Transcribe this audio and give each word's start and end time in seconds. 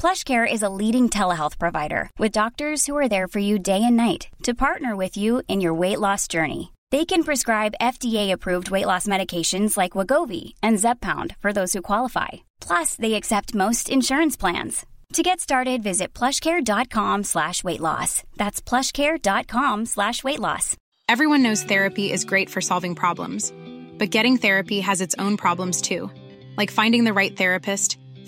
PlushCare 0.00 0.50
is 0.50 0.62
a 0.62 0.70
leading 0.70 1.10
telehealth 1.10 1.58
provider 1.58 2.08
with 2.18 2.32
doctors 2.32 2.86
who 2.86 2.96
are 2.96 3.06
there 3.06 3.28
for 3.28 3.38
you 3.38 3.58
day 3.58 3.82
and 3.84 3.98
night 3.98 4.28
to 4.44 4.54
partner 4.54 4.96
with 4.96 5.18
you 5.18 5.42
in 5.46 5.60
your 5.60 5.74
weight 5.74 6.00
loss 6.00 6.26
journey. 6.26 6.72
They 6.90 7.04
can 7.04 7.22
prescribe 7.22 7.74
FDA-approved 7.82 8.70
weight 8.70 8.86
loss 8.86 9.06
medications 9.06 9.76
like 9.76 9.92
Wagovi 9.92 10.54
and 10.62 10.78
Zepbound 10.78 11.36
for 11.36 11.52
those 11.52 11.74
who 11.74 11.82
qualify. 11.82 12.28
Plus, 12.62 12.94
they 12.94 13.12
accept 13.12 13.54
most 13.54 13.90
insurance 13.90 14.38
plans. 14.38 14.86
To 15.12 15.22
get 15.22 15.38
started, 15.38 15.82
visit 15.82 16.14
plushcare.com 16.14 17.24
slash 17.24 17.62
weight 17.62 17.80
loss. 17.80 18.22
That's 18.38 18.62
plushcare.com 18.62 19.84
slash 19.84 20.24
weight 20.24 20.40
loss. 20.40 20.78
Everyone 21.10 21.42
knows 21.42 21.62
therapy 21.62 22.10
is 22.10 22.24
great 22.24 22.48
for 22.48 22.62
solving 22.62 22.94
problems, 22.94 23.52
but 23.98 24.08
getting 24.08 24.38
therapy 24.38 24.80
has 24.80 25.02
its 25.02 25.14
own 25.18 25.36
problems 25.36 25.82
too, 25.82 26.10
like 26.56 26.70
finding 26.70 27.04
the 27.04 27.12
right 27.12 27.36
therapist, 27.36 27.98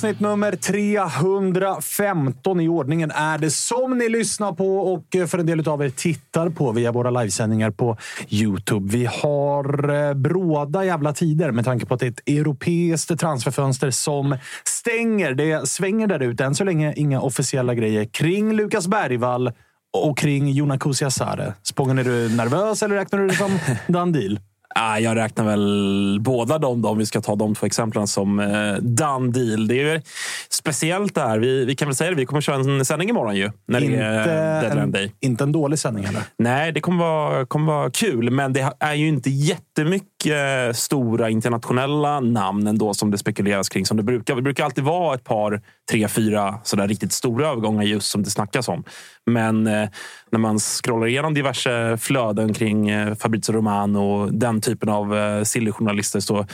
avsnitt 0.00 0.20
nummer 0.20 0.56
315 0.56 2.60
i 2.60 2.68
ordningen 2.68 3.10
är 3.10 3.38
det 3.38 3.50
som 3.50 3.98
ni 3.98 4.08
lyssnar 4.08 4.52
på 4.52 4.76
och 4.76 5.04
för 5.28 5.38
en 5.38 5.46
del 5.46 5.68
av 5.68 5.82
er 5.82 5.90
tittar 5.90 6.50
på 6.50 6.72
via 6.72 6.92
våra 6.92 7.10
livesändningar 7.10 7.70
på 7.70 7.96
Youtube. 8.28 8.92
Vi 8.92 9.06
har 9.06 9.90
eh, 9.90 10.14
bråda 10.14 10.84
jävla 10.84 11.12
tider 11.12 11.50
med 11.50 11.64
tanke 11.64 11.86
på 11.86 11.94
att 11.94 12.00
det 12.00 12.06
är 12.06 12.10
ett 12.10 12.28
europeiskt 12.28 13.20
transferfönster 13.20 13.90
som 13.90 14.36
stänger. 14.64 15.34
Det 15.34 15.68
svänger 15.68 16.06
där 16.06 16.22
ute. 16.22 16.44
Än 16.44 16.54
så 16.54 16.64
länge 16.64 16.94
inga 16.96 17.20
officiella 17.20 17.74
grejer 17.74 18.04
kring 18.04 18.52
Lukas 18.52 18.88
Bergvall 18.88 19.52
och 19.92 20.18
kring 20.18 20.50
Jona 20.50 20.78
Kusiasare. 20.78 21.54
Är 21.78 22.04
du 22.04 22.36
nervös 22.36 22.82
eller 22.82 22.94
räknar 22.94 23.18
du 23.18 23.26
det 23.26 23.34
som 23.34 23.58
done 23.86 24.18
deal? 24.18 24.38
Ah, 24.74 24.98
jag 24.98 25.16
räknar 25.16 25.44
väl 25.44 26.18
båda 26.20 26.58
dem, 26.58 26.82
då, 26.82 26.88
om 26.88 26.98
vi 26.98 27.06
ska 27.06 27.20
ta 27.20 27.36
de 27.36 27.54
två 27.54 27.66
exemplen 27.66 28.06
som 28.06 28.40
eh, 28.40 28.74
done 28.74 29.32
deal. 29.32 29.68
Det 29.68 29.74
är 29.74 29.94
ju 29.94 30.00
speciellt 30.50 31.14
det 31.14 31.20
här. 31.20 31.38
Vi, 31.38 31.64
vi 31.64 31.76
kan 31.76 31.88
väl 31.88 31.94
säga 31.94 32.10
det, 32.10 32.16
vi 32.16 32.26
kommer 32.26 32.40
köra 32.40 32.56
en 32.56 32.84
sändning 32.84 33.08
imorgon 33.08 33.36
ju. 33.36 33.50
När 33.68 33.80
det 33.80 33.96
är 33.96 34.62
deadline 34.62 34.82
en, 34.82 34.92
day. 34.92 35.12
inte 35.20 35.44
en 35.44 35.52
dålig 35.52 35.78
sändning 35.78 36.04
heller. 36.04 36.22
Nej, 36.38 36.72
det 36.72 36.80
kommer 36.80 37.04
vara, 37.04 37.46
kommer 37.46 37.72
vara 37.72 37.90
kul, 37.90 38.30
men 38.30 38.52
det 38.52 38.72
är 38.80 38.94
ju 38.94 39.08
inte 39.08 39.30
jättemycket 39.80 40.76
stora 40.76 41.30
internationella 41.30 42.20
namn 42.20 42.66
ändå 42.66 42.94
som 42.94 43.10
det 43.10 43.18
spekuleras 43.18 43.68
kring. 43.68 43.86
Som 43.86 43.96
det, 43.96 44.02
brukar. 44.02 44.36
det 44.36 44.42
brukar 44.42 44.64
alltid 44.64 44.84
vara 44.84 45.14
ett 45.14 45.24
par, 45.24 45.60
tre, 45.90 46.08
fyra 46.08 46.60
sådär 46.64 46.88
riktigt 46.88 47.12
stora 47.12 47.48
övergångar 47.48 47.82
just 47.82 48.10
som 48.10 48.22
det 48.22 48.30
snackas 48.30 48.68
om. 48.68 48.84
Men 49.26 49.66
eh, 49.66 49.88
när 50.30 50.38
man 50.38 50.58
scrollar 50.58 51.06
igenom 51.06 51.34
diverse 51.34 51.96
flöden 51.96 52.54
kring 52.54 52.90
eh, 52.90 53.14
Fabrizio 53.14 53.52
Romano 53.52 53.98
och 53.98 54.34
den 54.34 54.60
typen 54.60 54.88
av 54.88 55.16
eh, 55.16 55.42
silly-journalister 55.42 56.20
så 56.20 56.46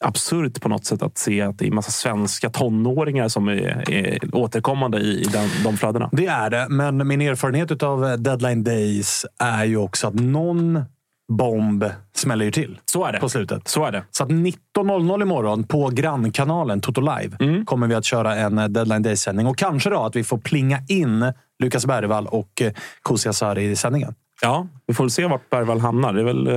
absurt 0.00 0.60
på 0.60 0.68
något 0.68 0.84
sätt 0.84 1.02
att 1.02 1.18
se 1.18 1.40
att 1.40 1.58
det 1.58 1.66
är 1.66 1.70
massa 1.70 1.90
svenska 1.90 2.50
tonåringar 2.50 3.28
som 3.28 3.48
är, 3.48 3.90
är 3.90 4.34
återkommande 4.34 4.98
i, 4.98 5.20
i 5.20 5.24
den, 5.24 5.48
de 5.64 5.76
flödena. 5.76 6.08
Det 6.12 6.26
är 6.26 6.50
det, 6.50 6.66
men 6.68 7.08
min 7.08 7.20
erfarenhet 7.20 7.82
av 7.82 8.04
eh, 8.04 8.12
deadline 8.12 8.64
days 8.64 9.26
är 9.38 9.64
ju 9.64 9.76
också 9.76 10.06
att 10.06 10.14
någon 10.14 10.84
bomb 11.32 11.84
smäller 12.16 12.44
ju 12.44 12.50
till 12.50 12.78
Så 12.84 13.04
är 13.04 13.12
det. 13.12 13.18
på 13.18 13.28
slutet. 13.28 13.68
Så 13.68 13.84
är 13.84 13.92
det. 13.92 14.04
Så 14.10 14.22
att 14.24 14.30
19.00 14.30 15.22
imorgon 15.22 15.64
på 15.64 15.88
grannkanalen 15.92 16.80
Toto 16.80 17.00
Live 17.00 17.36
Mm. 17.40 17.66
kommer 17.66 17.86
vi 17.86 17.94
att 17.94 18.04
köra 18.04 18.36
en 18.36 18.58
eh, 18.58 18.68
deadline 18.68 19.02
day-sändning. 19.02 19.46
Och 19.46 19.58
kanske 19.58 19.90
då 19.90 20.02
att 20.02 20.16
vi 20.16 20.24
får 20.24 20.38
plinga 20.38 20.78
in 20.88 21.32
Lukas 21.62 21.86
Bergvall 21.86 22.26
och 22.26 22.62
eh, 22.62 22.72
Kusi 23.04 23.28
Asari 23.28 23.64
i 23.70 23.76
sändningen. 23.76 24.14
Ja, 24.42 24.66
vi 24.86 24.94
får 24.94 25.04
väl 25.04 25.10
se 25.10 25.26
vart 25.26 25.50
Bergvall 25.50 25.80
hamnar. 25.80 26.12
Det 26.12 26.20
är 26.20 26.24
väl, 26.24 26.46
eh, 26.46 26.52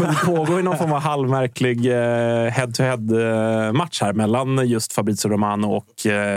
det 0.00 0.16
pågår 0.26 0.60
i 0.60 0.62
någon 0.62 0.78
form 0.78 0.92
av 0.92 1.00
halvmärklig 1.00 1.84
head-to-head-match 2.52 4.00
här 4.02 4.12
mellan 4.12 4.68
just 4.68 4.92
Fabrizio 4.92 5.28
Romano 5.28 5.66
och 5.66 5.86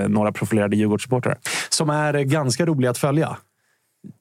några 0.07 0.31
profilerade 0.31 0.75
Djurgårdssupportrar. 0.75 1.37
Som 1.69 1.89
är 1.89 2.13
ganska 2.13 2.65
rolig 2.65 2.87
att 2.87 2.97
följa. 2.97 3.37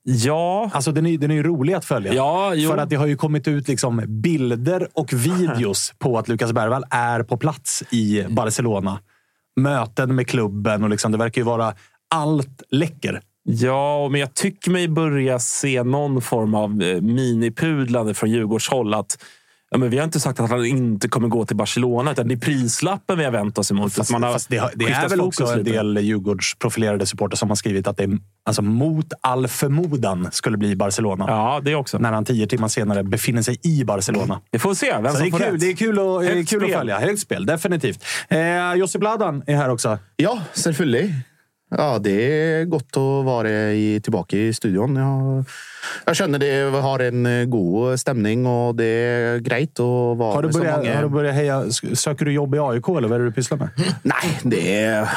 Ja, 0.04 0.70
Alltså 0.74 0.92
den 0.92 1.06
är, 1.06 1.18
den 1.18 1.30
är 1.30 1.34
ju 1.34 1.42
rolig 1.42 1.74
att 1.74 1.84
följa. 1.84 2.14
Ja, 2.14 2.54
jo. 2.54 2.70
För 2.70 2.78
att 2.78 2.90
det 2.90 2.96
har 2.96 3.06
ju 3.06 3.16
kommit 3.16 3.48
ut 3.48 3.68
liksom 3.68 4.02
bilder 4.06 4.88
och 4.92 5.12
videos 5.12 5.92
på 5.98 6.18
att 6.18 6.28
Lukas 6.28 6.52
Bergvall 6.52 6.84
är 6.90 7.22
på 7.22 7.36
plats 7.36 7.82
i 7.90 8.24
Barcelona. 8.28 8.98
Möten 9.56 10.14
med 10.14 10.28
klubben 10.28 10.84
och 10.84 10.91
liksom, 10.91 11.12
det 11.12 11.18
verkar 11.18 11.41
ju 11.41 11.46
vara 11.46 11.74
allt 12.14 12.62
läcker. 12.70 13.20
Ja, 13.44 14.08
men 14.08 14.20
jag 14.20 14.34
tycker 14.34 14.70
mig 14.70 14.88
börja 14.88 15.38
se 15.38 15.82
någon 15.82 16.22
form 16.22 16.54
av 16.54 16.82
eh, 16.82 17.00
minipudlande 17.00 18.14
från 18.14 18.30
Djurgårdshåll. 18.30 18.94
Att, 18.94 19.24
ja, 19.72 19.78
men 19.78 19.91
vi 19.91 19.97
har 19.99 20.05
inte 20.05 20.21
sagt 20.21 20.41
att 20.41 20.50
han 20.50 20.65
inte 20.66 21.09
kommer 21.09 21.28
gå 21.28 21.44
till 21.47 21.56
Barcelona, 21.56 22.12
utan 22.12 22.28
det 22.28 22.34
är 22.34 22.38
prislappen 22.38 23.19
vi 23.19 23.25
har 23.25 23.31
vänt 23.33 23.59
oss 23.59 23.71
emot. 23.71 23.93
Fast, 23.94 24.10
att 24.10 24.12
man 24.21 24.22
har 24.22 24.33
fast 24.33 24.49
det, 24.49 24.56
har- 24.59 24.71
det 24.75 24.84
är 24.84 25.09
väl 25.09 25.21
också 25.21 25.44
en 25.47 25.59
lite. 25.59 25.71
del 25.72 25.99
Djurgårdsprofilerade 25.99 27.07
supporter 27.07 27.36
som 27.36 27.48
har 27.48 27.57
skrivit 27.57 27.86
att 27.86 27.97
det 27.97 28.03
är, 28.04 28.19
alltså, 28.47 28.63
mot 28.63 29.07
all 29.21 29.48
förmodan 29.48 30.28
skulle 30.33 30.57
bli 30.57 30.77
Barcelona. 30.77 31.24
Ja, 31.28 31.60
det 31.65 31.74
också. 31.74 31.98
När 31.98 32.13
han 32.13 32.24
tio 32.24 32.47
timmar 32.47 32.69
senare 32.69 33.04
befinner 33.04 33.42
sig 33.42 33.59
i 33.63 33.84
Barcelona. 33.84 34.41
Vi 34.51 34.59
får 34.59 34.74
se 34.74 34.92
vem 35.03 35.04
Så 35.07 35.10
som 35.13 35.21
det, 35.22 35.28
är 35.28 35.30
får 35.30 35.39
kul, 35.39 35.53
rätt. 35.53 35.60
det 35.60 35.71
är 35.71 35.77
kul, 35.77 35.98
är 35.98 36.34
Högt 36.34 36.51
kul 36.51 36.65
att 36.65 36.71
följa. 36.78 36.98
Högt 36.98 37.21
spel, 37.21 37.47
definitivt. 37.47 38.04
Eh, 38.28 38.75
Josip 38.75 39.03
Ladan 39.03 39.42
är 39.47 39.57
här 39.57 39.68
också. 39.68 39.98
Ja, 40.16 40.39
selvfølgelig. 40.53 41.15
Ja, 41.77 41.98
det 41.98 42.42
är 42.42 42.65
gott 42.65 42.97
att 42.97 43.24
vara 43.24 43.51
i, 43.72 44.01
tillbaka 44.03 44.36
i 44.36 44.54
studion. 44.54 44.97
Jag, 44.97 45.45
jag 46.04 46.16
känner 46.16 46.39
det 46.39 46.78
har 46.80 46.98
en 46.98 47.27
eh, 47.27 47.45
god 47.45 48.01
stämning 48.01 48.47
och 48.47 48.74
det 48.74 48.84
är 48.84 49.39
grejt 49.39 49.80
att 49.80 50.19
vara 50.19 50.34
Har 50.34 50.42
du, 50.42 50.48
med 50.48 50.54
så 50.54 50.60
börjat, 50.60 50.78
många. 50.78 50.95
har 50.95 51.03
du 51.03 51.09
börjat 51.09 51.34
heja? 51.34 51.71
Söker 51.95 52.24
du 52.24 52.33
jobb 52.33 52.54
i 52.54 52.59
AIK 52.59 52.89
eller 52.89 53.09
vad 53.09 53.13
är 53.13 53.19
det 53.19 53.24
du 53.24 53.33
pysslar 53.33 53.59
med? 53.59 53.69
Nej, 54.03 54.41
det 54.42 54.80
är 54.83 55.09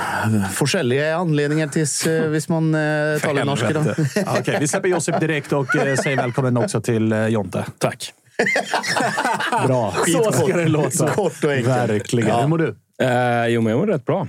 forskjellige 0.54 1.16
anledninger 1.16 1.68
tills 1.68 2.08
eh, 2.08 2.30
hvis 2.30 2.50
man 2.50 2.76
eh, 2.76 3.20
talar 3.22 3.46
norska. 3.46 3.96
Okej, 4.40 4.58
vi 4.60 4.68
släpper 4.68 4.90
Josip 4.90 5.20
direkt 5.20 5.54
och 5.54 5.76
eh, 5.76 5.96
säger 5.96 6.18
välkommen 6.18 6.58
också 6.58 6.82
till 6.82 7.12
eh, 7.12 7.28
Jonte. 7.28 7.66
Tack. 7.78 8.14
Bra. 9.68 9.94
Så 10.08 10.32
ska 10.32 10.58
det 10.58 10.68
låta. 10.68 11.10
Kort 11.10 11.44
och 11.44 11.52
enkelt. 11.52 11.68
Verkligen. 11.68 12.30
Ja. 12.30 12.42
Hur 12.42 12.48
mår 12.48 12.58
du? 12.58 12.76
Eh, 13.02 13.48
jo, 13.48 13.62
men 13.62 13.72
jag 13.72 13.80
mår 13.80 13.88
rätt 13.88 14.06
bra. 14.06 14.28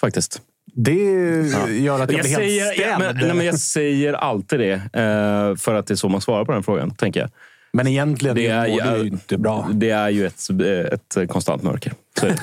faktiskt. 0.00 0.40
Det 0.78 0.92
gör 0.94 1.54
att 1.54 1.80
jag, 1.80 2.00
Jag 2.00 2.06
blir 2.06 2.22
säger, 2.22 2.64
helt 2.64 2.78
ja, 2.78 2.84
stämd. 2.84 3.04
men, 3.04 3.26
nej, 3.26 3.36
men 3.36 3.46
jag 3.46 3.58
säger 3.58 4.12
alltid 4.12 4.58
det, 4.58 4.72
eh, 4.72 5.56
för 5.56 5.74
att 5.74 5.86
det 5.86 5.94
är 5.94 5.96
så 5.96 6.08
man 6.08 6.20
svarar 6.20 6.44
på 6.44 6.52
den 6.52 6.62
frågan, 6.62 6.90
tänker 6.90 7.20
jag. 7.20 7.30
Men 7.72 7.86
egentligen 7.86 8.36
Det 8.36 8.46
är, 8.46 8.66
är 8.66 8.92
det 8.92 8.98
ju 8.98 9.08
inte 9.08 9.38
bra. 9.38 9.68
Det 9.72 9.90
är 9.90 10.08
ju 10.08 10.26
ett, 10.26 10.50
ett 10.92 11.28
konstant 11.28 11.62
mörker. 11.62 11.92
Det. 12.20 12.36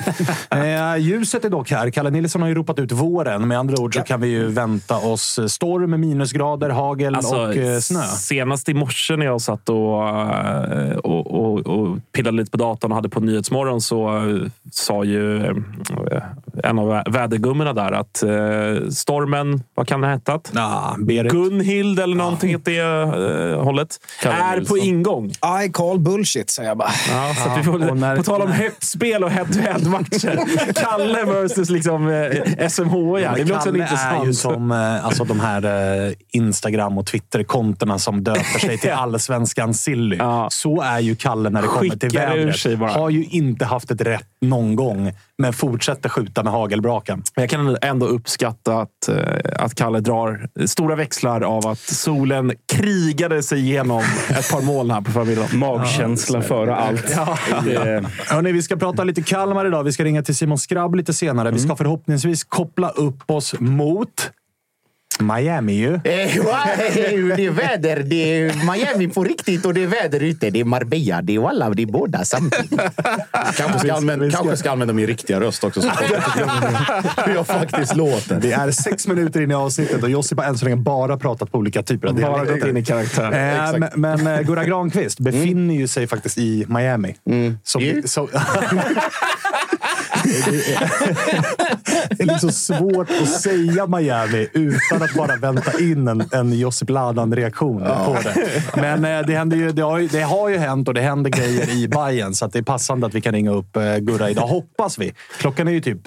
Eh, 0.50 0.96
ljuset 0.96 1.44
är 1.44 1.50
dock 1.50 1.70
här. 1.70 1.90
Kalle 1.90 2.10
Nilsson 2.10 2.42
har 2.42 2.48
ju 2.48 2.54
ropat 2.54 2.78
ut 2.78 2.92
våren. 2.92 3.48
Med 3.48 3.58
andra 3.58 3.82
ord 3.82 3.94
så 3.94 4.00
kan 4.02 4.20
vi 4.20 4.28
ju 4.28 4.46
vänta 4.48 4.96
oss 4.96 5.38
storm, 5.48 6.00
minusgrader, 6.00 6.70
hagel 6.70 7.14
Alltså, 7.14 7.36
och 7.36 7.56
eh, 7.56 7.78
snö. 7.78 8.02
Senast 8.02 8.68
i 8.68 8.74
morse 8.74 9.16
när 9.16 9.26
jag 9.26 9.40
satt 9.40 9.68
och, 9.68 10.08
eh, 10.08 10.96
och, 10.96 11.26
och, 11.26 11.66
och 11.66 11.98
pillade 12.12 12.36
lite 12.36 12.50
på 12.50 12.56
datorn 12.56 12.92
och 12.92 12.96
hade 12.96 13.08
på 13.08 13.20
Nyhetsmorgon 13.20 13.80
så 13.80 14.22
sa 14.72 15.04
ju 15.04 15.36
en 16.64 16.78
av 16.78 16.90
vä- 16.92 17.12
vädergummorna 17.12 17.72
där 17.72 17.92
att 17.92 18.22
eh, 18.22 18.88
stormen, 18.90 19.62
vad 19.74 19.88
kan 19.88 20.00
det 20.00 20.06
ha 20.06 20.14
hetat? 20.14 20.50
Ja, 20.54 20.96
Berit. 20.98 21.32
Gunhild 21.32 21.98
eller 22.00 22.16
någonting 22.16 22.56
åt 22.56 22.64
det 22.64 22.78
eh, 22.78 23.62
hållet. 23.64 23.88
Kalle 24.22 24.34
är 24.36 24.52
på 24.52 24.74
Nilsson. 24.74 24.78
ingång. 24.78 25.30
I 25.66 25.68
call 25.72 25.98
bullshit, 25.98 26.50
säger 26.50 26.68
jag 26.68 26.78
bara. 26.78 26.88
Ja, 27.10 27.34
så 27.44 27.50
att 27.50 27.58
vi 27.58 27.62
får, 27.62 27.78
när- 27.78 28.16
på 28.16 28.22
tal 28.22 28.42
om 28.42 28.52
hett 28.52 28.82
spel 28.84 29.24
och 29.24 29.30
head-to-head-matcher. 29.64 30.72
Kalle 30.74 31.24
versus 31.24 31.70
liksom, 31.70 32.08
eh, 32.08 32.68
SMHI. 32.68 33.24
här. 33.24 33.36
Det 33.36 33.44
blir 33.44 33.56
också 33.56 33.72
Kalle 33.72 33.84
är 33.84 34.24
ju 34.26 34.32
som 34.34 34.70
eh, 34.72 35.04
alltså 35.06 35.24
de 35.24 35.40
här 35.40 35.64
eh, 36.06 36.12
Instagram 36.30 36.98
och 36.98 37.06
Twitter-kontona 37.06 37.98
som 37.98 38.24
döper 38.24 38.58
sig 38.58 38.78
till 38.78 38.92
allsvenskan 38.92 39.74
silly. 39.74 40.16
Ja. 40.16 40.48
Så 40.50 40.80
är 40.80 41.00
ju 41.00 41.16
Kalle 41.16 41.50
när 41.50 41.62
det 41.62 41.68
kommer 41.68 41.96
till 41.96 42.10
Skickar 42.10 42.36
vädret. 42.36 42.92
Har 42.94 43.10
ju 43.10 43.24
inte 43.24 43.64
haft 43.64 43.90
ett 43.90 44.00
rätt 44.00 44.26
någon 44.40 44.76
gång, 44.76 45.12
men 45.38 45.52
fortsätter 45.52 46.08
skjuta 46.08 46.42
med 46.42 46.52
hagelbrakan. 46.52 47.22
Jag 47.34 47.50
kan 47.50 47.76
ändå 47.82 48.06
uppskatta 48.06 48.80
att, 48.80 49.08
eh, 49.08 49.64
att 49.64 49.74
Kalle 49.74 50.00
drar 50.00 50.48
stora 50.66 50.96
växlar 50.96 51.40
av 51.40 51.66
att 51.66 51.78
solen 51.78 52.52
krigade 52.72 53.42
sig 53.42 53.58
igenom 53.58 54.02
ett 54.30 54.50
par 54.50 54.62
moln 54.62 54.90
här 54.90 55.00
på 55.00 55.10
förmiddagen. 55.10 55.58
Magkänsla 55.58 56.42
före 56.42 56.76
allt. 56.76 57.06
Det, 57.64 58.04
Hörrni, 58.28 58.52
vi 58.52 58.62
ska 58.62 58.76
prata 58.76 59.04
lite 59.04 59.22
Kalmar 59.22 59.66
idag. 59.66 59.84
Vi 59.84 59.92
ska 59.92 60.04
ringa 60.04 60.22
till 60.22 60.36
Simon 60.36 60.58
Skrabb 60.58 60.94
lite 60.94 61.14
senare. 61.14 61.50
Vi 61.50 61.58
ska 61.58 61.76
förhoppningsvis 61.76 62.44
koppla 62.44 62.88
upp 62.88 63.30
oss 63.30 63.54
mot 63.60 64.30
Miami 65.20 65.72
ju. 65.72 65.94
Eh, 65.94 66.42
wow, 66.42 66.54
det 67.36 67.46
är 67.46 67.50
väder. 67.50 68.02
Det 68.02 68.38
är 68.38 68.72
Miami 68.72 69.08
på 69.08 69.24
riktigt 69.24 69.64
och 69.64 69.74
det 69.74 69.82
är 69.82 69.86
väder 69.86 70.20
ute. 70.20 70.50
Det 70.50 70.60
är 70.60 70.64
Marbella. 70.64 71.22
Det 71.22 71.34
är 71.34 71.38
Walla. 71.38 71.70
Det 71.70 71.82
är 71.82 71.86
båda 71.86 72.24
samtidigt. 72.24 72.80
Kanske 73.56 73.78
ska, 73.78 73.94
använda, 73.94 74.30
kanske 74.30 74.56
ska 74.56 74.70
använda 74.70 74.94
min 74.94 75.06
riktiga 75.06 75.40
röst 75.40 75.64
också. 75.64 75.82
Så 75.82 75.88
hur 77.26 77.34
jag 77.34 77.46
faktiskt 77.46 77.96
låter. 77.96 78.40
Det 78.40 78.52
är 78.52 78.70
sex 78.70 79.06
minuter 79.06 79.40
in 79.40 79.50
i 79.50 79.54
avsnittet 79.54 80.02
och 80.02 80.10
Josip 80.10 80.38
har 80.38 80.46
än 80.46 80.58
så 80.58 80.64
länge 80.64 80.76
bara 80.76 81.16
pratat 81.16 81.52
på 81.52 81.58
olika 81.58 81.82
typer 81.82 82.08
av 82.08 82.20
Bara 82.20 82.44
gått 82.44 82.64
in 82.64 82.76
i 82.76 82.84
karaktär. 82.84 83.24
Eh, 83.24 83.78
men 83.78 83.90
men 83.94 84.26
eh, 84.26 84.40
Gurra 84.40 84.64
Granqvist 84.64 85.20
befinner 85.20 85.74
ju 85.74 85.88
sig 85.88 86.06
faktiskt 86.06 86.38
i 86.38 86.64
Miami. 86.68 87.16
Ju. 87.78 88.02
så, 88.04 88.28
det, 90.24 92.22
är, 92.22 92.26
liksom 92.26 92.52
svårt 92.52 93.08
att 93.22 93.28
säga 93.28 93.86
Miami 93.86 94.48
utan 94.52 95.02
att 95.02 95.14
bara 95.14 95.36
vänta 95.36 95.80
in 95.80 96.08
en, 96.08 96.24
en 96.32 96.52
Josip 96.52 96.90
Ladan-reaktion 96.90 97.80
på 98.04 98.16
det. 98.24 98.62
Men 98.76 99.04
eh, 99.04 99.26
det, 99.26 99.34
händer 99.34 99.56
ju, 99.56 99.72
det, 99.72 99.82
har 99.82 99.98
ju, 99.98 100.08
det 100.08 100.22
har 100.22 100.48
ju 100.48 100.58
hänt 100.58 100.88
och 100.88 100.94
det 100.94 101.00
händer 101.00 101.30
grejer 101.30 101.70
i 101.70 101.88
Bayern 101.88 102.34
så 102.34 102.46
det 102.46 102.58
är 102.58 102.62
passande 102.62 103.06
att 103.06 103.14
vi 103.14 103.20
kan 103.20 103.32
ringa 103.32 103.50
upp 103.50 103.76
eh, 103.76 103.96
Gurra 103.96 104.30
idag, 104.30 104.46
hoppas 104.46 104.98
vi. 104.98 105.12
Klockan 105.38 105.68
är 105.68 105.72
ju 105.72 105.80
typ 105.80 105.98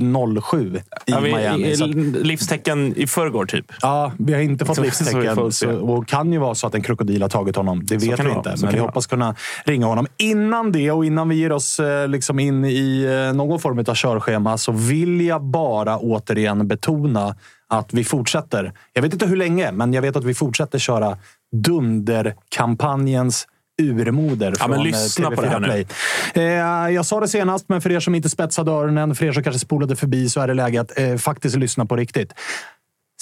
07 0.44 0.76
i 0.76 0.82
Ja, 1.06 1.20
vi, 1.20 1.36
Miami. 1.36 1.76
Så 1.76 1.86
att, 1.86 1.96
livstecken 2.26 2.94
i 2.98 3.08
förrgår, 3.08 3.46
typ. 3.46 3.66
Ja, 3.82 4.12
vi 4.20 4.34
har 4.34 4.42
inte 4.42 4.66
fått 4.66 4.78
livstecken. 4.78 5.52
Så, 5.52 5.72
och 5.72 6.08
kan 6.08 6.34
ju 6.34 6.40
vara 6.40 6.56
så 6.56 6.68
att 6.68 6.76
en 6.76 6.84
krokodil 6.84 7.22
har 7.22 7.30
tagit 7.30 7.56
honom. 7.56 7.86
Det 7.86 7.96
vet 7.96 8.20
vi 8.20 8.32
inte. 8.32 8.56
Men 8.62 8.74
vi 8.74 8.80
hoppas 8.80 9.08
kunna 9.08 9.36
ringa 9.64 9.86
honom. 9.86 10.08
Innan 10.18 10.72
det 10.72 10.92
och 10.92 11.06
innan 11.06 11.30
vi 11.30 11.36
ger 11.36 11.52
oss 11.52 11.80
eh, 11.80 12.08
liksom 12.08 12.40
in 12.40 12.66
i 12.66 13.08
någon 13.36 13.60
form 13.60 13.80
av 13.88 13.94
körschema 14.08 14.58
så 14.58 14.72
vill 14.72 15.22
jag 15.22 15.44
bara 15.44 15.98
återigen 15.98 16.68
betona 16.68 17.36
att 17.68 17.94
vi 17.94 18.04
fortsätter. 18.04 18.74
Jag 18.94 19.02
vet 19.02 19.14
inte 19.14 19.26
hur 19.26 19.36
länge, 19.36 19.72
men 19.72 19.94
jag 19.94 20.02
vet 20.02 20.16
att 20.16 20.24
vi 20.24 20.34
fortsätter 20.34 20.80
köra 20.80 21.18
Dunderkampanjens 21.56 23.48
urmoder 23.82 24.56
Ja, 24.60 24.66
från 24.66 24.74
eh, 24.74 24.84
lyssna 24.84 25.32
på 25.32 25.42
det 25.42 25.48
här 25.48 25.60
TV4 25.60 25.62
nu. 25.62 25.68
Play. 25.68 25.88
Eh, 26.34 26.94
jag 26.96 27.06
sa 27.06 27.20
det 27.20 27.28
senast, 27.28 27.70
men 27.70 27.82
för 27.82 27.92
er 27.92 28.00
som 28.00 28.16
inte 28.16 28.30
spetsade 28.30 28.72
öronen, 28.72 29.16
för 29.16 29.26
er 29.26 29.32
som 29.32 29.44
kanske 29.44 29.60
spolade 29.60 29.96
förbi, 29.96 30.30
så 30.30 30.42
är 30.42 30.48
det 30.48 30.54
läge 30.54 30.82
att 30.82 31.00
eh, 31.00 31.16
faktiskt 31.16 31.56
lyssna 31.56 31.86
på 31.86 31.96
riktigt. 31.96 32.34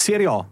Serie 0.00 0.30
A, 0.30 0.46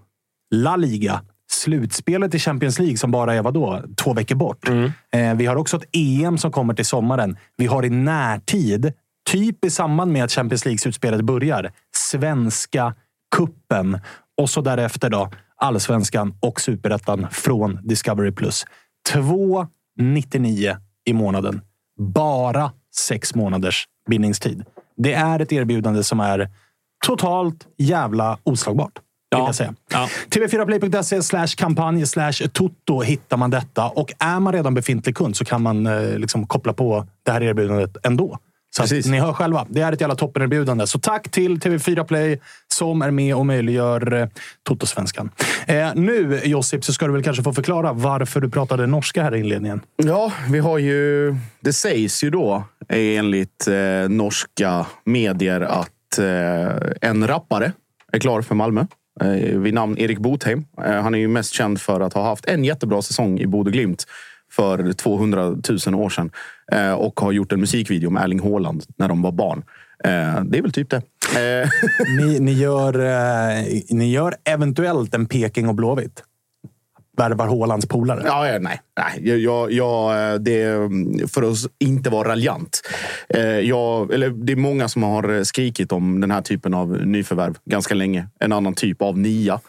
La 0.55 0.77
Liga, 0.77 1.21
slutspelet 1.51 2.35
i 2.35 2.39
Champions 2.39 2.79
League 2.79 2.97
som 2.97 3.11
bara 3.11 3.35
är 3.35 3.43
vadå, 3.43 3.83
två 3.97 4.13
veckor 4.13 4.35
bort. 4.35 4.69
Eh, 5.13 5.35
vi 5.35 5.47
har 5.47 5.57
också 5.57 5.77
ett 5.77 5.89
EM 5.93 6.39
som 6.39 6.53
kommer 6.53 6.75
till 6.75 6.87
sommaren. 6.87 7.37
Vi 7.57 7.67
har 7.67 7.85
i 7.85 7.91
närtid, 7.91 8.93
typ 9.35 9.65
i 9.65 9.71
samband 9.71 10.13
med 10.13 10.25
att 10.25 10.33
Champions 10.33 10.65
League-slutspelet 10.65 11.23
börjar, 11.23 11.73
Svenska 11.97 12.95
kuppen 13.37 14.01
och 14.41 14.51
så 14.51 14.61
därefter 14.61 15.11
då 15.11 15.31
allsvenskan 15.57 16.35
och 16.41 16.61
superettan 16.61 17.27
från 17.31 17.79
Discovery+. 17.83 18.31
2,99 19.11 20.77
i 21.05 21.13
månaden. 21.13 21.61
Bara 21.99 22.73
sex 22.97 23.35
månaders 23.35 23.89
bindningstid. 24.11 24.65
Det 24.97 25.13
är 25.13 25.41
ett 25.41 25.53
erbjudande 25.53 26.03
som 26.03 26.21
är 26.21 26.51
totalt 27.07 27.67
jävla 27.79 28.39
oslagbart. 28.43 28.99
Ja. 29.29 29.53
Ja. 29.91 30.09
TV4play.se 30.31 31.23
slash 31.23 31.49
kampanj 31.57 32.07
slash 32.07 32.33
toto 32.53 33.01
hittar 33.01 33.37
man 33.37 33.51
detta. 33.51 33.89
Och 33.89 34.13
är 34.19 34.41
man 34.41 34.53
redan 34.53 34.75
befintlig 34.75 35.17
kund 35.17 35.37
så 35.37 35.45
kan 35.45 35.63
man 35.63 35.87
eh, 35.87 36.19
liksom 36.19 36.47
koppla 36.47 36.73
på 36.73 37.07
det 37.23 37.31
här 37.31 37.43
erbjudandet 37.43 37.97
ändå. 38.07 38.39
Så 38.77 39.11
ni 39.11 39.19
hör 39.21 39.33
själva. 39.33 39.67
Det 39.69 39.81
är 39.81 39.93
ett 39.93 40.01
jävla 40.01 40.15
toppenerbjudande. 40.15 40.87
Så 40.87 40.99
tack 40.99 41.31
till 41.31 41.59
TV4 41.59 42.05
Play 42.05 42.41
som 42.69 43.03
är 43.03 43.11
med 43.11 43.35
och 43.35 43.47
möjliggör 43.47 44.13
eh, 44.13 44.29
Toto-svenskan. 44.63 45.31
Eh, 45.67 45.95
nu, 45.95 46.41
Josip, 46.45 46.85
så 46.85 46.93
ska 46.93 47.07
du 47.07 47.13
väl 47.13 47.23
kanske 47.23 47.43
få 47.43 47.53
förklara 47.53 47.93
varför 47.93 48.41
du 48.41 48.51
pratade 48.51 48.87
norska 48.87 49.23
här 49.23 49.35
i 49.35 49.41
inledningen. 49.41 49.81
Ja, 49.97 50.33
vi 50.51 50.59
har 50.59 50.79
ju... 50.79 51.37
Det 51.61 51.73
sägs 51.73 52.25
ju 52.25 52.31
då 52.31 52.65
enligt 52.89 53.69
eh, 53.69 54.09
norska 54.09 54.87
medier 55.05 55.61
att 55.61 56.19
eh, 56.19 57.09
en 57.11 57.27
rappare 57.27 57.73
är 58.13 58.19
klar 58.19 58.43
för 58.43 58.55
Malmö. 58.55 58.87
Eh, 59.21 59.59
vid 59.59 59.75
namn 59.75 59.99
Erik 59.99 60.19
Botheim. 60.19 60.65
Eh, 60.85 61.03
han 61.03 61.15
är 61.15 61.19
ju 61.19 61.29
mest 61.29 61.53
känd 61.53 61.81
för 61.81 62.01
att 62.01 62.13
ha 62.13 62.25
haft 62.25 62.47
en 62.47 62.65
jättebra 62.65 63.03
säsong 63.03 63.41
i 63.41 63.47
Bodø 63.47 63.71
Glimt 63.71 64.07
för 64.51 64.93
200 64.93 65.43
000 65.87 65.95
år 65.95 66.09
sedan. 66.11 66.31
Eh, 66.73 66.93
och 66.93 67.21
har 67.21 67.33
gjort 67.33 67.53
en 67.53 67.61
musikvideo 67.61 68.11
med 68.11 68.25
Erling 68.25 68.41
Haaland 68.41 68.85
när 68.97 69.09
de 69.09 69.23
var 69.23 69.33
barn. 69.33 69.63
Eh, 70.05 70.45
det 70.45 70.59
är 70.59 70.63
väl 70.63 70.73
typ 70.73 70.91
det. 70.91 70.97
Eh, 70.97 71.69
Ni, 72.19 72.41
ni, 72.41 72.53
gör, 72.53 72.93
ni 73.95 74.13
gör 74.13 74.35
eventuellt 74.45 75.15
en 75.15 75.27
Peking 75.27 75.69
och 75.69 75.75
Blåvitt. 75.75 76.23
Värvar 77.17 77.47
Hålands 77.47 77.87
polare. 77.87 78.23
Ja, 78.25 78.59
nej. 78.61 78.81
nej. 78.97 79.43
Jag, 79.43 79.73
jag, 79.73 80.43
det, 80.43 80.91
för 81.33 81.51
att 81.51 81.57
inte 81.79 82.11
vara 82.11 82.29
raljant. 82.29 82.81
Jag, 83.63 84.13
eller 84.13 84.31
det 84.31 84.53
är 84.53 84.57
många 84.57 84.89
som 84.89 85.03
har 85.03 85.45
skrikit 85.45 85.93
om 85.93 86.21
den 86.21 86.31
här 86.31 86.43
typen 86.43 86.75
av 86.75 87.07
nyförvärv 87.07 87.59
ganska 87.65 87.95
länge. 87.95 88.29
En 88.41 88.53
annan 88.53 88.75
typ 88.75 89.03
av 89.03 89.19
nia. 89.19 89.61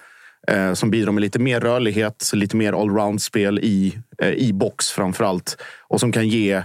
Som 0.74 0.92
bidrar 0.92 1.12
med 1.12 1.22
lite 1.22 1.40
mer 1.40 1.60
rörlighet, 1.60 2.32
lite 2.34 2.56
mer 2.56 2.74
allround-spel 2.74 3.60
i, 3.60 4.00
i 4.36 4.54
box 4.54 4.92
framför 4.92 5.24
allt. 5.24 5.58
Och 5.88 6.00
som 6.00 6.12
kan 6.12 6.28
ge 6.28 6.64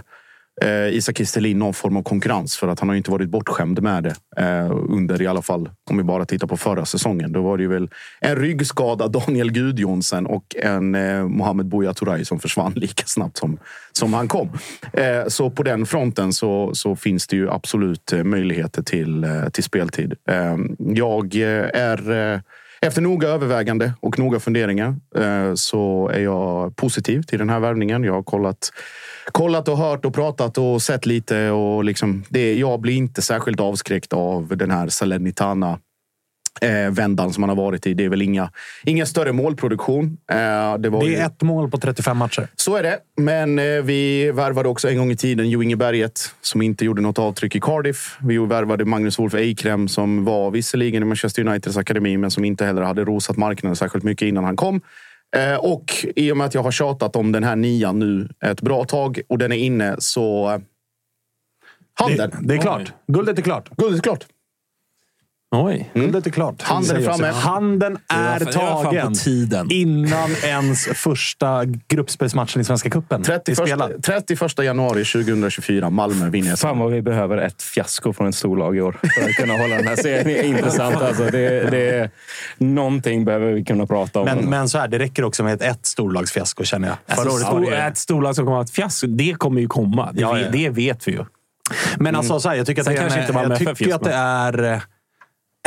eh, 0.61 0.95
Isak 0.95 1.17
Kistelin 1.17 1.59
någon 1.59 1.73
form 1.73 1.97
av 1.97 2.03
konkurrens. 2.03 2.57
För 2.57 2.67
att 2.67 2.79
han 2.79 2.89
har 2.89 2.93
ju 2.93 2.97
inte 2.97 3.11
varit 3.11 3.29
bortskämd 3.29 3.81
med 3.81 4.03
det. 4.03 4.15
Eh, 4.37 4.71
under 4.89 5.21
i 5.21 5.27
alla 5.27 5.41
fall, 5.41 5.69
om 5.89 5.97
vi 5.97 6.03
bara 6.03 6.25
tittar 6.25 6.47
på 6.47 6.57
förra 6.57 6.85
säsongen. 6.85 7.31
Då 7.31 7.41
var 7.41 7.57
det 7.57 7.63
ju 7.63 7.69
väl 7.69 7.89
en 8.21 8.35
ryggskada, 8.35 9.07
Daniel 9.27 9.51
Gudjonsen 9.51 10.25
och 10.25 10.55
en 10.55 10.95
eh, 10.95 11.27
Mohamed 11.27 11.65
Buya 11.65 11.93
Turay 11.93 12.25
som 12.25 12.39
försvann 12.39 12.73
lika 12.75 13.03
snabbt 13.05 13.37
som, 13.37 13.57
som 13.91 14.13
han 14.13 14.27
kom. 14.27 14.49
Eh, 14.93 15.27
så 15.27 15.49
på 15.49 15.63
den 15.63 15.85
fronten 15.85 16.33
så, 16.33 16.71
så 16.73 16.95
finns 16.95 17.27
det 17.27 17.35
ju 17.35 17.49
absolut 17.49 18.13
eh, 18.13 18.23
möjligheter 18.23 18.83
till, 18.83 19.23
eh, 19.23 19.49
till 19.49 19.63
speltid. 19.63 20.13
Eh, 20.29 20.57
jag 20.77 21.35
eh, 21.35 21.69
är 21.73 22.33
eh, 22.33 22.39
efter 22.85 23.01
noga 23.01 23.27
övervägande 23.27 23.93
och 23.99 24.19
noga 24.19 24.39
funderingar 24.39 24.95
eh, 25.15 25.53
så 25.55 26.09
är 26.13 26.19
jag 26.19 26.75
positiv 26.75 27.21
till 27.21 27.39
den 27.39 27.49
här 27.49 27.59
värvningen. 27.59 28.03
Jag 28.03 28.13
har 28.13 28.23
kollat, 28.23 28.71
kollat 29.31 29.67
och 29.67 29.77
hört 29.77 30.05
och 30.05 30.13
pratat 30.13 30.57
och 30.57 30.81
sett 30.81 31.05
lite. 31.05 31.49
Och 31.49 31.83
liksom 31.83 32.23
det, 32.29 32.55
jag 32.55 32.81
blir 32.81 32.93
inte 32.93 33.21
särskilt 33.21 33.59
avskräckt 33.59 34.13
av 34.13 34.57
den 34.57 34.71
här 34.71 34.87
Salernitana 34.87 35.79
eh, 36.65 36.91
vändan 36.91 37.33
som 37.33 37.43
han 37.43 37.49
har 37.49 37.55
varit 37.55 37.87
i. 37.87 37.93
Det 37.93 38.05
är 38.05 38.09
väl 38.09 38.21
inga, 38.21 38.51
ingen 38.83 39.07
större 39.07 39.31
målproduktion. 39.31 40.17
Eh, 40.31 40.37
det, 40.77 40.89
var 40.89 40.99
Det 41.03 41.09
ju- 41.09 41.15
är 41.15 41.25
ett 41.25 41.41
mål 41.41 41.71
på 41.71 41.77
35 41.77 42.17
matcher. 42.17 42.47
så 42.55 42.75
är 42.75 42.83
det. 42.83 42.99
Men 43.17 43.59
eh, 43.59 43.65
vi 43.65 44.31
värvade 44.31 44.69
också 44.69 44.89
en 44.89 44.97
gång 44.97 45.11
i 45.11 45.15
tiden 45.17 45.49
Jo 45.49 45.63
Inge 45.63 45.75
Berget 45.75 46.19
som 46.41 46.61
inte 46.61 46.85
gjorde 46.85 47.01
något 47.01 47.19
avtryck 47.19 47.55
i 47.55 47.59
Cardiff. 47.59 48.17
Vi 48.21 48.37
värvade 48.37 48.85
Magnus 48.85 49.19
Wolf 49.19 49.33
Eikrem 49.33 49.87
som 49.87 50.25
var 50.25 50.51
visserligen 50.51 51.01
i 51.03 51.05
Manchester 51.05 51.47
Uniteds 51.47 51.77
akademi 51.77 52.17
men 52.17 52.31
som 52.31 52.45
inte 52.45 52.65
heller 52.65 52.81
hade 52.81 53.03
rosat 53.05 53.37
marknaden 53.37 53.75
särskilt 53.75 54.03
mycket 54.03 54.25
innan 54.27 54.43
han 54.43 54.55
kom. 54.55 54.81
Eh, 55.35 55.55
och 55.55 56.05
i 56.15 56.31
och 56.31 56.37
med 56.37 56.47
att 56.47 56.53
jag 56.53 56.63
har 56.63 56.71
tjatat 56.71 57.15
om 57.15 57.31
den 57.31 57.43
här 57.43 57.55
nian 57.55 57.99
nu 57.99 58.29
ett 58.45 58.61
bra 58.61 58.83
tag 58.83 59.21
och 59.29 59.37
den 59.37 59.51
är 59.51 59.57
inne 59.57 59.95
så... 59.99 60.49
eh, 60.51 60.59
Handen! 61.93 62.29
Det, 62.29 62.47
det 62.47 62.53
är 62.53 62.57
klart. 62.57 62.93
Guldet 63.07 63.37
är 63.37 63.41
klart. 63.41 63.69
Guldet 63.77 63.97
är 63.99 64.03
klart. 64.03 64.25
Oj. 65.55 65.91
Guldet 65.93 66.27
är 66.27 66.31
klart. 66.31 66.61
Handen 66.61 66.97
är 66.97 67.01
framme. 67.01 67.27
Handen 67.27 67.97
är 68.09 68.39
Det 68.39 68.45
tagen. 68.51 69.13
tiden. 69.13 69.67
Innan 69.71 70.29
ens 70.43 70.85
första 70.85 71.65
gruppspelsmatchen 71.87 72.61
i 72.61 72.63
Svenska 72.65 72.89
cupen 72.89 73.21
är 73.21 73.25
31, 73.25 73.57
spelad. 73.57 74.03
31 74.03 74.59
januari 74.63 75.05
2024. 75.05 75.89
Malmö 75.89 76.29
vinner. 76.29 76.55
Fan 76.55 76.79
vad 76.79 76.91
vi 76.91 77.01
behöver 77.01 77.37
ett 77.37 77.61
fiasko 77.61 78.13
från 78.13 78.27
ett 78.27 78.35
storlag 78.35 78.77
i 78.77 78.81
år 78.81 78.91
för 79.15 79.29
att 79.29 79.35
kunna 79.35 79.53
hålla 79.53 79.75
den 79.75 79.87
här 79.87 79.95
serien 79.95 80.45
intressant. 80.45 80.95
Alltså, 80.95 81.23
det, 81.23 81.69
det, 81.71 82.09
någonting 82.57 83.25
behöver 83.25 83.51
vi 83.51 83.63
kunna 83.63 83.85
prata 83.87 84.19
om. 84.19 84.25
Men, 84.25 84.37
men 84.49 84.69
så 84.69 84.77
här, 84.77 84.87
det 84.87 84.99
räcker 84.99 85.23
också 85.23 85.43
med 85.43 85.53
ett, 85.53 85.61
ett 85.61 85.85
storlagsfiasko 85.85 86.63
känner 86.63 86.87
jag. 86.87 86.97
Förra 87.07 87.21
Alltså, 87.21 87.35
året 87.37 87.47
stor, 87.47 87.59
var 87.59 87.71
det... 87.71 87.77
Ett 87.83 87.97
storlag 87.97 88.35
som 88.35 88.45
kommer 88.45 88.57
att 88.57 88.67
ha 88.67 88.69
ett 88.71 88.75
fiasko, 88.75 89.07
det 89.07 89.33
kommer 89.37 89.61
ju 89.61 89.67
komma. 89.67 90.11
Det, 90.13 90.21
Ja, 90.21 90.31
vet- 90.33 90.45
ja. 90.45 90.51
det 90.51 90.69
vet 90.69 91.07
vi 91.07 91.11
ju. 91.11 91.25
Men 91.97 92.15
alltså, 92.15 92.39
så 92.39 92.49
här, 92.49 92.55
jag 92.55 92.65
tycker, 92.67 92.81
att 92.81 92.85
det, 92.87 92.93
är 92.97 93.49
jag 93.49 93.57
tycker 93.77 93.95
att 93.95 94.03
det 94.03 94.13
är 94.13 94.81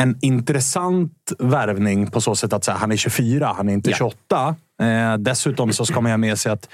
en 0.01 0.17
intressant 0.21 1.31
värvning 1.39 2.11
på 2.11 2.21
så 2.21 2.35
sätt 2.35 2.53
att 2.53 2.63
så 2.63 2.71
här, 2.71 2.77
han 2.77 2.91
är 2.91 2.95
24, 2.95 3.53
han 3.57 3.69
är 3.69 3.73
inte 3.73 3.89
Ja. 3.89 3.95
28. 3.95 4.55
Eh, 4.81 5.17
dessutom 5.17 5.73
så 5.73 5.85
ska 5.85 6.01
man 6.01 6.11
ha 6.11 6.17
med 6.17 6.39
sig 6.39 6.51
att 6.51 6.69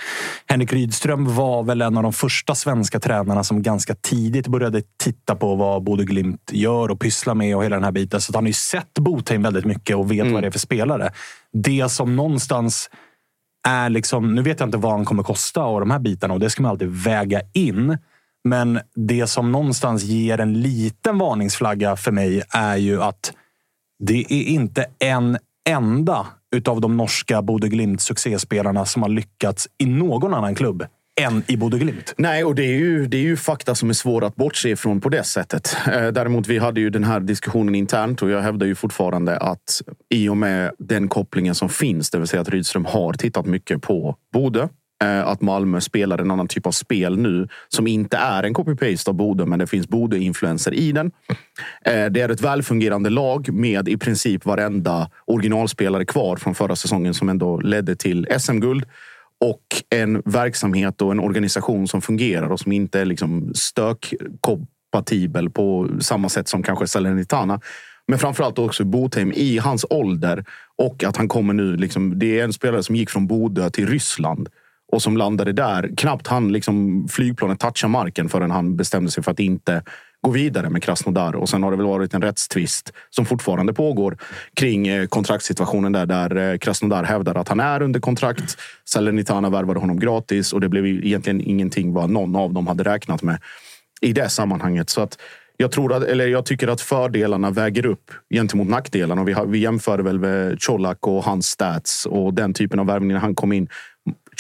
Henrik 0.48 0.74
Rydström 0.74 1.36
var 1.36 1.64
väl 1.64 1.82
en 1.82 1.98
av 1.98 2.04
de 2.04 2.14
första 2.14 2.56
svenska 2.56 3.00
tränarna 3.00 3.44
som 3.44 3.64
ganska 3.64 3.96
tidigt 3.96 4.48
började 4.48 4.82
titta 5.04 5.36
på 5.36 5.56
vad 5.56 5.84
Bodø 5.84 6.04
Glimt 6.04 6.50
gör 6.54 6.92
och 6.92 7.00
pysslar 7.00 7.36
med 7.36 7.56
och 7.56 7.64
hela 7.64 7.76
den 7.76 7.84
här 7.84 7.92
biten. 7.92 8.22
Så 8.22 8.34
han 8.34 8.44
har 8.44 8.48
ju 8.48 8.54
sett 8.54 8.94
Botheim 9.00 9.44
väldigt 9.44 9.66
mycket 9.66 9.96
och 9.96 10.12
vet 10.12 10.32
vad 10.32 10.44
det 10.44 10.48
är 10.48 10.52
för 10.52 10.60
spelare. 10.60 11.12
Det 11.54 11.92
som 11.92 12.16
någonstans 12.16 12.90
är 13.68 13.90
liksom, 13.90 14.36
nu 14.36 14.42
vet 14.42 14.60
jag 14.60 14.68
inte 14.68 14.78
vad 14.78 14.92
han 14.92 15.06
kommer 15.06 15.24
kosta 15.24 15.64
och 15.64 15.80
de 15.80 15.92
här 15.92 16.00
bitarna 16.00 16.34
och 16.34 16.40
det 16.40 16.50
ska 16.50 16.62
man 16.62 16.72
alltid 16.72 16.90
väga 16.90 17.42
in. 17.54 17.98
Men 18.44 18.80
det 18.96 19.28
som 19.28 19.52
någonstans 19.52 20.04
ger 20.04 20.40
en 20.40 20.62
liten 20.62 21.18
varningsflagga 21.18 21.96
för 21.96 22.12
mig 22.12 22.44
är 22.50 22.78
ju 22.78 23.04
att 23.04 23.34
det 24.00 24.34
är 24.34 24.44
inte 24.44 24.86
en 25.00 25.38
enda 25.70 26.28
utav 26.56 26.82
de 26.82 26.98
norska 26.98 27.42
Bodø 27.42 27.68
Glimt 27.68 28.02
succéspelarna 28.02 28.86
som 28.86 29.02
har 29.02 29.10
lyckats 29.10 29.68
i 29.78 29.86
någon 29.86 30.34
annan 30.34 30.56
klubb 30.56 30.86
än 31.22 31.44
i 31.48 31.58
Bodø 31.58 31.78
Glimt. 31.78 32.14
Nej, 32.18 32.44
och 32.44 32.56
det 32.56 32.64
är, 32.64 32.78
ju, 32.78 33.08
det 33.08 33.18
är 33.18 33.22
ju 33.22 33.38
fakta 33.38 33.76
som 33.76 33.90
är 33.90 33.94
svåra 33.94 34.28
att 34.28 34.36
bortse 34.36 34.70
ifrån 34.70 35.02
på 35.02 35.10
det 35.10 35.24
sättet. 35.24 35.78
Eh, 35.88 36.08
däremot, 36.08 36.48
vi 36.48 36.58
hade 36.58 36.80
ju 36.80 36.90
den 36.90 37.04
här 37.04 37.20
diskussionen 37.20 37.76
internt 37.76 38.22
och 38.22 38.30
jag 38.30 38.42
hävdar 38.42 38.68
ju 38.68 38.76
fortfarande 38.76 39.38
att 39.38 39.82
i 40.10 40.30
och 40.30 40.38
med 40.38 40.72
den 40.80 41.08
kopplingen 41.08 41.56
som 41.56 41.70
finns, 41.70 42.10
det 42.10 42.18
vill 42.18 42.28
säga 42.28 42.42
att 42.42 42.50
Rydström 42.50 42.86
har 42.86 43.14
tittat 43.14 43.46
mycket 43.46 43.82
på 43.82 44.16
Bodø, 44.34 44.68
Eh, 45.02 45.28
att 45.28 45.42
Malmö 45.42 45.82
spelar 45.82 46.18
en 46.18 46.32
annan 46.32 46.48
typ 46.48 46.66
av 46.66 46.72
spel 46.72 47.18
nu 47.18 47.48
som 47.68 47.88
inte 47.88 48.18
är 48.18 48.44
en 48.44 48.56
copy-paste 48.56 49.10
av 49.10 49.16
Bodö, 49.16 49.46
men 49.46 49.60
det 49.60 49.68
finns 49.68 49.88
Bodö-influenser 49.88 50.74
i 50.74 50.92
den. 50.92 51.12
Eh, 51.86 52.06
det 52.06 52.22
är 52.22 52.30
ett 52.30 52.42
välfungerande 52.42 53.10
lag 53.10 53.54
med 53.54 53.90
i 53.90 53.98
princip 53.98 54.46
varenda 54.46 55.10
originalspelare 55.26 56.06
kvar 56.06 56.36
från 56.36 56.56
förra 56.56 56.76
säsongen 56.76 57.14
som 57.14 57.30
ändå 57.30 57.60
ledde 57.60 57.96
till 57.96 58.28
SM-guld 58.40 58.86
och 59.40 59.64
en 59.90 60.22
verksamhet 60.26 61.02
och 61.02 61.12
en 61.12 61.20
organisation 61.20 61.88
som 61.88 62.02
fungerar 62.02 62.52
och 62.52 62.60
som 62.60 62.72
inte 62.72 63.00
är 63.00 63.06
liksom 63.06 63.52
stökkompatibel 63.56 65.50
på 65.50 65.90
samma 66.00 66.30
sätt 66.30 66.48
som 66.48 66.64
kanske 66.64 66.88
Salernitana. 66.88 67.60
Men 68.08 68.20
framförallt 68.20 68.60
också 68.60 68.84
Botheim 68.84 69.32
i 69.36 69.58
hans 69.58 69.86
ålder 69.90 70.46
och 70.78 71.04
att 71.04 71.18
han 71.18 71.28
kommer 71.28 71.54
nu. 71.54 71.78
Liksom, 71.78 72.20
det 72.20 72.40
är 72.40 72.44
en 72.44 72.54
spelare 72.54 72.84
som 72.84 72.96
gick 72.96 73.10
från 73.10 73.28
Bodö 73.28 73.70
till 73.70 73.88
Ryssland 73.88 74.50
och 74.92 75.02
som 75.02 75.18
landade 75.18 75.54
där. 75.54 75.92
Knappt 75.98 76.28
han 76.28 76.52
liksom 76.52 77.08
flygplanet 77.08 77.60
toucha 77.60 77.88
marken 77.88 78.30
förrän 78.30 78.52
han 78.52 78.76
bestämde 78.76 79.12
sig 79.12 79.24
för 79.24 79.32
att 79.32 79.40
inte 79.40 79.84
gå 80.22 80.32
vidare 80.32 80.70
med 80.70 80.84
Krasnodar. 80.84 81.36
Och 81.36 81.50
sen 81.50 81.64
har 81.64 81.72
det 81.72 81.78
väl 81.78 81.86
varit 81.86 82.14
en 82.14 82.22
rättstvist 82.22 82.94
som 83.10 83.26
fortfarande 83.26 83.74
pågår 83.74 84.18
kring 84.54 84.88
eh, 84.88 85.08
kontraktssituationen 85.08 85.92
där, 85.92 86.06
där 86.06 86.36
eh, 86.36 86.58
Krasnodar 86.58 87.04
hävdar 87.04 87.36
att 87.36 87.48
han 87.48 87.60
är 87.60 87.82
under 87.82 88.00
kontrakt. 88.00 88.58
Salernitana 88.86 89.50
värvade 89.50 89.80
honom 89.80 90.00
gratis 90.00 90.54
och 90.54 90.62
det 90.62 90.70
blev 90.70 90.86
egentligen 90.86 91.42
ingenting 91.42 91.94
vad 91.94 92.10
någon 92.10 92.36
av 92.36 92.54
dem 92.54 92.68
hade 92.68 92.84
räknat 92.84 93.24
med 93.24 93.42
i 94.02 94.14
det 94.14 94.30
sammanhanget. 94.30 94.90
Så 94.90 95.02
att 95.02 95.18
jag, 95.58 95.72
tror 95.72 95.94
att, 95.94 96.04
eller 96.04 96.28
jag 96.28 96.46
tycker 96.46 96.68
att 96.68 96.82
fördelarna 96.82 97.52
väger 97.52 97.86
upp 97.86 98.12
gentemot 98.34 98.68
nackdelarna. 98.68 99.22
Och 99.22 99.28
vi, 99.28 99.34
har, 99.34 99.46
vi 99.46 99.58
jämför 99.58 100.00
väl 100.00 100.20
med 100.20 100.64
Colak 100.64 101.08
och 101.08 101.24
hans 101.24 101.46
stats 101.46 102.06
och 102.06 102.34
den 102.34 102.54
typen 102.54 102.80
av 102.80 102.86
värvning 102.86 103.14
när 103.14 103.20
han 103.20 103.36
kom 103.36 103.54
in. 103.54 103.68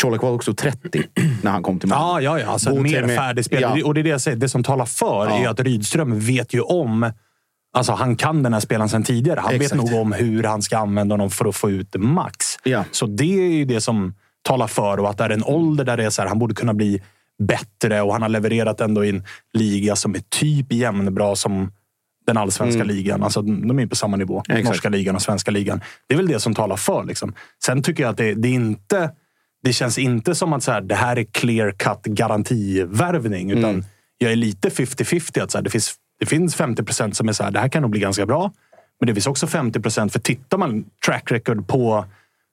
Colak 0.01 0.21
var 0.21 0.31
också 0.31 0.53
30 0.53 1.03
när 1.41 1.51
han 1.51 1.63
kom 1.63 1.79
till 1.79 1.89
Malmö. 1.89 2.21
Ja, 2.21 2.21
ja, 2.21 2.39
ja. 2.45 2.47
Alltså, 2.51 2.75
mer 2.75 3.03
är- 3.03 3.15
färdig 3.15 3.45
spelare. 3.45 3.79
Ja. 3.79 3.85
Och 3.85 3.93
det 3.93 4.01
är 4.01 4.03
det 4.03 4.09
jag 4.09 4.21
säger. 4.21 4.37
Det 4.37 4.49
som 4.49 4.63
talar 4.63 4.85
för 4.85 5.25
Ja. 5.29 5.37
är 5.37 5.47
att 5.47 5.59
Rydström 5.59 6.19
vet 6.19 6.53
ju 6.53 6.61
om 6.61 7.11
Alltså 7.73 7.91
han 7.93 8.15
kan 8.15 8.43
den 8.43 8.53
här 8.53 8.59
spelaren 8.59 8.89
sedan 8.89 9.03
tidigare. 9.03 9.39
Han 9.39 9.55
Exakt. 9.55 9.71
vet 9.73 9.91
nog 9.91 10.01
om 10.01 10.11
hur 10.11 10.43
han 10.43 10.61
ska 10.61 10.77
använda 10.77 11.13
honom 11.13 11.29
för 11.29 11.45
att 11.45 11.55
få 11.55 11.69
ut 11.71 11.95
max. 11.97 12.45
Ja. 12.63 12.83
Så 12.91 13.05
det 13.05 13.23
är 13.47 13.51
ju 13.51 13.65
det 13.65 13.81
som 13.81 14.13
talar 14.41 14.67
för 14.67 14.99
och 14.99 15.09
att 15.09 15.17
det 15.17 15.23
är 15.23 15.29
en 15.29 15.43
ålder 15.43 15.83
där 15.83 15.97
det 15.97 16.05
är 16.05 16.09
så 16.09 16.21
här, 16.21 16.29
han 16.29 16.39
borde 16.39 16.53
kunna 16.55 16.73
bli 16.73 17.01
bättre 17.43 18.01
och 18.01 18.13
han 18.13 18.21
har 18.21 18.29
levererat 18.29 18.81
ändå 18.81 19.05
i 19.05 19.09
en 19.09 19.23
liga 19.53 19.95
som 19.95 20.15
är 20.15 20.19
typ 20.29 20.73
jämnbra 20.73 21.35
som 21.35 21.71
den 22.27 22.37
allsvenska 22.37 22.83
ligan. 22.83 23.23
Alltså, 23.23 23.41
de 23.41 23.79
är 23.79 23.87
på 23.87 23.95
samma 23.95 24.17
nivå. 24.17 24.43
Mm. 24.47 24.57
Exakt. 24.59 24.73
Norska 24.75 24.89
ligan 24.89 25.15
och 25.15 25.21
svenska 25.21 25.51
ligan. 25.51 25.81
Det 26.07 26.13
är 26.13 26.17
väl 26.17 26.27
det 26.27 26.39
som 26.39 26.53
talar 26.55 26.75
för. 26.75 27.03
Liksom. 27.03 27.33
Sen 27.65 27.83
tycker 27.83 28.03
jag 28.03 28.09
att 28.11 28.17
det, 28.17 28.33
det 28.33 28.47
är 28.47 28.53
inte... 28.53 29.11
Det 29.63 29.73
känns 29.73 29.97
inte 29.97 30.35
som 30.35 30.53
att 30.53 30.63
så 30.63 30.71
här, 30.71 30.81
det 30.81 30.95
här 30.95 31.15
är 31.19 31.23
clear 31.23 31.71
cut 31.71 32.03
garantivärvning. 32.03 33.51
Utan 33.51 33.69
Mm. 33.69 33.83
jag 34.17 34.31
är 34.31 34.35
lite 34.35 34.69
50-50. 34.69 35.41
Att 35.43 35.51
så 35.51 35.57
här, 35.57 35.63
det, 35.63 35.69
finns, 35.69 35.93
det 36.19 36.25
finns 36.25 36.55
50 36.55 36.83
procent 36.83 37.15
som 37.15 37.29
är 37.29 37.33
så 37.33 37.43
här, 37.43 37.51
det 37.51 37.59
här 37.59 37.69
kan 37.69 37.81
nog 37.81 37.91
bli 37.91 37.99
ganska 37.99 38.25
bra. 38.25 38.51
Men 38.99 39.07
det 39.07 39.13
finns 39.13 39.27
också 39.27 39.47
50 39.47 39.79
procent. 39.79 40.11
För 40.13 40.19
tittar 40.19 40.57
man 40.57 40.85
track 41.05 41.31
record 41.31 41.67
på 41.67 42.05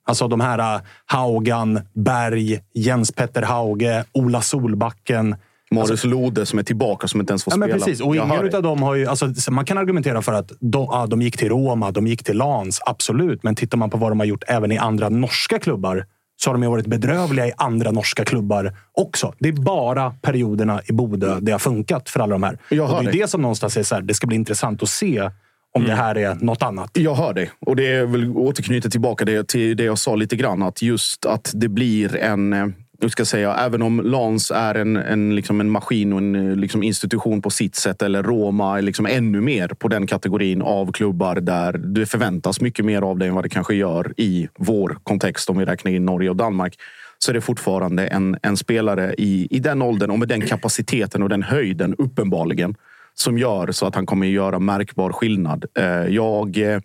alltså 0.06 0.28
de 0.28 0.40
här 0.40 0.74
äh, 0.76 0.80
Haugan, 1.06 1.80
Berg, 1.92 2.60
Jens 2.74 3.12
Petter 3.12 3.42
Hauge, 3.42 4.04
Ola 4.12 4.40
Solbacken. 4.42 5.36
Marius 5.70 6.04
Lode 6.04 6.46
som 6.46 6.58
är 6.58 6.62
tillbaka 6.62 7.08
som 7.08 7.20
inte 7.20 7.30
ens 7.30 7.44
får 7.44 7.52
Ja, 7.52 7.56
men 7.56 7.68
spela. 7.68 7.84
precis. 7.84 8.00
Och 8.00 8.16
ingen 8.16 8.54
av 8.54 8.62
dem 8.62 8.82
har 8.82 8.94
ju... 8.94 9.06
Alltså, 9.06 9.34
så 9.34 9.52
man 9.52 9.64
kan 9.64 9.78
argumentera 9.78 10.22
för 10.22 10.32
att 10.32 10.52
de, 10.60 10.86
ja, 10.90 11.06
de 11.06 11.22
gick 11.22 11.36
till 11.36 11.48
Roma, 11.48 11.90
de 11.90 12.06
gick 12.06 12.24
till 12.24 12.36
Lans. 12.36 12.80
Absolut. 12.86 13.42
Men 13.42 13.54
tittar 13.54 13.78
man 13.78 13.90
på 13.90 13.98
vad 13.98 14.10
de 14.10 14.18
har 14.20 14.26
gjort 14.26 14.44
även 14.46 14.72
i 14.72 14.78
andra 14.78 15.08
norska 15.08 15.58
klubbar 15.58 16.06
så 16.40 16.50
har 16.50 16.54
de 16.54 16.62
ju 16.62 16.68
varit 16.68 16.86
bedrövliga 16.86 17.46
i 17.46 17.52
andra 17.56 17.90
norska 17.90 18.24
klubbar 18.24 18.76
också. 18.92 19.34
Det 19.38 19.48
är 19.48 19.52
bara 19.52 20.10
perioderna 20.10 20.80
i 20.86 20.92
Bodö 20.92 21.38
det 21.40 21.52
har 21.52 21.58
funkat 21.58 22.08
för 22.08 22.20
alla 22.20 22.32
de 22.32 22.42
här. 22.42 22.58
Jag 22.68 22.90
och 22.90 23.02
det 23.02 23.08
är 23.08 23.12
dig. 23.12 23.20
det 23.20 23.28
som 23.28 23.42
någonstans 23.42 23.76
är 23.76 23.82
så 23.82 23.94
här, 23.94 24.02
det 24.02 24.14
ska 24.14 24.26
bli 24.26 24.36
intressant 24.36 24.82
att 24.82 24.88
se 24.88 25.30
om 25.74 25.84
det 25.84 25.94
här 25.94 26.18
är 26.18 26.34
något 26.34 26.62
annat. 26.62 26.90
Jag 26.92 27.14
hör 27.14 27.34
dig. 27.34 27.50
Och 27.60 27.76
det 27.76 27.86
är 27.86 28.06
väl 28.06 28.30
återknyta 28.36 28.90
tillbaka 28.90 29.24
det, 29.24 29.48
till 29.48 29.76
det 29.76 29.84
jag 29.84 29.98
sa 29.98 30.14
lite 30.14 30.36
grann. 30.36 30.62
Att 30.62 30.82
just 30.82 31.26
att 31.26 31.52
det 31.54 31.68
blir 31.68 32.16
en... 32.16 32.74
Nu 33.00 33.10
ska 33.10 33.24
säga, 33.24 33.54
även 33.54 33.82
om 33.82 34.00
Lans 34.00 34.50
är 34.50 34.74
en, 34.74 34.96
en, 34.96 35.34
liksom 35.34 35.60
en 35.60 35.70
maskin 35.70 36.12
och 36.12 36.18
en 36.18 36.34
eh, 36.34 36.56
liksom 36.56 36.82
institution 36.82 37.42
på 37.42 37.50
sitt 37.50 37.76
sätt 37.76 38.02
eller 38.02 38.22
Roma 38.22 38.78
är 38.78 38.82
liksom 38.82 39.06
ännu 39.06 39.40
mer 39.40 39.68
på 39.68 39.88
den 39.88 40.06
kategorin 40.06 40.62
av 40.62 40.92
klubbar 40.92 41.34
där 41.34 41.72
det 41.72 42.06
förväntas 42.06 42.60
mycket 42.60 42.84
mer 42.84 43.02
av 43.02 43.18
dig 43.18 43.28
än 43.28 43.34
vad 43.34 43.44
det 43.44 43.48
kanske 43.48 43.74
gör 43.74 44.14
i 44.16 44.48
vår 44.58 44.98
kontext 45.02 45.50
om 45.50 45.58
vi 45.58 45.64
räknar 45.64 45.92
in 45.92 46.04
Norge 46.04 46.30
och 46.30 46.36
Danmark 46.36 46.74
så 47.18 47.30
är 47.30 47.34
det 47.34 47.40
fortfarande 47.40 48.06
en, 48.06 48.36
en 48.42 48.56
spelare 48.56 49.14
i, 49.18 49.48
i 49.50 49.58
den 49.58 49.82
åldern 49.82 50.10
och 50.10 50.18
med 50.18 50.28
den 50.28 50.40
kapaciteten 50.40 51.22
och 51.22 51.28
den 51.28 51.42
höjden 51.42 51.94
uppenbarligen 51.98 52.74
som 53.14 53.38
gör 53.38 53.72
så 53.72 53.86
att 53.86 53.94
han 53.94 54.06
kommer 54.06 54.26
göra 54.26 54.58
märkbar 54.58 55.12
skillnad. 55.12 55.64
Eh, 55.78 55.86
jag, 55.86 56.56
eh, 56.56 56.80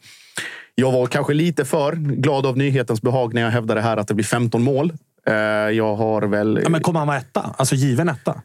jag 0.75 0.91
var 0.91 1.07
kanske 1.07 1.33
lite 1.33 1.65
för 1.65 1.95
glad 1.95 2.45
av 2.45 2.57
nyhetens 2.57 3.01
behag 3.01 3.33
när 3.33 3.41
jag 3.41 3.51
hävdade 3.51 3.81
här 3.81 3.97
att 3.97 4.07
det 4.07 4.13
blir 4.13 4.25
15 4.25 4.63
mål. 4.63 4.93
Eh, 5.27 5.33
Jag 5.75 5.95
har 5.95 6.21
väl... 6.21 6.59
Ja, 6.63 6.69
men 6.69 6.81
kommer 6.81 6.99
han 6.99 7.07
vara 7.07 7.17
etta? 7.17 7.55
Alltså 7.57 7.75
given 7.75 8.09
etta? 8.09 8.41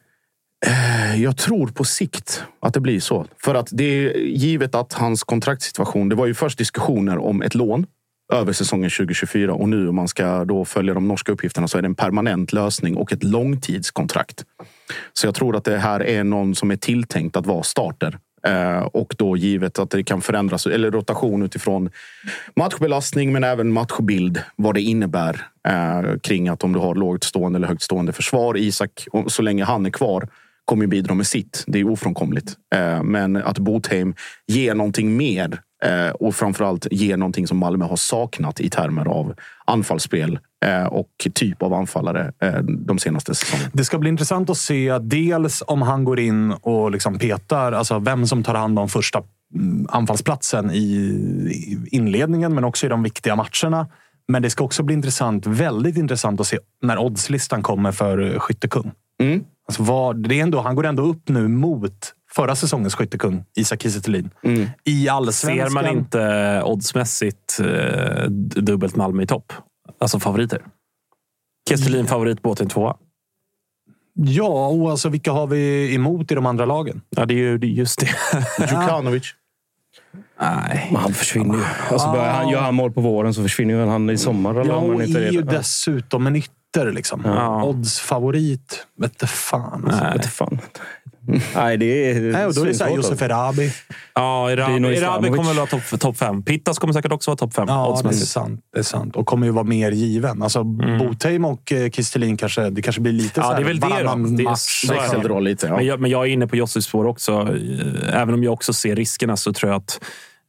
Jag 1.17 1.37
tror 1.37 1.67
på 1.69 1.85
sikt 1.85 2.45
att 2.61 2.75
det 2.75 2.81
blir 2.81 3.01
så. 3.01 3.27
För 3.45 3.55
att 3.55 3.69
det 3.73 3.85
är 3.85 4.17
givet 4.19 4.75
att 4.75 4.93
hans 4.93 5.25
kontraktssituation. 5.25 6.09
Det 6.09 6.15
var 6.15 6.27
ju 6.27 6.35
först 6.35 6.59
diskussioner 6.59 7.19
om 7.19 7.43
ett 7.43 7.55
lån 7.55 7.87
över 8.33 8.53
säsongen 8.53 8.91
2024 8.91 9.55
och 9.55 9.69
nu 9.69 9.89
om 9.89 9.97
man 9.97 10.09
ska 10.09 10.45
då 10.45 10.65
följa 10.65 10.95
de 10.95 11.09
norska 11.09 11.33
uppgifterna 11.33 11.69
så 11.69 11.79
är 11.79 11.83
det 11.83 11.87
en 11.87 11.95
permanent 11.95 12.53
lösning 12.53 12.97
och 12.97 13.13
ett 13.13 13.25
långtidskontrakt. 13.25 14.45
Så 15.13 15.27
jag 15.27 15.35
tror 15.35 15.57
att 15.57 15.65
det 15.65 15.79
här 15.79 16.03
är 16.03 16.25
någon 16.25 16.55
som 16.55 16.71
är 16.71 16.77
tilltänkt 16.77 17.37
att 17.37 17.47
vara 17.47 17.63
starter 17.63 18.09
Eh, 18.09 18.19
Eh, 18.47 18.79
och 18.79 19.15
då 19.19 19.37
givet 19.37 19.79
att 19.79 19.91
det 19.91 20.03
kan 20.03 20.21
förändras, 20.21 20.67
eller 20.67 20.91
rotation 20.91 21.43
utifrån 21.43 21.91
matchbelastning 22.57 23.33
men 23.33 23.45
även 23.45 23.73
matchbild. 23.73 24.43
Vad 24.57 24.75
det 24.75 24.81
innebär 24.81 25.47
eh, 25.69 26.19
kring 26.23 26.49
att 26.49 26.65
om 26.65 26.73
du 26.73 26.79
har 26.79 26.95
lågt 26.95 27.25
stående 27.25 27.57
eller 27.57 27.69
högt 27.69 27.83
stående 27.83 28.13
försvar. 28.13 28.57
Isak, 28.57 29.07
så 29.27 29.43
länge 29.43 29.65
han 29.65 29.87
är 29.87 29.91
kvar, 29.91 30.29
kommer 30.65 30.87
bidra 30.87 31.15
med 31.15 31.27
sitt. 31.27 31.65
Det 31.67 31.79
är 31.79 31.89
ofrånkomligt. 31.89 32.57
Eh, 32.75 33.03
men 33.03 33.37
att 33.37 33.59
Botheim 33.59 34.15
ger 34.47 34.75
någonting 34.75 35.17
mer 35.17 35.61
eh, 35.85 36.11
och 36.11 36.35
framförallt 36.35 36.87
ger 36.91 37.17
någonting 37.17 37.47
som 37.47 37.59
Malmö 37.59 37.85
har 37.85 37.97
saknat 37.97 38.61
i 38.61 38.71
termer 38.71 39.09
av 39.09 39.35
anfallsspel 39.65 40.39
och 40.91 41.09
typ 41.35 41.63
av 41.63 41.75
anfallare 41.75 42.33
eh, 42.43 42.59
de 42.63 42.99
senaste 42.99 43.35
säsongerna. 43.35 43.71
Det 43.73 43.85
ska 43.85 43.99
bli 43.99 44.09
intressant 44.09 44.51
att 44.51 44.57
se 44.57 44.99
dels 44.99 45.63
om 45.67 45.83
han 45.83 46.05
går 46.05 46.21
in 46.21 46.53
och 46.53 46.91
liksom 46.91 47.19
petar, 47.19 47.73
alltså 47.73 47.99
vem 47.99 48.27
som 48.27 48.43
tar 48.43 48.55
hand 48.55 48.79
om 48.79 48.89
första 48.89 49.23
mm, 49.55 49.87
anfallsplatsen 49.91 50.71
i 50.71 51.89
inledningen, 51.91 52.55
men 52.55 52.65
också 52.65 52.87
i 52.87 52.89
de 52.89 53.03
viktiga 53.03 53.37
matcherna. 53.37 53.89
Men 54.29 54.43
det 54.43 54.51
ska 54.51 54.65
också 54.65 54.83
bli 54.83 54.95
intressant, 54.95 55.47
väldigt 55.47 55.97
intressant 55.97 56.41
att 56.41 56.47
se 56.47 56.59
när 56.83 56.99
oddslistan 56.99 57.63
kommer 57.63 57.93
för 57.93 58.33
eh, 58.33 58.39
skyttekung. 58.39 58.93
Mm. 59.21 59.45
Alltså 59.69 59.83
vad, 59.83 60.29
det 60.29 60.39
är 60.39 60.43
ändå, 60.43 60.61
han 60.61 60.75
går 60.75 60.87
ändå 60.87 61.03
upp 61.03 61.29
nu 61.29 61.49
mot 61.49 62.15
förra 62.35 62.57
säsongens 62.57 62.95
skyttekung, 62.95 63.45
Isak 63.57 63.83
Kiese 63.83 64.01
Thelin. 64.01 64.31
I 64.85 65.09
allsvenskan. 65.09 65.71
Ser 65.71 65.75
man 65.75 65.87
inte 65.87 66.63
oddsmässigt 66.65 67.61
eh, 67.61 68.25
dubbelt 68.63 68.97
Malmö 68.97 69.23
i 69.23 69.27
topp? 69.27 69.53
Alltså 70.01 70.21
favoriter. 70.21 70.65
Kestelin 71.69 72.07
favorit, 72.07 72.43
båten 72.43 72.69
tvåa. 72.69 72.97
Ja, 74.15 74.69
och 74.69 74.91
alltså 74.91 75.09
vilka 75.09 75.33
har 75.33 75.47
vi 75.47 75.95
emot 75.95 76.33
i 76.33 76.35
de 76.35 76.47
andra 76.47 76.65
lagen? 76.65 77.01
Ja, 77.11 77.27
det 77.27 77.35
är 77.35 77.39
ju 77.39 77.59
det 77.59 77.67
är 77.67 77.69
just 77.69 78.01
det. 78.01 78.09
Djukanovic. 78.61 79.35
Nej. 80.41 80.89
Men 80.93 81.01
han 81.01 81.15
försvinner 81.15 81.55
ju. 81.55 81.65
Alltså 81.91 82.13
börjar 82.13 82.33
han, 82.33 82.49
gör 82.49 82.61
han 82.61 82.75
mål 82.75 82.93
på 82.93 83.01
våren 83.01 83.35
så 83.35 83.43
försvinner 83.43 83.75
ju 83.75 83.87
han 83.87 84.11
i 84.11 84.19
sommar. 84.19 84.55
Eller 84.55 84.71
Ja, 84.71 84.77
och 84.77 85.03
inte 85.03 85.27
är 85.27 85.33
ju 85.33 85.43
dessutom 85.43 86.27
en 86.27 86.37
ytter. 86.37 86.93
Liksom. 86.93 87.23
Ja. 87.25 87.65
Oddsfavorit. 87.65 88.87
Vete 88.99 89.27
fan. 89.27 89.85
Alltså. 89.85 90.05
Vet 90.05 90.15
inte 90.15 90.29
fan. 90.29 90.59
Nej, 91.55 91.77
det 91.77 92.11
är... 92.11 92.21
Nej, 92.21 92.47
och 92.47 92.55
då 92.55 92.63
är 92.63 92.67
det 92.67 92.75
så 92.75 92.85
här, 92.85 92.97
Josef. 92.97 93.23
Erabi. 93.23 93.73
Ja, 94.15 94.51
är 94.51 94.57
Erabi, 94.57 94.97
Erabi 94.97 95.29
kommer 95.29 95.45
väl 95.49 95.57
vara 95.57 95.67
topp 95.67 96.01
top 96.01 96.17
fem. 96.17 96.43
Pittas 96.43 96.79
kommer 96.79 96.95
säkert 96.95 97.13
också 97.13 97.31
vara 97.31 97.37
topp 97.37 97.55
fem 97.55 97.65
Ja, 97.69 98.01
det 98.03 98.09
är, 98.09 98.13
sant, 98.13 98.61
det 98.73 98.79
är 98.79 98.83
sant. 98.83 99.17
Och 99.17 99.27
kommer 99.27 99.47
ju 99.47 99.53
vara 99.53 99.65
mer 99.65 99.93
given. 99.93 100.43
Alltså, 100.43 100.65
Botheim 100.65 101.45
och 101.45 101.73
eh, 101.73 101.91
Kistelin 101.91 102.37
kanske, 102.37 102.71
det 102.71 102.83
kanske 102.83 103.01
blir 103.03 103.13
lite 103.13 103.41
Ja, 103.41 103.43
så 103.43 103.49
här 103.49 103.57
det 103.57 103.63
är 103.63 103.67
väl 103.67 103.81
det 103.81 103.87
då. 103.87 103.93
varannan 103.95 104.37
Det 104.37 104.43
är- 104.43 104.45
match. 104.45 104.85
så 104.87 104.93
är 104.93 104.97
det. 104.97 105.03
Växeldra 105.03 105.41
lite. 105.41 105.67
Ja. 105.67 105.77
Men, 105.77 105.87
jag, 105.87 106.01
men 106.01 106.11
jag 106.11 106.27
är 106.27 106.31
inne 106.31 106.47
på 106.47 106.57
Jossis 106.57 106.85
spår 106.85 107.05
också. 107.07 107.33
Eh, 107.33 108.21
Även 108.21 108.35
om 108.35 108.45
jag 108.45 108.53
också 108.53 108.73
ser 108.73 108.97
riskerna 108.97 109.37
så 109.37 109.53
tror 109.53 109.73
jag 109.73 109.77
att 109.83 110.01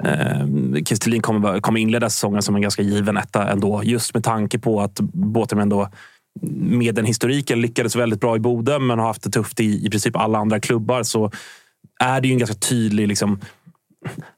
eh, 0.03 0.83
Kristelin 0.85 1.21
kommer, 1.21 1.59
kommer 1.59 1.79
inleda 1.79 2.09
säsongen 2.09 2.41
som 2.41 2.55
en 2.55 2.61
ganska 2.61 2.81
given 2.81 3.17
etta 3.17 3.47
ändå. 3.49 3.81
Just 3.83 4.13
med 4.13 4.23
tanke 4.23 4.59
på 4.59 4.81
att 4.81 4.99
Båten 5.13 5.59
ändå 5.59 5.89
med 6.61 6.95
den 6.95 7.05
historiken 7.05 7.61
lyckades 7.61 7.95
väldigt 7.95 8.21
bra 8.21 8.35
i 8.35 8.39
Bodö 8.39 8.79
men 8.79 8.99
har 8.99 9.07
haft 9.07 9.23
det 9.23 9.29
tufft 9.29 9.59
i, 9.59 9.85
i 9.85 9.89
princip 9.89 10.15
alla 10.15 10.39
andra 10.39 10.59
klubbar. 10.59 11.03
Så 11.03 11.31
är 11.99 12.21
det 12.21 12.27
ju 12.27 12.31
en 12.31 12.39
ganska 12.39 12.57
tydlig... 12.57 13.07
Liksom, 13.07 13.39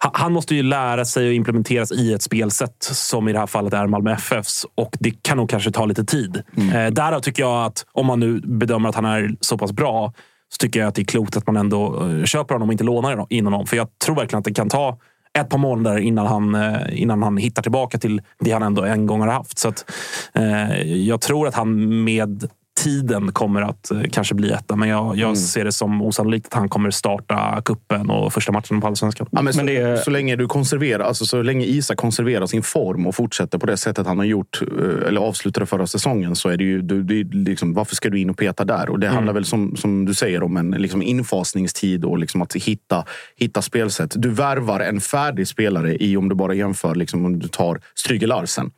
ha- 0.04 0.12
han 0.14 0.34
måste 0.34 0.56
ju 0.56 0.64
lära 0.64 1.06
sig 1.06 1.30
att 1.30 1.36
implementeras 1.36 1.92
i 1.92 2.14
ett 2.14 2.22
spelsätt 2.22 2.84
som 2.84 3.28
i 3.28 3.34
det 3.34 3.40
här 3.40 3.48
fallet 3.48 3.74
är 3.74 3.88
Malmö 3.88 4.12
FFs 4.12 4.66
och 4.76 4.96
det 5.00 5.24
kan 5.24 5.38
nog 5.38 5.50
kanske 5.50 5.72
ta 5.72 5.86
lite 5.86 6.04
tid. 6.04 6.44
Eh, 6.74 6.88
därav 6.88 7.20
tycker 7.20 7.44
jag 7.44 7.66
att 7.66 7.86
om 7.92 8.06
man 8.06 8.20
nu 8.20 8.40
bedömer 8.40 8.90
att 8.90 8.96
han 8.96 9.06
är 9.06 9.36
så 9.42 9.58
pass 9.58 9.72
bra 9.72 10.14
så 10.54 10.58
tycker 10.58 10.80
jag 10.80 10.88
att 10.88 10.96
det 10.96 11.02
är 11.02 11.06
klokt 11.06 11.38
att 11.38 11.48
man 11.48 11.58
ändå 11.58 12.10
eh, 12.10 12.24
köper 12.24 12.56
honom 12.56 12.70
och 12.70 12.74
inte 12.74 12.84
lånar 12.84 13.26
in 13.30 13.46
honom. 13.46 13.68
För 13.68 13.78
jag 13.78 13.88
tror 14.06 14.16
verkligen 14.16 14.40
att 14.40 14.46
det 14.46 14.54
kan 14.54 14.70
ta 14.70 14.98
ett 15.40 15.50
par 15.50 15.58
månader 15.58 15.98
innan 15.98 16.28
han, 16.28 16.56
eh, 16.56 17.02
innan 17.02 17.24
han 17.24 17.38
hittar 17.38 17.62
tillbaka 17.62 17.98
till 17.98 18.22
det 18.40 18.52
han 18.52 18.64
ändå 18.64 18.84
en 18.84 19.06
gång 19.06 19.22
har 19.22 19.28
haft. 19.28 19.58
Så 19.58 19.70
att, 19.70 19.92
eh, 20.34 20.82
jag 20.84 21.22
tror 21.22 21.48
att 21.48 21.56
han 21.56 22.04
med 22.04 22.50
tiden 22.84 23.32
kommer 23.32 23.62
att 23.62 23.92
eh, 23.92 24.02
kanske 24.12 24.36
bli 24.36 24.52
etta. 24.52 24.76
Men 24.76 24.90
jag, 24.90 25.18
jag 25.18 25.38
ser 25.38 25.66
det 25.66 25.72
som 25.72 26.02
osannolikt 26.02 26.48
att 26.48 26.54
han 26.54 26.70
kommer 26.70 26.92
starta 26.92 27.62
kuppen 27.66 28.10
och 28.10 28.34
första 28.34 28.52
matchen 28.52 28.82
på 28.82 28.88
Allsvenskan. 28.88 29.28
Ja, 29.32 29.42
men 29.42 29.54
så, 29.54 29.58
Men 29.58 29.66
det 29.66 30.04
så 30.04 30.12
länge 30.12 30.36
du 30.36 30.48
konserverar, 30.48 31.04
alltså 31.04 31.26
så 31.26 31.42
länge 31.42 31.66
Isak 31.66 31.98
konserverar 31.98 32.46
sin 32.46 32.64
form 32.64 33.08
och 33.08 33.16
fortsätter 33.16 33.58
på 33.58 33.66
det 33.66 33.78
sättet 33.78 34.08
han 34.08 34.18
har 34.18 34.26
gjort, 34.26 34.62
eh, 34.62 35.08
eller 35.08 35.22
avslutade 35.22 35.66
förra 35.66 35.88
säsongen, 35.88 36.36
så 36.36 36.50
är 36.50 36.58
det 36.58 36.64
ju, 36.64 36.82
du, 36.82 37.20
är 37.20 37.24
liksom, 37.24 37.74
varför 37.74 37.96
ska 37.96 38.10
du 38.10 38.20
in 38.20 38.30
och 38.30 38.38
peta 38.38 38.66
där? 38.66 38.90
Och 38.90 39.00
det 39.00 39.08
handlar 39.08 39.34
väl 39.34 39.46
som, 39.46 39.76
som 39.76 40.06
du 40.06 40.14
säger 40.14 40.44
om 40.44 40.58
en 40.58 40.72
liksom 40.72 41.02
infasningstid 41.02 42.06
och 42.06 42.18
liksom 42.18 42.42
att 42.42 42.56
hitta, 42.56 43.06
hitta 43.36 43.62
spelsätt. 43.62 44.14
Du 44.16 44.30
värvar 44.30 44.80
en 44.80 45.02
färdig 45.02 45.48
spelare 45.48 45.96
i, 45.96 46.18
om 46.18 46.30
du 46.30 46.36
bara 46.36 46.54
jämför, 46.54 46.96
liksom, 46.96 47.26
om 47.26 47.40
du 47.40 47.48
tar 47.48 47.82
Stryger 47.96 48.28
Larsen. 48.28 48.72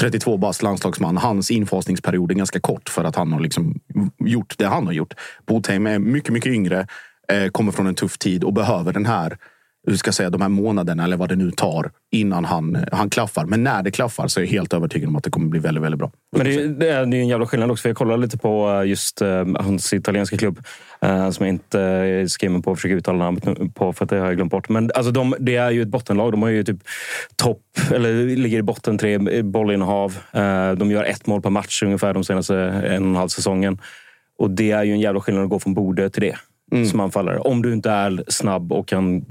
32 0.00 0.36
bast 0.36 0.62
landslagsman. 0.62 1.16
Hans 1.16 1.50
infasningsperiod 1.50 2.30
är 2.30 2.34
ganska 2.34 2.60
kort 2.60 2.88
för 2.88 3.04
att 3.04 3.16
han 3.16 3.32
har 3.32 3.40
liksom 3.40 3.80
gjort 4.18 4.54
det 4.58 4.66
han 4.66 4.86
har 4.86 4.92
gjort. 4.92 5.14
Botheim 5.46 5.86
är 5.86 5.98
mycket, 5.98 6.32
mycket 6.32 6.52
yngre, 6.52 6.86
eh, 7.32 7.48
kommer 7.48 7.72
från 7.72 7.86
en 7.86 7.94
tuff 7.94 8.18
tid 8.18 8.44
och 8.44 8.52
behöver 8.52 8.92
den 8.92 9.06
här 9.06 9.38
hur 9.86 9.96
ska 9.96 10.12
säga, 10.12 10.30
de 10.30 10.40
här 10.42 10.48
månaderna 10.48 11.04
eller 11.04 11.16
vad 11.16 11.28
det 11.28 11.36
nu 11.36 11.50
tar 11.50 11.90
innan 12.10 12.44
han, 12.44 12.78
han 12.92 13.10
klaffar. 13.10 13.44
Men 13.44 13.64
när 13.64 13.82
det 13.82 13.90
klaffar 13.90 14.28
så 14.28 14.40
är 14.40 14.44
jag 14.44 14.50
helt 14.50 14.74
övertygad 14.74 15.08
om 15.08 15.16
att 15.16 15.24
det 15.24 15.30
kommer 15.30 15.48
bli 15.48 15.60
väldigt, 15.60 15.84
väldigt 15.84 15.98
bra. 15.98 16.10
Men 16.36 16.46
det, 16.46 16.54
är- 16.54 16.68
det 16.68 16.88
är 16.90 17.06
det 17.06 17.16
är 17.16 17.20
en 17.20 17.28
jävla 17.28 17.46
skillnad 17.46 17.70
också. 17.70 17.82
För 17.82 17.88
jag 17.88 17.96
kollade 17.96 18.22
lite 18.22 18.38
på 18.38 18.70
eh, 18.82 18.88
just 18.88 19.22
eh, 19.22 19.46
hans 19.58 19.92
italienska 19.92 20.36
klubb. 20.36 20.60
eh, 21.00 21.30
som 21.30 21.46
jag 21.46 21.54
inte 21.54 21.80
är 21.80 22.26
skriven 22.26 22.62
på 22.62 22.72
att 22.72 22.78
försöka 22.78 22.94
uttala 22.94 23.18
namnet 23.18 23.74
på 23.74 23.92
för 23.92 24.04
att 24.04 24.10
det 24.10 24.18
har 24.18 24.26
jag 24.26 24.36
glömt 24.36 24.50
bort. 24.52 24.68
Men 24.68 24.90
alltså 24.94 25.12
de, 25.12 25.34
det 25.40 25.56
är 25.56 25.70
ju 25.70 25.82
ett 25.82 25.88
bottenlag. 25.88 26.32
De 26.32 26.42
har 26.42 26.48
ju 26.48 26.64
typ 26.64 26.78
topp, 27.36 27.62
eller 27.94 28.36
ligger 28.36 28.58
i 28.58 28.62
botten 28.62 28.98
tre 28.98 29.14
eh, 29.36 29.42
bollinnehav. 29.42 30.16
Eh, 30.32 30.72
de 30.72 30.90
gör 30.90 31.04
ett 31.04 31.26
mål 31.26 31.42
per 31.42 31.50
match 31.50 31.82
ungefär 31.82 32.14
de 32.14 32.24
senaste 32.24 32.56
en 32.58 33.02
och 33.02 33.08
en 33.08 33.16
halv 33.16 33.28
säsongen. 33.28 33.78
Och 34.38 34.50
det 34.50 34.70
är 34.70 34.84
ju 34.84 34.92
en 34.92 35.00
jävla 35.00 35.20
skillnad 35.20 35.44
att 35.44 35.50
gå 35.50 35.58
från 35.58 35.74
Borde 35.74 36.10
till 36.10 36.22
det. 36.22 36.36
Som 36.90 37.00
anfallare. 37.00 37.38
Om 37.38 37.62
du 37.62 37.72
inte 37.72 37.90
är 37.90 38.24
snabb 38.28 38.72
och 38.72 38.88
kan 38.88 39.24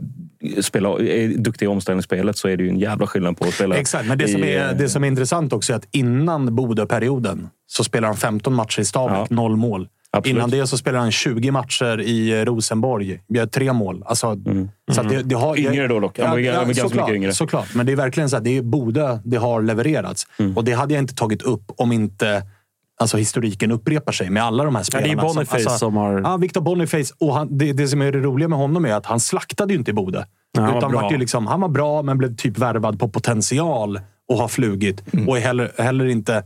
spela, 0.62 0.89
är 0.89 1.28
duktig 1.38 1.65
i 1.65 1.69
omställningsspelet 1.69 2.38
så 2.38 2.47
är 2.47 2.58
det 2.58 2.63
ju 2.63 2.69
en 2.69 2.80
jävla 2.80 3.08
skillnad 3.08 3.38
på 3.38 3.45
att 3.45 3.54
spela. 3.54 3.75
Exakt, 3.78 4.08
men 4.08 4.17
det 4.17 4.28
som, 4.28 4.43
i, 4.43 4.54
är, 4.54 4.71
eh, 4.71 4.78
det 4.78 4.89
som 4.89 5.04
är 5.04 5.08
intressant 5.08 5.54
också 5.54 5.73
är 5.73 5.78
att 5.78 5.88
innan 5.91 6.56
Bodö-perioden 6.56 7.49
så 7.67 7.84
spelar 7.84 8.08
han 8.08 8.17
15 8.17 8.54
matcher 8.56 8.80
i 8.80 8.86
Stabäck, 8.86 9.28
Ja. 9.30 9.36
noll 9.36 9.56
mål. 9.56 9.88
Absolut. 10.12 10.38
Innan 10.38 10.49
det 10.49 10.67
så 10.67 10.78
spelar 10.78 10.99
han 10.99 11.12
20 11.12 11.52
matcher 11.52 12.02
i 12.02 12.45
Rosenborg, 12.45 13.19
gör 13.28 13.45
tre 13.45 13.73
mål. 13.73 14.04
Alltså, 14.06 14.38
så 14.91 15.02
att 15.02 15.10
det, 15.10 15.21
det 15.23 15.36
har, 15.36 15.56
Mm. 15.58 15.73
Yngre 15.73 15.88
då 15.88 15.99
dock. 15.99 16.19
Han 16.19 16.30
var 16.30 16.36
var 16.36 16.41
ganska 16.43 16.73
såklart, 16.73 17.08
mycket 17.08 17.15
yngre. 17.15 17.34
Såklart, 17.34 17.75
men 17.75 17.86
det 17.86 17.91
är 17.91 17.95
verkligen 17.95 18.30
så 18.30 18.38
att 18.38 18.43
det 18.43 18.58
är 18.58 18.62
Bodö 18.62 19.19
det 19.23 19.38
har 19.38 19.62
levererats. 19.62 20.28
Mm. 20.38 20.58
Och 20.58 20.63
det 20.63 20.71
hade 20.71 20.93
jag 20.93 21.02
inte 21.02 21.15
tagit 21.15 21.41
upp 21.41 21.71
om 21.78 21.91
inte 21.91 22.43
alltså, 22.99 23.17
historiken 23.17 23.71
upprepar 23.71 24.12
sig 24.12 24.29
med 24.29 24.43
alla 24.43 24.63
de 24.63 24.75
här 24.75 24.85
Ja, 24.93 24.99
det 24.99 25.03
är 25.05 25.09
spelarna. 25.09 25.33
Boniface 25.33 25.77
som 25.77 25.95
har- 25.97 26.21
Ja, 26.21 26.38
Victor 26.38 26.62
Boniface. 26.62 27.13
Och 27.19 27.33
han, 27.35 27.57
det, 27.57 27.73
det 27.73 27.88
som 27.88 28.01
är 28.01 28.12
det 28.12 28.19
roliga 28.19 28.47
med 28.47 28.59
honom 28.59 28.85
är 28.85 28.93
att 28.93 29.05
han 29.05 29.19
slaktade 29.19 29.73
ju 29.73 29.79
inte 29.79 29.91
i 29.91 29.93
han 30.63 30.71
var 30.71 30.77
utan 30.77 30.91
vart 30.91 31.12
ju 31.13 31.17
liksom, 31.17 31.47
han 31.47 31.62
var 31.62 31.69
bra, 31.69 32.01
men 32.01 32.17
blev 32.17 32.35
typ 32.35 32.57
värvad 32.57 32.99
på 32.99 33.09
potential 33.09 33.99
och 34.29 34.38
har 34.38 34.47
flugit. 34.47 35.13
Mm. 35.13 35.29
Och 35.29 35.38
är 35.38 35.41
heller, 35.41 35.71
heller 35.77 36.05
inte 36.05 36.43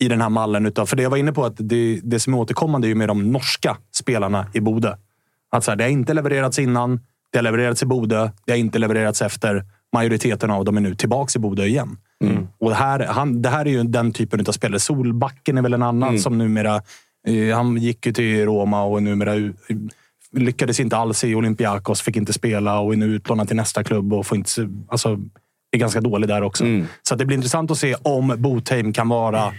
i 0.00 0.08
den 0.08 0.20
här 0.20 0.28
mallen. 0.28 0.66
Utav, 0.66 0.86
för 0.86 0.96
det 0.96 1.02
jag 1.02 1.10
var 1.10 1.16
inne 1.16 1.32
på, 1.32 1.44
att 1.44 1.54
det, 1.58 2.00
det 2.02 2.20
som 2.20 2.34
är 2.34 2.38
återkommande 2.38 2.86
är 2.86 2.88
ju 2.88 2.94
med 2.94 3.08
de 3.08 3.32
norska 3.32 3.76
spelarna 3.94 4.46
i 4.52 4.60
Bodö. 4.60 4.94
Att 5.50 5.64
så 5.64 5.70
här, 5.70 5.76
det 5.76 5.84
har 5.84 5.90
inte 5.90 6.14
levererats 6.14 6.58
innan, 6.58 7.00
det 7.32 7.38
har 7.38 7.42
levererats 7.42 7.82
i 7.82 7.86
Bodö, 7.86 8.30
det 8.46 8.52
har 8.52 8.58
inte 8.58 8.78
levererats 8.78 9.22
efter. 9.22 9.64
Majoriteten 9.92 10.50
av 10.50 10.64
dem 10.64 10.76
är 10.76 10.80
nu 10.80 10.94
tillbaka 10.94 11.38
i 11.38 11.40
Bodö 11.40 11.64
igen. 11.64 11.98
Och 12.60 12.68
det 12.70 12.76
här, 12.76 13.06
han, 13.06 13.42
det 13.42 13.48
här 13.48 13.66
är 13.66 13.70
ju 13.70 13.82
den 13.84 14.12
typen 14.12 14.40
av 14.48 14.52
spelare. 14.52 14.80
Solbacken 14.80 15.58
är 15.58 15.62
väl 15.62 15.74
en 15.74 15.82
annan 15.82 16.18
som 16.18 16.38
numera... 16.38 16.82
Eh, 17.28 17.56
han 17.56 17.76
gick 17.76 18.06
ju 18.06 18.12
till 18.12 18.44
Roma 18.44 18.82
och 18.84 19.02
numera 19.02 19.34
u- 19.34 19.54
lyckades 20.32 20.80
inte 20.80 20.96
alls 20.96 21.24
i 21.24 21.34
Olympiakos, 21.34 22.02
fick 22.02 22.16
inte 22.16 22.32
spela 22.32 22.78
och 22.78 22.92
är 22.92 22.96
nu 22.96 23.06
utlånad 23.06 23.46
till 23.48 23.56
nästa 23.56 23.84
klubb 23.84 24.12
och 24.12 24.26
får 24.26 24.38
inte, 24.38 24.50
alltså, 24.88 25.18
är 25.70 25.78
ganska 25.78 26.00
dålig 26.00 26.28
där 26.28 26.42
också. 26.42 26.64
Så 27.02 27.14
att 27.14 27.18
det 27.18 27.24
blir 27.26 27.36
intressant 27.36 27.70
att 27.70 27.78
se 27.78 27.94
om 28.02 28.34
Botheim 28.38 28.92
kan 28.92 29.08
vara 29.08 29.52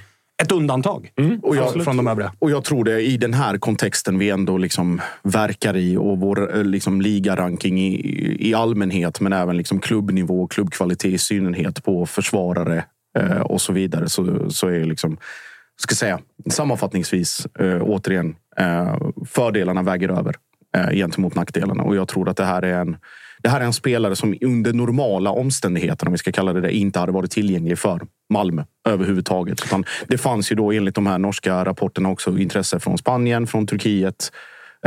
ett 0.43 0.51
undantag. 0.51 1.11
Och 1.41 1.55
jag- 1.55 1.83
från, 1.83 1.97
de 1.97 2.07
övriga. 2.07 2.31
Och 2.39 2.51
jag 2.51 2.63
tror 2.63 2.83
det 2.83 3.01
i 3.01 3.17
den 3.17 3.33
här 3.33 3.57
kontexten 3.57 4.19
vi 4.19 4.29
ändå 4.29 4.57
liksom 4.57 5.01
verkar 5.23 5.77
i 5.77 5.97
och 5.97 6.19
vår 6.19 6.57
eh, 6.57 6.63
liksom 6.63 7.01
ligaranking 7.01 7.79
i, 7.79 8.37
i 8.49 8.53
allmänhet 8.53 9.19
men 9.21 9.33
även 9.33 9.57
liksom 9.57 9.79
klubbnivå 9.79 10.43
och 10.43 10.51
klubbkvalitet 10.51 11.13
i 11.13 11.17
synnerhet 11.17 11.83
på 11.83 12.05
försvarare 12.05 12.83
eh, 13.19 13.41
och 13.41 13.61
så 13.61 13.73
vidare 13.73 14.09
så, 14.09 14.49
så 14.49 14.67
är 14.67 14.83
liksom 14.85 15.17
ska 15.81 15.95
säga, 15.95 16.19
sammanfattningsvis 16.49 17.47
eh, 17.59 17.81
återigen 17.81 18.35
eh, 18.57 18.97
fördelarna 19.25 19.81
väger 19.81 20.09
över 20.09 20.35
eh, 20.77 20.89
gentemot 20.91 21.35
nackdelarna. 21.35 21.83
Och 21.83 21.95
jag 21.95 22.07
tror 22.07 22.29
att 22.29 22.37
det 22.37 22.45
här 22.45 22.61
är 22.61 22.81
en 22.81 22.97
det 23.43 23.49
här 23.49 23.61
är 23.61 23.65
en 23.65 23.73
spelare 23.73 24.15
som 24.15 24.35
under 24.41 24.73
normala 24.73 25.31
omständigheter, 25.31 26.07
om 26.07 26.11
vi 26.11 26.17
ska 26.17 26.31
kalla 26.31 26.53
det 26.53 26.61
det, 26.61 26.71
inte 26.71 26.99
hade 26.99 27.11
varit 27.11 27.31
tillgänglig 27.31 27.79
för 27.79 28.01
Malmö 28.29 28.63
överhuvudtaget. 28.87 29.63
Utan 29.65 29.85
det 30.07 30.17
fanns 30.17 30.51
ju 30.51 30.55
då 30.55 30.71
enligt 30.71 30.95
de 30.95 31.07
här 31.07 31.17
norska 31.17 31.65
rapporterna 31.65 32.09
också 32.09 32.37
intresse 32.37 32.79
från 32.79 32.97
Spanien, 32.97 33.47
från 33.47 33.67
Turkiet 33.67 34.31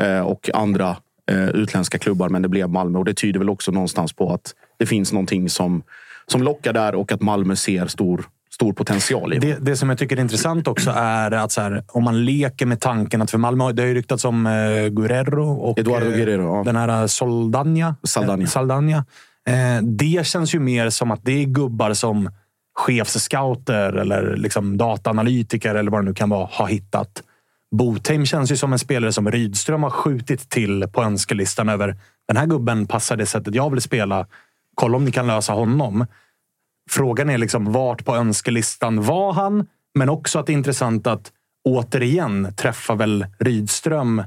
eh, 0.01 0.21
och 0.21 0.51
andra 0.55 0.97
eh, 1.31 1.49
utländska 1.49 1.99
klubbar, 1.99 2.29
men 2.29 2.43
det 2.43 2.49
blev 2.49 2.69
Malmö. 2.69 2.99
Och 2.99 3.05
det 3.05 3.15
tyder 3.15 3.39
väl 3.39 3.51
också 3.51 3.73
någonstans 3.73 4.13
på 4.13 4.33
att 4.33 4.55
det 4.79 4.87
finns 4.87 5.13
någonting 5.13 5.49
som, 5.49 5.83
som 6.27 6.43
lockar 6.43 6.73
där 6.73 6.95
och 6.95 7.13
att 7.13 7.21
Malmö 7.21 7.57
ser 7.57 7.87
stor, 7.87 8.25
stor 8.61 8.73
potential 8.73 9.33
i 9.33 9.39
Det, 9.39 9.59
det 9.61 9.77
som 9.77 9.89
jag 9.89 9.99
tycker 9.99 10.17
är 10.17 10.21
intressant 10.21 10.69
också 10.69 10.91
är 10.91 11.31
att 11.31 11.57
här, 11.57 11.85
om 11.89 12.05
man 12.05 12.25
leker 12.25 12.67
med 12.67 12.81
tanken 12.81 13.23
att 13.23 13.31
för 13.31 13.39
Malmö, 13.39 13.73
det 13.73 13.83
har 13.83 13.87
ju 13.87 13.95
ryktats 13.95 14.25
om 14.25 14.47
eh, 14.47 14.89
Guerrero 14.89 15.53
och 15.53 15.79
Eduardo 15.79 16.07
eh, 16.07 16.17
Guerrero, 16.17 16.57
ja. 16.57 16.63
den 16.65 16.77
här 16.77 17.07
Soldania. 17.07 17.97
Saldania. 18.03 18.45
Eh, 18.45 18.49
Saldania. 18.49 19.05
Eh, 19.49 19.83
det 19.83 20.27
känns 20.27 20.55
ju 20.55 20.61
mer 20.61 20.91
som 20.91 21.11
att 21.11 21.21
det 21.25 21.33
är 21.33 21.45
gubbar 21.45 21.93
som 21.95 22.31
chefsscouter 22.75 23.93
eller 23.93 24.37
liksom 24.37 24.77
dataanalytiker 24.77 25.75
eller 25.75 25.91
vad 25.91 26.01
det 26.01 26.05
nu 26.05 26.15
kan 26.15 26.31
vara 26.31 26.49
har 26.53 26.67
hittat. 26.67 27.23
Botheim 27.77 28.27
känns 28.27 28.53
ju 28.53 28.57
som 28.57 28.73
en 28.73 28.79
spelare 28.79 29.13
som 29.13 29.31
Rydström 29.31 29.83
har 29.83 29.91
skjutit 29.91 30.51
till 30.51 30.87
på 30.93 31.03
önskelistan 31.03 31.69
över 31.69 31.97
den 32.29 32.37
här 32.37 32.47
gubben 32.47 32.87
passar 32.87 33.17
det 33.17 33.27
sättet 33.27 33.55
jag 33.55 33.71
vill 33.71 33.81
spela. 33.81 34.27
Kolla 34.75 34.97
om 34.97 35.05
ni 35.05 35.13
kan 35.13 35.27
lösa 35.27 35.53
honom. 35.53 36.07
Frågan 36.91 37.31
är 37.31 37.39
liksom 37.39 37.73
vart 37.73 38.05
på 38.05 38.17
önskelistan 38.17 39.03
var 39.03 39.33
han? 39.33 39.67
Men 39.95 40.09
också 40.09 40.39
att 40.39 40.47
det 40.47 40.53
är 40.53 40.55
intressant 40.55 41.07
att 41.07 41.33
återigen 41.69 42.55
träffa 42.57 42.95
väl 42.95 43.27
Rydström. 43.39 44.23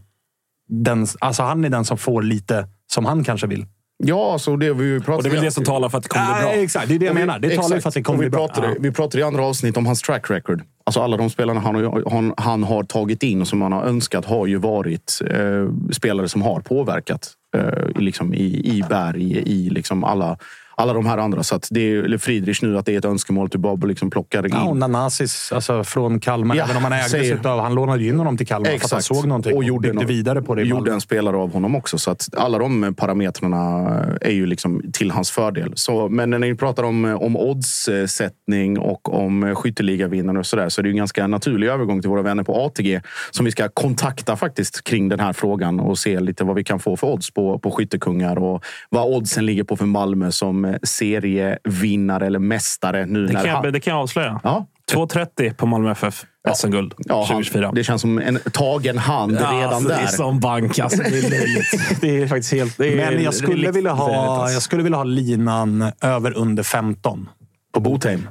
Den, 0.69 1.07
alltså 1.19 1.43
han 1.43 1.65
är 1.65 1.69
den 1.69 1.85
som 1.85 1.97
får 1.97 2.21
lite 2.21 2.67
som 2.93 3.05
han 3.05 3.23
kanske 3.23 3.47
vill. 3.47 3.65
Ja, 4.05 4.39
så 4.39 4.55
det 4.55 4.73
vi 4.73 4.99
pratade 4.99 5.17
Och 5.17 5.23
det 5.23 5.29
är 5.29 5.31
väl 5.31 5.43
det 5.43 5.51
som 5.51 5.63
talar 5.63 5.89
för 5.89 5.97
att 5.97 6.03
det 6.03 6.09
kommer 6.09 6.33
bli 6.33 6.41
bra. 6.43 6.51
Exakt, 6.53 6.87
det 6.87 6.95
är 6.95 6.99
det 6.99 7.05
jag 7.05 7.15
menar. 7.15 7.39
Det 7.39 7.55
talar 7.55 7.75
ju 7.75 7.81
för 7.81 7.89
att 7.89 7.93
det 7.95 8.03
kommer 8.03 8.17
bli 8.19 8.25
vi 8.27 8.29
bra. 8.31 8.47
pratade, 8.47 8.67
Ja. 8.67 8.73
Vi 8.79 8.91
pratade 8.91 9.19
i 9.19 9.23
andra 9.23 9.45
avsnitt 9.45 9.77
om 9.77 9.85
hans 9.85 10.01
track 10.01 10.29
record. 10.31 10.61
Alltså 10.83 10.99
alla 11.01 11.17
de 11.17 11.29
spelarna 11.29 11.59
han, 11.59 11.75
har- 11.75 12.09
han, 12.11 12.33
han 12.37 12.63
har 12.63 12.83
tagit 12.83 13.23
in 13.23 13.41
och 13.41 13.47
som 13.47 13.61
han 13.61 13.71
har 13.71 13.83
önskat 13.83 14.25
har 14.25 14.47
ju 14.47 14.57
varit 14.57 15.19
eh, 15.29 15.69
spelare 15.91 16.29
som 16.29 16.41
har 16.41 16.59
påverkat 16.61 17.31
eh, 17.57 17.61
i- 17.97 18.01
liksom 18.03 18.33
i, 18.33 18.45
i 18.77 18.83
Berg, 18.89 19.31
i 19.37 19.69
liksom 19.69 20.03
alla, 20.03 20.37
alla 20.75 20.93
de 20.93 21.05
här 21.05 21.17
andra. 21.17 21.43
Så 21.43 21.59
det 21.69 21.79
är, 21.81 22.03
eller 22.03 22.17
Friedrich 22.17 22.61
nu, 22.61 22.77
att 22.77 22.85
det 22.85 22.93
är 22.93 22.97
ett 22.97 23.05
önskemål 23.05 23.45
att 23.45 23.55
Bob 23.55 23.83
liksom 23.85 24.09
plockar 24.09 24.45
in. 24.45 24.51
Ja, 24.55 24.63
och 24.63 24.77
Nanasis 24.77 25.51
alltså 25.51 25.83
från 25.83 26.19
Kalmar. 26.19 26.55
Ja, 26.55 26.63
Även 26.63 26.77
om 26.77 26.83
han 26.83 26.93
ägdes 26.93 27.11
säger- 27.11 27.35
utav... 27.35 27.59
Han 27.59 27.75
lånade 27.75 28.03
ju 28.03 28.09
in 28.09 28.17
honom 28.17 28.37
till 28.37 28.47
Kalmar 28.47 28.69
för 28.69 28.85
att 28.85 28.91
han 28.91 29.01
såg 29.01 29.27
någonting 29.27 29.55
och, 29.55 29.63
gjorde 29.63 29.87
byggde 29.87 30.01
nå- 30.01 30.07
vidare 30.07 30.41
på 30.41 30.55
det. 30.55 30.61
Gjorde 30.63 30.91
en 30.93 31.01
spelare 31.01 31.37
av 31.37 31.53
honom 31.53 31.75
också. 31.75 31.97
Så 31.97 32.11
att 32.11 32.27
alla 32.37 32.57
de 32.57 32.95
parametrarna 32.97 33.89
är 34.21 34.31
ju 34.31 34.45
liksom 34.45 34.81
till 34.93 35.11
hans 35.11 35.31
fördel. 35.31 35.71
Så, 35.75 36.09
men 36.09 36.29
när 36.29 36.39
ni 36.39 36.55
pratar 36.55 36.83
om, 36.83 37.05
om 37.05 37.37
oddssättning 37.37 38.79
och 38.79 39.13
om 39.13 39.55
skytteligavinnare 39.55 40.39
och 40.39 40.45
sådär 40.45 40.69
så 40.69 40.81
är 40.81 40.83
det 40.83 40.89
ju 40.89 40.91
en 40.91 40.97
ganska 40.97 41.27
naturlig 41.27 41.67
övergång 41.67 42.01
till 42.01 42.09
våra 42.09 42.21
vänner 42.21 42.43
på 42.43 42.65
ATG 42.65 43.01
som 43.31 43.45
vi 43.45 43.51
ska 43.51 43.69
kontakta 43.69 44.35
faktiskt 44.35 44.83
kring 44.83 45.09
den 45.09 45.19
här 45.19 45.33
frågan 45.33 45.79
och 45.79 45.97
se 45.99 46.19
lite 46.19 46.43
vad 46.43 46.55
vi 46.55 46.63
kan 46.63 46.79
få 46.79 46.97
för 46.97 47.07
odds 47.07 47.31
på, 47.33 47.59
på 47.59 47.71
skyttekungar 47.71 48.37
och 48.43 48.63
vad 48.89 49.05
oddsen 49.17 49.45
ligger 49.45 49.63
på 49.63 49.75
för 49.75 49.85
Malmö 49.85 50.31
som 50.31 50.62
serievinnare 50.83 52.25
eller 52.25 52.39
mästare 52.39 53.05
nu 53.05 53.27
Det 53.27 53.33
när 53.33 53.41
kan, 53.41 53.49
han... 53.49 53.63
jag, 53.63 53.73
det 53.73 53.79
kan 53.79 53.93
jag 53.93 54.01
avslöja. 54.01 54.39
Ja. 54.43 54.67
2.30 54.91 55.53
på 55.53 55.65
Malmö 55.65 55.91
FF 55.91 56.25
SM-guld 56.55 56.93
Ja, 56.97 57.15
han, 57.15 57.27
2024. 57.27 57.71
det 57.75 57.83
känns 57.83 58.01
som 58.01 58.19
en 58.19 58.39
tagen 58.53 58.97
hand 58.97 59.37
Ja, 59.41 59.51
redan 59.51 59.73
alltså, 59.73 59.89
där. 59.89 59.97
Det 59.97 60.03
är 60.03 60.07
som 60.07 60.39
bank. 60.39 60.79
Alltså, 60.79 61.03
det, 61.03 61.17
är 61.17 62.01
det 62.01 62.21
är 62.21 62.27
faktiskt 62.27 62.53
helt... 62.53 62.77
Det 62.77 63.01
är, 63.01 63.11
Men 63.11 63.23
jag 63.23 63.33
skulle, 63.33 63.71
vilja 63.71 63.91
ha, 63.91 64.25
alltså. 64.25 64.53
jag 64.53 64.61
skulle 64.61 64.83
vilja 64.83 64.97
ha 64.97 65.03
linan 65.03 65.91
över 66.01 66.37
under 66.37 66.63
15 66.63 67.29
på 67.73 67.79
Botheim. 67.79 68.27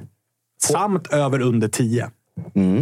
Samt 0.62 1.06
över 1.06 1.40
under 1.40 1.68
10. 1.68 2.10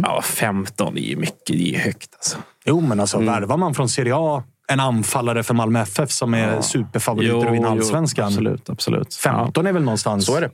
Ja, 0.03 0.21
15 0.21 0.97
är 0.97 1.01
ju 1.01 1.15
mycket. 1.15 1.47
Det 1.47 1.53
är 1.53 1.73
ju 1.73 1.77
högt 1.77 2.09
alltså. 2.13 2.37
Jo, 2.65 2.81
men 2.81 2.99
alltså 2.99 3.19
värvar 3.19 3.57
man 3.57 3.73
från 3.73 3.89
Serie 3.89 4.13
A 4.15 4.43
en 4.71 4.79
anfallare 4.79 5.43
för 5.43 5.53
Malmö 5.53 5.81
FF 5.81 6.11
som 6.11 6.33
är 6.33 6.61
superfavoriter 6.61 7.47
att 7.47 7.53
vinna 7.53 7.69
allsvenskan. 7.69 8.27
absolut, 8.27 8.69
absolut. 8.69 9.15
15 9.15 9.67
är 9.67 9.71
väl 9.71 9.83
någonstans... 9.83 10.25
Så 10.25 10.35
är 10.35 10.41
det. 10.41 10.49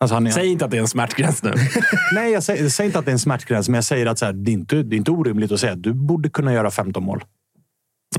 Alltså 0.00 0.14
han 0.14 0.26
är, 0.26 0.30
Säg 0.30 0.48
inte 0.48 0.64
att 0.64 0.70
det 0.70 0.76
är 0.76 0.80
en 0.80 0.88
smärtgräns 0.88 1.42
nu. 1.42 1.54
Nej, 2.14 2.32
jag 2.32 2.42
säger, 2.42 2.62
jag 2.62 2.72
säger 2.72 2.88
inte 2.88 2.98
att 2.98 3.04
det 3.04 3.10
är 3.10 3.12
en 3.12 3.18
smärtgräns, 3.18 3.68
men 3.68 3.74
jag 3.74 3.84
säger 3.84 4.06
att 4.06 4.18
så 4.18 4.26
här, 4.26 4.32
det, 4.32 4.50
är 4.50 4.52
inte, 4.52 4.82
det 4.82 4.96
är 4.96 4.98
inte 4.98 5.10
orimligt 5.10 5.52
att 5.52 5.60
säga 5.60 5.72
att 5.72 5.82
du 5.82 5.92
borde 5.92 6.30
kunna 6.30 6.52
göra 6.52 6.70
15 6.70 7.04
mål. 7.04 7.24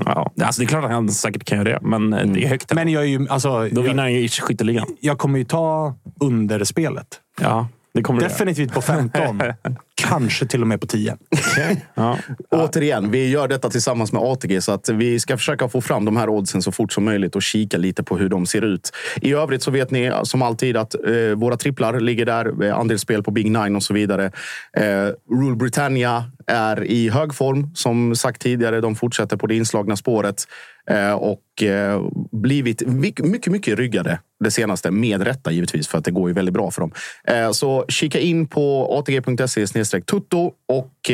ja, 0.05 0.31
alltså, 0.41 0.61
det 0.61 0.65
är 0.65 0.67
klart 0.67 0.83
att 0.83 0.91
han 0.91 1.09
säkert 1.09 1.43
kan 1.43 1.57
göra 1.57 1.69
det, 1.69 1.79
men 1.81 2.13
eh, 2.13 2.31
det 2.31 2.43
är 2.43 2.47
högt. 2.47 2.73
Men 2.73 2.89
jag, 2.89 3.03
är 3.03 3.07
ju, 3.07 3.27
alltså, 3.29 3.49
Då 3.49 3.67
jag, 3.67 3.81
vinner 3.81 4.03
han 4.03 4.13
ju 4.13 4.27
skytteligan. 4.27 4.87
jag 4.99 5.17
kommer 5.17 5.39
ju 5.39 5.45
ta 5.45 5.95
underspelet. 6.19 7.07
Ja, 7.41 7.67
det 7.97 8.03
kommer 8.03 8.21
Definitivt 8.21 8.73
på 8.73 8.81
15. 8.81 9.41
Kanske 9.95 10.45
till 10.45 10.61
och 10.61 10.67
med 10.67 10.81
på 10.81 10.87
10. 10.87 11.17
göra. 11.57 11.81
Ja. 11.93 12.17
Återigen, 12.51 13.11
vi 13.11 13.29
gör 13.29 13.47
detta 13.47 13.69
tillsammans 13.69 14.13
med 14.13 14.21
ATG 14.21 14.61
så 14.61 14.71
att 14.71 14.89
vi 14.89 15.19
ska 15.19 15.37
försöka 15.37 15.69
få 15.69 15.81
fram 15.81 16.05
de 16.05 16.17
här 16.17 16.29
oddsen 16.29 16.61
så 16.61 16.71
fort 16.71 16.93
som 16.93 17.05
möjligt 17.05 17.35
och 17.35 17.41
kika 17.41 17.77
lite 17.77 18.03
på 18.03 18.17
hur 18.17 18.29
de 18.29 18.45
ser 18.45 18.61
ut. 18.61 18.91
I 19.21 19.33
övrigt 19.33 19.63
så 19.63 19.71
vet 19.71 19.91
ni 19.91 20.11
som 20.23 20.41
alltid 20.41 20.77
att 20.77 20.95
eh, 20.95 21.35
våra 21.35 21.57
tripplar 21.57 21.99
ligger 21.99 22.25
där, 22.25 22.63
eh, 22.63 22.77
andelsspel 22.77 23.23
på 23.23 23.31
Big 23.31 23.51
Nine 23.51 23.75
och 23.75 23.83
så 23.83 23.93
vidare. 23.93 24.31
Eh, 24.77 24.83
Rule 25.31 25.55
Britannia 25.55 26.23
är 26.47 26.83
i 26.83 27.09
hög 27.09 27.35
form. 27.35 27.71
Som 27.75 28.15
sagt 28.15 28.41
tidigare, 28.41 28.81
de 28.81 28.95
fortsätter 28.95 29.37
på 29.37 29.47
det 29.47 29.55
inslagna 29.55 29.95
spåret 29.95 30.47
eh, 30.89 31.11
och 31.11 31.63
eh, 31.63 32.01
blivit 32.31 32.87
mycket, 32.87 33.25
mycket, 33.25 33.77
ryggade 33.77 34.19
det 34.39 34.51
senaste. 34.51 34.91
Med 34.91 35.21
rätta 35.21 35.51
givetvis, 35.51 35.87
för 35.87 35.97
att 35.97 36.05
det 36.05 36.11
går 36.11 36.29
ju 36.29 36.33
väldigt 36.33 36.53
bra 36.53 36.71
för 36.71 36.81
dem. 36.81 36.91
Eh, 37.27 37.51
så 37.51 37.85
kika 37.87 38.19
in 38.19 38.47
på 38.47 38.97
atg.se 38.99 40.01
tutto 40.01 40.51
och 40.67 41.11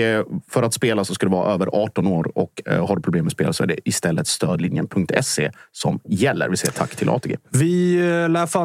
för 0.49 0.63
att 0.63 0.73
spela 0.73 1.05
så 1.05 1.13
ska 1.13 1.25
du 1.25 1.31
vara 1.31 1.53
över 1.53 1.69
18 1.73 2.07
år 2.07 2.37
och 2.37 2.61
har 2.65 2.95
du 2.95 3.01
problem 3.01 3.25
med 3.25 3.31
spel 3.31 3.53
så 3.53 3.63
är 3.63 3.67
det 3.67 3.77
istället 3.85 4.27
stödlinjen.se 4.27 5.51
som 5.71 5.99
gäller. 6.03 6.49
Vi 6.49 6.57
säger 6.57 6.73
tack 6.73 6.95
till 6.95 7.09
ATG. 7.09 7.37
Vi 7.49 7.95
lär 8.29 8.45
få 8.45 8.59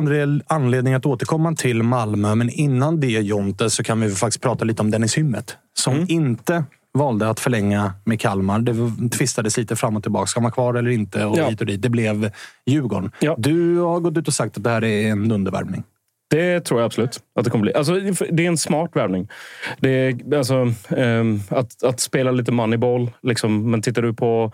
anledning 0.46 0.94
att 0.94 1.06
återkomma 1.06 1.54
till 1.54 1.82
Malmö, 1.82 2.34
men 2.34 2.50
innan 2.50 3.00
det 3.00 3.06
Jonte 3.06 3.70
så 3.70 3.82
kan 3.82 4.00
vi 4.00 4.10
faktiskt 4.10 4.42
prata 4.42 4.64
lite 4.64 4.82
om 4.82 4.90
Dennis 4.90 5.18
Hymmet. 5.18 5.56
Som 5.78 5.94
Mm. 5.94 6.06
inte 6.08 6.64
valde 6.94 7.28
att 7.30 7.40
förlänga 7.40 7.92
med 8.04 8.20
Kalmar. 8.20 8.58
Det 8.58 9.08
tvistades 9.08 9.56
lite 9.56 9.76
fram 9.76 9.96
och 9.96 10.02
tillbaka. 10.02 10.26
Ska 10.26 10.40
man 10.40 10.52
kvar 10.52 10.74
eller 10.74 10.90
inte? 10.90 11.24
Och 11.24 11.38
Ja. 11.38 11.48
hit 11.48 11.60
och 11.60 11.66
dit. 11.66 11.82
Det 11.82 11.88
blev 11.88 12.30
Djurgården. 12.66 13.10
Ja. 13.20 13.34
Du 13.38 13.78
har 13.78 14.00
gått 14.00 14.16
ut 14.16 14.28
och 14.28 14.34
sagt 14.34 14.56
att 14.56 14.64
det 14.64 14.70
här 14.70 14.84
är 14.84 15.08
en 15.10 15.32
undervärvning. 15.32 15.82
Det 16.30 16.60
tror 16.60 16.80
jag 16.80 16.86
absolut 16.86 17.20
att 17.38 17.44
det 17.44 17.50
kommer 17.50 17.62
bli. 17.62 17.74
Alltså, 17.74 17.94
det 18.30 18.44
är 18.44 18.48
en 18.48 18.58
smart 18.58 18.90
värvning. 18.94 19.28
Det 19.80 19.90
är, 19.90 20.36
alltså, 20.36 20.72
ehm, 20.96 21.40
att, 21.48 21.82
att 21.82 22.00
spela 22.00 22.30
lite 22.30 22.52
moneyball. 22.52 23.10
Liksom, 23.22 23.70
men 23.70 23.82
tittar 23.82 24.02
du 24.02 24.14
på 24.14 24.52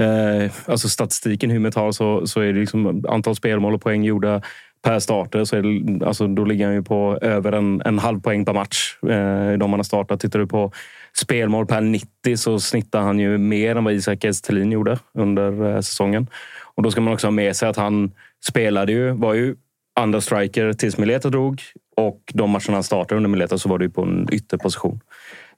eh, 0.00 0.52
alltså 0.66 0.88
statistiken 0.88 1.50
Hymmet 1.50 1.74
har 1.74 1.92
så, 1.92 2.26
så 2.26 2.40
är 2.40 2.52
det 2.52 2.60
liksom 2.60 3.04
antal 3.08 3.36
spelmål 3.36 3.74
och 3.74 3.82
poäng 3.82 4.04
gjorda 4.04 4.42
per 4.84 4.98
starter. 4.98 5.44
Så 5.44 5.56
är 5.56 5.62
det, 5.62 6.06
alltså, 6.06 6.26
då 6.26 6.44
ligger 6.44 6.64
han 6.66 6.74
ju 6.74 6.82
på 6.82 7.18
över 7.22 7.52
en, 7.52 7.82
en 7.84 7.98
halv 7.98 8.20
poäng 8.20 8.44
per 8.44 8.52
match. 8.52 8.96
Eh, 9.02 9.58
de 9.58 9.70
han 9.70 9.72
har 9.72 9.82
startat. 9.82 10.20
Tittar 10.20 10.38
du 10.38 10.46
på 10.46 10.72
spelmål 11.16 11.66
per 11.66 11.80
90 11.80 12.36
så 12.36 12.60
snittar 12.60 13.00
han 13.00 13.18
ju 13.18 13.38
mer 13.38 13.76
än 13.76 13.84
vad 13.84 13.92
Isak 13.94 14.24
Estelin 14.24 14.72
gjorde 14.72 14.98
under 15.14 15.74
eh, 15.74 15.80
säsongen. 15.80 16.26
Och 16.74 16.82
då 16.82 16.90
ska 16.90 17.00
man 17.00 17.12
också 17.12 17.26
ha 17.26 17.32
med 17.32 17.56
sig 17.56 17.68
att 17.68 17.76
han 17.76 18.12
spelade 18.48 18.92
ju, 18.92 19.10
var 19.10 19.34
ju 19.34 19.56
andra 20.00 20.20
striker 20.20 20.72
tills 20.72 20.98
Mileta 20.98 21.28
drog. 21.30 21.62
Och 21.96 22.20
de 22.34 22.50
matcherna 22.50 22.72
han 22.72 22.82
startade 22.82 23.16
under 23.16 23.30
Mileta 23.30 23.58
så 23.58 23.68
var 23.68 23.78
det 23.78 23.84
ju 23.84 23.90
på 23.90 24.02
en 24.02 24.28
ytterposition. 24.32 25.00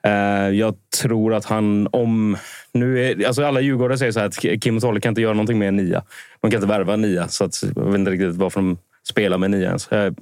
Eh, 0.03 0.49
Jag 0.49 0.75
tror 1.03 1.35
att 1.35 1.45
han 1.45 1.89
om... 1.93 2.37
Nu 2.73 3.05
är, 3.05 3.27
alltså 3.27 3.45
alla 3.45 3.61
djurgårdare 3.61 3.99
säger 3.99 4.13
så 4.13 4.21
här 4.21 4.27
att 4.27 4.63
Kim 4.63 4.77
och 4.77 4.83
Tolle 4.83 5.01
kan 5.01 5.11
inte 5.11 5.21
göra 5.21 5.35
någonting 5.35 5.59
med 5.59 5.69
en 5.69 5.77
nia. 5.77 6.03
De 6.41 6.51
kan 6.51 6.59
inte 6.59 6.69
värva 6.73 6.95
en 6.95 7.01
nia. 7.01 7.29
Så 7.29 7.45
att, 7.45 7.63
jag 7.77 7.85
vet 7.85 7.95
inte 7.95 8.11
riktigt 8.11 8.35
varför 8.35 8.61
de 8.61 8.79
spelar 9.09 9.39
med 9.39 9.47
en 9.47 9.51
nia 9.51 9.67
ens. 9.67 9.89
Eh, 9.89 10.13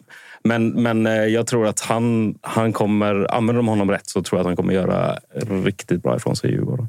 Men, 0.47 0.83
men 0.83 1.07
eh, 1.07 1.13
jag 1.13 1.47
tror 1.47 1.67
att 1.67 1.81
han, 1.81 2.35
han 2.43 2.73
kommer... 2.73 3.35
Använder 3.35 3.57
de 3.63 3.69
honom 3.69 3.91
rätt 3.91 4.09
så 4.09 4.23
tror 4.23 4.39
jag 4.39 4.41
att 4.41 4.47
han 4.47 4.57
kommer 4.57 4.75
göra 4.75 5.19
riktigt 5.65 6.03
bra 6.03 6.17
ifrån 6.17 6.37
sig 6.37 6.51
i 6.51 6.53
Djurgården. 6.53 6.89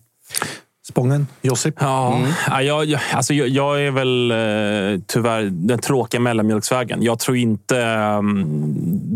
Spången, 0.88 1.28
Josip. 1.42 1.76
Ja, 1.80 2.20
ja, 2.48 2.62
jag, 2.62 2.86
jag, 2.86 3.02
alltså 3.14 3.34
jag, 3.34 3.48
jag 3.48 3.82
är 3.82 3.92
väl 3.92 4.32
eh, 4.32 5.02
tyvärr 5.08 5.50
den 5.52 5.80
tråkiga 5.80 6.22
mellanmjölksvägen. 6.22 7.04
Jag 7.04 7.20
tror 7.20 7.38
inte 7.38 7.76
um, 8.20 8.46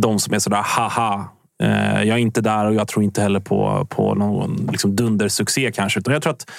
de 0.02 0.20
som 0.20 0.34
är 0.34 0.40
sådär 0.40 0.64
haha. 0.66 1.30
Eh, 1.64 2.04
jag 2.04 2.18
är 2.18 2.18
inte 2.18 2.42
där 2.42 2.66
och 2.66 2.76
jag 2.76 2.88
tror 2.88 3.04
inte 3.04 3.22
heller 3.22 3.40
på, 3.40 3.88
på 3.90 4.16
någon 4.16 4.70
liksom 4.72 4.96
dundersuccé 4.96 5.72
kanske. 5.72 6.00
Utan 6.00 6.14
jag 6.14 6.24
tror 6.24 6.34
att 6.34 6.50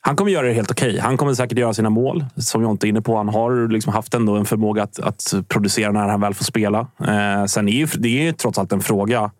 han 0.00 0.16
kommer 0.16 0.30
göra 0.30 0.46
det 0.46 0.52
helt 0.52 0.70
okej. 0.70 0.98
Han 0.98 1.16
kommer 1.16 1.34
säkert 1.34 1.58
göra 1.58 1.74
sina 1.74 1.90
mål, 1.90 2.24
som 2.36 2.62
jag 2.62 2.70
inte 2.70 2.86
är 2.86 2.88
inne 2.88 3.02
på. 3.02 3.16
Han 3.16 3.28
har 3.28 3.68
liksom 3.68 3.92
haft 3.92 4.14
ändå 4.14 4.36
en 4.36 4.44
förmåga 4.44 4.82
att, 4.82 4.98
att 5.00 5.34
producera 5.48 5.92
när 5.92 6.08
han 6.08 6.20
väl 6.20 6.34
får 6.34 6.44
spela. 6.44 6.78
Eh, 7.08 7.44
sen 7.44 7.68
är 7.68 7.72
ju, 7.72 7.86
det 7.98 8.28
är 8.28 8.32
trots 8.32 8.58
allt 8.58 8.72
en 8.72 8.80
fråga 8.80 9.30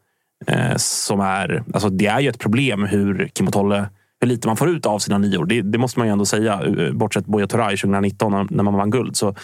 eh, 0.47 0.77
som 0.77 1.21
är... 1.21 1.63
Alltså 1.75 1.89
det 1.89 2.07
är 2.07 2.21
ju 2.21 2.29
ett 2.29 2.39
problem 2.39 2.85
hur 2.85 3.29
Kim 3.35 3.47
Tolle, 3.47 3.89
hur 4.21 4.29
lite 4.29 4.49
man 4.49 4.57
får 4.57 4.69
ut 4.69 4.87
av 4.87 4.99
sina 4.99 5.19
nior. 5.19 5.45
Det, 5.47 5.63
det 5.63 5.79
måste 5.79 5.99
man 5.99 6.09
ju 6.09 6.13
ändå 6.13 6.25
säga. 6.27 6.61
eh, 6.79 6.93
Bortsett 6.93 7.27
Buya 7.27 7.47
Turay 7.47 7.77
2019 7.77 8.47
när, 8.51 8.63
man 8.63 8.75
vann 8.75 8.91
guld. 8.91 9.17
Så, 9.17 9.35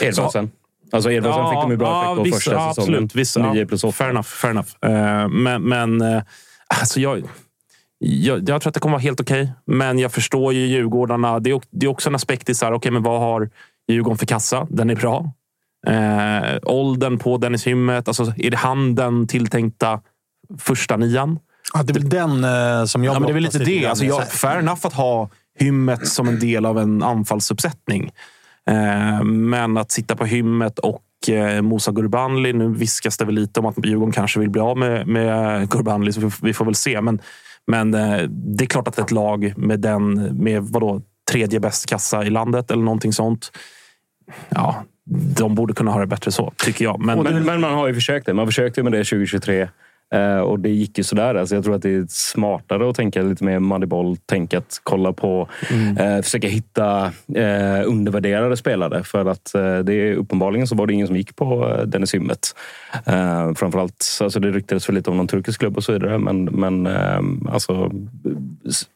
Edvardsen. 0.00 0.50
Alltså 0.92 1.10
Edvardsen 1.10 1.50
fick 1.50 1.60
de 1.62 1.70
ju 1.70 1.76
bra 1.76 2.02
effekt 2.02 2.16
på 2.16 2.22
vissa- 2.22 2.36
första 2.36 2.52
ja, 2.52 2.68
säsongen. 2.74 2.94
Absolut, 2.94 3.14
vissa, 3.14 3.52
Nio 3.52 3.60
ja, 3.60 3.66
plus 3.66 3.84
åtta. 3.84 3.92
Fair 3.92 4.10
enough. 4.10 4.26
Fair 4.26 4.50
enough. 4.50 4.68
Eh, 4.82 5.28
men 5.28 5.62
men 5.62 6.00
eh, 6.00 6.22
alltså 6.80 7.00
jag, 7.00 7.22
jag, 8.06 8.48
jag 8.48 8.62
tror 8.62 8.68
att 8.68 8.74
det 8.74 8.80
kommer 8.80 8.92
vara 8.92 9.02
helt 9.02 9.20
okej. 9.20 9.52
Men 9.64 9.98
jag 9.98 10.12
förstår 10.12 10.52
ju 10.52 10.66
Djurgårdarna. 10.66 11.40
Det 11.40 11.50
är, 11.50 11.60
det 11.70 11.86
är 11.86 11.90
också 11.90 12.08
en 12.08 12.14
aspekt 12.14 12.48
i 12.48 12.54
så 12.54 12.64
här, 12.64 12.72
okej, 12.72 12.92
men 12.92 13.02
vad 13.02 13.20
har 13.20 13.50
Djurgården 13.88 14.18
för 14.18 14.26
kassa? 14.26 14.66
Den 14.70 14.90
är 14.90 14.96
bra. 14.96 15.32
Eh, 15.86 16.58
åldern 16.62 17.18
på 17.18 17.36
Dennis 17.36 17.66
Hymmet. 17.66 18.08
Alltså, 18.08 18.32
är 18.36 18.50
det 18.50 18.56
han 18.56 18.94
den 18.94 19.26
tilltänkta 19.26 20.00
första 20.58 20.96
nian? 20.96 21.38
Ja, 21.74 21.82
det 21.82 21.92
är 21.92 21.94
väl 21.94 22.08
den 22.08 22.44
eh, 22.44 22.84
som 22.84 23.04
jag 23.04 23.14
Ja, 23.14 23.18
men 23.18 23.26
det 23.26 23.32
är 23.32 23.34
väl 23.34 23.42
lite 23.42 23.58
det. 23.58 23.86
Alltså, 23.86 24.04
jag, 24.04 24.28
fair 24.28 24.58
enough 24.58 24.86
att 24.86 24.92
ha 24.92 25.28
Hymmet 25.58 26.06
som 26.06 26.28
en 26.28 26.40
del 26.40 26.66
av 26.66 26.78
en 26.78 27.02
anfallsuppsättning. 27.02 28.10
Eh, 28.70 29.24
men 29.24 29.76
att 29.76 29.90
sitta 29.90 30.16
på 30.16 30.24
Hymmet 30.24 30.78
och 30.78 31.28
eh, 31.28 31.62
Musa 31.62 31.92
Gurbanli. 31.92 32.52
Nu 32.52 32.68
viskas 32.68 33.16
det 33.16 33.24
väl 33.24 33.34
lite 33.34 33.60
om 33.60 33.66
att 33.66 33.86
Djurgården 33.86 34.12
kanske 34.12 34.40
vill 34.40 34.50
bli 34.50 34.60
av 34.60 34.78
med, 34.78 35.06
med 35.06 35.70
Gurbanli, 35.70 36.12
så 36.12 36.20
vi, 36.20 36.30
vi 36.42 36.52
får 36.54 36.64
väl 36.64 36.74
se. 36.74 37.00
Men, 37.00 37.20
men 37.66 37.94
eh, 37.94 38.22
det 38.28 38.64
är 38.64 38.68
klart 38.68 38.88
att 38.88 38.98
ett 38.98 39.10
lag 39.10 39.52
med 39.56 39.80
den 39.80 40.14
med 40.42 40.62
vadå, 40.62 41.02
tredje 41.30 41.60
bäst 41.60 41.86
kassa 41.86 42.24
i 42.24 42.30
landet 42.30 42.70
eller 42.70 42.82
någonting 42.82 43.12
sånt. 43.12 43.52
Ja, 44.48 44.84
de 45.36 45.54
borde 45.54 45.74
kunna 45.74 45.90
ha 45.90 46.00
det 46.00 46.06
bättre 46.06 46.32
så, 46.32 46.52
tycker 46.56 46.84
jag. 46.84 47.00
Men, 47.00 47.22
Men, 47.22 47.44
men 47.44 47.60
man 47.60 47.74
har 47.74 47.88
ju 47.88 47.94
försökt 47.94 48.26
det. 48.26 48.34
Man 48.34 48.46
försökte 48.46 48.82
med 48.82 48.92
det 48.92 49.04
2023 49.04 49.60
eh, 49.60 49.68
och 50.44 50.60
det 50.60 50.68
gick 50.68 50.98
ju 50.98 51.04
sådär. 51.04 51.34
Alltså 51.34 51.54
jag 51.54 51.64
tror 51.64 51.74
att 51.74 51.82
det 51.82 51.94
är 51.94 52.06
smartare 52.08 52.90
att 52.90 52.96
tänka 52.96 53.22
lite 53.22 53.44
mer 53.44 53.58
Moneyball. 53.58 54.16
Tänk 54.26 54.54
att 54.54 54.80
kolla 54.82 55.12
på, 55.12 55.48
eh, 55.98 56.22
försöka 56.22 56.48
hitta 56.48 57.04
eh, 57.34 57.82
undervärderade 57.86 58.56
spelare. 58.56 59.04
För 59.04 59.26
att 59.26 59.54
eh, 59.54 59.78
det 59.78 59.94
är 59.94 60.14
uppenbarligen 60.14 60.66
så 60.66 60.74
var 60.74 60.86
det 60.86 60.92
ingen 60.92 61.06
som 61.06 61.16
gick 61.16 61.36
på 61.36 61.68
eh, 61.68 61.86
Dennis 61.86 62.14
Hymmet. 62.14 62.54
Eh, 63.04 63.54
framförallt, 63.54 64.04
alltså 64.20 64.40
det 64.40 64.50
ryktades 64.50 64.88
väl 64.88 64.96
lite 64.96 65.10
om 65.10 65.16
någon 65.16 65.28
turkisk 65.28 65.60
klubb 65.60 65.76
och 65.76 65.84
så 65.84 65.92
vidare. 65.92 66.18
Men, 66.18 66.44
men 66.44 66.86
eh, 66.86 67.52
alltså, 67.52 67.92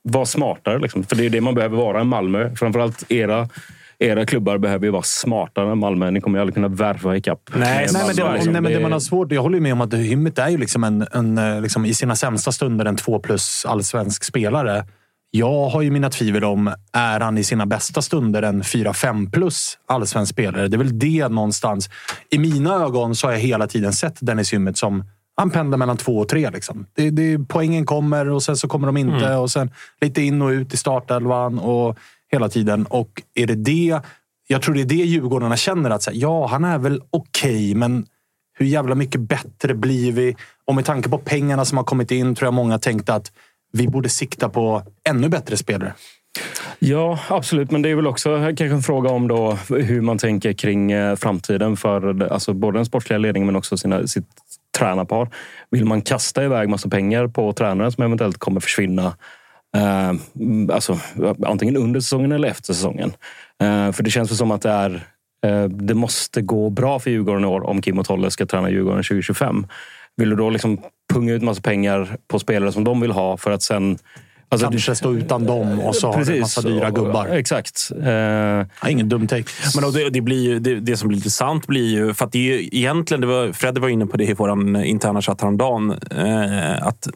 var 0.03 0.25
smartare. 0.25 0.79
Liksom. 0.79 1.05
För 1.05 1.16
det 1.16 1.27
är 1.27 1.31
det 1.31 1.40
man 1.40 1.55
behöver 1.55 1.77
vara 1.77 2.01
i 2.01 2.05
Malmö. 2.05 2.57
Framförallt 2.57 3.12
era 3.12 3.49
era 3.98 4.26
klubbar 4.26 4.58
behöver 4.58 4.87
ju 4.87 4.92
vara 4.92 5.02
smartare 5.02 5.72
än 5.72 5.78
Malmö. 5.78 6.11
Ni 6.11 6.20
kommer 6.20 6.38
ju 6.38 6.40
aldrig 6.40 6.54
kunna 6.54 6.68
värva 6.68 7.16
ikapp. 7.16 7.50
Nej, 7.54 7.88
Nej, 7.92 8.06
men 8.06 8.16
det, 8.16 8.32
liksom. 8.32 8.52
nej, 8.52 8.62
men 8.62 8.72
det 8.72 8.80
man 8.80 8.92
har 8.92 9.00
svårt... 9.00 9.32
Jag 9.32 9.42
håller 9.42 9.61
med 9.61 9.72
om 9.72 9.80
att 9.80 9.94
Hymmet 9.94 10.38
är 10.38 10.48
ju 10.48 10.58
liksom 10.58 10.84
en, 10.84 11.06
en, 11.12 11.38
eh, 11.38 11.61
liksom 11.61 11.84
i 11.84 11.94
sina 11.94 12.16
sämsta 12.16 12.52
stunder 12.52 12.84
en 12.84 12.96
två 12.96 13.18
plus 13.18 13.64
allsvensk 13.68 14.24
spelare. 14.24 14.84
Jag 15.30 15.68
har 15.68 15.82
ju 15.82 15.90
mina 15.90 16.11
tvivel 16.11 16.44
om, 16.44 16.74
är 16.92 17.20
han 17.20 17.38
i 17.38 17.44
sina 17.44 17.66
bästa 17.66 18.02
stunder 18.02 18.42
en 18.42 18.62
4-5 18.62 19.30
plus 19.30 19.78
allsvensk 19.87 20.32
spelare? 20.32 20.68
Det 20.68 20.76
är 20.76 20.78
väl 20.78 20.98
det 20.98 21.28
någonstans. 21.28 21.90
I 22.30 22.38
mina 22.38 22.74
ögon 22.74 23.14
så 23.14 23.26
har 23.26 23.32
jag 23.32 23.40
hela 23.40 23.66
tiden 23.66 23.92
sett 23.92 24.16
Dennis 24.20 24.52
Hymmet 24.52 24.78
som 24.78 25.04
han 25.37 25.50
pendlar 25.50 25.78
mellan 25.78 25.96
två 25.96 26.18
och 26.18 26.28
tre. 26.28 26.50
Liksom. 26.50 26.87
Det, 26.96 27.11
det, 27.11 27.38
poängen 27.48 27.87
kommer 27.87 28.28
och 28.28 28.42
sen 28.42 28.56
så 28.56 28.68
kommer 28.68 28.87
de 28.87 28.96
inte. 28.96 29.34
Och 29.34 29.50
sen 29.50 29.70
lite 30.00 30.22
in 30.22 30.42
och 30.42 30.48
ut 30.48 30.74
i 30.74 30.76
startelvan 30.76 31.58
och 31.58 31.98
hela 32.32 32.48
tiden. 32.48 32.86
Och 32.86 33.22
är 33.34 33.46
det 33.46 33.54
det... 33.54 34.00
Jag 34.46 34.62
tror 34.62 34.74
det 34.74 34.80
är 34.80 34.84
det 34.84 34.94
Djurgårdarna 34.94 35.56
känner. 35.56 35.90
att 35.90 36.02
så 36.02 36.10
här, 36.10 36.18
Ja, 36.18 36.46
han 36.46 36.64
är 36.64 36.78
väl 36.78 37.02
okej, 37.10 37.74
men 37.74 38.06
hur 38.58 38.66
jävla 38.66 38.94
mycket 38.94 39.20
bättre 39.20 39.74
blir 39.74 40.12
vi? 40.12 40.36
Och 40.64 40.74
med 40.74 40.84
tanke 40.84 41.08
på 41.08 41.18
pengarna 41.18 41.64
som 41.64 41.78
har 41.78 41.84
kommit 41.84 42.10
in 42.10 42.34
tror 42.34 42.46
jag 42.46 42.54
många 42.54 42.78
tänkte 42.78 43.14
att 43.14 43.32
vi 43.72 43.88
borde 43.88 44.08
sikta 44.08 44.48
på 44.48 44.82
ännu 45.08 45.28
bättre 45.28 45.56
spelare. 45.56 45.94
Ja, 46.78 47.18
absolut. 47.28 47.70
Men 47.70 47.82
det 47.82 47.88
är 47.88 47.94
väl 47.94 48.06
också 48.06 48.38
kanske 48.38 48.64
en 48.64 48.82
fråga 48.82 49.10
om 49.10 49.28
då 49.28 49.58
hur 49.68 50.00
man 50.00 50.18
tänker 50.18 50.52
kring 50.52 50.92
eh, 50.92 51.16
framtiden 51.16 51.76
för 51.76 52.22
alltså 52.32 52.52
både 52.52 52.78
den 52.78 52.86
sportsliga 52.86 53.18
ledningen 53.18 53.46
men 53.46 53.56
också 53.56 53.76
sina, 53.76 54.06
sitt 54.06 54.28
tränarpar. 54.78 55.28
Vill 55.70 55.84
man 55.84 56.02
kasta 56.02 56.44
iväg 56.44 56.68
massa 56.68 56.88
pengar 56.88 57.26
på 57.26 57.52
tränare 57.52 57.92
som 57.92 58.04
eventuellt 58.04 58.38
kommer 58.38 58.60
försvinna 58.60 59.16
eh, 59.76 60.12
alltså, 60.74 60.98
antingen 61.46 61.76
under 61.76 62.00
säsongen 62.00 62.33
eller 62.33 62.48
efter 62.48 62.74
säsongen? 62.74 63.12
Eh, 63.62 63.92
för 63.92 64.02
det 64.02 64.11
känns 64.11 64.38
som 64.38 64.50
att 64.50 64.62
det 64.62 64.70
är 64.70 65.07
eh, 65.46 65.64
det 65.64 65.94
måste 65.94 66.42
gå 66.42 66.70
bra 66.70 66.98
för 66.98 67.11
Djurgården 67.11 67.44
i 67.44 67.46
år 67.46 67.66
om 67.66 67.83
Kim 67.83 67.98
och 67.98 68.07
Tolle 68.07 68.31
ska 68.31 68.46
träna 68.46 68.70
Djurgården 68.70 69.02
2025. 69.02 69.66
Vill 70.16 70.31
du 70.31 70.37
då 70.37 70.50
liksom 70.50 70.81
punga 71.12 71.33
ut 71.33 71.42
massa 71.42 71.61
pengar 71.61 72.16
på 72.28 72.38
spelare 72.38 72.72
som 72.72 72.85
de 72.85 73.00
vill 73.00 73.11
ha 73.11 73.37
för 73.37 73.50
att 73.50 73.62
sen 73.62 73.98
Alltså, 74.50 74.70
Kanske 74.70 74.94
stå 74.94 75.12
utan 75.12 75.46
dem 75.46 75.81
och 75.81 75.96
så 75.96 76.12
har 76.12 76.24
du 76.24 76.35
en 76.35 76.40
massa 76.40 76.61
dyra 76.61 76.90
gubbar. 76.90 77.26
Exakt. 77.26 77.90
Eh, 78.02 78.11
Ja, 78.11 78.88
ingen 78.88 79.09
dum 79.09 79.26
take. 79.26 79.44
Men 79.81 79.92
det, 79.92 80.11
det, 80.11 80.20
blir 80.20 80.42
ju, 80.42 80.59
det, 80.59 80.74
det 80.74 80.96
som 80.96 81.09
blir 81.09 81.18
intressant 81.18 81.66
blir 81.66 81.90
ju... 81.90 82.14
För 82.14 82.24
att 82.24 82.33
det 82.33 82.38
är 82.38 82.42
ju 82.42 82.68
egentligen, 82.72 83.20
det 83.20 83.26
var, 83.26 83.52
Fredde 83.52 83.81
var 83.81 83.88
inne 83.88 84.07
på 84.07 84.16
det 84.16 84.24
i 84.24 84.33
vår 84.33 84.76
interna 84.85 85.22
chatt 85.22 85.40
häromdagen. 85.40 85.90
Eh, 86.11 86.87
att 86.87 87.09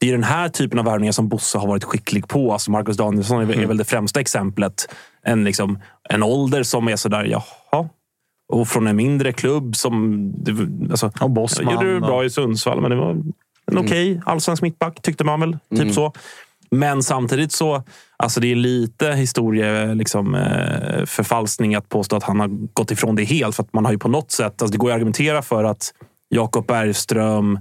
det 0.00 0.08
är 0.08 0.12
den 0.12 0.24
här 0.24 0.48
typen 0.48 0.78
av 0.78 0.84
värvningar 0.84 1.12
som 1.12 1.28
Bosse 1.28 1.58
har 1.58 1.66
varit 1.66 1.84
skicklig 1.84 2.28
på. 2.28 2.52
Alltså 2.52 2.70
Marcus 2.70 2.96
Danielsson 2.96 3.40
är, 3.42 3.44
väl- 3.44 3.66
väl 3.66 3.76
det 3.76 3.84
främsta 3.84 4.20
exemplet. 4.20 4.94
En, 5.22 5.44
liksom, 5.44 5.78
en 6.08 6.22
ålder 6.22 6.62
som 6.62 6.88
är 6.88 6.96
sådär, 6.96 7.24
jaha. 7.24 7.88
Och 8.52 8.68
från 8.68 8.86
en 8.86 8.96
mindre 8.96 9.32
klubb 9.32 9.76
som... 9.76 10.32
Alltså, 10.90 11.10
Och 11.20 11.30
Bosman 11.30 11.74
gjorde 11.74 11.94
det 11.94 12.00
bra 12.00 12.24
i 12.24 12.30
Sundsvall, 12.30 12.80
men 12.80 12.90
det 12.90 12.96
var 12.96 13.10
en 13.70 13.78
okej 13.78 14.20
allsvensk 14.26 14.62
mittback 14.62 15.02
tyckte 15.02 15.24
man 15.24 15.40
väl. 15.40 15.58
Typ 15.76 15.94
så. 15.94 16.12
Men 16.70 17.02
samtidigt 17.02 17.52
så, 17.52 17.82
alltså 18.16 18.40
det 18.40 18.52
är 18.52 18.56
lite 18.56 19.12
historie, 19.12 19.94
liksom, 19.94 20.34
eh, 20.34 21.04
förfalskning 21.06 21.74
att 21.74 21.88
påstå 21.88 22.16
att 22.16 22.22
han 22.22 22.40
har 22.40 22.48
gått 22.72 22.90
ifrån 22.90 23.14
det 23.16 23.24
helt. 23.24 23.56
För 23.56 23.62
att 23.62 23.72
man 23.72 23.84
har 23.84 23.92
ju 23.92 23.98
på 23.98 24.08
något 24.08 24.30
sätt, 24.30 24.62
alltså 24.62 24.72
det 24.72 24.78
går 24.78 24.90
ju 24.90 24.92
att 24.92 24.96
argumentera 24.96 25.42
för 25.42 25.64
att 25.64 25.92
Jakob 26.28 26.66
Bergström, 26.66 27.58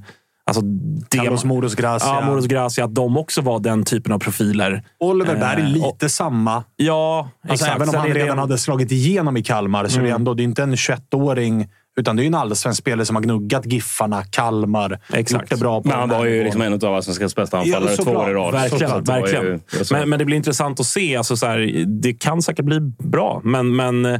alltså 0.47 0.61
det, 1.09 1.17
Carlos 1.17 1.43
Moros 1.43 1.75
Gracia. 1.75 2.07
ja, 2.09 2.21
Moros 2.25 2.45
Gracia, 2.47 2.85
att 2.85 2.95
de 2.95 3.17
också 3.17 3.41
var 3.41 3.59
den 3.59 3.83
typen 3.83 4.11
av 4.13 4.19
profiler. 4.19 4.83
Oliver 4.99 5.35
Berg, 5.35 5.61
Eh, 5.61 5.67
lite 5.69 6.09
samma. 6.09 6.63
Ja, 6.75 7.29
Alltså, 7.49 7.53
exakt. 7.65 7.75
även 7.81 7.89
om 7.89 7.95
han 7.95 8.07
redan 8.07 8.37
hade 8.37 8.57
slagit 8.57 8.91
igenom 8.91 9.37
i 9.37 9.43
Kalmar 9.43 9.87
så 9.87 9.99
är 9.99 10.03
det 10.03 10.09
ändå 10.09 10.33
det 10.33 10.41
är 10.41 10.45
inte 10.45 10.63
en 10.63 10.75
21-åring. 10.75 11.67
Utan 11.99 12.15
det 12.15 12.23
är 12.23 12.27
en 12.27 12.35
allsvensk 12.35 12.79
spelare 12.79 13.05
som 13.05 13.15
har 13.15 13.23
gnuggat 13.23 13.65
Giffarna, 13.65 14.23
Kalmar. 14.23 14.99
Exakt. 15.13 15.41
Gjort 15.41 15.49
det 15.49 15.57
bra 15.57 15.81
på 15.81 15.87
men 15.87 15.99
han 15.99 16.09
var 16.09 16.25
ju 16.25 16.43
liksom 16.43 16.61
en 16.61 16.73
av 16.73 16.83
allsvenskans 16.85 17.35
bästa 17.35 17.57
Ja, 17.57 17.63
anfallare 17.63 17.95
två 17.95 18.03
såklart. 18.03 18.23
år 18.25 18.29
i 18.29 18.33
rad. 18.33 18.53
Verkligen. 18.53 18.89
Så 19.05 19.11
verkligen. 19.11 19.45
ju- 19.45 19.59
men, 19.91 20.09
men 20.09 20.19
det 20.19 20.25
blir 20.25 20.37
intressant 20.37 20.79
att 20.79 20.85
se. 20.85 21.15
Alltså, 21.15 21.37
så 21.37 21.45
här, 21.45 21.83
det 22.01 22.13
kan 22.13 22.41
säkert 22.41 22.65
bli 22.65 22.79
bra, 23.03 23.41
men, 23.43 23.75
men 23.75 24.05
eh, 24.05 24.19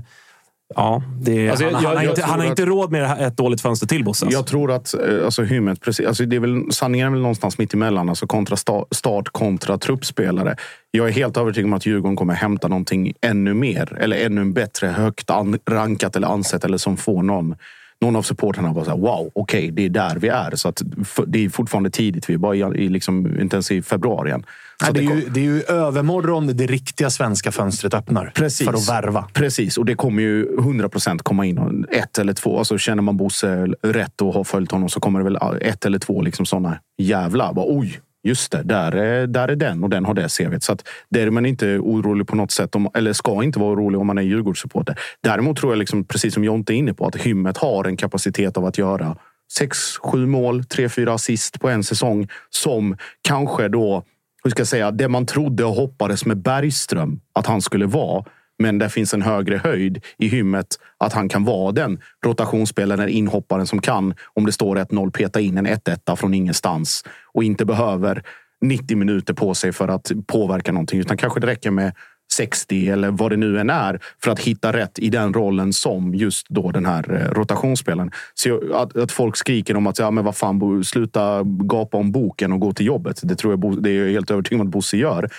ja, 0.75 1.03
det, 1.21 1.49
Alltså, 1.49 1.65
han, 1.65 1.73
jag- 1.83 1.89
han, 1.89 1.97
har 1.97 2.03
inte, 2.03 2.23
han 2.23 2.39
har 2.39 2.47
inte 2.47 2.65
råd 2.65 2.91
med 2.91 3.27
ett 3.27 3.37
dåligt 3.37 3.61
fönster 3.61 3.87
till, 3.87 4.03
Bosse. 4.03 4.25
alltså. 4.25 4.37
Jag 4.39 4.47
tror 4.47 4.71
att 4.71 4.93
eh, 4.93 5.25
alltså, 5.25 5.43
Hymmet, 5.43 5.81
precis, 5.81 6.07
alltså, 6.07 6.25
det 6.25 6.35
är 6.35 6.39
väl, 6.39 6.71
sanningen 6.71 7.07
är 7.07 7.11
väl 7.11 7.21
någonstans 7.21 7.57
mitt 7.57 7.73
emellan. 7.73 8.09
Alltså 8.09 8.27
kontra 8.27 8.55
sta, 8.55 8.85
start 8.91 9.29
kontra 9.29 9.77
truppspelare. 9.77 10.55
Jag 10.91 11.07
är 11.07 11.11
helt 11.11 11.37
övertygad 11.37 11.65
om 11.67 11.73
att 11.73 11.85
Djurgården 11.85 12.15
kommer 12.15 12.33
hämta 12.33 12.67
någonting 12.67 13.13
ännu 13.21 13.53
mer. 13.53 13.97
Eller 13.99 14.25
ännu 14.25 14.45
bättre 14.45 14.87
högt 14.87 15.29
an, 15.29 15.59
rankat 15.69 16.15
eller 16.15 16.27
ansett. 16.27 16.63
Eller 16.63 16.77
som 16.77 16.97
får 16.97 17.23
någon, 17.23 17.55
någon 18.01 18.15
av 18.15 18.21
supportrarna 18.21 18.73
bara 18.73 18.85
så 18.85 18.91
här, 18.91 18.97
wow, 18.97 19.31
okej, 19.35 19.71
det 19.71 19.85
är 19.85 19.89
där 19.89 20.15
vi 20.15 20.27
är. 20.27 20.55
Så 20.55 20.69
att, 20.69 20.81
det 21.27 21.45
är 21.45 21.49
fortfarande 21.49 21.89
tidigt. 21.89 22.29
Vi 22.29 22.33
är 22.33 22.37
bara 22.37 22.75
i, 22.75 22.89
liksom, 22.89 23.39
inte 23.39 23.55
ens 23.55 23.71
i 23.71 23.81
februari 23.81 24.31
än. 24.31 24.45
Nej, 24.81 24.93
det, 24.93 24.99
är 24.99 25.15
ju, 25.15 25.29
det 25.29 25.39
är 25.39 25.43
ju 25.43 25.61
övermorgon 25.61 26.47
det 26.47 26.65
riktiga 26.65 27.09
svenska 27.09 27.51
fönstret 27.51 27.93
öppnar. 27.93 28.31
Precis. 28.35 28.67
För 28.67 28.73
att 28.73 28.89
värva. 28.89 29.27
Precis, 29.33 29.77
och 29.77 29.85
det 29.85 29.95
kommer 29.95 30.23
ju 30.23 30.57
100 30.59 30.89
procent 30.89 31.21
komma 31.21 31.45
in 31.45 31.85
ett 31.91 32.17
eller 32.17 32.33
två. 32.33 32.57
Alltså 32.57 32.77
känner 32.77 33.01
man 33.01 33.17
Bosse 33.17 33.67
rätt 33.81 34.21
och 34.21 34.33
har 34.33 34.43
följt 34.43 34.71
honom 34.71 34.89
så 34.89 34.99
kommer 34.99 35.19
det 35.19 35.23
väl 35.23 35.37
ett 35.61 35.85
eller 35.85 35.99
två 35.99 36.21
liksom 36.21 36.45
sådana 36.45 36.79
jävla. 36.97 37.53
Bara, 37.53 37.65
Oj, 37.69 37.99
just 38.27 38.51
det, 38.51 38.63
där 38.63 38.91
är, 38.91 39.27
där 39.27 39.47
är 39.47 39.55
den 39.55 39.83
och 39.83 39.89
den 39.89 40.05
har 40.05 40.13
det 40.13 40.37
CVt. 40.37 40.63
Så 40.63 40.71
att 40.71 40.87
det 41.09 41.21
är 41.21 41.29
man 41.29 41.45
inte 41.45 41.79
orolig 41.79 42.27
på 42.27 42.35
något 42.35 42.51
sätt. 42.51 42.75
Om, 42.75 42.89
eller 42.93 43.13
ska 43.13 43.43
inte 43.43 43.59
vara 43.59 43.73
orolig 43.73 43.99
om 43.99 44.07
man 44.07 44.17
är 44.17 44.21
Djurgårdssupporter. 44.21 44.99
Däremot 45.23 45.57
tror 45.57 45.71
jag, 45.71 45.79
liksom, 45.79 46.03
precis 46.03 46.33
som 46.33 46.43
Jonte 46.43 46.73
är 46.73 46.75
inne 46.75 46.93
på, 46.93 47.05
att 47.05 47.15
Hymmet 47.15 47.57
har 47.57 47.85
en 47.85 47.97
kapacitet 47.97 48.57
av 48.57 48.65
att 48.65 48.77
göra 48.77 49.17
sex, 49.53 49.97
sju 49.97 50.25
mål, 50.25 50.63
tre, 50.63 50.89
fyra 50.89 51.13
assist 51.13 51.59
på 51.59 51.69
en 51.69 51.83
säsong. 51.83 52.27
Som 52.49 52.97
kanske 53.21 53.67
då 53.67 54.03
hur 54.43 54.51
ska 54.51 54.59
jag 54.59 54.67
säga, 54.67 54.91
det 54.91 55.07
man 55.07 55.25
trodde 55.25 55.65
och 55.65 55.73
hoppades 55.73 56.25
med 56.25 56.37
Bergström 56.37 57.19
att 57.33 57.47
han 57.47 57.61
skulle 57.61 57.85
vara. 57.85 58.25
Men 58.59 58.77
det 58.77 58.89
finns 58.89 59.13
en 59.13 59.21
högre 59.21 59.57
höjd 59.57 60.03
i 60.17 60.27
hymmet 60.27 60.67
att 60.97 61.13
han 61.13 61.29
kan 61.29 61.43
vara 61.43 61.71
den 61.71 61.99
rotationsspelaren, 62.25 63.09
inhopparen 63.09 63.67
som 63.67 63.81
kan, 63.81 64.13
om 64.33 64.45
det 64.45 64.51
står 64.51 64.75
1-0, 64.75 65.11
peta 65.11 65.39
in 65.39 65.57
en 65.57 65.67
1-1 65.67 66.15
från 66.15 66.33
ingenstans 66.33 67.03
och 67.33 67.43
inte 67.43 67.65
behöver 67.65 68.23
90 68.61 68.97
minuter 68.97 69.33
på 69.33 69.53
sig 69.53 69.71
för 69.71 69.87
att 69.87 70.11
påverka 70.27 70.71
någonting. 70.71 70.99
Utan 70.99 71.17
kanske 71.17 71.39
det 71.39 71.47
räcker 71.47 71.71
med 71.71 71.93
60 72.33 72.89
eller 72.89 73.11
vad 73.11 73.31
det 73.31 73.37
nu 73.37 73.59
än 73.59 73.69
är 73.69 73.99
för 74.23 74.31
att 74.31 74.39
hitta 74.39 74.73
rätt 74.73 74.99
i 74.99 75.09
den 75.09 75.33
rollen 75.33 75.73
som 75.73 76.15
just 76.15 76.49
då 76.49 76.71
den 76.71 76.85
här 76.85 77.13
eh, 77.13 77.33
rotationsspelaren. 77.33 78.11
Så 78.33 78.73
att, 78.73 78.97
att 78.97 79.11
folk 79.11 79.37
skriker 79.37 79.77
om 79.77 79.87
att 79.87 79.99
ja, 79.99 80.11
men 80.11 80.25
vad 80.25 80.35
fan, 80.35 80.83
sluta 80.83 81.43
gapa 81.43 81.97
om 81.97 82.11
boken 82.11 82.53
och 82.53 82.59
gå 82.59 82.73
till 82.73 82.85
jobbet. 82.85 83.19
Det 83.23 83.35
tror 83.35 83.53
jag 83.53 83.83
det 83.83 83.89
är 83.89 84.05
jag 84.05 84.11
helt 84.11 84.31
övertygad 84.31 84.61
om 84.61 84.67
att 84.67 84.71
Bosse 84.71 84.97
gör. 84.97 85.29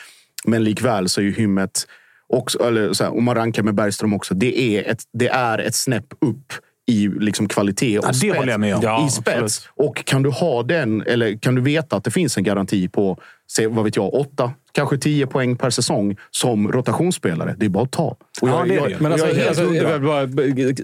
Men 0.45 0.65
likväl 0.65 1.09
så 1.09 1.21
är 1.21 1.25
ju 1.25 1.33
hymmet, 1.33 1.87
också, 2.29 2.59
eller 2.63 2.93
så 2.93 3.05
här, 3.05 3.17
om 3.17 3.25
man 3.25 3.35
rankar 3.35 3.63
med 3.63 3.75
Bergström 3.75 4.15
också, 4.15 4.35
det 4.35 4.61
är 4.61 4.91
ett, 4.91 5.03
det 5.13 5.29
är 5.29 5.59
ett 5.59 5.75
snäpp 5.75 6.07
upp 6.21 6.53
i 6.89 7.09
liksom 7.09 7.49
kvalitet 7.49 7.99
och 7.99 8.05
Ja, 8.05 8.09
det 8.09 8.15
spets. 8.15 8.37
håller 8.39 8.53
jag 8.53 8.61
med 8.61 8.75
om. 8.75 8.81
Ja, 8.83 9.07
I 9.07 9.11
spets. 9.11 9.29
absolut. 9.29 9.69
Och 9.89 10.05
kan 10.05 10.23
du 10.23 10.31
ha 10.31 10.63
den, 10.63 11.03
eller 11.03 11.39
kan 11.39 11.55
du 11.55 11.63
veta 11.63 11.97
att 11.97 12.05
det 12.05 12.11
finns 12.11 12.37
en 12.37 12.45
garanti 12.45 12.89
på, 12.89 13.19
se, 13.51 13.67
vad 13.67 13.85
vet 13.85 13.97
jag, 13.97 14.15
åtta, 14.15 14.53
kanske 14.73 14.99
tio 14.99 15.27
poäng 15.27 15.57
per 15.57 15.71
säsong 15.71 16.17
som 16.31 16.73
rotationsspelare. 16.73 17.55
Det 17.59 17.67
är 17.67 17.71
bara 17.71 17.85
att 17.85 17.91
ta. 17.91 18.07
Och 18.43 18.49
Ja, 18.49 18.65
det 18.69 18.75
är 18.77 18.83
det 18.85 18.91
ju. 18.91 18.97
Men 19.01 19.13
alltså, 19.13 19.29
jag 19.29 19.49
alltså, 19.49 19.75
jag 19.75 19.99
vill 19.99 20.09
bara 20.09 20.29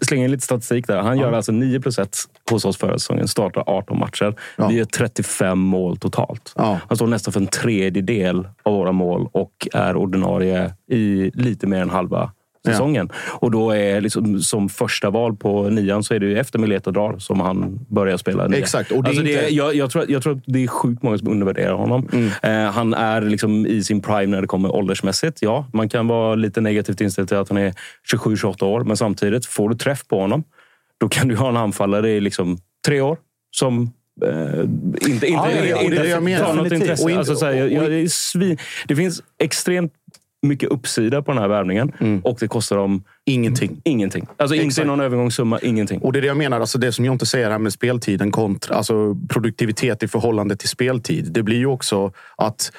slänga 0.02 0.24
in 0.24 0.30
lite 0.30 0.44
statistik 0.44 0.86
där. 0.86 0.98
Han 0.98 1.18
gör 1.18 1.32
alltså 1.32 1.52
9 1.52 1.80
plus 1.80 1.98
1 1.98 2.16
hos 2.50 2.64
oss 2.64 2.76
förra 2.76 2.98
säsongen. 2.98 3.28
Startar 3.28 3.64
18 3.66 3.98
matcher. 3.98 4.34
Ja. 4.56 4.68
Vi 4.68 4.74
gör 4.74 4.84
35 4.84 5.58
mål 5.58 5.96
totalt. 5.96 6.52
Ja. 6.56 6.78
Han 6.88 6.96
står 6.96 7.06
nästan 7.06 7.32
för 7.32 7.40
en 7.40 7.46
tredjedel 7.46 8.48
av 8.62 8.72
våra 8.72 8.92
mål 8.92 9.28
och 9.32 9.68
är 9.72 9.96
ordinarie 9.96 10.72
i 10.90 11.30
lite 11.34 11.66
mer 11.66 11.80
än 11.80 11.90
halva 11.90 12.32
säsongen. 12.66 13.08
Och 13.26 13.50
då 13.50 13.70
är 13.70 14.00
liksom, 14.00 14.40
som 14.40 14.68
första 14.68 15.10
val 15.10 15.36
på 15.36 15.62
nian 15.70 16.02
så 16.04 16.14
är 16.14 16.18
det 16.20 16.26
ju 16.26 16.38
efter 16.38 16.58
Mileta 16.58 16.90
drar 16.90 17.18
som 17.18 17.40
han 17.40 17.78
börjar 17.88 18.16
spela 18.16 18.46
nia. 18.48 18.58
Exakt, 18.58 18.90
och 18.92 19.02
det 19.02 19.08
alltså 19.08 19.22
det 19.24 19.30
är, 19.30 19.32
inte- 19.32 19.44
Mm. 19.44 19.56
jag, 19.56 19.74
jag, 19.74 19.90
tror, 19.90 20.04
jag 20.08 20.22
tror 20.22 20.32
att 20.36 20.42
det 20.46 20.62
är 20.64 20.66
sjukt 20.68 21.02
många 21.02 21.18
som 21.18 21.28
undervärderar 21.28 21.72
honom. 21.74 22.08
Eh, 22.42 22.52
han 22.52 22.94
är 22.94 23.20
liksom 23.22 23.66
i 23.66 23.84
sin 23.84 24.00
prime 24.02 24.26
när 24.26 24.40
det 24.40 24.46
kommer 24.46 24.74
åldersmässigt. 24.76 25.42
Ja, 25.42 25.66
man 25.72 25.88
kan 25.88 26.06
vara 26.06 26.34
lite 26.34 26.60
negativt 26.60 27.00
inställd 27.00 27.28
till 27.28 27.36
att 27.36 27.48
han 27.48 27.58
är 27.58 27.74
27-28 28.12 28.62
år, 28.64 28.84
men 28.84 28.96
samtidigt, 28.96 29.46
får 29.46 29.68
du 29.68 29.74
träff 29.74 30.06
på 30.08 30.20
honom, 30.20 30.44
då 31.00 31.08
kan 31.08 31.28
du 31.28 31.36
ha 31.36 31.48
en 31.48 31.56
anfallare 31.56 32.10
i 32.10 32.20
liksom 32.20 32.58
tre 32.86 33.00
år 33.00 33.16
som 33.56 33.92
eh, 34.26 34.60
inte, 34.60 35.10
inte, 35.10 35.26
Ja, 35.26 35.48
ja, 35.50 35.64
ja, 35.64 35.84
och 35.84 35.90
det 35.90 35.96
det 35.98 36.08
jag 36.08 36.22
menar. 36.22 36.54
något 36.54 36.72
intresse. 36.72 37.04
Och 37.04 37.10
inte- 37.10 37.30
alltså, 37.30 37.46
här, 37.46 37.52
jag, 37.52 37.72
jag, 38.02 38.10
svin, 38.10 38.58
det 38.88 38.96
finns 38.96 39.22
extremt 39.38 39.92
mycket 40.44 40.68
uppsida 40.68 41.22
på 41.22 41.32
den 41.32 41.40
här 41.40 41.48
värvningen 41.48 42.20
och 42.24 42.36
det 42.40 42.48
kostar 42.48 42.76
dem 42.76 43.04
Ingenting. 43.26 43.80
ingenting. 43.84 44.26
Alltså 44.36 44.54
inte 44.54 44.66
Exakt. 44.66 44.86
någon 44.86 45.00
övergångssumma, 45.00 45.58
ingenting. 45.62 46.00
Och 46.00 46.12
det 46.12 46.18
är 46.18 46.20
det 46.20 46.26
jag 46.26 46.36
menar, 46.36 46.60
alltså 46.60 46.78
det 46.78 46.92
som 46.92 47.04
jag 47.04 47.14
inte 47.14 47.26
säger 47.26 47.50
här 47.50 47.58
med 47.58 47.72
speltiden 47.72 48.30
kontra 48.30 48.76
alltså 48.76 49.16
produktivitet 49.28 50.02
i 50.02 50.08
förhållande 50.08 50.56
till 50.56 50.68
speltid. 50.68 51.32
Det 51.32 51.42
blir 51.42 51.58
ju 51.58 51.66
också 51.66 52.12
att 52.36 52.72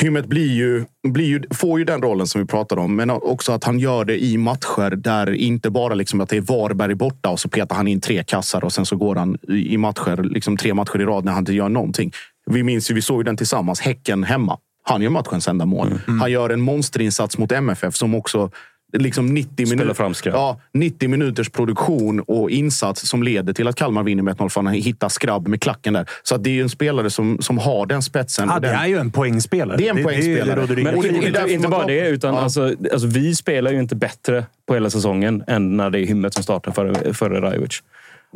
Hymmet 0.00 0.26
blir 0.26 0.52
ju, 0.52 0.84
blir 1.08 1.26
ju, 1.26 1.42
får 1.54 1.78
ju 1.78 1.84
den 1.84 2.02
rollen 2.02 2.26
som 2.26 2.40
vi 2.40 2.46
pratade 2.46 2.80
om, 2.80 2.96
men 2.96 3.10
också 3.10 3.52
att 3.52 3.64
han 3.64 3.78
gör 3.78 4.04
det 4.04 4.24
i 4.24 4.38
matcher 4.38 4.96
där 4.96 5.32
inte 5.34 5.70
bara 5.70 5.94
liksom 5.94 6.20
att 6.20 6.28
det 6.28 6.36
är 6.36 6.40
Varberg 6.40 6.94
borta 6.94 7.28
och 7.30 7.40
så 7.40 7.48
petar 7.48 7.76
han 7.76 7.88
in 7.88 8.00
tre 8.00 8.24
kassar 8.24 8.64
och 8.64 8.72
sen 8.72 8.86
så 8.86 8.96
går 8.96 9.16
han 9.16 9.38
i 9.48 9.74
i 9.74 9.76
matcher, 9.76 10.22
liksom 10.22 10.56
tre 10.56 10.74
matcher 10.74 11.00
i 11.00 11.04
rad 11.04 11.24
när 11.24 11.32
han 11.32 11.42
inte 11.42 11.52
gör 11.52 11.68
någonting. 11.68 12.12
Vi 12.46 12.62
minns 12.62 12.90
ju, 12.90 12.94
vi 12.94 13.02
såg 13.02 13.20
ju 13.20 13.24
den 13.24 13.36
tillsammans, 13.36 13.80
Häcken 13.80 14.24
hemma. 14.24 14.58
Han 14.82 15.02
gör 15.02 15.10
matchens 15.10 15.48
enda 15.48 15.66
mål. 15.66 16.00
Han 16.20 16.30
gör 16.30 16.50
en 16.50 16.60
monsterinsats 16.60 17.38
mot 17.38 17.52
MFF 17.52 17.94
som 17.96 18.14
också 18.14 18.50
liksom 18.98 19.26
90 19.34 19.66
Spelar 19.66 19.84
minuter. 19.84 20.30
Ja, 20.30 20.60
90 20.74 21.08
minuters 21.08 21.50
produktion 21.50 22.20
och 22.20 22.50
insats 22.50 23.08
som 23.08 23.22
leder 23.22 23.52
till 23.52 23.68
att 23.68 23.76
Kalmar 23.76 24.02
vinner 24.02 24.22
med 24.22 24.36
1-0 24.36 24.48
för 24.48 24.62
han 24.62 24.72
hittar 24.72 25.08
skrabb 25.08 25.48
med 25.48 25.60
klacken 25.62 25.92
där. 25.94 26.06
Så 26.22 26.34
att 26.34 26.44
det 26.44 26.50
är 26.50 26.54
ju 26.54 26.62
en 26.62 26.68
spelare 26.68 27.10
som, 27.10 27.38
som 27.40 27.58
har 27.58 27.86
den 27.86 28.02
spetsen. 28.02 28.48
Ja, 28.48 28.54
och 28.54 28.60
det 28.60 28.68
den, 28.68 28.76
är 28.76 28.86
ju 28.86 28.98
en 28.98 29.10
poängspelare. 29.10 29.76
Det 29.76 29.88
är 29.88 29.96
en 29.96 30.02
poängspelare. 30.04 30.44
Det, 30.54 30.60
råder 30.62 30.76
det 30.76 30.82
Men 30.82 31.00
det- 31.00 31.08
är 31.08 31.26
inte, 31.26 31.52
inte 31.52 31.58
man 31.62 31.70
bara 31.70 31.80
tar- 31.80 31.88
det, 31.88 32.08
utan 32.08 32.34
Ja. 32.34 32.40
alltså, 32.40 32.74
alltså, 32.92 33.06
vi 33.06 33.34
spelar 33.34 33.72
ju 33.72 33.78
inte 33.78 33.96
bättre 33.96 34.44
på 34.68 34.74
hela 34.74 34.90
säsongen 34.90 35.44
än 35.46 35.76
när 35.76 35.90
det 35.90 35.98
är 36.00 36.06
Hymmet 36.06 36.34
som 36.34 36.42
startar 36.42 36.72
före, 36.72 37.14
före 37.14 37.40
Rajovic. 37.40 37.82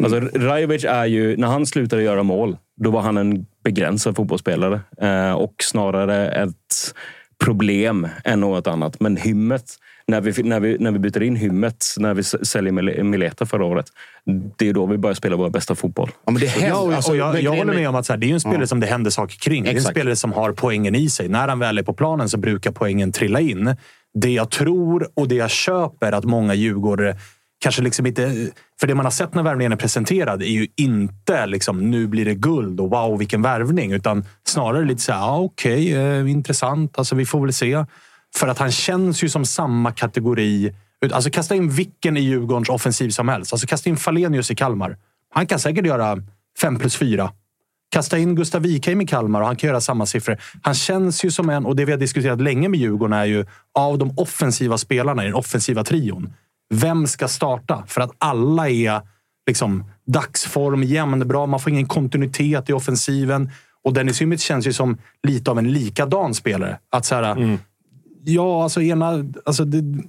Alltså, 0.02 0.20
Rajovic 0.20 0.85
är 0.85 1.06
ju, 1.06 1.37
när 1.37 1.46
han 1.48 1.66
slutade 1.66 2.02
göra 2.02 2.22
mål, 2.22 2.56
då 2.76 2.90
var 2.90 3.00
han 3.00 3.16
en 3.16 3.46
begränsad 3.64 4.16
fotbollsspelare. 4.16 4.80
Eh, 5.00 5.32
och 5.32 5.54
snarare 5.62 6.28
ett 6.28 6.94
problem 7.44 8.09
än 8.24 8.40
något 8.40 8.66
annat. 8.66 9.00
Men 9.00 9.16
Hymmet, 9.16 9.64
när 10.06 10.20
vi, 10.20 10.42
när 10.42 10.61
vi, 10.61 10.76
när 10.80 10.90
vi 10.90 10.98
byter 10.98 11.22
in 11.22 11.37
Hymmet, 11.37 11.85
när 11.98 12.14
vi 12.14 12.22
säljer 12.22 12.72
Mil- 12.72 13.02
Mileta 13.04 13.46
förra 13.46 13.64
året, 13.64 13.87
det 14.56 14.68
är 14.68 14.72
då 14.72 14.87
vi 14.87 14.98
börjar 14.98 15.14
spela 15.14 15.37
vår 15.37 15.50
bästa 15.50 15.74
fotboll. 15.74 16.11
Ja, 16.24 16.32
men 16.32 16.40
det 16.40 16.46
händer, 16.46 16.94
alltså, 16.94 17.11
och 17.11 17.16
jag, 17.16 17.42
jag 17.42 17.56
håller 17.56 17.74
med 17.74 17.88
om 17.88 17.94
att 17.94 18.06
så 18.06 18.12
här, 18.12 18.18
det 18.20 18.30
är 18.30 18.35
en 18.35 18.40
spelare 18.40 18.61
Ja. 18.61 18.66
som 18.66 18.80
det 18.80 18.87
händer 18.87 19.11
saker 19.11 19.37
kring. 19.38 19.62
Det 19.62 19.68
är 19.68 19.70
en 19.70 19.76
Exakt. 19.76 19.96
spelare 19.96 20.16
som 20.16 20.32
har 20.32 20.52
poängen 20.52 20.94
i 20.94 21.11
sig. 21.11 21.28
När 21.28 21.48
han 21.48 21.59
väl 21.59 21.78
är 21.78 21.82
på 21.82 21.92
planen 21.92 22.28
så 22.28 22.38
brukar 22.38 22.70
poängen 22.72 23.12
trilla 23.12 23.40
in. 23.40 23.76
Det 24.14 24.30
jag 24.30 24.50
tror 24.50 25.09
och 25.14 25.28
det 25.28 25.35
jag 25.35 25.50
köper 25.50 26.12
att 26.12 26.24
många 26.24 26.54
Djurgårdare 26.54 27.16
kanske 27.59 27.83
liksom 27.83 28.07
inte... 28.07 28.51
För 28.81 28.87
det 28.87 28.95
man 28.95 29.07
har 29.07 29.11
sett 29.11 29.35
när 29.35 29.42
värvningen 29.42 29.73
är 29.73 29.77
presenterad 29.77 30.42
är 30.42 30.47
ju 30.47 30.66
inte 30.77 31.47
liksom 31.47 31.90
nu 31.90 32.07
blir 32.07 32.25
det 32.25 32.35
guld 32.35 32.81
och 32.81 32.90
wow 32.90 33.19
vilken 33.19 33.42
värvning. 33.42 33.92
Utan 33.92 34.25
snarare 34.45 34.85
lite 34.85 35.03
så 35.03 35.12
här, 35.12 35.21
ah, 35.21 35.38
okej, 35.38 35.95
eh, 35.95 36.31
intressant. 36.31 36.99
Alltså 36.99 37.14
vi 37.14 37.27
får 37.27 37.40
väl 37.40 37.53
se. 37.53 37.85
För 38.37 38.49
att 38.49 38.59
han 38.59 38.73
känns 38.73 39.25
ju 39.25 39.29
som 39.29 39.45
samma 39.45 39.92
kategori. 39.92 40.75
Alltså 41.12 41.31
kasta 41.31 41.55
in 41.55 41.71
vilken 41.71 42.16
i 42.16 42.21
Djurgårdens 42.21 42.69
offensiv 42.69 43.11
som 43.11 43.29
helst. 43.29 43.53
Alltså 43.53 43.66
kasta 43.66 43.90
in 43.90 43.97
Falenius 43.97 44.51
i 44.51 44.55
Kalmar. 44.55 44.97
Han 45.35 45.47
kan 45.47 45.59
säkert 45.59 45.87
göra 45.87 46.19
fem 46.61 46.79
plus 46.79 46.97
fyra. 46.97 47.33
Kasta 47.90 48.19
in 48.19 48.35
Gustav 48.35 48.62
Wikheim 48.62 49.01
i 49.01 49.07
Kalmar 49.07 49.40
och 49.40 49.47
han 49.47 49.57
kan 49.57 49.69
göra 49.69 49.81
samma 49.81 50.07
siffror. 50.07 50.38
Han 50.62 50.75
känns 50.75 51.25
ju 51.25 51.31
som 51.31 51.51
en, 51.51 51.66
och 51.66 51.77
det 51.77 51.85
vi 51.85 51.92
har 51.92 51.99
diskuterat 51.99 52.40
länge 52.40 52.69
med 52.69 52.81
Djurgården 52.81 53.12
är 53.12 53.25
ju 53.25 53.47
av 53.75 53.99
de 53.99 54.19
offensiva 54.19 54.79
spelarna 54.79 55.23
i 55.23 55.27
den 55.27 55.35
offensiva 55.35 55.85
trion. 55.85 56.33
Vem 56.74 57.07
ska 57.07 57.29
starta? 57.29 57.85
För 57.87 58.00
att 58.00 58.11
alla 58.18 58.68
är 58.68 59.00
liksom 59.46 59.85
dagsform, 60.07 60.83
jämnbra. 60.83 61.46
Man 61.46 61.61
får 61.61 61.72
ingen 61.72 61.87
kontinuitet 61.87 62.70
i 62.70 62.72
offensiven. 62.72 63.50
Och 63.85 63.92
Dennis 63.92 64.20
Hymmet 64.20 64.40
känns 64.40 64.66
ju 64.66 64.72
som 64.72 64.98
lite 65.22 65.50
av 65.50 65.59
en 65.59 65.72
likadan 65.72 66.35
spelare. 66.35 66.79
Att 66.90 67.05
så 67.05 67.14
här, 67.14 67.59
Ja, 68.24 68.62
alltså 68.62 68.83
ena... 68.83 69.24
Alltså 69.44 69.64
det, 69.64 70.02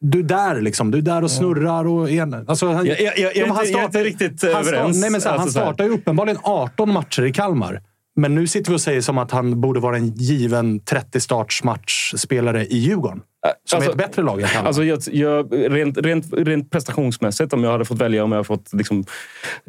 du 0.00 0.18
är 0.18 0.22
där 0.22 0.60
liksom. 0.60 0.90
Du 0.90 0.98
är 0.98 1.02
där 1.02 1.24
och 1.24 1.30
snurrar. 1.30 1.86
Och 1.86 2.10
ena, 2.10 2.44
alltså, 2.48 2.72
han, 2.72 2.86
Jag- 2.86 3.00
jag- 3.00 3.18
jag- 3.18 3.36
Ja, 3.36 3.46
han 3.46 3.64
inte- 3.66 3.72
jag 3.72 3.80
är 3.84 3.88
startar- 3.88 4.06
inte 4.06 4.24
riktigt 4.24 4.42
han 4.42 4.50
överens. 4.68 5.00
nej, 5.00 5.10
men 5.10 5.20
så 5.20 5.28
Alltså, 5.28 5.40
han 5.42 5.50
startar 5.50 5.84
ju 5.84 5.90
uppenbarligen 5.90 6.38
18 6.42 6.92
matcher 6.92 7.22
i 7.22 7.32
Kalmar. 7.32 7.82
Men 8.16 8.34
nu 8.34 8.46
sitter 8.46 8.70
vi 8.70 8.76
och 8.76 8.80
säger 8.80 9.00
som 9.00 9.18
att 9.18 9.30
han 9.30 9.60
borde 9.60 9.80
vara 9.80 9.96
en 9.96 10.06
given 10.14 10.80
30 10.80 11.20
startsmatchspelare 11.20 12.66
i 12.66 12.76
Djurgården. 12.78 13.20
Som 13.64 13.76
Alltså- 13.76 13.90
är 13.90 13.92
ett 13.92 13.98
bättre 13.98 14.22
lag 14.22 14.40
än 14.42 14.48
Kalmar. 14.48 14.66
Alltså 14.66 14.84
jag, 14.84 15.00
jag, 15.12 15.48
rent, 15.52 15.98
rent, 15.98 16.26
rent 16.32 16.70
prestationsmässigt, 16.70 17.52
om 17.52 17.64
jag 17.64 17.70
hade 17.72 17.84
fått 17.84 18.00
välja 18.00 18.24
om 18.24 18.32
jag 18.32 18.46
fått 18.46 18.72
liksom, 18.72 19.04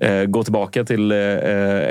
eh, 0.02 0.24
gå 0.24 0.44
tillbaka 0.44 0.84
till 0.84 1.12
eh, 1.12 1.18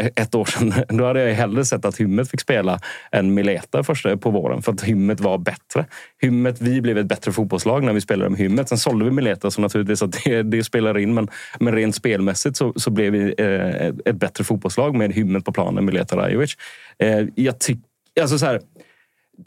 ett 0.06 0.34
år 0.34 0.44
sedan, 0.44 0.74
då 0.98 1.04
hade 1.04 1.20
jag 1.22 1.34
hellre 1.34 1.64
sett 1.64 1.84
att 1.84 1.96
Hymmet 2.00 2.30
fick 2.30 2.40
spela 2.40 2.80
än 3.12 3.34
Mileta 3.34 3.84
första 3.84 4.16
på 4.16 4.30
våren. 4.30 4.62
För 4.62 4.72
att 4.72 4.82
Hymmet 4.82 5.20
var 5.20 5.38
bättre. 5.38 5.84
Hymmet, 6.22 6.60
vi 6.60 6.80
blev 6.80 6.98
ett 6.98 7.06
bättre 7.06 7.32
fotbollslag 7.32 7.84
när 7.84 7.92
vi 7.92 8.00
spelade 8.00 8.30
med 8.30 8.38
Hymmet. 8.38 8.68
Sen 8.68 8.78
sålde 8.78 9.04
vi 9.04 9.10
Mileta, 9.10 9.50
så 9.50 9.60
naturligtvis 9.60 10.02
att 10.02 10.12
det, 10.24 10.42
det 10.42 10.64
spelar 10.64 10.98
in. 10.98 11.14
Men, 11.14 11.28
men 11.60 11.74
rent 11.74 11.94
spelmässigt 11.94 12.56
så, 12.56 12.72
så 12.76 12.90
blev 12.90 13.12
vi 13.12 13.34
eh, 13.38 13.68
ett- 13.86 13.94
ett 14.08 14.16
bättre 14.16 14.44
fotbollslag 14.44 14.94
med 14.96 15.12
Hymmet 15.12 15.44
på 15.44 15.52
planen, 15.52 15.84
Mileta 15.84 16.16
Rajovic. 16.16 16.56
Eh, 16.98 17.20
jag 17.34 17.58
tycker... 17.58 17.82
Alltså 18.20 18.38
så 18.38 18.46
här, 18.46 18.60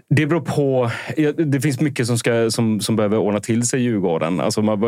det 0.10 0.26
beror 0.26 0.42
på. 0.42 0.92
ja, 1.18 1.32
Det 1.32 1.62
finns 1.62 1.80
mycket 1.82 2.08
som, 2.08 2.18
ska, 2.18 2.52
som, 2.52 2.80
som 2.80 2.96
behöver 2.96 3.18
ordna 3.18 3.40
till 3.40 3.64
sig 3.68 3.80
i 3.80 3.84
Djurgården. 3.84 4.40
Alltså 4.40 4.62
man, 4.62 4.80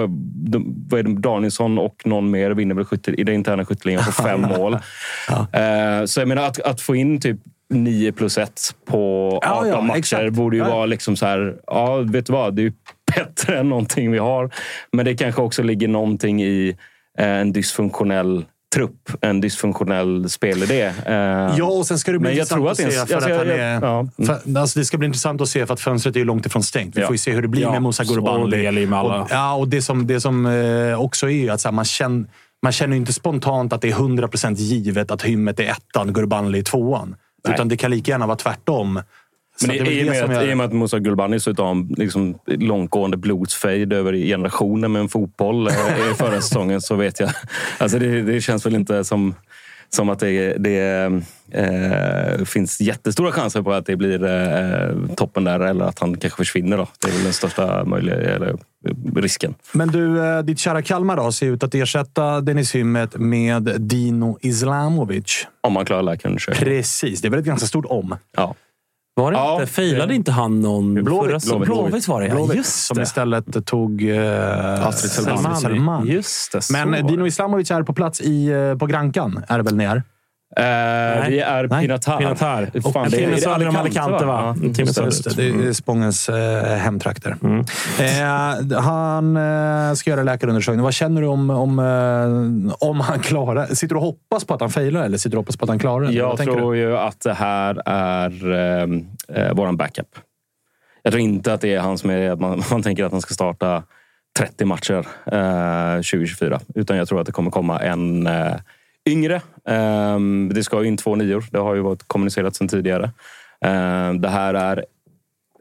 de, 0.52 0.86
vad 0.90 1.00
är 1.00 1.04
det, 1.04 1.20
Danielsson 1.22 1.78
och 1.78 1.96
någon 2.06 2.32
mer 2.32 2.52
vinner 2.52 2.76
väl 2.76 2.86
skytte, 2.86 3.12
i 3.12 3.24
den 3.24 3.36
interna 3.36 3.66
skytteligan 3.66 4.04
på 4.06 4.12
fem 4.24 4.42
mål. 4.42 4.74
Eh, 5.54 6.06
så 6.06 6.20
jag 6.22 6.28
menar 6.28 6.44
att, 6.48 6.60
att 6.62 6.82
få 6.82 6.96
in 6.96 7.22
typ 7.22 7.38
9 7.70 8.12
plus 8.12 8.38
1 8.38 8.52
på 8.86 9.30
18 9.44 9.68
Ja, 9.68 9.76
ja, 9.76 9.82
matcher 9.82 9.98
exakt. 10.00 10.34
borde 10.34 10.58
ju 10.58 10.64
Ja. 10.64 10.70
vara 10.70 10.86
liksom 10.86 11.16
så 11.16 11.26
här. 11.26 11.56
Ja, 11.68 11.98
vet 11.98 12.26
du 12.26 12.34
vad? 12.34 12.56
Det 12.56 12.66
är 12.66 12.74
bättre 13.16 13.60
än 13.60 13.70
någonting 13.70 14.12
vi 14.12 14.18
har. 14.18 14.50
Men 14.92 15.06
det 15.06 15.16
kanske 15.16 15.42
också 15.42 15.64
ligger 15.64 15.88
någonting 15.88 16.44
i 16.44 16.76
eh, 17.20 17.28
en 17.28 17.54
dysfunktionell 17.54 18.46
trupp, 18.74 19.10
en 19.22 19.42
dysfunktionell 19.42 20.30
spelidé. 20.30 20.82
Eh, 21.06 21.14
Ja, 21.58 21.64
och 21.66 21.86
sen 21.88 22.00
ska 22.00 22.12
det 22.12 22.20
bli 22.20 22.30
Men 22.30 22.38
intressant 22.38 22.66
att 22.66 22.72
att 22.72 22.78
se 22.78 22.84
en- 22.84 22.92
för 22.92 23.00
alltså, 23.16 23.16
att 23.32 23.38
han 23.38 23.50
är... 23.50 23.58
ja. 23.82 24.08
För, 24.26 24.58
alltså 24.60 24.80
det 24.80 24.86
ska 24.86 24.98
bli 24.98 25.06
intressant 25.06 25.42
att 25.42 25.50
se 25.50 25.66
för 25.66 25.74
att 25.74 25.80
fönstret 25.80 26.16
är 26.16 26.26
långt 26.26 26.46
ifrån 26.46 26.64
stängt. 26.64 26.98
Vi 26.98 27.02
Ja. 27.02 27.08
får 27.08 27.14
ju 27.14 27.18
se 27.18 27.32
hur 27.32 27.42
det 27.42 27.48
blir 27.48 27.62
Ja, 27.62 27.72
med 27.72 27.82
Musa 27.82 28.04
Gurbanli. 28.04 28.68
Och, 28.86 29.28
ja, 29.30 29.54
och 29.54 29.68
det 29.68 29.82
som, 29.82 30.08
det 30.08 30.22
som 30.22 30.46
eh, 30.46 31.02
också 31.02 31.30
är 31.30 31.52
att 31.52 31.64
här, 31.64 31.72
man, 31.72 31.86
känner, 31.86 32.26
man 32.64 32.72
känner 32.72 32.98
inte 32.98 33.14
spontant 33.14 33.74
att 33.74 33.82
det 33.82 33.90
är 33.90 33.96
100% 33.96 34.56
givet 34.56 35.12
att 35.12 35.22
Hymmet 35.22 35.60
är 35.60 35.64
ettan, 35.64 36.14
Gurbanli 36.14 36.60
är 36.60 36.64
tvåan. 36.64 37.16
Nej. 37.46 37.54
Utan 37.54 37.68
det 37.68 37.78
kan 37.78 37.92
lika 37.92 38.12
gärna 38.12 38.26
vara 38.28 38.38
tvärtom. 38.38 39.02
Men 39.62 39.78
det 39.78 39.84
väl 39.84 39.94
i, 39.94 40.02
och 40.02 40.06
det 40.06 40.12
med 40.12 40.24
att, 40.24 40.44
gör- 40.44 40.50
I 40.50 40.54
och 40.54 40.58
med 40.58 40.66
att 40.66 40.74
Musa 40.74 41.00
Gulbani 41.00 41.40
ha 41.58 41.72
en 41.72 41.88
liksom, 41.98 42.40
långtgående 42.46 43.18
blodsfejd 43.18 43.94
över 43.94 44.14
generationer 44.14 44.88
med 44.88 45.00
en 45.00 45.10
fotboll 45.10 45.68
eh, 45.68 45.74
i 46.12 46.14
förra 46.18 46.42
säsongen 46.42 46.82
så 46.82 46.96
vet 46.96 47.20
jag. 47.20 47.30
Alltså 47.78 48.00
det, 48.00 48.22
det 48.22 48.42
känns 48.42 48.66
väl 48.66 48.76
inte 48.76 49.04
som, 49.04 49.36
som 49.90 50.10
att 50.10 50.20
det, 50.20 50.54
det 50.58 51.06
eh, 51.52 52.46
finns 52.46 52.82
jättestora 52.82 53.32
chanser 53.32 53.62
på 53.62 53.74
att 53.74 53.86
det 53.86 53.96
blir 53.96 54.24
eh, 54.26 55.16
toppen 55.16 55.44
där 55.44 55.60
eller 55.60 55.86
att 55.86 56.00
han 56.00 56.18
kanske 56.18 56.38
försvinner. 56.38 56.78
Då. 56.78 56.88
Det 57.02 57.08
är 57.08 57.12
väl 57.14 57.24
den 57.24 57.34
största 57.34 57.86
möjliga 57.86 58.16
eller, 58.16 58.56
risken. 59.16 59.54
Men 59.72 59.88
du, 59.88 60.26
eh, 60.26 60.40
ditt 60.40 60.60
kära 60.60 60.82
Kalmar 60.82 61.18
då, 61.18 61.32
ser 61.32 61.48
ut 61.48 61.64
att 61.64 61.76
ersätta 61.76 62.42
Dennis 62.42 62.76
Hymmet 62.76 63.16
med 63.16 63.76
Dino 63.80 64.38
Islamovic. 64.42 65.48
Om 65.62 65.74
man 65.74 65.86
klarar 65.86 66.04
läkarundersökningen. 66.04 66.78
Precis, 66.78 67.22
det 67.22 67.28
är 67.28 67.30
väl 67.30 67.40
ett 67.40 67.46
ganska 67.46 67.68
stort 67.68 67.86
om. 67.86 68.16
Ja. 68.36 68.56
Var 69.16 69.32
det 69.32 69.38
Ja, 69.38 69.54
inte? 69.62 69.74
Failade 69.74 70.16
inte 70.16 70.32
han 70.32 70.60
någon 70.60 70.94
Blåvitt. 71.04 71.42
säsongen? 71.42 71.66
Blåvitt. 71.66 71.90
Blåvitt 71.90 72.08
var 72.08 72.22
det, 72.22 72.28
ja. 72.28 72.54
Just 72.54 72.86
som 72.86 72.98
det. 72.98 73.04
istället 73.04 73.66
tog 73.66 74.02
uh, 74.02 74.88
Astrid. 74.88 75.28
Just 76.06 76.52
det, 76.52 76.62
så 76.62 76.74
Men. 76.88 77.08
Dino 77.08 77.26
Islamovic 77.28 77.72
är 77.72 77.84
på 77.84 77.94
plats 77.94 78.22
i, 78.22 78.48
eh, 78.48 78.78
på 78.78 78.86
Grankan, 78.86 79.44
är 79.48 79.58
det 79.58 79.64
väl 79.64 79.76
ni 79.76 79.84
är? 79.84 80.04
Eh, 80.58 80.64
vi 81.30 81.40
är 81.40 81.68
Nej. 81.68 81.82
Pinatar. 81.82 82.18
Pinatar. 82.18 82.92
Fan, 82.94 83.10
det 83.10 83.24
är- 83.24 83.32
det 83.32 83.38
söder 83.42 83.68
om 83.68 83.76
Alicante, 83.76 84.26
va? 84.26 84.34
Ja, 84.44 84.50
Mm, 84.50 84.74
det. 84.74 85.36
det, 85.36 85.52
det 85.62 85.68
är 85.68 85.74
Spångens 85.74 86.30
eh, 86.30 86.64
hemtrakter. 86.78 87.36
Eh, 88.00 88.80
han 88.82 89.38
eh, 89.38 89.94
ska 89.94 90.10
göra 90.10 90.24
läkarundersökning. 90.24 90.82
Vad 90.84 90.94
känner 90.94 91.22
du 91.22 91.28
om, 91.28 91.50
om, 91.50 91.80
eh, 91.80 92.88
om 92.90 93.00
han 93.00 93.20
klarar 93.20 93.66
Sitter 93.66 93.88
du 93.88 93.96
och 93.96 94.06
hoppas 94.06 94.46
på 94.46 94.54
att 94.54 94.62
han 94.62 94.70
failar 94.70 95.04
eller 95.04 95.18
sitter 95.18 95.30
du 95.32 95.38
och 95.38 95.42
hoppas 95.44 95.58
på 95.58 95.66
att 95.66 95.70
han 95.70 95.80
klarar 95.80 96.06
det? 96.08 96.14
Jag 96.14 96.38
tror 96.38 96.76
ju 96.76 96.98
att 96.98 97.22
det 97.22 97.34
här 97.34 97.82
är 97.86 98.52
eh, 98.52 98.88
eh, 99.44 99.54
våran 99.54 99.78
backup. 99.78 100.08
Jag 101.04 101.14
tror 101.14 101.22
inte 101.22 101.54
att 101.54 101.62
det 101.62 101.74
är 101.74 101.80
han 101.80 101.98
som 101.98 102.10
är... 102.10 102.32
att 102.32 102.40
Man, 102.40 102.64
man 102.72 102.84
tänker 102.84 103.04
att 103.06 103.12
han 103.12 103.22
ska 103.22 103.34
starta 103.34 103.84
30 104.40 104.66
matcher 104.66 105.06
eh, 105.26 105.96
2024. 105.96 106.60
Utan 106.76 106.98
jag 106.98 107.08
tror 107.08 107.20
att 107.20 107.26
det 107.26 107.32
kommer 107.32 107.52
komma 107.52 107.80
en 107.80 108.28
yngre. 109.06 109.42
Ehm, 109.68 110.52
det 110.54 110.64
ska 110.64 110.82
ju 110.82 110.88
in 110.88 110.98
två 110.98 111.16
nior. 111.16 111.46
Det 111.52 111.60
har 111.60 111.76
ju 111.76 111.82
varit 111.82 112.04
kommunicerat 112.08 112.56
sedan 112.56 112.68
tidigare. 112.68 113.12
Ehm, 113.66 114.22
det 114.22 114.30
här 114.30 114.54
är 114.54 114.86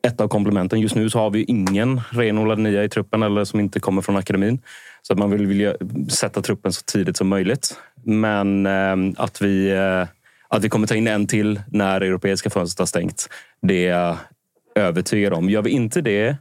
ett 0.02 0.20
av 0.20 0.28
komplementen. 0.28 0.80
Just 0.80 0.94
nu 0.94 1.10
så 1.10 1.18
har 1.18 1.30
vi 1.30 1.44
ingen 1.44 2.00
renodlad 2.10 2.58
nia 2.58 2.84
i 2.84 2.88
truppen 2.88 3.22
eller 3.22 3.44
som 3.44 3.60
inte 3.60 3.80
kommer 3.80 4.02
från 4.02 4.16
akademin. 4.16 4.58
Så 5.02 5.12
att 5.12 5.18
man 5.18 5.30
vill 5.30 5.46
vilja 5.46 5.74
sätta 6.08 6.42
truppen 6.42 6.72
så 6.72 6.82
tidigt 6.82 7.16
som 7.16 7.28
möjligt. 7.28 7.76
Men 8.04 8.66
ehm, 8.66 9.14
att, 9.18 9.42
vi, 9.42 9.70
eh, 9.70 10.06
att 10.48 10.64
vi 10.64 10.68
kommer 10.68 10.86
ta 10.86 10.94
in 10.94 11.06
en 11.06 11.26
till 11.26 11.60
när 11.66 12.00
europeiska 12.00 12.50
fönstret 12.50 12.78
har 12.78 12.86
stängt, 12.86 13.28
det 13.62 13.86
är 13.86 13.98
jag 13.98 14.16
övertygad 14.74 15.32
om. 15.32 15.50
Gör 15.50 15.62
vi 15.62 15.70
inte 15.70 16.00
det, 16.00 16.36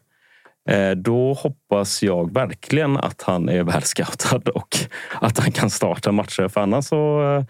då 0.98 1.34
hoppas 1.34 2.04
jag 2.04 2.34
verkligen 2.34 2.98
att 2.98 3.22
han 3.22 3.50
är 3.50 3.64
väl 3.64 3.82
scoutad 3.82 4.52
och 4.52 4.78
att 5.22 5.40
han 5.40 5.52
kan 5.52 5.70
starta 5.70 6.12
matcher. 6.12 6.48
För 6.48 6.62
annars 6.62 6.86
så 6.86 7.24
eh, 7.38 7.44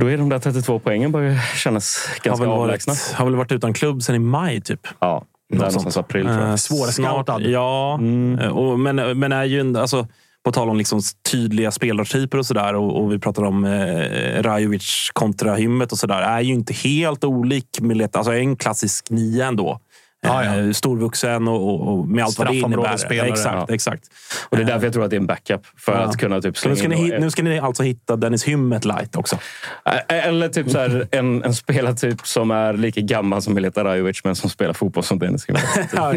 då 0.00 0.06
är 0.10 0.18
de 0.18 0.28
där 0.28 0.38
32 0.38 0.78
poängen 0.78 1.12
börjar 1.12 1.56
kännas 1.56 2.08
har 2.08 2.24
ganska 2.24 2.44
väl, 2.44 2.52
avlägsna. 2.52 2.92
varit, 2.92 3.12
har 3.14 3.24
väl 3.24 3.34
varit 3.36 3.52
utan 3.52 3.72
klubb 3.74 4.02
sedan 4.02 4.14
i 4.16 4.18
maj, 4.18 4.60
typ. 4.60 4.80
Ja, 4.98 5.24
någonstans 5.52 5.96
april 5.96 6.24
tror 6.26 6.38
jag. 6.40 6.48
Eh, 6.50 6.56
Svårscoutad. 6.56 7.24
snart- 7.24 7.40
Ja, 7.42 7.94
Mm. 8.00 8.38
Eh, 8.38 8.48
och, 8.48 8.78
men, 8.80 9.18
men 9.18 9.32
är 9.32 9.44
ju 9.44 9.60
en, 9.60 9.76
alltså, 9.76 10.06
på 10.44 10.52
tal 10.52 10.70
om 10.70 10.76
liksom 10.76 11.00
tydliga 11.30 11.70
spelartyper 11.70 12.38
och 12.38 12.46
sådär 12.46 12.74
och, 12.74 13.02
och 13.02 13.12
vi 13.12 13.18
pratar 13.18 13.44
om 13.44 13.64
eh, 13.64 14.42
Rajovic 14.42 15.10
kontra 15.12 15.54
Hymmet 15.54 15.92
och 15.92 15.98
sådär. 15.98 16.22
Är 16.22 16.40
ju 16.40 16.52
inte 16.52 16.72
helt 16.74 17.24
olik 17.24 17.80
Mileta. 17.80 18.18
Alltså 18.18 18.32
en 18.34 18.56
klassisk 18.56 19.10
nia 19.10 19.46
ändå. 19.46 19.80
Ja, 20.24 20.44
ja. 20.44 20.58
Eh, 20.58 20.70
Storvuxen 20.72 21.48
och, 21.48 21.68
och, 21.68 21.88
och 21.98 22.08
med 22.08 22.24
allt 22.24 22.38
vad 22.38 22.46
det 22.46 22.56
innebär. 22.56 22.94
Exakt, 23.24 23.44
Ja. 23.68 23.74
exakt. 23.74 24.04
Och 24.48 24.56
det 24.56 24.62
är 24.62 24.66
därför 24.66 24.86
jag 24.86 24.92
tror 24.92 25.04
att 25.04 25.10
det 25.10 25.16
är 25.16 25.20
en 25.20 25.26
backup. 25.26 25.60
För 25.76 25.92
Ja. 25.92 25.98
att 25.98 26.16
kunna 26.16 26.40
typ 26.40 26.64
nu, 26.64 26.76
ska 26.76 26.84
in 26.84 26.90
ni, 26.90 27.18
nu 27.20 27.30
ska 27.30 27.42
ni 27.42 27.58
alltså 27.58 27.82
hitta 27.82 28.16
Dennis 28.16 28.44
Hymmet 28.44 28.84
light 28.84 29.16
också. 29.16 29.38
Eh, 29.84 30.26
Eller 30.26 30.48
typ 30.48 30.70
så 30.70 30.78
här, 30.78 31.08
en, 31.10 31.42
en 31.44 31.54
spelartyp 31.54 32.26
som 32.26 32.50
är 32.50 32.72
lika 32.72 33.00
gammal 33.00 33.42
som 33.42 33.54
Mileta 33.54 33.84
Rajovic 33.84 34.24
men 34.24 34.36
som 34.36 34.50
spelar 34.50 34.72
fotboll 34.74 35.04
som 35.04 35.18
Dennis 35.18 35.48
Hymmet. 35.48 35.62
Ja. 35.92 36.12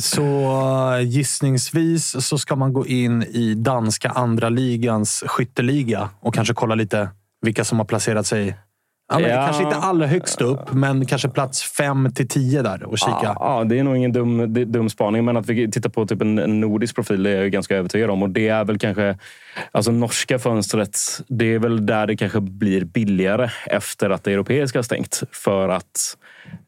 Så 0.00 0.22
eh, 0.94 1.00
gissningsvis 1.08 2.26
så 2.26 2.38
ska 2.38 2.56
man 2.56 2.72
gå 2.72 2.86
in 2.86 3.22
i 3.22 3.54
danska 3.54 4.08
andra 4.10 4.48
ligans 4.48 5.24
skytteliga 5.26 6.08
och 6.20 6.34
kanske 6.34 6.54
kolla 6.54 6.74
lite 6.74 7.08
vilka 7.42 7.64
som 7.64 7.78
har 7.78 7.84
placerat 7.86 8.26
sig. 8.26 8.56
Ja, 9.08 9.18
men 9.18 9.30
Ja. 9.30 9.44
Kanske 9.44 9.62
inte 9.62 9.76
allra 9.76 10.06
högst 10.06 10.40
upp, 10.40 10.72
men 10.72 11.06
kanske 11.06 11.28
plats 11.28 11.62
fem 11.62 12.12
till 12.14 12.28
tio 12.28 12.62
där 12.62 12.82
och 12.82 12.98
kika. 12.98 13.10
Ja, 13.22 13.36
ja, 13.38 13.64
det 13.64 13.78
är 13.78 13.84
nog 13.84 13.96
ingen 13.96 14.12
dum, 14.12 14.54
dum 14.72 14.88
spaning. 14.90 15.24
Men 15.24 15.36
att 15.36 15.46
vi 15.46 15.70
tittar 15.70 15.90
på 15.90 16.06
typ 16.06 16.22
en, 16.22 16.38
en 16.38 16.60
nordisk 16.60 16.94
profil 16.94 17.22
det 17.22 17.30
är 17.30 17.42
jag 17.42 17.50
ganska 17.52 17.76
övertygad 17.76 18.10
om. 18.10 18.22
Och 18.22 18.30
det 18.30 18.48
är 18.48 18.64
väl 18.64 18.78
kanske... 18.78 19.18
Alltså 19.72 19.92
norska 19.92 20.38
fönstret, 20.38 20.98
det 21.28 21.54
är 21.54 21.58
väl 21.58 21.86
där 21.86 22.06
det 22.06 22.16
kanske 22.16 22.40
blir 22.40 22.84
billigare 22.84 23.50
efter 23.66 24.10
att 24.10 24.24
det 24.24 24.32
europeiska 24.32 24.78
har 24.78 24.82
stängt. 24.82 25.22
För 25.32 25.68
att 25.68 26.16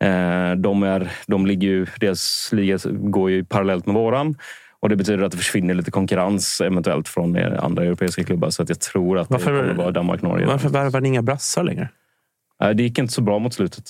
eh, 0.01 0.53
de, 0.57 0.82
är, 0.82 1.11
de 1.26 1.47
ligger 1.47 1.68
ju... 1.68 1.87
Deras 2.01 2.49
liga 2.53 2.78
går 2.85 3.30
ju 3.30 3.45
parallellt 3.45 3.87
med 3.87 3.95
våran. 3.95 4.37
Och 4.80 4.89
det 4.89 4.97
betyder 4.97 5.24
att 5.24 5.30
det 5.32 5.39
försvinner 5.39 5.74
lite 5.74 5.91
konkurrens 5.91 6.61
eventuellt 6.61 7.09
från 7.09 7.37
andra 7.59 7.85
europeiska 7.85 8.24
klubbar. 8.24 8.51
Så 8.51 8.62
att 8.62 8.68
jag 8.68 8.80
tror 8.80 9.18
att 9.18 9.30
Varför- 9.30 9.53
det 9.53 9.61
kommer 9.61 9.74
vara 9.74 9.91
Danmark-Norge. 9.91 10.47
Varför 10.47 10.68
värvar 10.68 11.01
ni 11.01 11.09
inga 11.09 11.22
brassar 11.22 11.62
längre? 11.64 11.89
Eh, 12.68 12.70
Det 12.76 12.82
gick 12.82 12.98
inte 12.98 13.12
så 13.12 13.20
bra 13.20 13.38
mot 13.38 13.54
slutet. 13.54 13.84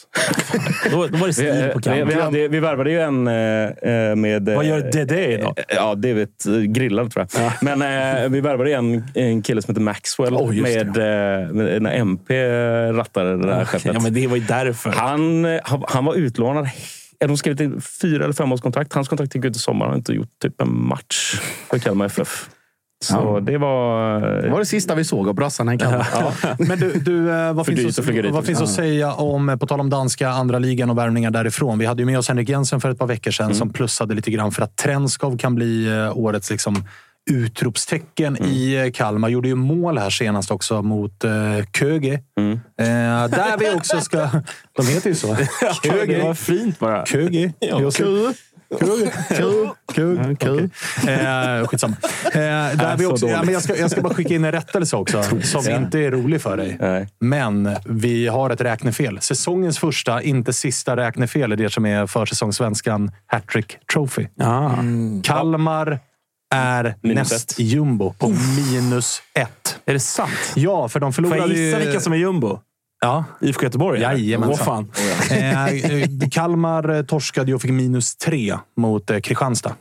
Då, 0.91 1.07
då 1.07 1.16
var 1.18 1.18
det 1.18 1.27
Vi, 1.27 1.33
stil 1.33 1.70
på 1.72 1.81
vi, 1.91 2.03
vi, 2.14 2.20
hade, 2.20 2.49
vi 2.49 2.61
värvade 2.61 2.91
ju 2.91 3.01
en 3.01 3.27
eh, 3.29 3.91
eh, 3.93 4.16
med... 4.16 4.49
Vad 4.49 4.64
gör 4.64 4.91
Dede 4.93 5.27
idag? 5.33 5.59
Ja, 5.68 5.95
det 5.95 6.12
vet 6.14 6.45
grillad 6.66 7.12
tror 7.12 7.27
jag. 7.35 7.53
Men 7.61 7.83
eh, 8.22 8.29
vi 8.29 8.41
värvade 8.41 8.75
en, 8.75 9.05
en 9.14 9.43
kille 9.43 9.62
som 9.62 9.72
heter 9.75 9.83
Maxwell 9.83 10.35
Oh, 10.35 10.55
med, 10.55 10.97
med 11.55 11.83
när 11.83 11.93
MP 11.93 12.49
rattade 12.93 13.37
det 13.37 13.47
där 13.47 13.64
skeppet. 13.64 13.95
Ja, 13.95 14.01
men 14.01 14.14
det 14.14 14.27
var 14.27 14.37
ju 14.37 14.43
därför. 14.43 14.91
han, 14.91 15.45
han, 15.64 15.85
han 15.89 16.05
var 16.05 16.14
utlånad. 16.14 16.68
Ja, 17.18 17.27
De 17.27 17.37
skrev 17.37 17.61
ett 17.61 17.85
fyra 18.01 18.25
eller 18.25 18.35
femårskontrakt. 18.35 18.93
Hans 18.93 19.09
kontrakt 19.09 19.35
gick 19.35 19.45
ut 19.45 19.57
i 19.57 19.59
sommar. 19.59 19.87
Han 19.87 19.91
har 19.93 19.99
inte 19.99 20.12
gjort 20.12 20.39
typ 20.43 20.61
en 20.61 20.87
match 20.87 21.41
för 21.70 21.79
Kalmar 21.79 22.07
FF. 22.07 22.49
Så 23.07 23.41
det 23.41 23.59
var... 23.59 24.21
Det 24.43 24.51
var 24.51 24.59
det 24.59 24.67
sista 24.67 24.95
vi 24.95 25.05
såg 25.05 25.29
av 25.29 25.35
brassarna 25.35 25.75
i 25.75 25.79
Kalmar. 25.79 26.07
Men 26.69 26.79
du, 26.79 26.93
du 26.93 27.31
eh, 27.31 27.53
vad, 27.53 27.67
finns, 27.67 27.99
att 27.99 28.07
dit 28.07 28.25
vad 28.25 28.35
också. 28.35 28.43
finns 28.43 28.63
att 28.63 28.69
säga 28.69 29.13
om, 29.13 29.49
eh, 29.49 29.57
på 29.57 29.67
tal 29.67 29.81
om 29.81 29.91
danska 29.91 30.29
andra 30.29 30.59
ligan 30.59 30.91
och 30.91 30.99
värvningar 30.99 31.31
därifrån? 31.31 31.79
Vi 31.79 31.87
hade 31.87 32.03
ju 32.03 32.07
med 32.07 32.19
oss 32.19 32.29
Henrik 32.29 32.49
Jensen 32.49 32.81
för 32.81 32.91
ett 32.91 32.99
par 32.99 33.07
veckor 33.07 33.31
sedan 33.31 33.55
som 33.55 33.73
plussade 33.73 34.15
lite 34.15 34.31
grann 34.31 34.53
för 34.53 34.63
att 34.63 34.77
Trenskov 34.77 35.39
kan 35.39 35.55
bli 35.55 35.99
eh, 35.99 36.19
årets 36.19 36.51
liksom, 36.51 36.85
utropstecken 37.31 38.45
i 38.45 38.75
eh, 38.75 38.93
Kalmar. 38.93 39.29
Gjorde 39.29 39.49
ju 39.49 39.55
mål 39.55 39.99
här 39.99 40.11
senast 40.11 40.51
också 40.51 40.83
mot 40.83 41.25
eh, 41.25 41.31
Köge. 41.79 42.13
Eh, 42.15 43.29
där 43.29 43.59
vi 43.59 43.71
också 43.77 44.01
ska... 44.01 44.19
De 44.77 44.87
heter 44.87 45.09
ju 45.09 45.15
så. 45.15 45.27
det 45.83 46.23
var 46.23 46.35
fint 46.35 46.79
bara. 46.79 47.07
Köge. 47.07 47.53
Kö. 48.79 49.11
Kö. 49.35 49.68
Kö. 49.95 50.35
Kö. 50.37 50.68
Eh, 51.61 51.66
skitsamma. 51.68 51.97
Eh, 52.25 52.33
där 52.33 52.97
vi 52.97 53.05
så 53.05 53.12
också, 53.12 53.27
ja, 53.27 53.33
dåligt. 53.33 53.45
men 53.45 53.55
jag, 53.55 53.62
ska, 53.62 53.77
jag 53.77 53.91
ska 53.91 54.01
bara 54.01 54.14
skicka 54.14 54.35
in 54.35 54.45
en 54.45 54.53
rättelse 54.53 54.97
också, 54.97 55.22
som 55.43 55.70
inte 55.72 55.99
är 55.99 56.11
rolig 56.11 56.43
för 56.43 56.57
dig. 56.57 56.77
Nej. 56.81 57.09
Men 57.20 57.77
vi 57.85 58.27
har 58.29 58.51
ett 58.51 58.61
räknefel. 58.61 59.20
Säsongens 59.20 59.79
första, 59.79 60.22
inte 60.22 60.53
sista 60.53 60.97
räknefel 60.97 61.53
är 61.53 61.57
det 61.57 61.70
som 61.70 61.87
är 61.87 62.07
försäsongssvenskan 62.07 63.11
Hattrick 63.27 63.79
Trophy. 63.93 64.27
Ja. 64.35 64.79
Kalmar 65.22 66.01
är 66.55 66.95
Minus 67.03 67.31
näst 67.31 67.51
ett. 67.51 67.59
jumbo 67.59 68.12
på 68.18 68.29
minus 68.29 69.22
ett. 69.35 69.79
Är 69.87 69.93
det 69.93 70.01
sant? 70.01 70.31
Ja, 70.55 70.89
för 70.89 71.01
de 71.01 71.12
Får 71.12 71.25
jag 71.25 71.33
förlorade 71.33 71.55
gissa 71.61 71.79
ju... 71.79 71.85
vilka 71.85 72.01
som 72.01 72.12
är 72.12 72.16
jumbo? 72.16 72.59
Ja, 73.05 73.25
IFK 73.41 73.63
Göteborg? 73.63 74.01
Jajamensan. 74.01 74.51
Åh, 74.61 74.65
fan. 74.65 74.91
Eh, 75.39 75.67
eh, 75.69 76.09
Kalmar 76.31 76.89
eh, 76.97 77.03
torskade 77.03 77.49
ju 77.51 77.55
och 77.55 77.63
fick 77.63 77.71
minus 77.71 78.17
tre 78.17 78.59
mot 78.77 79.11
eh, 79.11 79.21
Kristianstad. 79.21 79.73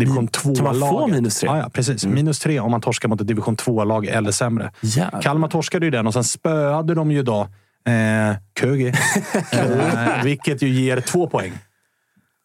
Division 0.00 0.28
2 0.28 0.54
Så 0.54 0.62
man 0.62 0.74
får 0.74 0.80
laget. 1.00 1.14
minus 1.14 1.40
tre? 1.40 1.48
Mm. 1.48 1.58
Ja, 1.58 1.64
ja, 1.64 1.70
precis. 1.70 2.06
Minus 2.06 2.38
tre 2.38 2.60
om 2.60 2.70
man 2.70 2.80
torskar 2.80 3.08
mot 3.08 3.20
ett 3.20 3.26
division 3.26 3.56
2-lag 3.56 4.06
eller 4.06 4.30
sämre. 4.32 4.72
Jävlar. 4.80 5.22
Kalmar 5.22 5.48
torskade 5.48 5.86
ju 5.86 5.90
den 5.90 6.06
och 6.06 6.12
sen 6.12 6.24
spöade 6.24 6.94
de 6.94 7.10
ju 7.12 7.22
då 7.22 7.40
eh, 7.86 8.36
Köge. 8.60 8.88
eh, 9.52 10.24
vilket 10.24 10.62
ju 10.62 10.68
ger 10.68 11.00
två 11.00 11.26
poäng. 11.28 11.52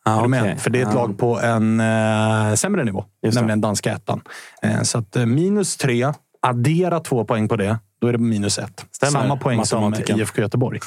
Ah, 0.05 0.27
med? 0.27 0.41
okej. 0.41 0.57
För 0.57 0.69
det 0.69 0.79
är 0.81 0.83
ett 0.83 0.89
Ja. 0.93 0.99
lag 1.01 1.17
på 1.17 1.39
en 1.39 1.79
eh, 1.79 2.53
sämre 2.55 2.83
nivå, 2.83 3.05
Just 3.23 3.35
nämligen 3.35 3.61
danska 3.61 3.91
ettan. 3.93 4.21
Eh, 4.61 4.81
så 4.81 4.97
att 4.97 5.15
eh, 5.15 5.25
minus 5.25 5.77
tre, 5.77 6.13
addera 6.41 6.99
två 6.99 7.25
poäng 7.25 7.47
på 7.47 7.55
det, 7.55 7.77
då 8.05 8.09
är 8.09 8.13
det 8.13 8.19
minus 8.19 8.59
ett. 8.59 8.85
Stämmer, 8.91 9.11
Samma 9.11 9.37
poäng 9.37 9.65
som. 9.65 9.93
IFK 10.07 10.41
Göteborg. 10.41 10.79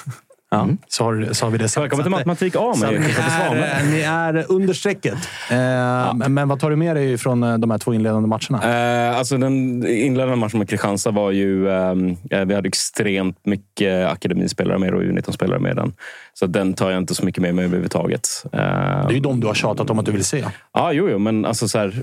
Ja. 0.51 0.63
Mm. 0.63 0.79
Så, 0.89 1.05
har, 1.05 1.29
så 1.33 1.47
har 1.47 1.51
vi 1.51 1.59
det 1.59 1.69
sagt. 1.69 1.83
Välkommen 1.83 2.05
till 2.05 2.11
Matematik 2.11 2.55
A 2.57 2.75
med 2.81 2.91
ni, 2.91 2.97
är, 2.97 3.13
Svanemar. 3.13 3.91
ni 3.91 4.01
är 4.01 4.45
under 4.49 4.75
strecket. 4.75 5.15
Eh, 5.51 6.29
Men 6.29 6.49
vad 6.49 6.61
tar 6.61 6.71
du 6.71 6.77
med 6.77 6.97
dig 6.97 7.19
från 7.19 7.43
eh, 7.43 7.59
de 7.59 7.71
här 7.71 7.79
två 7.79 7.95
inledande 7.95 8.29
matcherna? 8.29 9.09
Eh, 9.11 9.19
alltså 9.19 9.37
den 9.39 9.87
inledande 9.87 10.37
matchen 10.37 10.59
med 10.59 10.69
Kristianstad 10.69 11.11
var 11.11 11.31
ju... 11.31 11.71
ehm, 11.71 12.17
eh, 12.31 12.45
vi 12.45 12.55
hade 12.55 12.69
extremt 12.69 13.47
mycket 13.47 14.09
akademispelare 14.09 14.79
med 14.79 14.95
och 14.95 15.03
U19-spelare 15.03 15.59
med 15.59 15.77
den. 15.77 15.93
Så 16.35 16.47
den 16.47 16.75
tar 16.75 16.91
jag 16.91 16.99
inte 16.99 17.15
så 17.15 17.25
mycket 17.25 17.43
med 17.43 17.55
mig 17.55 17.65
överhuvudtaget. 17.65 18.29
Eh, 18.53 18.59
Det 18.59 18.65
är 18.65 19.11
ju 19.13 19.21
de 19.21 19.41
du 19.41 19.47
har 19.47 19.55
tjatat 19.55 19.91
om 19.91 19.99
att 19.99 20.07
du 20.07 20.13
vill 20.13 20.25
se. 20.25 20.45
Ja, 20.75 20.93
jo, 20.93 21.09
jo, 21.11 21.19
men 21.19 21.45
alltså 21.45 21.69
så 21.69 21.79
här... 21.79 21.95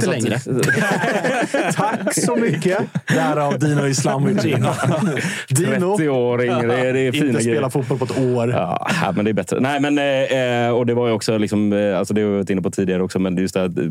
satt- 0.00 0.06
längre. 0.06 0.38
Tack 1.74 2.14
så 2.14 2.36
mycket! 2.36 2.78
Därav 3.06 3.58
Dino 3.58 3.86
Islamovic 3.86 4.44
in. 4.44 4.66
30 5.56 6.08
år 6.08 6.44
yngre, 6.44 6.66
det 6.66 6.88
är, 6.88 6.92
det 6.92 7.00
är 7.00 7.12
fina 7.12 7.26
Inte 7.26 7.42
grejer 7.44 7.63
spela 7.70 7.84
fotboll 7.84 7.98
på 7.98 8.04
ett 8.04 8.36
år. 8.36 8.50
Ja, 8.50 9.12
men 9.16 9.24
det 9.24 9.30
är 9.30 9.32
bättre. 9.32 9.60
Nej, 9.60 9.80
men, 9.80 9.98
eh, 9.98 10.64
eh 10.64 10.70
och 10.70 10.86
det 10.86 10.94
var 10.94 11.06
ju 11.06 11.12
också, 11.12 11.38
liksom, 11.38 11.72
eh, 11.72 11.98
alltså 11.98 12.14
det 12.14 12.22
har 12.22 12.28
vi 12.28 12.36
varit 12.36 12.50
inne 12.50 12.62
på 12.62 12.70
tidigare 12.70 13.02
också, 13.02 13.18
men 13.18 13.36
just 13.36 13.54
det 13.54 13.60
här, 13.60 13.66
eh, 13.66 13.90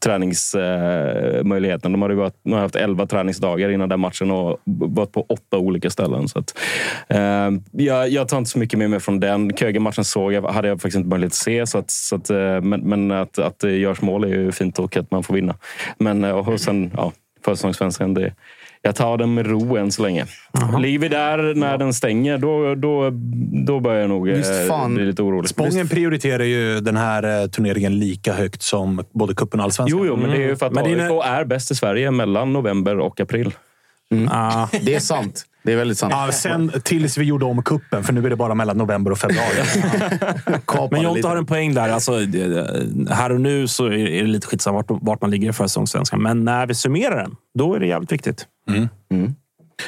träningsmöjligheten. 0.00 1.92
De 1.92 2.02
hade 2.02 2.14
varit, 2.14 2.34
de 2.42 2.52
har 2.52 2.60
haft 2.60 2.76
elva 2.76 3.06
träningsdagar 3.06 3.70
innan 3.70 3.88
den 3.88 4.00
matchen 4.00 4.30
och 4.30 4.58
varit 4.64 5.12
på 5.12 5.26
åtta 5.28 5.58
olika 5.58 5.90
ställen. 5.90 6.28
Så 6.28 6.38
att, 6.38 6.58
eh, 7.08 7.50
jag, 7.72 8.08
jag 8.08 8.28
tar 8.28 8.38
inte 8.38 8.50
så 8.50 8.58
mycket 8.58 8.78
med 8.78 8.90
mig 8.90 9.00
från 9.00 9.20
den. 9.20 9.56
Köge-matchen 9.56 10.04
såg 10.04 10.32
jag, 10.32 10.42
hade 10.42 10.68
jag 10.68 10.80
faktiskt 10.80 10.96
inte 10.96 11.08
möjlighet 11.08 11.32
att 11.32 11.36
se. 11.36 11.66
Så 11.66 11.78
att, 11.78 11.90
så 11.90 12.16
att, 12.16 12.28
men 12.62 12.80
men 12.88 13.10
att, 13.10 13.38
att 13.38 13.58
det 13.58 13.76
görs 13.76 14.00
mål 14.00 14.24
är 14.24 14.28
ju 14.28 14.52
fint 14.52 14.78
och 14.78 14.96
att 14.96 15.10
man 15.10 15.22
får 15.22 15.34
vinna. 15.34 15.54
Men 15.98 16.24
och 16.24 16.60
sen, 16.60 16.90
ja, 16.96 17.12
försäsongssvenskan, 17.44 18.14
det 18.14 18.32
jag 18.82 18.94
tar 18.96 19.16
den 19.16 19.34
med 19.34 19.46
ro 19.46 19.76
än 19.76 19.92
så 19.92 20.02
länge. 20.02 20.26
Ligger 20.78 20.98
vi 20.98 21.08
där 21.08 21.54
när 21.54 21.78
den 21.78 21.94
stänger, 21.94 22.38
då, 22.38 22.74
då, 22.74 23.10
då 23.66 23.80
börjar 23.80 24.00
jag 24.00 24.08
nog 24.10 24.28
eh, 24.28 24.42
fan. 24.68 24.94
bli 24.94 25.04
lite 25.04 25.22
orolig. 25.22 25.48
Spången 25.48 25.88
prioriterar 25.88 26.44
ju 26.44 26.80
den 26.80 26.96
här 26.96 27.42
eh, 27.42 27.46
turneringen 27.48 27.98
lika 27.98 28.32
högt 28.32 28.62
som 28.62 29.04
både 29.12 29.34
cupen 29.34 29.60
och 29.60 29.64
allsvenskan. 29.64 29.98
Jo, 29.98 30.06
jo, 30.06 30.16
men 30.16 30.30
det 30.30 30.36
är 30.36 30.48
ju 30.48 30.56
för 30.56 30.66
att 30.66 30.76
är- 30.76 31.20
AIK 31.20 31.24
är 31.24 31.44
bäst 31.44 31.70
i 31.70 31.74
Sverige 31.74 32.10
mellan 32.10 32.52
november 32.52 32.98
och 32.98 33.20
april. 33.20 33.52
Ah. 34.30 34.68
Det 34.82 34.94
är 34.94 35.00
sant. 35.00 35.44
Det 35.62 35.72
är 35.72 35.76
väldigt 35.76 35.98
sant. 35.98 36.12
Ja, 36.16 36.32
sen 36.32 36.72
tills 36.84 37.18
vi 37.18 37.24
gjorde 37.24 37.44
om 37.44 37.62
kuppen 37.62 38.04
för 38.04 38.12
nu 38.12 38.26
är 38.26 38.30
det 38.30 38.36
bara 38.36 38.54
mellan 38.54 38.76
november 38.78 39.10
och 39.10 39.18
februari. 39.18 39.62
Men 40.90 41.02
Jonte 41.02 41.28
har 41.28 41.36
en 41.36 41.46
poäng 41.46 41.74
där. 41.74 41.88
Alltså, 41.88 42.12
här 43.10 43.32
och 43.32 43.40
nu 43.40 43.68
så 43.68 43.86
är 43.86 44.22
det 44.22 44.22
lite 44.22 44.46
skitsamma 44.46 44.76
vart, 44.76 45.02
vart 45.02 45.20
man 45.20 45.30
ligger 45.30 45.50
i 45.50 45.52
försäsongssvenskan. 45.52 46.22
Men 46.22 46.44
när 46.44 46.66
vi 46.66 46.74
summerar 46.74 47.16
den, 47.16 47.36
då 47.58 47.74
är 47.74 47.80
det 47.80 47.86
jävligt 47.86 48.12
viktigt. 48.12 48.46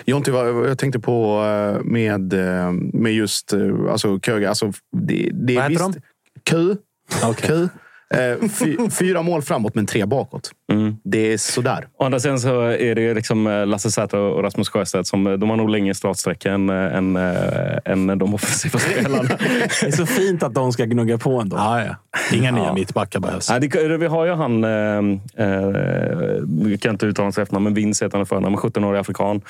Jonte, 0.04 0.30
vad 0.30 0.68
jag 0.68 0.78
tänkte 0.78 1.00
på 1.00 1.44
eh, 1.44 1.84
med, 1.84 2.32
eh, 2.32 2.72
med 2.72 3.12
just 3.12 3.52
eh, 3.52 3.60
alltså, 3.90 4.20
Köge. 4.20 4.48
Alltså, 4.48 4.72
det, 4.96 5.30
det 5.32 5.56
är 5.56 5.60
Vad 5.60 5.72
heter 5.72 5.86
visst, 5.86 5.98
Kö. 6.44 6.74
Kö. 7.34 7.68
Eh, 8.14 8.48
fy, 8.48 8.76
fyra 8.90 9.22
mål 9.22 9.42
framåt, 9.42 9.74
men 9.74 9.86
tre 9.86 10.06
bakåt. 10.06 10.50
Det 11.02 11.32
är 11.32 11.38
sådär. 11.38 11.86
Å 11.96 12.04
andra 12.04 12.20
sidan 12.20 12.40
så 12.40 12.62
är 12.62 12.94
det 12.94 13.14
liksom 13.14 13.46
eh, 13.46 13.66
Lasse 13.66 13.90
Säter 13.90 14.18
och 14.18 14.42
Rasmus 14.42 14.68
Sjöstedt 14.68 15.06
som 15.06 15.26
eh, 15.26 15.32
de 15.32 15.50
har 15.50 15.56
nog 15.56 15.70
längre 15.70 15.94
startsträcka 15.94 16.52
än, 16.52 16.70
eh, 16.70 16.96
än, 16.96 17.16
än 18.10 18.18
de 18.18 18.34
offensiva 18.34 18.78
spelarna. 18.78 19.22
Det 19.80 19.86
är 19.86 19.90
så 19.90 20.06
fint 20.06 20.42
att 20.42 20.54
de 20.54 20.72
ska 20.72 20.84
gnugga 20.84 21.18
på 21.18 21.40
ändå. 21.40 21.56
ja, 21.56 21.84
ja. 21.84 21.96
Inga 22.32 22.50
nya 22.50 22.72
mittbackar 22.72 23.20
behövs. 23.20 23.50
Nej, 23.50 23.60
det, 23.60 23.96
vi 23.96 24.06
har 24.06 24.26
ju 24.26 24.32
han, 24.32 24.64
eh, 24.64 24.98
eh, 25.46 25.68
vi 26.64 26.78
kan 26.78 26.90
inte 26.90 27.06
uttala 27.06 27.24
hans 27.24 27.38
efternamn, 27.38 27.64
men 27.64 27.74
Vince 27.74 28.04
heter 28.04 28.18
han 28.18 28.26
förnamn, 28.26 28.56
17-årig 28.56 29.00
afrikan 29.00 29.40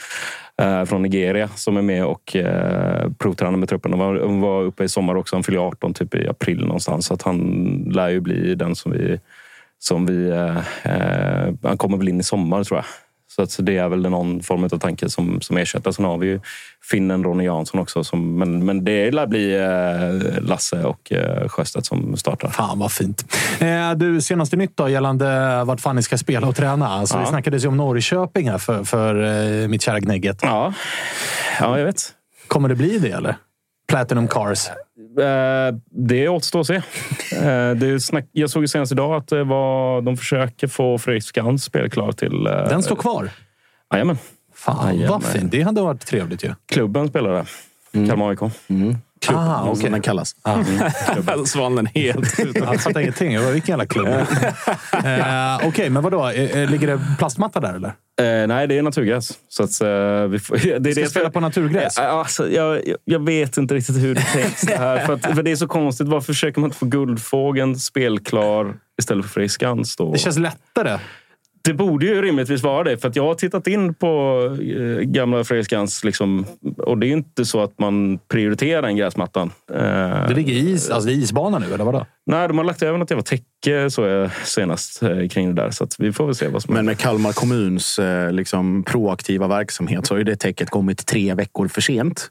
eh, 0.62 0.85
från 0.85 1.03
Nigeria 1.03 1.49
som 1.49 1.77
är 1.77 1.83
med 1.83 2.05
och 2.05 2.37
eh, 2.37 3.11
provtränar 3.18 3.57
med 3.57 3.68
truppen. 3.68 3.93
Han 3.93 4.01
var, 4.01 4.41
var 4.41 4.62
uppe 4.62 4.85
i 4.85 4.89
sommar 4.89 5.14
också, 5.14 5.37
han 5.37 5.43
fyller 5.43 5.59
18 5.59 5.95
typ 5.95 6.14
i 6.14 6.29
april 6.29 6.61
någonstans. 6.61 7.07
Så 7.07 7.14
att 7.14 7.23
han 7.23 7.39
lär 7.95 8.09
ju 8.09 8.21
bli 8.21 8.55
den 8.55 8.77
som 8.77 8.93
vi... 8.93 9.21
Som 9.83 10.07
vi 10.07 10.28
eh, 10.31 10.57
eh, 10.93 11.55
han 11.62 11.78
kommer 11.78 11.97
väl 11.99 12.09
in 12.09 12.20
i 12.20 12.22
sommar 12.22 12.64
tror 12.64 12.78
jag. 12.78 12.85
Så 13.37 13.43
att 13.43 13.66
det 13.66 13.76
är 13.76 13.89
väl 13.89 14.01
någon 14.11 14.43
form 14.43 14.64
av 14.64 14.68
tanke 14.68 15.09
som, 15.11 15.41
som 15.41 15.57
ersätter. 15.57 15.93
Sen 15.93 16.05
har 16.05 16.18
vi 16.18 16.26
ju 16.26 16.41
finnen 16.91 17.24
Ronny 17.24 17.45
Jansson 17.45 17.81
också. 17.81 18.05
Som, 18.05 18.39
men, 18.39 18.64
men 18.64 18.85
det 18.85 19.11
lär 19.11 19.26
bli 19.26 19.55
eh, 19.57 20.43
Lasse 20.43 20.85
och 20.85 21.12
eh, 21.12 21.49
Sjöstedt 21.49 21.87
som 21.87 22.16
startar. 22.16 22.49
Fan 22.49 22.78
vad 22.78 22.93
fint. 22.93 23.37
Eh, 23.61 23.93
du, 23.93 24.20
senaste 24.20 24.57
nytt 24.57 24.76
då 24.76 24.89
gällande 24.89 25.64
vart 25.64 25.81
fan 25.81 25.97
ni 25.97 26.03
ska 26.03 26.18
spela 26.18 26.47
och 26.47 26.57
träna. 26.57 26.89
Alltså, 26.89 27.16
Vi 27.18 27.22
Ja. 27.24 27.28
snackades 27.28 27.64
ju 27.64 27.68
om 27.68 27.76
Norrköping 27.76 28.51
här 28.51 28.59
för, 28.59 28.85
för 28.85 29.14
eh, 29.62 29.68
mitt 29.68 29.83
kära 29.83 30.01
Gnägget. 30.01 30.39
Ja, 30.43 30.72
ja 31.61 31.78
jag 31.78 31.85
vet. 31.87 32.03
Kommer 32.47 32.68
det 32.68 32.74
bli 32.74 32.99
det 32.99 33.11
eller? 33.11 33.37
Platinum 33.91 34.28
Cars. 34.28 34.68
Eh, 34.68 35.74
det 35.91 36.28
återstår 36.28 36.61
att 36.61 36.66
se. 36.66 36.74
Eh, 37.36 37.70
det 37.74 38.01
snack, 38.03 38.24
jag 38.32 38.51
såg 38.51 38.62
ju 38.62 38.68
senast 38.68 38.93
idag 38.93 39.14
att 39.14 39.28
det 39.28 39.45
var, 39.45 40.01
de 40.03 40.16
försöker 40.16 40.66
få 40.66 40.99
Fredrik 40.99 41.24
Skans 41.24 41.64
spelklar 41.64 42.12
till... 42.12 42.47
Eh, 42.47 42.53
Den 42.53 42.82
står 42.82 42.97
kvar. 42.97 43.30
Jajamän. 43.93 44.18
Fan 44.55 44.86
Jajamän. 44.86 45.09
vad 45.11 45.24
fint. 45.24 45.53
Det 45.53 45.62
hade 45.62 45.80
varit 45.80 46.07
trevligt 46.07 46.45
ju. 46.45 46.55
Klubben 46.72 47.09
spelar 47.09 47.30
där. 47.32 47.49
Kalmar 48.09 48.30
AIK. 48.30 48.41
Ah, 49.29 49.59
Som 49.61 49.68
okej. 49.71 49.91
den 49.91 50.03
kallas. 50.03 50.35
Svanen 51.47 51.87
helt 51.87 52.39
Jag 52.55 52.81
fattar 52.81 53.01
ingenting. 53.01 53.33
Jag 53.33 53.43
bara, 53.43 53.53
Vilken 53.53 53.73
jävla 53.73 53.87
klubb. 53.87 54.09
eh, 55.05 55.68
Okej, 55.68 55.91
men 55.91 56.03
vadå? 56.03 56.29
Eh, 56.29 56.59
eh, 56.62 56.71
Ligger 56.71 56.87
det 56.87 57.01
plastmatta 57.18 57.61
där 57.61 57.75
eller? 57.75 57.89
Eh, 58.43 58.47
nej, 58.47 58.66
det 58.66 58.79
är 58.79 58.83
naturgräs. 58.83 59.33
Så 59.49 59.62
att, 59.62 59.81
eh, 59.81 59.89
vi 60.31 60.39
får, 60.39 60.57
det 60.81 60.91
är 60.91 60.93
ska 60.93 61.01
det 61.03 61.11
spela 61.11 61.31
på 61.31 61.41
naturgräs. 61.41 61.99
Eh, 61.99 62.11
Alltså, 62.14 62.51
jag, 62.51 62.81
jag- 63.05 63.25
vet 63.25 63.57
inte 63.57 63.75
riktigt 63.75 63.97
hur 63.97 64.14
det 64.14 64.21
tänks 64.23 64.61
det 64.61 64.77
här. 64.77 65.07
För, 65.07 65.12
att, 65.14 65.23
för 65.35 65.43
det 65.43 65.51
är 65.51 65.57
så 65.57 65.68
konstigt. 65.68 66.09
Varför 66.09 66.27
försöker 66.33 66.61
man 66.61 66.68
inte 66.68 66.79
få 66.79 66.87
Guldfågeln 66.87 67.79
spelklar 67.79 68.75
istället 69.01 69.25
för 69.25 69.33
Fredrik 69.33 69.51
Skans? 69.51 69.97
Det 70.12 70.18
känns 70.18 70.39
lättare. 70.39 70.99
Det 71.63 71.75
borde 71.75 72.07
ju 72.07 72.23
rimligtvis 72.23 72.63
vara 72.63 72.85
det. 72.85 72.99
För 72.99 73.09
att 73.09 73.17
jag 73.17 73.27
har 73.27 73.35
tittat 73.35 73.67
in 73.67 73.95
på 73.95 74.41
eh, 74.77 75.03
gamla 75.03 75.45
Fredrik 75.45 75.67
Skans. 75.67 76.05
Liksom, 76.05 76.47
och 76.79 76.99
det 76.99 77.07
är 77.07 77.09
ju 77.09 77.15
inte 77.15 77.45
så 77.45 77.63
att 77.63 77.79
man 77.79 78.19
prioriterar 78.29 78.83
den 78.83 78.97
gräsmattan. 78.97 79.51
Eh, 79.73 80.29
Det 80.29 80.35
ligger 80.35 80.53
is, 80.53 80.91
alltså 80.91 81.11
isbana 81.11 81.59
nu, 81.59 81.75
eller 81.75 81.85
vadå? 81.85 82.07
Nej, 82.27 82.49
de 82.49 82.59
har 82.59 82.65
lagt 82.65 82.83
över 82.83 82.99
något 82.99 83.11
jävla 83.11 83.23
täcke 83.23 83.91
så 83.91 84.03
jag 84.03 84.31
senast 84.45 85.03
eh, 85.03 85.29
kring 85.29 85.55
det 85.55 85.63
där. 85.63 85.71
Så 85.71 85.85
att 85.85 85.97
vi 85.99 86.13
får 86.13 86.27
väl 86.27 86.35
se 86.35 86.49
vad 86.49 86.63
som 86.63 86.75
Men 86.75 86.87
med 86.87 86.99
Kalmar 86.99 87.33
kommuns 87.33 87.99
eh, 87.99 88.33
liksom, 88.33 88.83
proaktiva 88.83 89.49
verksamhet 89.49 90.07
så 90.07 90.15
har 90.15 90.19
ju 90.19 90.25
det 90.25 90.37
täcket 90.37 90.71
kommit 90.71 91.07
tre 91.07 91.35
veckor 91.35 91.69
för 91.69 91.81
sent. 91.81 92.29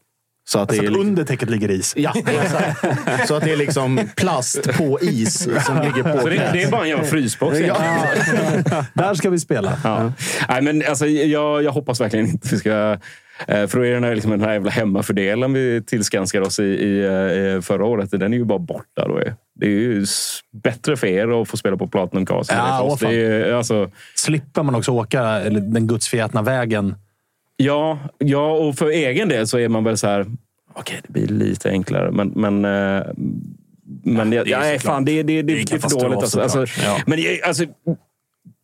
Så 0.52 0.60
att 0.60 0.70
Alltså 0.70 0.82
det 0.82 0.88
är 0.88 0.88
att 0.88 0.94
liksom, 0.94 1.08
under 1.10 1.24
täcket 1.24 1.50
ligger 1.50 1.72
is. 1.72 1.94
ja, 1.98 2.14
exakt. 2.16 3.28
Så 3.28 3.36
att 3.36 3.44
det 3.44 3.52
är 3.52 3.58
liksom 3.58 4.00
plast 4.16 4.78
på 4.78 5.00
is 5.02 5.40
som 5.66 5.78
ligger 5.82 6.14
på 6.14 6.20
Så 6.22 6.30
det, 6.30 6.50
det 6.54 6.64
är 6.64 6.72
bara 6.72 6.84
en 6.84 6.90
jävla 6.90 7.04
frysbox. 7.04 7.60
Ja. 7.60 7.78
Där 8.94 9.14
ska 9.14 9.30
vi 9.30 9.40
spela. 9.40 9.78
Ja. 9.84 10.12
Nej, 10.50 10.62
men 10.62 10.84
alltså, 10.90 11.08
jag, 11.08 11.64
jag 11.64 11.72
hoppas 11.72 12.02
verkligen 12.02 12.26
inte 12.26 12.48
vi 12.52 12.58
ska... 12.58 12.98
eh, 13.48 13.68
För 13.68 13.78
då 13.78 13.86
är 13.86 13.92
den 13.94 14.04
här, 14.04 14.14
liksom, 14.16 14.32
den 14.32 14.42
här 14.42 14.54
jävla 14.54 14.72
hemmafördelen 14.72 15.54
vi 15.54 15.84
tillskanskade 15.88 16.46
oss 16.46 16.60
i, 16.60 16.64
i 16.64 17.06
eh, 17.56 17.62
förra 17.62 17.86
året. 17.86 18.12
Den 18.12 18.34
är 18.34 18.38
ju 18.38 18.46
bara 18.46 18.60
borta. 18.60 19.08
Då. 19.08 19.20
Det 19.60 19.66
är 19.66 19.70
ju 19.70 20.06
bättre 20.64 20.98
för 20.98 21.08
er 21.08 21.42
att 21.42 21.48
få 21.50 21.58
spela 21.58 21.78
på 21.78 21.88
Platinum 21.88 22.26
Cast. 22.26 22.52
än 22.52 22.58
Ja, 22.58 22.64
alltså, 23.58 23.92
Slipper 24.16 24.64
man 24.64 24.76
också 24.76 24.92
åka 24.92 25.22
eller, 25.24 25.60
den 25.62 25.88
gudsförgätna 25.88 26.42
vägen. 26.42 26.96
Ja, 27.64 28.00
ja, 28.18 28.52
och 28.52 28.76
för 28.76 28.90
egen 28.90 29.30
del 29.30 29.48
så 29.48 29.60
är 29.60 29.70
man 29.70 29.84
väl 29.84 29.98
så 29.98 30.08
här... 30.08 30.26
Okej, 30.74 31.00
det 31.04 31.14
blir 31.14 31.28
lite 31.28 31.70
enklare, 31.70 32.12
men... 32.12 32.28
men 32.36 32.66
eh, 32.66 33.04
men 34.04 34.32
ja, 34.32 34.44
det 34.44 34.52
är 34.52 34.60
nej, 34.60 34.80
fan, 34.80 35.06
det, 35.06 35.24
det, 35.24 35.42
det, 35.42 35.54
Det 35.54 35.74
är 35.74 35.80
för 35.80 36.00
dåligt. 36.00 36.20
Alltså, 36.20 36.42
alltså. 36.42 36.66
Ja. 36.84 36.98
Men 37.06 37.20
alltså, 37.46 37.66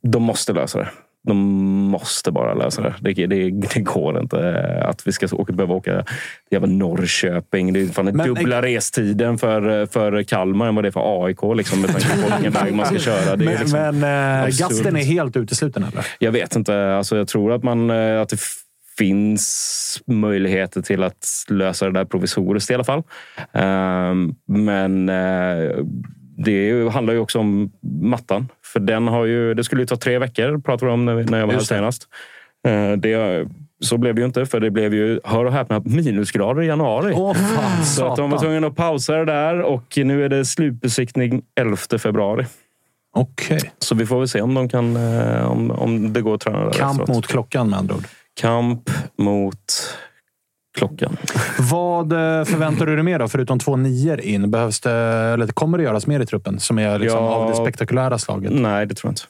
de 0.03 0.23
måste 0.23 0.53
lösa 0.53 0.79
det. 0.79 0.89
De 1.27 1.37
måste 1.91 2.31
bara 2.31 2.53
lösa 2.53 2.81
det. 2.81 2.95
Det, 2.99 3.25
det, 3.27 3.49
det 3.49 3.79
går 3.79 4.19
inte 4.19 4.59
att 4.85 5.07
vi 5.07 5.11
ska 5.11 5.27
åka, 5.35 5.53
behöva 5.53 5.73
åka 5.73 6.03
till 6.03 6.15
jävla 6.51 6.67
Norrköping. 6.67 7.73
Det 7.73 7.81
är 7.81 7.87
fan 7.87 8.05
Men- 8.05 8.27
dubbla 8.27 8.61
restiden 8.61 9.37
för, 9.37 9.85
för 9.85 10.23
Kalmar 10.23 10.67
än 10.67 10.75
vad 10.75 10.83
det 10.83 10.89
är 10.89 10.91
för 10.91 11.25
AIK. 11.25 11.39
Liksom, 11.55 11.81
med 11.81 11.89
tanke 11.89 12.07
på 12.07 12.35
vilken 12.35 12.53
väg 12.63 12.73
man 12.73 12.85
ska 12.85 12.99
köra. 12.99 13.35
Men, 13.35 13.47
liksom, 13.47 13.71
men 13.71 14.43
eh, 14.43 14.47
gasten 14.47 14.95
är 14.95 15.03
helt 15.03 15.37
utesluten 15.37 15.83
eller? 15.83 16.05
jag 16.19 16.31
vet 16.31 16.55
inte. 16.55 16.95
Alltså, 16.95 17.17
jag 17.17 17.27
tror 17.27 17.53
att, 17.53 17.63
man, 17.63 17.89
eh, 17.89 18.21
att 18.21 18.29
det 18.29 18.37
finns 18.97 20.01
möjligheter 20.07 20.81
till 20.81 21.03
att 21.03 21.27
lösa 21.49 21.85
det 21.85 21.91
där 21.91 22.05
provisoriskt 22.05 22.71
i 22.71 22.73
alla 22.73 22.83
fall. 22.83 23.03
Ehm, 23.53 24.35
Men 24.47 25.09
eh, 25.09 25.75
det 26.37 26.89
handlar 26.91 27.13
ju 27.13 27.19
också 27.19 27.39
om 27.39 27.71
mattan. 28.01 28.47
För 28.73 28.79
den 28.79 29.07
har 29.07 29.25
ju, 29.25 29.53
det 29.53 29.63
skulle 29.63 29.81
ju 29.81 29.85
ta 29.85 29.95
tre 29.95 30.19
veckor, 30.19 30.57
pratade 30.57 30.85
vi 30.85 30.93
om 30.93 31.05
när, 31.05 31.37
jag 31.39 31.47
var 31.47 31.53
här 31.53 31.59
senast. 31.59 32.07
Eh, 32.67 32.91
Det, 32.91 33.47
så 33.79 33.97
blev 33.97 34.15
det 34.15 34.21
ju 34.21 34.25
inte, 34.25 34.45
för 34.45 34.59
det 34.59 34.71
blev 34.71 34.93
ju, 34.93 35.19
hör 35.23 35.45
och 35.45 35.51
häpna, 35.53 35.81
minusgrader 35.85 36.61
i 36.61 36.65
januari. 36.67 37.13
Åh 37.15 37.33
fan, 37.33 37.85
så 37.85 38.05
att 38.05 38.15
de 38.15 38.29
var 38.29 38.39
tvungna 38.39 38.67
att 38.67 38.75
pausa 38.75 39.13
det 39.15 39.25
där 39.25 39.61
och 39.61 39.97
nu 39.97 40.25
är 40.25 40.29
det 40.29 40.45
slutbesiktning 40.45 41.41
11 41.59 41.77
februari. 41.99 42.45
Okej. 43.15 43.59
Så 43.79 43.95
vi 43.95 44.05
får 44.05 44.19
väl 44.19 44.27
se 44.27 44.41
om, 44.41 44.53
de 44.53 44.69
kan, 44.69 44.95
eh, 44.95 45.51
om, 45.51 45.71
om 45.71 46.13
det 46.13 46.21
går 46.21 46.35
att 46.35 46.41
träna 46.41 46.65
där 46.65 46.71
Kamp 46.71 47.01
efteråt. 47.01 47.15
mot 47.15 47.27
klockan 47.27 47.69
med 47.69 47.79
andra 47.79 47.95
ord. 47.95 48.03
Kamp 48.41 48.89
mot 49.17 49.57
klockan. 50.77 51.17
Vad 51.71 52.11
eh, 52.11 52.45
förväntar 52.45 52.85
du 52.85 52.95
dig 52.95 53.03
mer 53.03 53.19
då? 53.19 53.27
Förutom 53.27 53.59
två 53.59 53.75
nior 53.75 54.19
in, 54.21 54.51
behövs 54.51 54.81
det, 54.81 54.91
eller 54.91 55.47
kommer 55.47 55.77
det 55.77 55.83
göras 55.83 56.07
mer 56.07 56.19
i 56.19 56.25
truppen 56.25 56.59
som 56.59 56.79
är 56.79 56.99
liksom 56.99 57.23
Ja. 57.23 57.35
av 57.35 57.49
det 57.49 57.55
spektakulära 57.55 58.17
slaget? 58.17 58.51
Nej, 58.53 58.85
det 58.85 58.95
tror 58.95 59.09
jag 59.09 59.11
inte. 59.11 59.21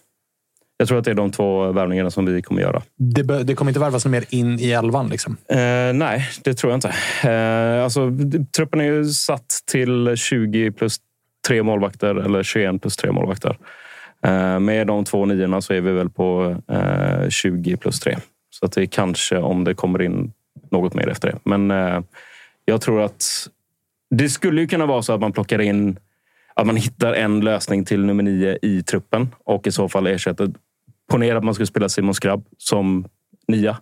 Jag 0.78 0.88
tror 0.88 0.97
att 0.99 1.06
det 1.06 1.12
är 1.12 1.16
de 1.16 1.32
två 1.32 1.72
värvningarna 1.72 2.12
som 2.12 2.26
vi 2.26 2.41
kommer 2.41 2.62
göra. 2.62 2.82
Det, 2.97 3.24
be- 3.24 3.43
det 3.43 3.56
kommer 3.56 3.70
inte 3.72 3.80
värvas 3.80 4.06
mer 4.06 4.26
in 4.30 4.60
i 4.60 4.72
elvan 4.72 5.10
liksom? 5.10 5.38
Eh, 5.49 5.58
nej, 5.93 6.30
det 6.43 6.53
tror 6.53 6.72
jag 6.74 6.78
inte. 6.78 6.93
Eh, 7.30 7.84
alltså, 7.84 8.12
truppen 8.56 8.82
är 8.82 8.86
ju 8.86 9.06
satt 9.06 9.45
till 9.72 10.16
20 10.16 10.72
plus 10.72 10.97
tre 11.47 11.64
målvakter 11.64 12.16
eller 12.16 12.43
21 12.43 12.82
plus 12.82 12.97
tre 12.97 13.12
målvakter. 13.12 13.58
Eh, 14.26 14.60
med 14.60 14.88
de 14.88 15.03
två 15.06 15.26
niorna 15.26 15.62
så 15.62 15.74
är 15.74 15.82
vi 15.82 15.91
väl 15.91 16.10
på 16.10 16.56
eh, 16.72 17.30
20 17.30 17.78
plus 17.78 17.99
tre. 17.99 18.18
Så 18.60 18.66
att 18.66 18.72
det 18.72 18.82
är 18.82 18.86
kanske 18.86 19.38
om 19.38 19.64
det 19.64 19.74
kommer 19.74 20.01
in 20.01 20.34
något 20.72 20.93
mer 20.93 21.08
efter 21.08 21.32
det. 21.32 21.39
Men 21.43 21.72
eh, 21.72 22.01
Jag 22.66 22.82
tror 22.82 23.01
att 23.01 23.47
det 24.10 24.30
skulle 24.30 24.62
ju 24.62 24.68
kunna 24.68 24.86
vara 24.86 25.01
så 25.01 25.14
att 25.14 25.22
man 25.22 25.32
plockar 25.32 25.62
in 25.62 25.99
att 26.53 26.66
man 26.68 26.76
hittar 26.76 27.14
en 27.14 27.39
lösning 27.41 27.86
till 27.86 28.06
nummer 28.06 28.24
nio 28.24 28.58
i 28.62 28.84
truppen 28.84 29.36
och 29.45 29.68
i 29.68 29.72
så 29.72 29.89
fall 29.89 30.08
ersätter. 30.08 30.51
Ponera 31.12 31.38
att 31.38 31.43
man 31.43 31.53
skulle 31.53 31.68
spela 31.68 31.89
Simon 31.89 32.14
Skrabb 32.14 32.45
som 32.58 33.08
nia. 33.47 33.78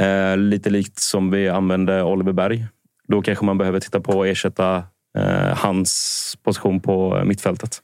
Eh, 0.00 0.36
lite 0.36 0.70
likt 0.70 0.98
som 0.98 1.30
vi 1.30 1.48
använde 1.48 2.02
Oliver 2.02 2.32
Berg. 2.32 2.66
Då 3.08 3.22
kanske 3.22 3.44
man 3.44 3.58
behöver 3.58 3.80
titta 3.80 4.00
på 4.00 4.22
att 4.22 4.28
ersätta 4.28 4.76
eh, 5.18 5.56
hans 5.56 6.38
position 6.42 6.80
på 6.80 7.22
mittfältet. 7.24 7.82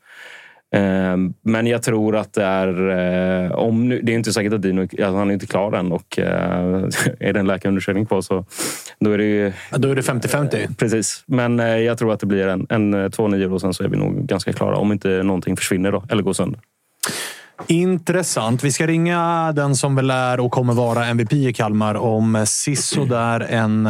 Eh, 0.75 1.17
men 1.43 1.67
jag 1.67 1.83
tror 1.83 2.17
att 2.17 2.33
det 2.33 2.45
är... 2.45 2.91
Eh, 3.45 3.53
om 3.53 3.89
nu, 3.89 4.01
det 4.03 4.13
är 4.13 4.17
inte 4.17 4.33
säkert 4.33 4.53
att 4.53 4.63
Dino 4.63 4.81
alltså 4.83 5.15
han 5.15 5.31
är 5.31 5.35
inte 5.35 5.47
klar 5.47 5.73
än 5.73 5.93
och 5.93 6.19
eh, 6.19 6.25
är 7.21 7.33
det 7.33 7.41
en 7.41 7.47
läkarundersökning 7.47 8.07
kvar 8.07 8.21
så 8.21 8.45
då 9.01 9.11
är 9.11 9.19
det 9.19 9.25
ju... 9.25 9.53
Då 9.71 9.91
är 9.91 9.95
det 9.95 10.03
50-50. 10.03 10.77
Precis. 10.77 11.25
Men 11.27 11.61
eh, 11.61 11.67
jag 11.67 11.99
tror 11.99 12.13
att 12.13 12.21
det 12.21 12.27
blir 12.27 12.47
en, 12.47 12.67
en 12.71 13.11
två 13.11 13.29
nior 13.29 13.53
och 13.53 13.61
sen 13.61 13.75
så 13.75 13.85
är 13.85 13.89
vi 13.89 13.97
nog 13.97 14.27
ganska 14.27 14.53
klara. 14.53 14.77
Om 14.77 14.93
inte 14.93 15.23
någonting 15.23 15.57
försvinner 15.57 15.93
då, 15.93 16.05
eller 16.09 16.23
går 16.23 16.33
sönder. 16.33 16.61
Intressant. 17.67 18.65
Vi 18.65 18.73
ska 18.73 18.87
ringa 18.87 19.53
den 19.53 19.77
som 19.77 19.97
väl 19.97 20.11
är 20.11 20.41
och 20.41 20.53
kommer 20.53 20.73
vara 20.73 21.07
MVP 21.07 21.33
i 21.33 21.53
Kalmar 21.53 21.95
om 21.95 22.47
där 23.09 23.41
en 23.41 23.89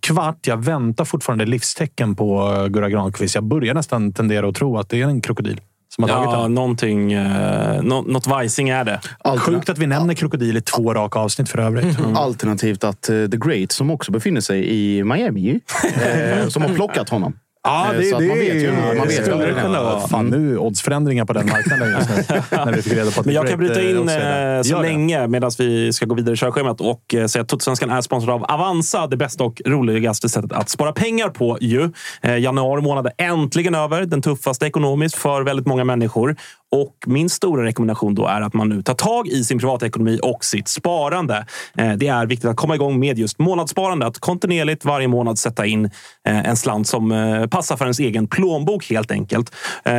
kvart. 0.00 0.46
Jag 0.46 0.64
väntar 0.64 1.04
fortfarande 1.04 1.46
livstecken 1.46 2.14
på 2.14 2.52
Gurra 2.70 2.88
Granqvist. 2.88 3.34
Jag 3.34 3.44
börjar 3.44 3.74
nästan 3.74 4.12
tendera 4.12 4.48
att 4.48 4.54
tro 4.54 4.78
att 4.78 4.88
det 4.88 5.02
är 5.02 5.06
en 5.06 5.20
krokodil 5.20 5.60
som 5.94 6.04
har 6.04 6.08
tagit 6.08 6.32
Ja, 6.32 6.42
den. 6.42 6.54
någonting... 6.54 7.12
Eh, 7.12 7.82
nå, 7.82 8.02
något 8.02 8.26
vajsing 8.26 8.68
är 8.68 8.84
det. 8.84 9.00
Sjukt 9.38 9.68
att 9.68 9.78
vi 9.78 9.86
nämner 9.86 10.14
krokodil 10.14 10.56
i 10.56 10.60
två 10.60 10.94
raka 10.94 11.18
avsnitt 11.18 11.48
för 11.48 11.58
övrigt. 11.58 11.98
Mm. 11.98 12.16
Alternativt 12.16 12.84
att 12.84 13.08
eh, 13.08 13.26
The 13.26 13.36
Great, 13.36 13.72
som 13.72 13.90
också 13.90 14.12
befinner 14.12 14.40
sig 14.40 14.68
i 14.68 15.04
Miami, 15.04 15.50
eh, 15.94 16.48
som 16.48 16.62
har 16.62 16.74
plockat 16.74 17.08
honom. 17.08 17.36
Ja, 17.64 17.92
Eh, 17.92 17.98
det, 17.98 18.04
så 18.04 18.18
det, 18.18 18.26
man 18.28 18.38
vet 18.38 18.54
ju- 18.62 18.72
man 18.72 18.94
vet 19.06 19.18
ju 19.18 19.22
skulle 19.24 19.46
det 19.46 19.52
kunna 19.62 19.78
det. 19.78 19.84
vara. 19.84 20.00
Fan, 20.08 20.26
nu 20.26 20.58
oddsförändringar 20.58 21.24
på 21.24 21.32
den 21.32 21.46
marknaden 21.46 21.90
just 21.98 22.10
nu. 22.30 22.42
när 22.64 22.72
vi 22.72 22.82
fick 22.82 22.92
reda 22.92 23.10
på 23.10 23.20
att 23.20 23.26
Men 23.26 23.34
jag 23.34 23.48
kan 23.48 23.58
bryta 23.58 23.80
eh, 23.80 23.90
in 23.90 24.06
där. 24.06 24.56
eh, 24.56 24.62
så 24.62 24.76
det. 24.76 24.82
länge 24.82 25.26
medan 25.26 25.50
vi 25.58 25.92
ska 25.92 26.06
gå 26.06 26.14
vidare 26.14 26.32
i 26.34 26.36
körschemat 26.36 26.80
och 26.80 27.14
eh, 27.14 27.26
säga 27.26 27.42
att 27.42 27.48
Totosvenskan 27.48 27.90
är 27.90 28.00
sponsrad 28.00 28.34
av 28.34 28.44
Avanza. 28.44 29.06
Det 29.06 29.16
bästa 29.16 29.44
och 29.44 29.62
roligaste 29.66 30.28
sättet 30.28 30.52
att 30.52 30.68
spara 30.68 30.92
pengar 30.92 31.28
på. 31.28 31.58
Ju. 31.60 31.90
Eh, 32.22 32.38
januari 32.38 32.82
månad 32.82 33.06
är 33.06 33.24
äntligen 33.24 33.74
över. 33.74 34.02
Den 34.04 34.22
tuffaste 34.22 34.66
ekonomiskt 34.66 35.14
för 35.16 35.42
väldigt 35.42 35.66
många 35.66 35.84
människor. 35.84 36.36
Och 36.74 36.96
min 37.06 37.30
stora 37.30 37.64
rekommendation 37.64 38.14
då 38.14 38.26
är 38.26 38.40
att 38.40 38.54
man 38.54 38.68
nu 38.68 38.82
tar 38.82 38.94
tag 38.94 39.28
i 39.28 39.44
sin 39.44 39.58
privatekonomi 39.58 40.18
och 40.22 40.44
sitt 40.44 40.68
sparande. 40.68 41.46
Eh, 41.78 41.92
det 41.92 42.08
är 42.08 42.26
viktigt 42.26 42.50
att 42.50 42.56
komma 42.56 42.74
igång 42.74 43.00
med 43.00 43.18
just 43.18 43.38
månadssparande. 43.38 44.06
Att 44.06 44.18
kontinuerligt 44.18 44.84
varje 44.84 45.08
månad 45.08 45.38
sätta 45.38 45.66
in 45.66 45.84
eh, 45.84 46.48
en 46.48 46.56
slant 46.56 46.88
som 46.88 47.12
eh, 47.12 47.46
passar 47.46 47.76
för 47.76 47.84
ens 47.84 47.98
egen 47.98 48.26
plånbok 48.26 48.90
helt 48.90 49.10
enkelt. 49.10 49.54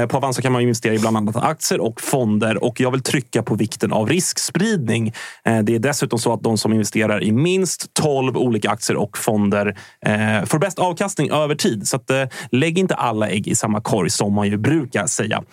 På 0.09 0.17
Avanza 0.17 0.41
kan 0.41 0.51
man 0.51 0.61
investera 0.61 0.93
i 0.93 0.99
bland 0.99 1.17
annat 1.17 1.36
aktier 1.36 1.80
och 1.80 2.01
fonder 2.01 2.63
och 2.63 2.80
jag 2.80 2.91
vill 2.91 3.01
trycka 3.01 3.43
på 3.43 3.55
vikten 3.55 3.93
av 3.93 4.09
riskspridning. 4.09 5.13
Det 5.43 5.76
är 5.76 5.80
dessutom 5.80 6.19
så 6.19 6.34
att 6.34 6.43
de 6.43 6.57
som 6.57 6.73
investerar 6.73 7.23
i 7.23 7.32
minst 7.32 7.93
12 7.93 8.38
olika 8.38 8.69
aktier 8.69 8.97
och 8.97 9.17
fonder 9.17 9.76
får 10.45 10.59
bäst 10.59 10.80
avkastning 10.80 11.30
över 11.32 11.55
tid. 11.55 11.88
Så 11.88 11.95
att, 11.95 12.11
lägg 12.51 12.80
inte 12.80 12.95
alla 12.95 13.30
ägg 13.30 13.47
i 13.47 13.55
samma 13.55 13.82
korg 13.82 14.09
som 14.09 14.34
man 14.34 14.47
ju 14.47 14.57
brukar 14.57 15.07
säga. 15.07 15.43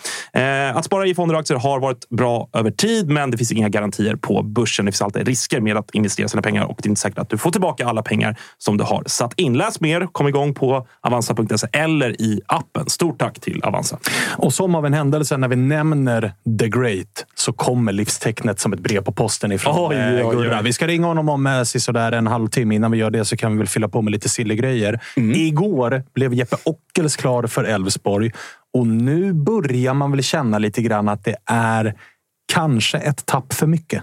Att 0.74 0.84
spara 0.84 1.06
i 1.12 1.14
fonder 1.14 1.34
och 1.34 1.40
aktier 1.40 1.58
har 1.58 1.80
varit 1.80 2.08
bra 2.08 2.48
över 2.52 2.70
tid, 2.70 3.08
men 3.08 3.30
det 3.30 3.36
finns 3.36 3.52
inga 3.52 3.68
garantier 3.68 4.16
på 4.16 4.42
börsen. 4.42 4.86
Det 4.86 4.92
finns 4.92 5.02
alltid 5.02 5.26
risker 5.28 5.60
med 5.60 5.76
att 5.76 5.90
investera 5.94 6.28
sina 6.28 6.42
pengar 6.42 6.64
och 6.64 6.78
det 6.82 6.86
är 6.86 6.88
inte 6.88 7.00
säkert 7.00 7.18
att 7.18 7.30
du 7.30 7.38
får 7.38 7.50
tillbaka 7.50 7.86
alla 7.86 8.02
pengar 8.02 8.36
som 8.58 8.76
du 8.76 8.84
har 8.84 9.02
satt 9.06 9.34
in. 9.36 9.58
Läs 9.58 9.80
mer, 9.80 10.08
kom 10.12 10.28
igång 10.28 10.54
på 10.54 10.86
avanza.se 11.00 11.66
eller 11.72 12.22
i 12.22 12.40
appen. 12.46 12.88
Stort 12.88 13.18
tack 13.18 13.40
till 13.40 13.62
Avanza. 13.62 13.98
Och 14.36 14.54
som 14.54 14.74
av 14.74 14.86
en 14.86 14.94
händelse, 14.94 15.36
när 15.36 15.48
vi 15.48 15.56
nämner 15.56 16.32
The 16.58 16.68
Great 16.68 17.26
så 17.34 17.52
kommer 17.52 17.92
livstecknet 17.92 18.60
som 18.60 18.72
ett 18.72 18.80
brev 18.80 19.00
på 19.00 19.12
posten 19.12 19.52
ifrån 19.52 19.74
Oj, 19.90 19.96
eh, 19.96 20.14
oj, 20.14 20.24
oj. 20.24 20.36
Gurra. 20.36 20.62
Vi 20.62 20.72
ska 20.72 20.86
ringa 20.86 21.06
honom 21.06 21.28
om 21.28 21.46
eh, 21.46 21.62
sisådär 21.62 22.12
en 22.12 22.26
halvtimme. 22.26 22.74
Innan 22.74 22.90
vi 22.90 22.98
gör 22.98 23.10
det 23.10 23.24
så 23.24 23.36
kan 23.36 23.52
vi 23.52 23.58
väl 23.58 23.66
fylla 23.66 23.88
på 23.88 24.02
med 24.02 24.10
lite 24.10 24.28
silly 24.28 24.54
grejer. 24.54 25.00
Igår 25.16 26.02
blev 26.14 26.34
Jeppe 26.34 26.56
Ockels 26.64 27.16
klar 27.16 27.46
för 27.46 27.64
Elfsborg 27.64 28.30
och 28.72 28.86
nu 28.86 29.32
börjar 29.32 29.94
man 29.94 30.10
väl 30.10 30.22
känna 30.22 30.58
lite 30.58 30.82
grann 30.82 31.08
att 31.08 31.24
det 31.24 31.36
är 31.46 31.94
kanske 32.52 32.98
ett 32.98 33.26
tapp 33.26 33.52
för 33.52 33.66
mycket. 33.66 34.02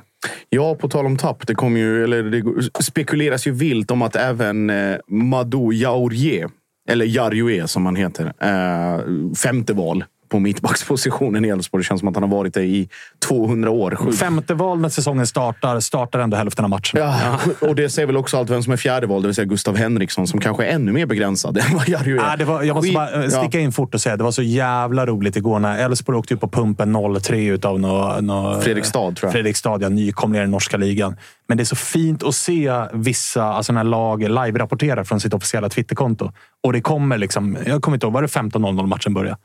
Ja, 0.49 0.75
på 0.75 0.89
tal 0.89 1.05
om 1.05 1.17
tapp. 1.17 1.47
Det, 1.47 1.55
kom 1.55 1.77
ju, 1.77 2.03
eller 2.03 2.23
det 2.23 2.43
spekuleras 2.83 3.47
ju 3.47 3.51
vilt 3.51 3.91
om 3.91 4.01
att 4.01 4.15
även 4.15 4.69
eh, 4.69 4.97
Madou 5.07 5.73
Jaurier, 5.73 6.49
eller 6.89 7.05
Jarjue 7.05 7.67
som 7.67 7.85
han 7.85 7.95
heter, 7.95 8.33
eh, 8.39 9.33
femte 9.35 9.73
val 9.73 10.03
på 10.29 10.39
mittbackspositionen 10.39 11.45
i 11.45 11.47
Elfsborg. 11.47 11.83
Det 11.83 11.87
känns 11.87 11.99
som 11.99 12.07
att 12.09 12.15
han 12.15 12.23
har 12.23 12.37
varit 12.37 12.53
det 12.53 12.63
i 12.63 12.89
200 13.27 13.69
år. 13.71 13.95
Sjukt. 13.95 14.17
Femte 14.17 14.53
val 14.53 14.79
när 14.79 14.89
säsongen 14.89 15.27
startar, 15.27 15.79
startar 15.79 16.19
ändå 16.19 16.37
hälften 16.37 16.65
av 16.65 16.69
matchen. 16.69 16.99
Ja, 16.99 17.39
och 17.61 17.75
det 17.75 17.89
säger 17.89 18.05
väl 18.05 18.17
också 18.17 18.37
allt 18.37 18.49
vem 18.49 18.63
som 18.63 18.73
är 18.73 18.77
fjärde 18.77 19.07
val, 19.07 19.21
det 19.21 19.27
vill 19.27 19.35
säga 19.35 19.45
Gustav 19.45 19.77
Henriksson, 19.77 20.27
som 20.27 20.39
kanske 20.39 20.65
är 20.65 20.69
ännu 20.75 20.91
mer 20.91 21.05
begränsad 21.05 21.57
än 21.57 21.63
vad 21.73 21.89
Jarry 21.89 22.11
är. 22.11 22.15
Ja, 22.15 22.35
det 22.37 22.45
var, 22.45 22.63
jag 22.63 22.75
måste 22.75 22.91
bara 22.91 23.23
eh, 23.23 23.29
sticka 23.29 23.59
in 23.59 23.71
fort 23.71 23.93
och 23.93 24.01
säga 24.01 24.17
det 24.17 24.23
var 24.23 24.31
så 24.31 24.41
jävla 24.41 25.05
roligt 25.05 25.35
igår 25.35 25.59
när 25.59 25.77
Elfsborg 25.77 26.17
åkte 26.17 26.37
på 26.37 26.47
pumpen 26.47 26.95
0-3 26.95 27.51
utav 27.51 27.79
nå, 27.79 28.17
nå, 28.21 28.61
Fredrikstad, 28.61 28.99
tror 28.99 29.17
jag. 29.21 29.31
Fredrikstad, 29.31 29.77
ja, 29.81 29.89
nykomlingar 29.89 30.45
i 30.45 30.47
norska 30.47 30.77
ligan. 30.77 31.15
Men 31.47 31.57
det 31.57 31.63
är 31.63 31.65
så 31.65 31.75
fint 31.75 32.23
att 32.23 32.35
se 32.35 32.71
vissa 32.93 33.43
alltså 33.43 33.73
när 33.73 33.83
lag 33.83 34.21
live-rapporterar 34.21 35.03
från 35.03 35.19
sitt 35.19 35.33
officiella 35.33 35.69
Twitterkonto. 35.69 36.31
Och 36.63 36.73
det 36.73 36.81
kommer 36.81 37.17
liksom, 37.17 37.57
jag 37.65 37.81
kommer 37.81 37.95
inte 37.95 38.05
ihåg, 38.05 38.13
var 38.13 38.21
det 38.21 38.27
15.00 38.27 38.87
matchen 38.87 39.13
började? 39.13 39.37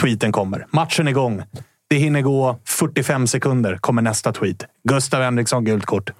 Tweeten 0.00 0.32
kommer. 0.32 0.66
Matchen 0.70 1.06
är 1.06 1.10
igång. 1.10 1.42
Det 1.90 1.96
hinner 1.96 2.22
gå 2.22 2.58
45 2.66 3.26
sekunder, 3.26 3.76
kommer 3.76 4.02
nästa 4.02 4.32
tweet. 4.32 4.64
Gustav 4.88 5.22
Henriksson, 5.22 5.64
gult 5.64 5.86
kort. 5.86 6.10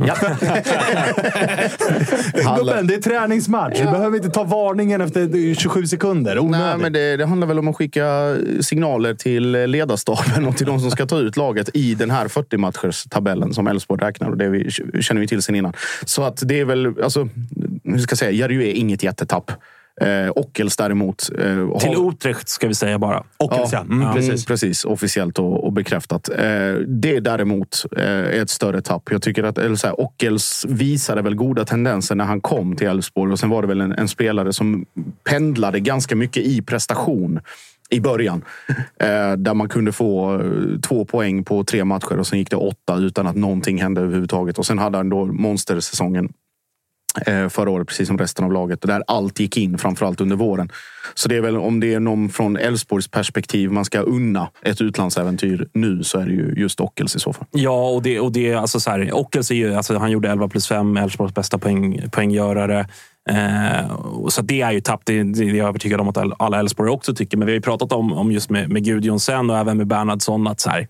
Gubben, 2.58 2.86
det 2.86 2.94
är 2.94 3.02
träningsmatch. 3.02 3.78
Du 3.78 3.84
behöver 3.84 4.16
inte 4.16 4.30
ta 4.30 4.44
varningen 4.44 5.00
efter 5.00 5.54
27 5.54 5.86
sekunder. 5.86 6.34
Nej, 6.34 6.44
Onödigt. 6.44 6.82
men 6.82 6.92
det, 6.92 7.16
det 7.16 7.26
handlar 7.26 7.46
väl 7.46 7.58
om 7.58 7.68
att 7.68 7.76
skicka 7.76 8.36
signaler 8.60 9.14
till 9.14 9.52
ledarstaben 9.52 10.46
och 10.46 10.56
till 10.56 10.66
de 10.66 10.80
som 10.80 10.90
ska 10.90 11.06
ta 11.06 11.18
ut 11.18 11.36
laget 11.36 11.70
i 11.74 11.94
den 11.94 12.10
här 12.10 12.28
40-matchers-tabellen 12.28 13.52
som 13.52 13.66
Elfsborg 13.66 14.02
räknar. 14.02 14.30
Och 14.30 14.36
det 14.36 14.48
vi, 14.48 14.70
känner 15.00 15.20
vi 15.20 15.28
till 15.28 15.42
sen 15.42 15.54
innan. 15.54 15.72
Så 16.04 16.22
att 16.22 16.42
det 16.44 16.60
är 16.60 16.64
väl, 16.64 17.02
alltså, 17.02 17.28
hur 17.84 17.98
ska 17.98 18.12
jag 18.12 18.18
säga, 18.18 18.32
Jarry 18.32 18.70
är 18.70 18.74
inget 18.74 19.02
jättetapp. 19.02 19.50
Eh, 20.01 20.30
Ockels 20.36 20.76
däremot. 20.76 21.30
Eh, 21.38 21.78
Till 21.78 21.88
har- 21.96 22.09
Utrecht 22.11 22.48
ska 22.48 22.68
vi 22.68 22.74
säga 22.74 22.98
bara. 22.98 23.24
Ockels, 23.36 23.72
ja. 23.72 23.80
Mm, 23.80 24.03
Ja, 24.03 24.12
precis. 24.12 24.30
precis. 24.30 24.46
precis. 24.46 24.84
Officiellt 24.84 25.38
och, 25.38 25.64
och 25.64 25.72
bekräftat. 25.72 26.28
Eh, 26.28 26.72
det 26.86 27.20
däremot 27.20 27.84
eh, 27.96 28.03
är 28.05 28.42
ett 28.42 28.51
större 28.51 28.80
tapp. 28.82 29.03
Jag 29.11 29.22
tycker 29.22 29.42
att 29.44 29.59
eller 29.59 29.76
så 29.76 29.86
här, 29.86 30.01
Ockels 30.01 30.66
visade 30.68 31.22
väl 31.22 31.34
goda 31.34 31.64
tendenser 31.64 32.14
när 32.14 32.24
han 32.24 32.40
kom 32.40 32.76
till 32.76 32.86
Elfsborg. 32.86 33.32
Och 33.32 33.38
sen 33.38 33.48
var 33.51 33.62
det 33.62 33.68
väl 33.68 33.80
en, 33.80 33.92
en 33.92 34.09
spelare 34.09 34.53
som 34.53 34.84
pendlade 35.30 35.80
ganska 35.80 36.16
mycket 36.16 36.42
i 36.42 36.62
prestation 36.62 37.40
i 37.90 38.01
början. 38.01 38.44
Eh, 39.01 39.32
där 39.32 39.55
man 39.55 39.68
kunde 39.68 39.92
få 39.92 40.34
eh, 40.34 40.80
två 40.88 41.05
poäng 41.05 41.44
på 41.44 41.64
tre 41.64 41.84
matcher 41.84 42.18
och 42.18 42.26
sen 42.26 42.38
gick 42.38 42.51
det 42.51 42.57
åtta 42.57 42.96
utan 42.96 43.26
att 43.26 43.36
någonting 43.36 43.82
hände 43.82 44.01
överhuvudtaget. 44.01 44.59
Och 44.59 44.66
sen 44.66 44.78
hade 44.78 44.96
han 44.96 45.09
då 45.09 45.24
monstersäsongen 45.26 46.28
Eh, 47.26 47.48
förra 47.48 47.70
året, 47.70 47.88
precis 47.88 48.08
som 48.08 48.18
resten 48.18 48.44
av 48.44 48.52
laget. 48.52 48.82
Där 48.82 49.02
allt 49.06 49.40
gick 49.40 49.56
in, 49.56 49.78
framförallt 49.78 50.20
under 50.20 50.36
våren. 50.36 50.72
Så 51.14 51.28
det 51.28 51.36
är 51.36 51.40
väl 51.40 51.56
om 51.56 51.80
det 51.80 51.94
är 51.94 52.00
någon 52.00 52.28
från 52.28 52.56
Elfsborgs 52.56 53.08
perspektiv 53.08 53.70
man 53.70 53.84
ska 53.84 54.00
unna 54.00 54.50
ett 54.62 54.80
utlandsäventyr 54.80 55.68
nu 55.72 56.04
så 56.04 56.18
är 56.18 56.26
det 56.26 56.32
ju 56.32 56.54
just 56.56 56.80
Ockels 56.80 57.16
i 57.16 57.20
så 57.20 57.32
fall. 57.32 57.46
Ja, 57.50 57.90
och 57.90 58.02
det, 58.02 58.20
och 58.20 58.32
det 58.32 58.54
alltså 58.54 58.80
så 58.80 58.90
här, 58.90 59.14
Ockels 59.14 59.50
är 59.50 59.54
ju, 59.54 59.74
alltså, 59.74 59.98
han 59.98 60.11
gjorde 60.11 60.30
11 60.30 60.48
plus 60.48 60.68
5, 60.68 60.96
Elfsborgs 60.96 61.34
bästa 61.34 61.58
poäng, 61.58 62.11
poänggörare. 62.11 62.88
Eh, 63.30 63.98
så 64.28 64.42
det 64.42 64.61
är 64.61 64.72
ju 64.72 64.80
tapp. 64.80 65.00
Det, 65.04 65.22
det 65.22 65.44
är 65.44 65.54
jag 65.54 65.68
övertygad 65.68 66.00
om 66.00 66.08
att 66.08 66.18
alla 66.38 66.58
Elfsborg 66.58 66.90
också 66.90 67.14
tycker. 67.14 67.36
Men 67.36 67.46
vi 67.46 67.52
har 67.52 67.56
ju 67.56 67.62
pratat 67.62 67.92
om, 67.92 68.12
om 68.12 68.32
just 68.32 68.50
med, 68.50 68.70
med 68.70 68.84
Gudjonsen 68.84 69.50
och 69.50 69.58
även 69.58 69.76
med 69.76 69.86
Bernhardsson 69.86 70.46
att 70.46 70.61
så 70.61 70.70
här, 70.70 70.88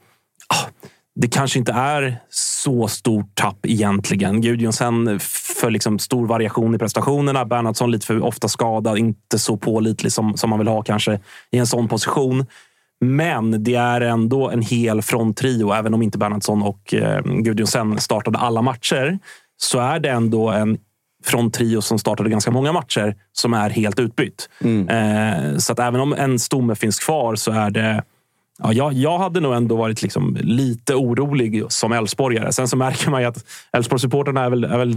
ah, 0.49 0.69
det 1.15 1.29
kanske 1.29 1.59
inte 1.59 1.73
är 1.73 2.17
så 2.31 2.89
stort 2.89 3.35
tapp 3.35 3.67
egentligen. 3.67 4.41
Gudjonsen 4.41 5.21
för 5.61 5.71
liksom 5.71 5.99
stor 5.99 6.27
variation 6.27 6.75
i 6.75 6.79
prestationerna. 6.79 7.45
Bernhardsson 7.45 7.91
lite 7.91 8.07
för 8.07 8.25
ofta 8.25 8.49
skadad, 8.49 8.99
inte 8.99 9.39
så 9.39 9.57
pålitlig 9.57 10.13
som, 10.13 10.37
som 10.37 10.51
man 10.51 10.59
vill 10.59 10.69
ha 10.69 10.83
kanske 10.83 11.21
i 11.51 11.59
en 11.59 11.67
sån 11.67 11.89
position. 11.89 12.47
Men 13.01 13.65
det 13.65 13.75
är 13.75 14.01
ändå 14.01 14.51
en 14.51 14.63
hel 14.63 15.03
fronttrio. 15.03 15.73
Även 15.73 15.95
om 15.95 16.03
inte 16.03 16.19
Bernhardsson 16.19 16.63
och 16.63 16.95
eh, 16.95 17.23
Gudjonsen 17.23 17.99
startade 17.99 18.39
alla 18.39 18.63
matcher 18.63 19.19
så 19.57 19.79
är 19.79 20.01
det 20.01 20.11
ändå 20.11 20.51
en 20.51 20.79
fronttrio 21.25 21.81
som 21.81 21.99
startade 21.99 22.31
ganska 22.31 22.51
många 22.51 22.73
matcher 22.73 23.17
som 23.33 23.55
är 23.55 23.71
helt 23.71 23.99
utbytt. 23.99 24.49
Eh, 24.89 25.57
så 25.57 25.73
att 25.73 25.79
även 25.79 26.01
om 26.01 26.13
en 26.13 26.39
stomme 26.39 26.75
finns 26.75 26.99
kvar 26.99 27.35
så 27.37 27.53
är 27.53 27.71
det 27.71 28.03
Ja, 28.63 28.73
jag, 28.73 28.93
jag 28.93 29.19
hade 29.19 29.41
nog 29.41 29.55
ändå 29.55 29.77
varit 29.77 30.03
liksom 30.03 30.39
lite 30.41 30.95
orolig 30.95 31.65
som 31.69 31.93
Elfsborgare. 31.93 32.53
Sen 32.53 32.69
så 32.69 32.77
märker 32.77 33.11
man 33.11 33.21
ju 33.21 33.27
att 33.27 33.45
Elfsborgssupportrarna 33.73 34.45
är 34.45 34.51
väl, 34.51 34.65
är 34.65 34.79
väl 34.79 34.95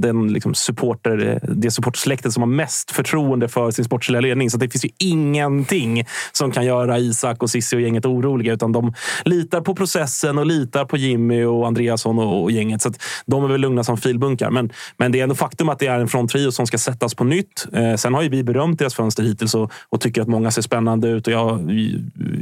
den 0.00 0.32
liksom 0.32 0.54
supporter, 0.54 1.40
det 1.42 1.70
supportsläktet 1.70 2.32
som 2.32 2.42
har 2.42 2.48
mest 2.48 2.90
förtroende 2.90 3.48
för 3.48 3.70
sin 3.70 3.84
sportsliga 3.84 4.20
ledning. 4.20 4.50
Så 4.50 4.58
det 4.58 4.70
finns 4.70 4.84
ju 4.84 4.88
ingenting 4.98 6.04
som 6.32 6.50
kan 6.50 6.64
göra 6.64 6.98
Isak 6.98 7.42
och 7.42 7.50
Sissi 7.50 7.76
och 7.76 7.80
gänget 7.80 8.06
oroliga. 8.06 8.52
Utan 8.52 8.72
de 8.72 8.94
litar 9.24 9.60
på 9.60 9.74
processen 9.74 10.38
och 10.38 10.46
litar 10.46 10.84
på 10.84 10.96
Jimmy 10.96 11.44
och 11.44 11.66
Andreasson 11.66 12.18
och, 12.18 12.42
och 12.42 12.50
gänget. 12.50 12.82
Så 12.82 12.88
att 12.88 13.02
de 13.26 13.44
är 13.44 13.48
väl 13.48 13.60
lugna 13.60 13.84
som 13.84 13.96
filbunkar. 13.96 14.50
Men, 14.50 14.72
men 14.96 15.12
det 15.12 15.18
är 15.18 15.22
ändå 15.22 15.34
faktum 15.34 15.68
att 15.68 15.78
det 15.78 15.86
är 15.86 16.00
en 16.00 16.08
fronttrio 16.08 16.50
som 16.50 16.66
ska 16.66 16.78
sättas 16.78 17.14
på 17.14 17.24
nytt. 17.24 17.66
Eh, 17.72 17.94
sen 17.94 18.14
har 18.14 18.22
ju 18.22 18.28
vi 18.28 18.44
berömt 18.44 18.78
deras 18.78 18.94
fönster 18.94 19.22
hittills 19.22 19.54
och, 19.54 19.72
och 19.88 20.00
tycker 20.00 20.22
att 20.22 20.28
många 20.28 20.50
ser 20.50 20.62
spännande 20.62 21.08
ut. 21.08 21.26
Och 21.26 21.32
jag 21.32 21.60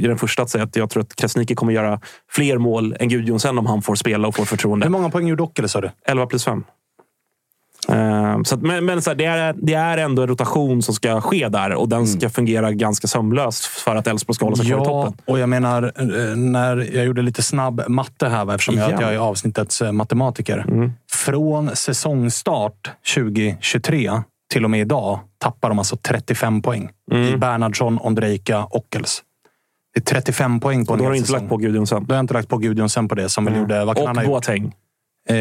är 0.01 0.07
den 0.07 0.17
första 0.17 0.43
att 0.43 0.49
säga 0.49 0.60
att 0.61 0.75
jag 0.75 0.89
tror 0.89 1.03
att 1.03 1.15
Krasniqi 1.15 1.55
kommer 1.55 1.73
göra 1.73 1.99
fler 2.29 2.57
mål 2.57 2.95
än 2.99 3.09
Gudjonsen 3.09 3.57
om 3.57 3.65
han 3.65 3.81
får 3.81 3.95
spela 3.95 4.27
och 4.27 4.35
får 4.35 4.45
förtroende. 4.45 4.85
Hur 4.85 4.91
många 4.91 5.09
poäng 5.09 5.27
gjorde 5.27 5.43
Ockele 5.43 5.67
sa 5.67 5.81
du? 5.81 5.91
11 6.07 6.25
plus 6.25 6.45
5. 6.45 6.63
Uh, 7.89 8.43
så 8.43 8.55
att, 8.55 8.61
men 8.61 8.85
men 8.85 9.01
så 9.01 9.09
här, 9.09 9.15
det, 9.15 9.25
är, 9.25 9.55
det 9.57 9.73
är 9.73 9.97
ändå 9.97 10.21
en 10.21 10.27
rotation 10.27 10.81
som 10.81 10.93
ska 10.95 11.21
ske 11.21 11.49
där 11.49 11.73
och 11.73 11.89
den 11.89 12.07
ska 12.07 12.29
fungera 12.29 12.71
ganska 12.71 13.07
sömlöst 13.07 13.65
för 13.65 13.95
att 13.95 14.07
Elfsborg 14.07 14.35
ska 14.35 14.45
hålla 14.45 14.55
sig 14.55 14.65
kvar 14.65 14.81
i 14.81 14.85
toppen. 14.85 15.13
och 15.25 15.39
jag 15.39 15.49
menar, 15.49 15.83
eh, 15.83 16.35
när 16.35 16.95
jag 16.95 17.05
gjorde 17.05 17.21
lite 17.21 17.43
snabb 17.43 17.83
matte 17.87 18.29
här, 18.29 18.45
va, 18.45 18.53
eftersom 18.55 18.77
jag, 18.77 18.91
jag 18.91 19.13
är 19.13 19.17
avsnittets 19.17 19.81
eh, 19.81 19.91
matematiker. 19.91 20.65
Mm. 20.67 20.91
Från 21.11 21.75
säsongstart 21.75 22.91
2023 23.15 24.11
till 24.53 24.63
och 24.63 24.71
med 24.71 24.81
idag 24.81 25.19
tappar 25.37 25.69
de 25.69 25.79
alltså 25.79 25.97
35 25.97 26.61
poäng 26.61 26.89
Mm. 27.11 27.33
i 27.33 27.37
Bernhardsson, 27.37 27.99
Ondrejka, 28.01 28.67
Ockels. 28.69 29.23
Det 29.93 29.99
är 29.99 30.03
35 30.03 30.59
poäng 30.59 30.85
på 30.85 30.91
Och 30.91 30.97
en 30.97 30.99
då 30.99 31.05
har 31.05 31.11
du 31.11 31.17
inte 31.17 31.31
lagt 31.31 31.49
på 31.49 31.57
Gudjonsen. 31.57 32.05
Då 32.05 32.13
har 32.13 32.17
jag 32.17 32.23
inte 32.23 32.33
lagt 32.33 32.49
på 32.49 32.57
Gudjonsen 32.57 33.07
på 33.07 33.15
det, 33.15 33.29
som 33.29 33.45
väl 33.45 33.57
gjorde... 33.57 33.85
Vad 33.85 33.95
kan 33.95 34.07
han 34.07 34.15
Och 34.15 34.15
ha 34.15 34.23
gjort? 34.23 34.31
Boateng, 34.31 34.73
Eh, 35.29 35.35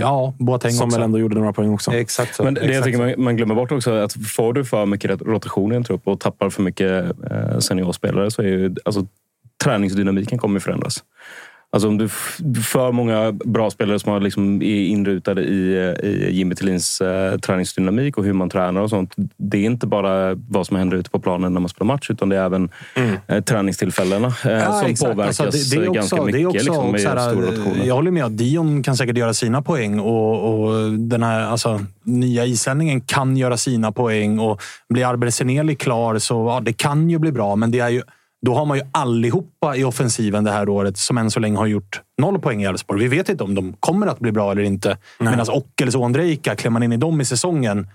ja, 0.00 0.34
Boateng 0.38 0.72
som 0.72 0.86
också. 0.86 0.96
väl 0.98 1.04
ändå 1.04 1.18
gjorde 1.18 1.34
några 1.34 1.52
poäng 1.52 1.70
också. 1.74 1.92
Exakt 1.92 2.34
så. 2.34 2.44
Men 2.44 2.54
det 2.54 2.60
jag 2.60 2.70
exakt 2.70 2.84
tycker 2.84 2.98
så. 2.98 3.04
man, 3.04 3.24
man 3.24 3.36
glömmer 3.36 3.54
bort 3.54 3.72
också 3.72 3.90
är 3.90 4.02
att 4.02 4.12
får 4.12 4.52
du 4.52 4.64
för 4.64 4.86
mycket 4.86 5.22
rotation 5.22 5.72
i 5.72 5.76
en 5.76 5.84
trupp 5.84 6.08
och 6.08 6.20
tappar 6.20 6.50
för 6.50 6.62
mycket 6.62 7.04
eh, 7.30 7.58
seniorspelare 7.58 8.30
så 8.30 8.42
är 8.42 8.46
ju 8.46 8.74
alltså, 8.84 9.06
träningsdynamiken 9.64 10.38
kommer 10.38 10.60
förändras. 10.60 11.04
Alltså 11.72 11.88
om 11.88 11.98
du 11.98 12.08
för 12.62 12.92
många 12.92 13.32
bra 13.32 13.70
spelare 13.70 13.98
som 13.98 14.12
har 14.12 14.20
liksom 14.20 14.62
är 14.62 14.84
inrutade 14.84 15.42
i, 15.42 15.76
eh, 15.76 16.08
i 16.08 16.30
Jimmy 16.32 16.54
Tillins 16.54 17.00
eh, 17.00 17.38
träningsdynamik 17.38 18.18
och 18.18 18.24
hur 18.24 18.32
man 18.32 18.50
tränar 18.50 18.80
och 18.80 18.90
sånt. 18.90 19.14
Det 19.36 19.58
är 19.58 19.64
inte 19.64 19.86
bara 19.86 20.34
vad 20.34 20.66
som 20.66 20.76
händer 20.76 20.96
ute 20.96 21.10
på 21.10 21.18
planen 21.18 21.54
när 21.54 21.60
man 21.60 21.68
spelar 21.68 21.86
match 21.86 22.10
utan 22.10 22.28
det 22.28 22.36
är 22.36 22.44
även 22.44 22.68
eh, 23.26 23.44
träningstillfällena 23.44 24.26
eh, 24.26 24.50
Ja, 24.50 24.72
som 24.72 24.90
exakt. 24.90 25.10
påverkas 25.10 25.40
Alltså, 25.40 25.76
det, 25.76 25.80
det 25.80 25.86
är 25.86 25.88
också, 25.88 26.16
ganska 26.16 26.24
mycket 26.24 26.32
det 26.32 26.42
är 26.42 26.46
också, 26.46 26.58
liksom, 26.58 26.92
med 26.92 27.00
så 27.00 27.08
här. 27.08 27.86
Jag 27.86 27.94
håller 27.94 28.10
med 28.10 28.24
att 28.24 28.38
Dion 28.38 28.82
kan 28.82 28.96
säkert 28.96 29.16
göra 29.16 29.34
sina 29.34 29.62
poäng 29.62 30.00
och, 30.00 30.64
och 30.64 30.92
den 30.92 31.22
här 31.22 31.40
alltså, 31.40 31.80
nya 32.02 32.46
isändningen 32.46 33.00
kan 33.00 33.36
göra 33.36 33.56
sina 33.56 33.92
poäng. 33.92 34.38
och 34.38 34.62
Blir 34.88 35.06
Arber 35.06 35.74
klar 35.74 36.18
så 36.18 36.34
ja, 36.34 36.60
det 36.64 36.72
kan 36.72 37.10
ju 37.10 37.18
bli 37.18 37.32
bra, 37.32 37.56
men 37.56 37.70
det 37.70 37.78
är 37.78 37.88
ju, 37.88 38.02
då 38.46 38.54
har 38.54 38.66
man 38.66 38.78
ju 38.78 38.84
allihopa 38.92 39.76
i 39.76 39.84
offensiven 39.84 40.44
det 40.44 40.50
här 40.50 40.68
året 40.68 40.98
som 40.98 41.18
än 41.18 41.30
så 41.30 41.40
länge 41.40 41.58
har 41.58 41.66
gjort 41.66 42.00
noll 42.18 42.38
poäng 42.38 42.62
i 42.62 42.64
Elfsborg. 42.64 43.00
Vi 43.00 43.16
vet 43.16 43.28
inte 43.28 43.44
om 43.44 43.54
de 43.54 43.72
kommer 43.72 44.06
att 44.06 44.18
bli 44.18 44.32
bra 44.32 44.52
eller 44.52 44.62
inte. 44.62 44.98
Medan 45.18 45.46
Ockels 45.48 45.94
och 45.94 46.02
Ondrejka, 46.02 46.56
klämmer 46.56 46.72
man 46.72 46.82
in 46.82 46.92
i 46.92 46.96
dem 46.96 47.20
i 47.20 47.24
säsongen 47.24 47.86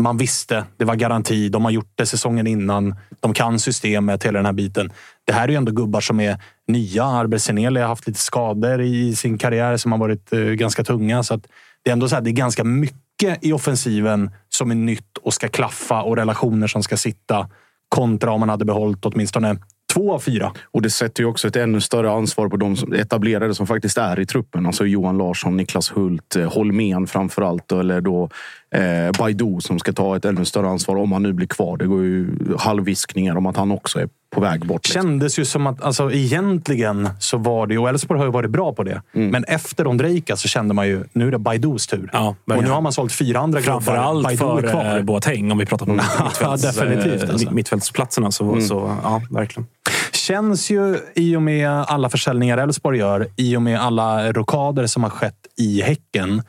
man 0.00 0.16
visste, 0.16 0.64
det 0.76 0.84
var 0.84 0.94
garanti. 0.94 1.48
De 1.48 1.64
har 1.64 1.72
gjort 1.72 1.92
det 1.94 2.06
säsongen 2.06 2.46
innan. 2.46 2.94
De 3.20 3.34
kan 3.34 3.58
systemet, 3.58 4.24
hela 4.24 4.38
den 4.38 4.46
här 4.46 4.52
biten. 4.52 4.92
Det 5.24 5.32
här 5.32 5.44
är 5.44 5.48
ju 5.48 5.54
ändå 5.54 5.72
gubbar 5.72 6.00
som 6.00 6.20
är 6.20 6.38
nya. 6.68 7.04
Arber 7.04 7.80
har 7.80 7.88
haft 7.88 8.06
lite 8.06 8.18
skador 8.18 8.80
i 8.80 9.16
sin 9.16 9.38
karriär 9.38 9.76
som 9.76 9.92
har 9.92 9.98
varit 9.98 10.32
eh, 10.32 10.40
ganska 10.40 10.84
tunga. 10.84 11.22
Så 11.22 11.40
det 11.82 11.90
är 11.90 11.92
ändå 11.92 12.08
så 12.08 12.14
här, 12.14 12.22
det 12.22 12.30
är 12.30 12.32
ganska 12.32 12.64
mycket 12.64 13.44
i 13.44 13.52
offensiven 13.52 14.30
som 14.48 14.70
är 14.70 14.74
nytt 14.74 15.18
och 15.22 15.34
ska 15.34 15.48
klaffa 15.48 16.02
och 16.02 16.16
relationer 16.16 16.66
som 16.66 16.82
ska 16.82 16.96
sitta 16.96 17.48
kontra 17.88 18.32
om 18.32 18.40
man 18.40 18.48
hade 18.48 18.64
behållit 18.64 19.06
åtminstone 19.06 19.56
två 19.94 20.14
av 20.14 20.18
fyra. 20.18 20.52
Och 20.70 20.82
det 20.82 20.90
sätter 20.90 21.22
ju 21.22 21.28
också 21.28 21.48
ett 21.48 21.56
ännu 21.56 21.80
större 21.80 22.10
ansvar 22.10 22.48
på 22.48 22.56
de 22.56 22.76
som- 22.76 22.92
etablerade 22.92 23.54
som 23.54 23.66
faktiskt 23.66 23.98
är 23.98 24.20
i 24.20 24.26
truppen. 24.26 24.66
Alltså 24.66 24.86
Johan 24.86 25.18
Larsson, 25.18 25.56
Niklas 25.56 25.96
Hult, 25.96 26.36
eh, 26.36 26.52
Holmén 26.52 27.06
framför 27.06 27.42
allt. 27.42 27.72
Eller 27.72 28.00
då 28.00 28.28
eh, 28.74 29.10
Baidu 29.18 29.60
som 29.60 29.78
ska 29.78 29.92
ta 29.92 30.16
ett 30.16 30.24
ännu 30.24 30.44
större 30.44 30.68
ansvar 30.68 30.96
om 30.96 31.12
han 31.12 31.22
nu 31.22 31.32
blir 31.32 31.46
kvar. 31.46 31.76
Det 31.76 31.86
går 31.86 32.04
ju 32.04 32.26
halvviskningar 32.58 33.36
om 33.36 33.46
att 33.46 33.56
han 33.56 33.70
också 33.70 33.98
är 34.00 34.08
på 34.30 34.40
väg 34.40 34.66
bort. 34.66 34.88
liksom. 34.88 35.02
kändes 35.02 35.38
ju 35.38 35.44
som 35.44 35.66
att 35.66 35.82
alltså, 35.82 36.12
egentligen 36.12 37.08
så 37.18 37.36
var 37.38 37.66
det, 37.66 37.78
och 37.78 37.88
Elfsborg 37.88 38.18
har 38.18 38.26
ju 38.26 38.32
varit 38.32 38.50
bra 38.50 38.72
på 38.72 38.82
det, 38.84 39.02
Mm. 39.14 39.28
men 39.30 39.44
efter 39.44 39.86
Ondrejka 39.86 40.36
så 40.36 40.48
kände 40.48 40.74
man 40.74 40.88
ju 40.88 41.04
nu 41.12 41.26
är 41.28 41.30
det 41.30 41.38
Baidus 41.38 41.86
tur. 41.86 42.10
Ja, 42.12 42.34
och 42.56 42.62
nu 42.62 42.70
har 42.70 42.80
man 42.80 42.92
sålt 42.92 43.12
fyra 43.12 43.38
andra 43.40 43.60
Framför 43.60 43.92
gubbar. 43.92 44.04
allt 44.04 44.24
Baidu 44.24 44.44
är 44.44 44.48
för 44.62 44.70
kvar. 44.70 44.96
eh, 44.98 45.02
Boateng, 45.02 45.52
om 45.52 45.58
vi 45.58 45.66
pratar 45.66 45.86
på 45.86 45.92
mittfälts, 46.24 46.62
definitivt, 46.62 47.30
alltså. 47.30 47.50
mittfältsplatserna. 47.52 48.30
Så, 48.30 48.60
så, 48.60 48.96
ja, 49.02 49.22
verkligen. 49.30 49.66
Känns 50.12 50.70
ju 50.70 50.98
i 51.14 51.36
och 51.36 51.42
med 51.42 51.70
alla 51.70 52.08
försäljningar 52.08 52.58
Elfsborg 52.58 52.98
gör, 52.98 53.26
i 53.36 53.56
och 53.56 53.62
med 53.62 53.80
alla 53.80 54.32
rokader 54.32 54.86
som 54.86 55.02
har 55.02 55.10
skett 55.10 55.34
i 55.58 55.82
Häcken, 55.82 56.42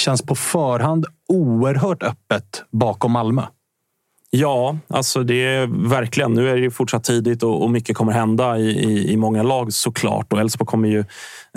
känns 0.00 0.22
på 0.22 0.34
förhand 0.34 1.06
oerhört 1.28 2.02
öppet 2.02 2.62
bakom 2.72 3.12
Malmö. 3.12 3.42
Ja, 4.38 4.78
alltså 4.88 5.22
det 5.22 5.44
är 5.44 5.88
verkligen. 5.88 6.32
Nu 6.32 6.48
är 6.48 6.54
det 6.54 6.60
ju 6.60 6.70
fortsatt 6.70 7.04
tidigt 7.04 7.42
och, 7.42 7.62
och 7.62 7.70
mycket 7.70 7.96
kommer 7.96 8.12
hända 8.12 8.58
i, 8.58 8.70
i, 8.70 9.12
i 9.12 9.16
många 9.16 9.42
lag 9.42 9.72
såklart. 9.72 10.32
Och 10.32 10.40
Elfsborg 10.40 10.66
kommer 10.66 10.88
ju 10.88 11.04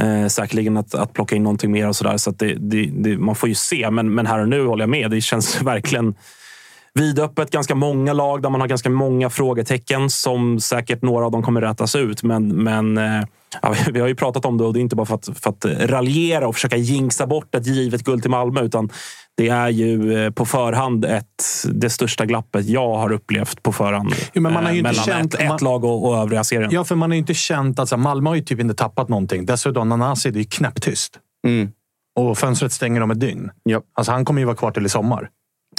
eh, 0.02 0.28
säkerligen 0.28 0.78
att, 0.78 0.96
att 0.96 1.14
plocka 1.14 1.36
in 1.36 1.44
någonting 1.44 1.72
mer 1.72 1.88
och 1.88 1.96
sådär. 1.96 2.18
Så 2.18 2.30
att 2.30 2.40
det, 2.40 2.56
det, 2.60 2.92
det, 2.94 3.18
man 3.18 3.36
får 3.36 3.50
ju 3.50 3.56
se. 3.56 3.90
Men, 3.92 4.14
men 4.14 4.26
här 4.26 4.40
och 4.40 4.50
nu 4.50 4.66
håller 4.66 4.82
jag 4.82 4.90
med. 4.90 5.12
Det 5.12 5.22
känns 5.22 5.62
verkligen 5.62 6.16
vidöppet. 6.94 7.52
Ganska 7.52 7.76
många 7.76 8.14
lag 8.14 8.42
där 8.42 8.50
man 8.50 8.62
har 8.62 8.68
ganska 8.68 8.90
många 8.90 9.30
frågetecken 9.30 10.10
som 10.10 10.60
säkert 10.60 11.02
några 11.02 11.26
av 11.26 11.32
dem 11.32 11.44
kommer 11.44 11.62
rätas 11.62 11.96
ut. 11.96 12.24
Men, 12.24 12.48
men 12.48 12.98
eh, 12.98 13.24
ja, 13.62 13.76
vi 13.94 14.00
har 14.00 14.08
ju 14.08 14.16
pratat 14.16 14.46
om 14.46 14.58
det 14.58 14.64
och 14.64 14.74
det 14.74 14.80
är 14.80 14.82
inte 14.82 14.96
bara 14.96 15.06
för 15.06 15.16
att, 15.16 15.30
för 15.40 15.50
att 15.50 15.66
raljera 15.66 16.48
och 16.48 16.56
försöka 16.56 16.78
jinxa 16.78 17.28
bort 17.28 17.56
ett 17.56 17.68
givet 17.68 18.04
guld 18.04 18.22
till 18.22 18.32
Malmö. 18.32 18.62
Utan 18.62 18.90
det 19.38 19.50
är 19.50 19.70
ju 19.70 20.24
eh, 20.26 20.32
på 20.32 20.46
förhand 20.46 21.06
ett, 21.06 21.44
det 21.74 21.90
största 21.90 22.26
glappet 22.26 22.66
jag 22.66 22.98
har 22.98 23.12
upplevt 23.12 23.64
på 23.64 23.72
förhand. 23.72 24.14
Jo, 24.34 24.42
men 24.42 24.54
man 24.54 24.66
har 24.66 24.72
ju 24.72 24.76
eh, 24.76 24.80
inte 24.80 24.90
mellan 24.90 25.06
känt- 25.06 25.36
ett, 25.36 25.52
ett 25.52 25.62
lag 25.62 25.84
och, 25.84 26.08
och 26.08 26.18
övriga 26.18 26.44
serien. 26.44 26.70
Ja, 26.74 26.84
för 26.84 26.96
man 26.96 27.10
har 27.10 27.16
ju 27.16 27.20
inte 27.20 27.34
känt 27.34 27.80
att 27.80 27.92
här, 27.92 27.98
Malmö 27.98 28.30
har 28.30 28.36
ju 28.36 28.42
typ 28.42 28.60
inte 28.60 28.74
tappat 28.74 29.10
någonting. 29.10 29.46
Dessutom, 29.46 29.90
Nanasi, 29.90 30.32
det 30.32 30.38
är 30.38 30.42
ju 30.42 30.50
knäpptyst. 30.50 31.20
Mm. 31.48 31.72
Och 32.20 32.38
fönstret 32.38 32.74
stänger 32.74 33.02
om 33.02 33.12
ett 33.12 33.20
dygn. 33.20 33.52
Ja. 33.64 33.82
Alltså, 33.94 34.12
han 34.12 34.26
kommer 34.26 34.42
ju 34.42 34.46
vara 34.46 34.56
kvar 34.56 34.72
till 34.72 34.86
i 34.86 34.90
sommar. 34.90 35.30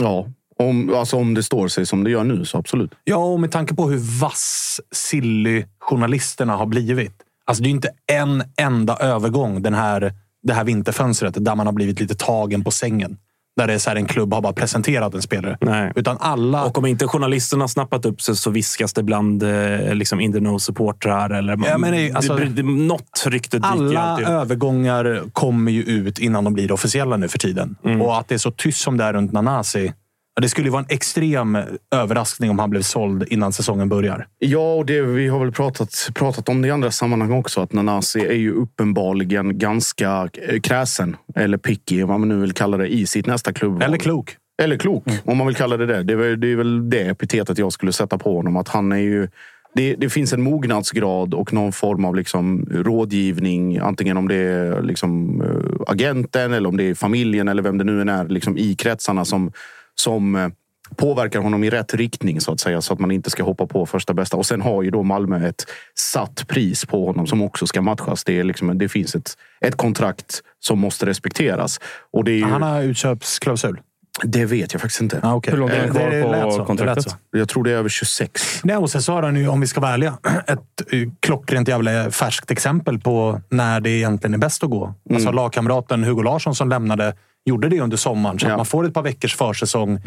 Ja, 0.03 0.27
om, 0.57 0.95
alltså 0.95 1.17
om 1.17 1.35
det 1.35 1.43
står 1.43 1.69
sig 1.69 1.87
som 1.87 2.05
det 2.05 2.11
gör 2.11 2.25
nu 2.25 2.45
så 2.45 2.59
absolut. 2.59 2.91
Ja, 3.05 3.17
och 3.17 3.41
med 3.41 3.53
tanke 3.53 3.75
på 3.75 3.89
hur 3.89 4.21
vass 4.21 4.81
Silly-journalisterna 4.95 6.57
har 6.57 6.67
blivit. 6.67 7.15
Alltså, 7.51 7.63
det 7.63 7.69
är 7.69 7.71
inte 7.71 7.91
en 8.13 8.43
enda 8.61 8.97
övergång 8.97 9.63
den 9.63 9.75
här, 9.75 10.13
det 10.43 10.53
här 10.53 10.65
vinterfönstret 10.65 11.45
där 11.45 11.55
man 11.55 11.67
har 11.67 11.73
blivit 11.73 12.01
lite 12.01 12.15
tagen 12.15 12.65
på 12.65 12.71
sängen. 12.71 13.17
Där 13.57 13.67
det 13.67 13.75
är 13.75 13.79
så 13.79 13.91
här, 13.91 13.97
en 13.97 14.07
klubb 14.07 14.35
har 14.35 14.41
bara 14.41 14.53
presenterat 14.53 15.15
en 15.15 15.23
spelare. 15.23 15.59
Nej. 15.61 15.93
Utan 15.97 16.17
alla... 16.21 16.65
Och 16.65 16.79
om 16.79 16.87
inte 16.87 17.07
journalisterna 17.07 17.69
snappat 17.69 18.05
upp 18.05 18.23
sig 18.23 18.37
så 18.37 18.51
viskas 18.51 18.93
det 18.93 19.03
bland 19.03 19.43
eh, 19.43 19.95
liksom 19.95 20.21
in 20.21 20.33
the 20.33 20.39
know-supportrar. 20.39 21.39
Eller, 21.39 21.59
Ja, 21.67 21.79
men 21.79 22.17
alltså- 22.17 22.37
det, 22.37 22.45
det, 22.45 22.63
något 22.63 23.25
rykte 23.27 23.57
dyker 23.57 23.69
alla 23.69 24.21
övergångar 24.21 25.23
kommer 25.33 25.73
ju 25.73 25.83
ut 25.83 26.19
innan 26.19 26.45
de 26.45 26.55
blir 26.55 26.73
officiella 26.73 27.17
nu 27.17 27.29
för 27.29 27.39
tiden. 27.39 27.77
Mm. 27.85 28.03
Och 28.03 28.19
att 28.19 28.29
det 28.29 28.35
är 28.35 28.39
så 28.39 28.51
tyst 28.51 28.81
som 28.81 28.97
det 28.97 29.05
är 29.05 29.13
runt 29.13 29.33
Nanasi. 29.33 29.93
Det 30.41 30.49
skulle 30.49 30.71
vara 30.71 30.81
en 30.81 30.95
extrem 30.95 31.59
överraskning 31.95 32.51
om 32.51 32.59
han 32.59 32.71
blev 32.71 32.83
såld 32.83 33.25
innan 33.29 33.53
säsongen 33.53 33.89
börjar. 33.89 34.27
Ja, 34.39 34.75
och 34.75 34.87
det, 34.87 35.03
vi 35.03 35.29
har 35.29 35.39
väl 35.39 35.53
pratat, 35.53 36.11
pratat 36.15 36.49
om 36.49 36.63
det 36.63 36.69
i 36.69 36.71
andra 36.71 36.91
sammanhang 36.91 37.33
också. 37.33 37.61
Att 37.61 37.73
Nanasi 37.73 38.21
är 38.21 38.35
ju 38.35 38.53
uppenbarligen 38.53 39.59
ganska 39.59 40.29
eh, 40.49 40.61
kräsen, 40.61 41.17
eller 41.35 41.59
picky, 41.59 42.03
vad 42.03 42.21
man 42.21 42.29
nu 42.29 42.37
vill 42.41 42.53
kalla 42.53 42.77
det, 42.77 42.89
i 42.89 43.07
sitt 43.07 43.27
nästa 43.27 43.53
klubbval. 43.53 43.83
Eller 43.83 43.99
klok. 43.99 44.37
Eller 44.63 44.77
klok, 44.77 45.05
om 45.25 45.37
man 45.37 45.47
vill 45.47 45.57
kalla 45.57 45.77
det 45.77 45.87
det. 45.87 46.03
Det 46.03 46.13
är, 46.13 46.17
väl, 46.17 46.41
det 46.41 46.53
är 46.53 46.57
väl 46.57 46.91
det 46.91 47.01
epitetet 47.01 47.59
jag 47.59 47.73
skulle 47.73 47.93
sätta 47.93 48.19
på 48.19 48.37
honom. 48.37 48.57
Att 48.57 48.69
han 48.69 48.93
är 48.93 48.97
ju... 48.97 49.29
Det, 49.75 49.95
det 49.95 50.11
finns 50.11 50.33
en 50.33 50.43
mognadsgrad 50.43 51.35
och 51.35 51.53
någon 51.53 51.73
form 51.73 52.05
av 52.05 52.17
liksom 52.17 52.69
rådgivning. 52.71 53.79
Antingen 53.79 54.17
om 54.17 54.29
det 54.29 54.37
är 54.37 54.83
liksom, 54.83 55.43
eh, 55.43 55.93
agenten 55.93 56.53
eller 56.53 56.69
om 56.69 56.77
det 56.77 56.85
är 56.85 56.95
familjen 56.95 57.49
eller 57.49 57.63
vem 57.63 57.79
det 57.79 57.85
nu 57.85 58.01
än 58.01 58.09
är 58.09 58.29
liksom 58.29 58.59
i 58.59 58.75
kretsarna 58.75 59.25
som, 59.25 59.53
som 60.01 60.37
eh, 60.37 60.49
påverkar 60.97 61.41
honom 61.41 61.65
i 61.65 61.71
rätt 61.71 61.95
riktning 61.95 62.41
så 62.41 62.53
att 62.53 62.61
säga. 62.61 62.81
Så 62.81 62.93
att 62.93 62.99
man 62.99 63.11
inte 63.11 63.31
ska 63.31 63.43
hoppa 63.43 63.67
på 63.67 63.87
första 63.87 64.15
bästa. 64.15 64.37
Och 64.37 64.47
sen 64.47 64.61
har 64.61 64.83
ju 64.83 64.91
då 64.91 65.03
Malmö 65.03 65.49
ett 65.49 65.67
satt 65.99 66.49
pris 66.49 66.85
på 66.87 67.07
honom 67.07 67.27
som 67.27 67.43
också 67.43 67.67
ska 67.67 67.83
matchas. 67.83 68.25
Det, 68.25 68.39
är 68.41 68.45
liksom, 68.45 68.79
det 68.79 68.89
finns 68.89 69.15
ett, 69.15 69.37
ett 69.61 69.77
kontrakt 69.77 70.43
som 70.61 70.79
måste 70.79 71.07
respekteras. 71.07 71.81
Och 72.13 72.25
det 72.25 72.33
är 72.33 72.37
ju, 72.37 72.45
Han 72.45 72.63
har 72.63 72.83
utköpsklausul. 72.83 73.81
Det 74.25 74.45
vet 74.45 74.73
jag 74.73 74.81
faktiskt 74.83 75.01
inte. 75.01 75.21
Ah, 75.23 75.35
okay. 75.35 75.53
Hur 75.53 75.59
långt 75.59 75.73
är 75.73 75.79
han 75.87 75.95
Det- 75.95 76.11
det 76.17 76.23
kvar 76.23 76.51
så. 76.51 76.59
på 76.59 76.65
kontraktet? 76.65 77.17
Jag 77.31 77.49
tror 77.49 77.65
det 77.65 77.71
är 77.71 77.75
över 77.75 77.89
26. 77.89 78.61
Nej, 78.65 78.77
och 78.77 78.91
sen 78.91 79.03
så 79.03 79.13
har 79.13 79.23
han 79.23 79.37
ju, 79.37 79.49
om 79.49 79.61
vi 79.61 79.67
ska 79.67 79.81
vara 79.81 79.93
ärliga, 79.93 80.19
ett 80.47 80.59
eh, 80.93 81.09
klockrent 81.21 81.69
jävla 81.69 82.11
färskt 82.11 82.51
exempel 82.51 82.99
på 82.99 83.41
när 83.51 83.81
det 83.81 83.91
egentligen 83.91 84.35
är 84.35 84.39
bäst 84.39 84.65
att 84.65 84.71
gå. 84.71 84.95
Alltså 85.15 85.31
lagkamraten 85.33 86.05
Hugo 86.05 86.23
Larsson 86.23 86.55
som 86.55 86.69
lämnade 86.69 87.15
gjorde 87.45 87.69
det 87.69 87.81
under 87.81 87.97
sommaren. 87.97 88.39
Så 88.39 88.47
Ja. 88.47 88.51
att 88.51 88.57
man 88.57 88.67
får 88.67 88.87
ett 88.87 88.95
par 88.95 89.03
veckors 89.03 89.37
försäsong. 89.37 89.99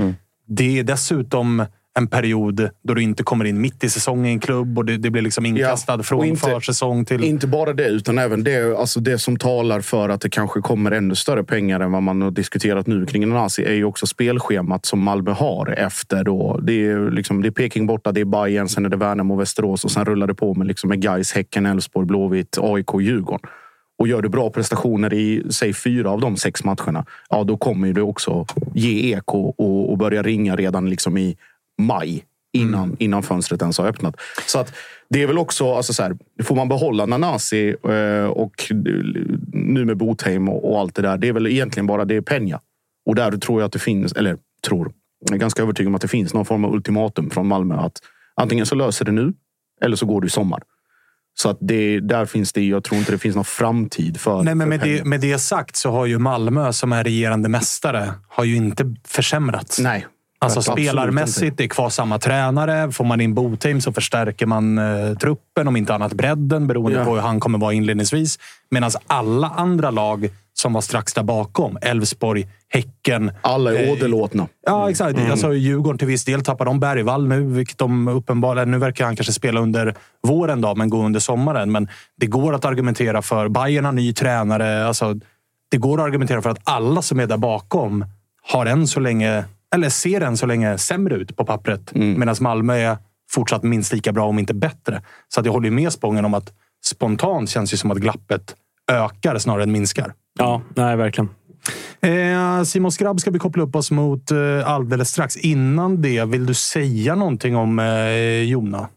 Det 0.47 0.79
är 0.79 0.83
dessutom 0.83 1.65
en 1.99 2.07
period 2.07 2.69
då 2.83 2.93
du 2.93 3.01
inte 3.03 3.23
kommer 3.23 3.45
in 3.45 3.61
mitt 3.61 3.83
i 3.83 3.89
säsongen 3.89 4.25
i 4.25 4.29
en 4.29 4.39
klubb 4.39 4.77
och 4.77 4.85
det, 4.85 4.97
det 4.97 5.09
blir 5.09 5.21
liksom 5.21 5.45
inkastad 5.45 5.93
och 5.95 6.05
från 6.05 6.25
inte- 6.25 6.41
försäsong 6.41 7.05
till... 7.05 7.23
Inte 7.23 7.47
bara 7.47 7.73
det, 7.73 7.87
utan 7.87 8.17
även 8.17 8.43
det, 8.43 8.77
alltså 8.77 8.99
det 8.99 9.17
som 9.19 9.37
talar 9.37 9.81
för 9.81 10.09
att 10.09 10.21
det 10.21 10.29
kanske 10.29 10.61
kommer 10.61 10.91
ännu 10.91 11.15
större 11.15 11.43
pengar 11.43 11.79
än 11.79 11.91
vad 11.91 12.03
man 12.03 12.21
har 12.21 12.31
diskuterat 12.31 12.87
nu 12.87 13.05
kring 13.05 13.29
Nanasi 13.29 13.63
är 13.65 13.73
ju 13.73 13.85
också 13.85 14.07
spelschemat 14.07 14.85
som 14.85 14.99
Malmö 15.03 15.31
har 15.31 15.71
efter 15.79 16.23
då. 16.23 16.59
Det 16.63 16.85
är, 16.87 17.11
liksom, 17.11 17.41
det 17.41 17.47
är 17.47 17.51
Peking 17.51 17.87
borta, 17.87 18.11
det 18.11 18.21
är 18.21 18.25
Bayern, 18.25 18.67
sen 18.69 18.85
är 18.85 18.89
det 18.89 18.97
Värnamo 18.97 19.33
och 19.33 19.39
Västerås 19.41 19.85
och 19.85 19.91
sen 19.91 20.05
rullar 20.05 20.27
det 20.27 20.35
på 20.35 20.53
med, 20.53 20.67
liksom 20.67 20.89
med 20.89 21.01
Gais, 21.01 21.31
Häcken, 21.33 21.65
Elfsborg, 21.65 22.07
Blåvitt, 22.07 22.57
AIK 22.61 22.87
Djurgården. 23.01 23.49
Och 23.99 24.07
gör 24.07 24.21
du 24.21 24.29
bra 24.29 24.49
prestationer 24.49 25.13
i 25.13 25.43
säg 25.49 25.73
fyra 25.73 26.11
av 26.11 26.19
de 26.19 26.37
sex 26.37 26.63
matcherna, 26.63 27.05
ja 27.29 27.43
då 27.43 27.57
kommer 27.57 27.93
det 27.93 28.01
också 28.01 28.45
ge 28.73 29.13
eko 29.13 29.39
och, 29.39 29.91
och 29.91 29.97
börja 29.97 30.23
ringa 30.23 30.55
redan 30.55 30.89
liksom 30.89 31.17
i 31.17 31.37
maj 31.81 32.25
innan, 32.53 32.95
innan 32.99 33.23
fönstret 33.23 33.61
ens 33.61 33.77
har 33.77 33.87
öppnat. 33.87 34.15
Så 34.47 34.59
att 34.59 34.73
det 35.09 35.21
är 35.21 35.27
väl 35.27 35.37
också, 35.37 35.73
alltså 35.73 35.93
så 35.93 36.03
här, 36.03 36.17
får 36.43 36.55
man 36.55 36.69
behålla 36.69 37.05
Nanasi 37.05 37.75
eh, 37.83 38.25
och 38.25 38.71
nu 39.53 39.85
med 39.85 39.97
Botheim 39.97 40.49
och, 40.49 40.71
och 40.71 40.79
allt 40.79 40.95
det 40.95 41.01
där. 41.01 41.17
Det 41.17 41.27
är 41.27 41.33
väl 41.33 41.47
egentligen 41.47 41.87
bara 41.87 42.05
det 42.05 42.15
är 42.15 42.21
pengar. 42.21 42.59
Och 43.05 43.15
där 43.15 43.31
tror 43.31 43.61
jag 43.61 43.65
att 43.65 43.73
det 43.73 43.79
finns, 43.79 44.13
eller 44.13 44.37
tror, 44.67 44.93
jag 45.19 45.35
är 45.35 45.39
ganska 45.39 45.61
övertygad 45.61 45.87
om 45.87 45.95
att 45.95 46.01
det 46.01 46.07
finns 46.07 46.33
någon 46.33 46.45
form 46.45 46.65
av 46.65 46.73
ultimatum 46.73 47.29
från 47.29 47.47
Malmö 47.47 47.75
att 47.75 48.01
antingen 48.35 48.65
så 48.65 48.75
löser 48.75 49.05
det 49.05 49.11
nu 49.11 49.33
eller 49.81 49.95
så 49.95 50.05
går 50.05 50.21
du 50.21 50.27
i 50.27 50.29
sommar. 50.29 50.63
Så 51.35 51.49
att 51.49 51.57
det, 51.61 51.99
där 51.99 52.25
finns 52.25 52.53
det, 52.53 52.67
jag 52.67 52.83
tror 52.83 52.99
inte 52.99 53.11
det 53.11 53.17
finns 53.17 53.35
någon 53.35 53.45
framtid 53.45 54.19
för 54.19 54.43
Nej, 54.43 54.55
men 54.55 54.69
med 54.69 54.79
det, 54.79 55.05
med 55.05 55.21
det 55.21 55.39
sagt 55.39 55.75
så 55.75 55.91
har 55.91 56.05
ju 56.05 56.19
Malmö, 56.19 56.73
som 56.73 56.93
är 56.93 57.03
regerande 57.03 57.49
mästare, 57.49 58.13
har 58.29 58.43
ju 58.43 58.55
inte 58.55 58.95
försämrats. 59.07 59.79
Nej. 59.79 60.07
Alltså 60.43 60.61
spelarmässigt, 60.61 61.57
det 61.57 61.63
är 61.63 61.67
kvar 61.67 61.89
samma 61.89 62.19
tränare. 62.19 62.91
Får 62.91 63.05
man 63.05 63.21
in 63.21 63.33
Botheim 63.33 63.81
så 63.81 63.93
förstärker 63.93 64.45
man 64.45 64.77
eh, 64.77 65.17
truppen, 65.17 65.67
om 65.67 65.75
inte 65.75 65.95
annat 65.95 66.13
bredden, 66.13 66.67
beroende 66.67 66.99
Ja. 66.99 67.05
på 67.05 67.15
hur 67.15 67.21
han 67.21 67.39
kommer 67.39 67.59
vara 67.59 67.73
inledningsvis. 67.73 68.39
Medan 68.71 68.91
alla 69.07 69.47
andra 69.47 69.91
lag 69.91 70.29
som 70.53 70.73
var 70.73 70.81
strax 70.81 71.13
där 71.13 71.23
bakom, 71.23 71.77
Elfsborg, 71.81 72.47
Häcken... 72.69 73.31
Alla 73.41 73.73
är 73.73 73.87
eh, 73.87 73.91
åderlåtna. 73.91 74.47
Ja, 74.65 74.89
exakt. 74.89 75.17
Mm. 75.17 75.31
Alltså, 75.31 75.53
Djurgården 75.53 75.97
till 75.97 76.07
viss 76.07 76.25
del 76.25 76.43
tappar 76.43 76.65
de 76.65 76.79
Bergvall 76.79 77.27
nu, 77.27 77.43
vilket 77.43 77.77
de 77.77 78.07
uppenbarligen... 78.07 78.71
Nu 78.71 78.77
verkar 78.77 79.05
han 79.05 79.15
kanske 79.15 79.33
spela 79.33 79.61
under 79.61 79.95
våren, 80.27 80.61
då, 80.61 80.75
men 80.75 80.89
gå 80.89 81.05
under 81.05 81.19
sommaren. 81.19 81.71
Men 81.71 81.87
det 82.17 82.27
går 82.27 82.53
att 82.55 82.65
argumentera 82.65 83.21
för... 83.21 83.49
Bayern 83.49 83.85
har 83.85 83.91
ny 83.91 84.13
tränare. 84.13 84.87
Alltså, 84.87 85.15
det 85.71 85.77
går 85.77 85.99
att 85.99 86.05
argumentera 86.05 86.41
för 86.41 86.49
att 86.49 86.59
alla 86.63 87.01
som 87.01 87.19
är 87.19 87.27
där 87.27 87.37
bakom 87.37 88.05
har 88.51 88.65
än 88.65 88.87
så 88.87 88.99
länge, 88.99 89.43
eller 89.73 89.89
ser 89.89 90.21
än 90.21 90.37
så 90.37 90.45
länge 90.45 90.77
sämre 90.77 91.15
ut 91.15 91.35
på 91.35 91.45
pappret. 91.45 91.95
Mm. 91.95 92.19
Medan 92.19 92.35
Malmö 92.39 92.73
är 92.73 92.97
fortsatt 93.31 93.63
minst 93.63 93.93
lika 93.93 94.11
bra, 94.11 94.27
om 94.27 94.39
inte 94.39 94.53
bättre. 94.53 95.01
Så 95.27 95.39
att 95.39 95.45
jag 95.45 95.53
håller 95.53 95.71
med 95.71 95.93
Spången 95.93 96.25
om 96.25 96.33
att 96.33 96.53
spontant 96.85 97.49
känns 97.49 97.71
det 97.71 97.77
som 97.77 97.91
att 97.91 97.97
glappet 97.97 98.55
ökar 98.91 99.37
snarare 99.37 99.63
än 99.63 99.71
minskar. 99.71 100.13
Ja, 100.39 100.61
nej, 100.75 100.95
verkligen. 100.95 101.29
Eh, 102.01 102.63
Simon 102.63 102.91
Skrabb 102.91 103.19
ska 103.19 103.31
vi 103.31 103.39
koppla 103.39 103.63
upp 103.63 103.75
oss 103.75 103.91
mot 103.91 104.31
eh, 104.31 104.69
alldeles 104.69 105.09
strax. 105.09 105.37
Innan 105.37 106.01
det, 106.01 106.25
vill 106.25 106.45
du 106.45 106.53
säga 106.53 107.15
någonting 107.15 107.55
om 107.55 107.79
eh, 107.79 108.43
Jona? 108.43 108.89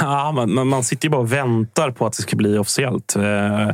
Ja, 0.00 0.32
man, 0.32 0.68
man- 0.68 0.84
sitter 0.84 1.04
ju 1.04 1.10
bara 1.10 1.20
och 1.20 1.32
väntar 1.32 1.90
på 1.90 2.06
att 2.06 2.12
det 2.12 2.22
ska 2.22 2.36
bli 2.36 2.58
officiellt. 2.58 3.16
Eh, 3.16 3.70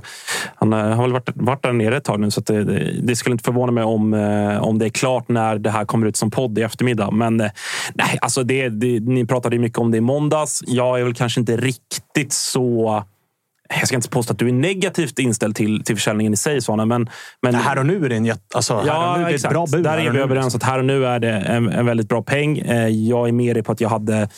han 0.55 0.73
eh, 0.73 0.79
har 0.79 1.03
väl 1.03 1.13
varit, 1.13 1.31
varit 1.35 1.63
där 1.63 1.73
nere 1.73 1.97
ett 1.97 2.05
tag 2.05 2.21
nu, 2.21 2.31
så 2.31 2.41
det, 2.41 2.65
det, 3.03 3.17
skulle 3.17 3.33
inte 3.33 3.45
förvåna 3.45 3.73
mig 3.73 3.85
om, 3.85 4.15
eh, 4.15 4.63
om 4.63 4.79
det 4.79 4.87
är 4.87 4.91
klart 4.91 5.29
när 5.29 5.59
det 5.59 5.71
här 5.71 5.85
kommer 5.85 6.07
ut 6.07 6.17
som 6.17 6.31
podd 6.31 6.59
i 6.59 6.63
eftermiddag. 6.63 7.11
Men 7.11 7.41
eh, 7.41 7.51
nej, 7.95 8.19
alltså 8.21 8.43
det, 8.43 8.69
det, 8.69 9.01
ni 9.01 9.27
pratade 9.27 9.57
ju 9.57 9.63
mycket 9.63 9.79
om 9.79 9.91
det 9.91 9.99
i 9.99 10.01
måndags. 10.01 10.63
Jag 10.67 11.01
är 11.01 11.05
väl 11.05 11.15
kanske 11.15 11.41
inte 11.41 11.57
riktigt 11.57 12.33
så... 12.33 13.03
Jag 13.79 13.87
ska 13.87 13.97
inte 13.97 14.09
påstå 14.09 14.33
att 14.33 14.39
du 14.39 14.49
är 14.49 14.53
negativt 14.53 15.19
inställd 15.19 15.57
till, 15.57 15.85
till 15.85 15.97
försäljningen 15.97 16.33
i 16.33 16.37
sig, 16.37 16.63
Svanen, 16.63 16.89
men, 16.89 17.09
men 17.43 17.55
här 17.55 17.79
och 17.79 17.87
nu 17.87 18.05
är 18.05 18.09
det 18.09 18.17
en 18.17 18.25
jätte, 18.25 18.43
alltså, 18.55 18.77
här 18.79 18.87
Ja, 18.87 19.17
nu, 19.19 19.25
är 19.25 19.35
ett 19.35 19.49
bra 19.51 19.67
bud. 19.73 19.85
Där 19.85 19.99
är 19.99 20.11
vi 20.11 20.19
överens 20.19 20.55
att 20.55 20.63
här 20.63 20.79
och 20.79 20.85
nu 20.85 21.07
är 21.07 21.19
det 21.19 21.33
en, 21.33 21.69
en 21.69 21.87
väldigt 21.87 22.09
bra 22.09 22.23
peng. 22.23 22.63
Jag 23.09 23.29
är 23.29 23.33
med 23.33 23.57
dig 23.57 23.63
på 23.63 23.73
att 23.73 23.81
jag 23.81 23.89
hade 23.89 24.29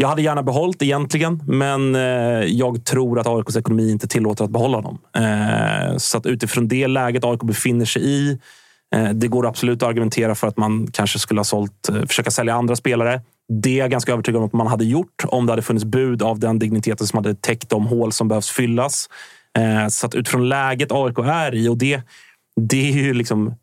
jag 0.00 0.08
hade 0.08 0.22
gärna 0.22 0.42
behållit 0.42 0.82
egentligen, 0.82 1.42
men 1.46 1.94
eh, 1.94 2.02
jag 2.44 2.84
tror 2.84 3.18
att 3.18 3.26
AIKs 3.26 3.56
ekonomi 3.56 3.90
inte 3.90 4.08
tillåter 4.08 4.44
att 4.44 4.50
behålla 4.50 4.80
dem. 4.80 4.98
Eh, 5.16 5.96
så 5.96 6.18
att 6.18 6.26
utifrån 6.26 6.68
det 6.68 6.86
läget 6.86 7.24
AIK 7.24 7.40
befinner 7.40 7.84
sig 7.84 8.02
i, 8.02 8.38
eh, 8.94 9.08
det 9.08 9.28
går 9.28 9.46
absolut 9.46 9.82
att 9.82 9.88
argumentera 9.88 10.34
för 10.34 10.46
att 10.46 10.56
man 10.56 10.88
kanske 10.92 11.18
skulle 11.18 11.40
ha 11.40 11.44
sålt, 11.44 11.88
försöka 12.08 12.30
sälja 12.30 12.54
andra 12.54 12.76
spelare. 12.76 13.20
Det 13.62 13.70
är 13.70 13.78
jag 13.78 13.90
ganska 13.90 14.12
övertygad 14.12 14.38
om 14.38 14.46
att 14.46 14.52
man 14.52 14.66
hade 14.66 14.84
gjort 14.84 15.24
om 15.24 15.46
det 15.46 15.52
hade 15.52 15.62
funnits 15.62 15.84
bud 15.84 16.22
av 16.22 16.38
den 16.38 16.58
digniteten 16.58 17.06
som 17.06 17.16
hade 17.16 17.34
täckt 17.34 17.68
de 17.68 17.86
hål 17.86 18.12
som 18.12 18.28
behövs 18.28 18.50
fyllas. 18.50 19.08
Så 19.90 20.06
att 20.06 20.14
utifrån 20.14 20.48
läget 20.48 20.92
AIK 20.92 21.18
är 21.18 21.54
i, 21.54 21.68
och 21.68 21.78
det, 21.78 22.02
det 22.60 22.88
är 22.88 22.92
ju 22.92 23.14
liksom 23.14 23.54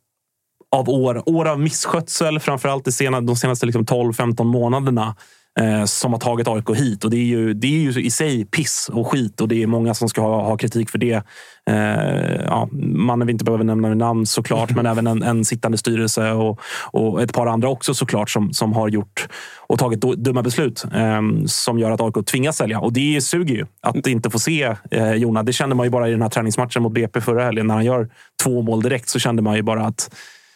av 0.71 0.89
år, 0.89 1.29
år 1.29 1.47
av 1.47 1.59
misskötsel, 1.59 2.39
framförallt 2.39 2.85
de 2.85 2.91
senaste, 2.91 3.25
de 3.25 3.35
senaste 3.35 3.65
liksom 3.65 3.85
12-15 3.85 4.43
månaderna 4.43 5.15
eh, 5.59 5.85
som 5.85 6.13
har 6.13 6.19
tagit 6.19 6.47
AIK 6.47 6.69
hit. 6.75 7.03
Och 7.03 7.09
det 7.09 7.17
är, 7.17 7.25
ju, 7.25 7.53
det 7.53 7.67
är 7.67 7.91
ju 7.91 8.01
i 8.03 8.11
sig 8.11 8.45
piss 8.45 8.89
och 8.93 9.07
skit 9.07 9.41
och 9.41 9.47
det 9.47 9.63
är 9.63 9.67
många 9.67 9.93
som 9.93 10.09
ska 10.09 10.21
ha, 10.21 10.41
ha 10.41 10.57
kritik 10.57 10.89
för 10.89 10.97
det. 10.97 11.23
Eh, 11.69 12.45
ja, 12.45 12.69
mannen 12.71 13.27
vi 13.27 13.33
inte 13.33 13.45
behöver 13.45 13.63
nämna 13.63 13.89
vid 13.89 13.97
namn 13.97 14.25
såklart, 14.25 14.75
men 14.75 14.85
även 14.91 15.07
en, 15.07 15.23
en 15.23 15.45
sittande 15.45 15.77
styrelse 15.77 16.31
och, 16.31 16.59
och 16.91 17.21
ett 17.21 17.33
par 17.33 17.47
andra 17.47 17.69
också 17.69 17.93
såklart 17.93 18.29
som, 18.29 18.53
som 18.53 18.73
har 18.73 18.89
gjort 18.89 19.27
och 19.67 19.79
tagit 19.79 20.03
do- 20.03 20.15
dumma 20.15 20.43
beslut 20.43 20.85
eh, 20.93 21.21
som 21.45 21.79
gör 21.79 21.91
att 21.91 22.01
AIK 22.01 22.25
tvingas 22.25 22.57
sälja. 22.57 22.79
Och 22.79 22.93
det 22.93 23.21
suger 23.21 23.55
ju 23.55 23.65
att 23.81 24.07
inte 24.07 24.29
få 24.29 24.39
se 24.39 24.75
eh, 24.91 25.13
Jona. 25.13 25.43
Det 25.43 25.53
kände 25.53 25.75
man 25.75 25.85
ju 25.85 25.89
bara 25.89 26.07
i 26.07 26.11
den 26.11 26.21
här 26.21 26.29
träningsmatchen 26.29 26.83
mot 26.83 26.93
BP 26.93 27.21
förra 27.21 27.43
helgen 27.43 27.67
när 27.67 27.75
han 27.75 27.85
gör 27.85 28.09
två 28.43 28.61
mål 28.61 28.81
direkt 28.81 29.09
så 29.09 29.19
kände 29.19 29.41
man 29.41 29.55
ju 29.55 29.61
bara 29.61 29.85
att 29.85 30.09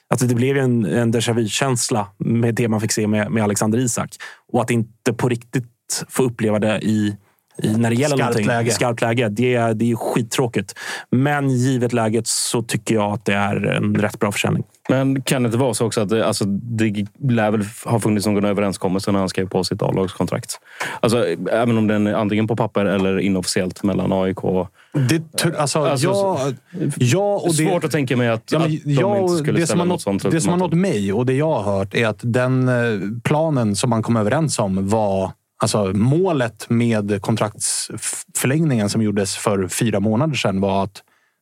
Alltså 0.10 0.28
det 0.28 0.36
blev 0.36 0.56
ju 0.56 0.62
en, 0.64 0.86
en 0.86 1.14
déjà 1.14 1.34
vu-känsla 1.34 2.08
med 2.18 2.56
det 2.56 2.68
man 2.68 2.82
fick 2.82 2.92
se 2.92 3.08
med, 3.08 3.32
med 3.32 3.44
Alexander 3.44 3.78
Isak. 3.80 4.10
Och 4.52 4.62
att 4.62 4.72
inte 4.72 5.14
på 5.14 5.30
riktigt 5.30 6.04
få 6.10 6.24
uppleva 6.24 6.60
det 6.60 6.80
i, 6.82 7.18
i 7.64 7.78
när 7.78 7.90
det 7.90 7.96
gäller 7.96 8.16
Skarpt 8.16 8.20
någonting. 8.20 8.48
läge. 8.48 8.72
Skarpt 8.72 9.02
läge. 9.02 9.30
Det, 9.30 9.56
är- 9.56 9.74
det 9.74 9.92
är 9.92 9.96
skittråkigt. 9.96 10.74
Men 11.12 11.50
givet 11.50 11.94
läget 11.94 12.28
så 12.28 12.62
tycker 12.64 12.96
jag 12.96 13.14
att 13.14 13.26
det 13.26 13.34
är 13.34 13.66
en 13.66 13.96
rätt 13.96 14.20
bra 14.20 14.32
försäljning. 14.32 14.64
Men 14.90 15.22
kan 15.22 15.44
det 15.44 15.48
inte 15.48 15.58
vara 15.58 15.74
så 15.74 15.86
också 15.86 16.02
att 16.02 16.10
det, 16.10 16.28
alltså, 16.28 16.46
det 16.46 17.06
lär 17.30 17.52
väl 17.52 17.66
ha 17.86 18.00
funnits 18.00 18.26
någon 18.28 18.46
överenskommelse 18.46 19.12
när 19.12 19.20
han 19.20 19.30
skrev 19.30 19.50
på 19.50 19.64
sitt 19.64 19.82
A-lagskontrakt? 19.82 20.60
Alltså, 21.00 21.26
även 21.52 21.78
om 21.78 21.88
den 21.88 22.08
är 22.08 22.14
antingen 22.14 22.48
på 22.48 22.56
papper 22.56 22.86
eller 22.86 23.20
inofficiellt 23.20 23.84
mellan 23.84 24.14
AIK 24.14 24.44
och... 24.44 24.68
Det, 25.10 25.46
alltså, 25.58 25.80
Alltså, 25.80 26.08
ja, 26.08 26.52
ja, 26.98 27.36
och 27.44 27.48
det, 27.48 27.54
Svårt 27.70 27.84
att 27.84 27.92
tänka 27.92 28.18
mig 28.18 28.30
att, 28.30 28.52
Ja, 28.52 28.60
men 28.60 28.68
att 28.74 28.84
de 28.84 28.92
jag- 28.92 29.18
inte 29.22 29.38
skulle 29.38 29.68
ställa 29.68 29.84
något 29.84 30.02
sånt 30.02 30.32
Det 30.32 30.42
som 30.42 30.52
har 30.52 30.58
nått 30.58 30.74
mig 30.74 31.14
och 31.14 31.26
det 31.26 31.34
jag 31.34 31.54
har 31.60 31.78
hört 31.78 31.94
är 31.94 32.08
att 32.08 32.20
den 32.22 32.68
eh, 32.70 33.00
planen 33.24 33.76
som 33.76 33.90
man 33.90 34.04
kom 34.04 34.16
överens 34.16 34.60
om 34.60 34.90
var 34.90 35.32
Alltså 35.62 35.86
målet 35.94 36.66
med 36.70 37.22
kontraktsförlängningen 37.22 38.90
som 38.90 39.02
gjordes 39.02 39.38
för 39.38 39.68
fyra 39.68 40.00
månader 40.00 40.36
sedan 40.36 40.62
var 40.62 40.84
att 40.84 41.02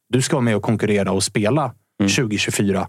du 0.09 0.21
ska 0.21 0.35
vara 0.35 0.43
med 0.43 0.55
och 0.55 0.63
konkurrera 0.63 1.11
och 1.11 1.23
spela 1.23 1.71
2024. 2.15 2.87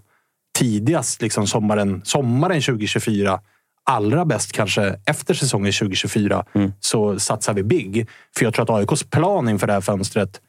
Tidigast 0.59 1.21
liksom 1.21 1.47
sommaren, 1.47 2.01
sommaren 2.05 2.61
2024. 2.61 3.39
Allra 3.83 4.25
bäst 4.25 4.51
kanske 4.51 4.99
efter 5.05 5.33
säsongen 5.33 5.73
2024 5.73 6.45
så 6.79 7.19
satsar 7.19 7.53
vi 7.53 7.63
big. 7.63 8.07
För 8.37 8.45
jag 8.45 8.53
tror 8.53 8.63
att 8.63 8.91
AIKs 8.91 9.03
plan 9.03 9.49
inför 9.49 9.67
det 9.67 9.73
här 9.73 9.81
fönstret 9.81 10.41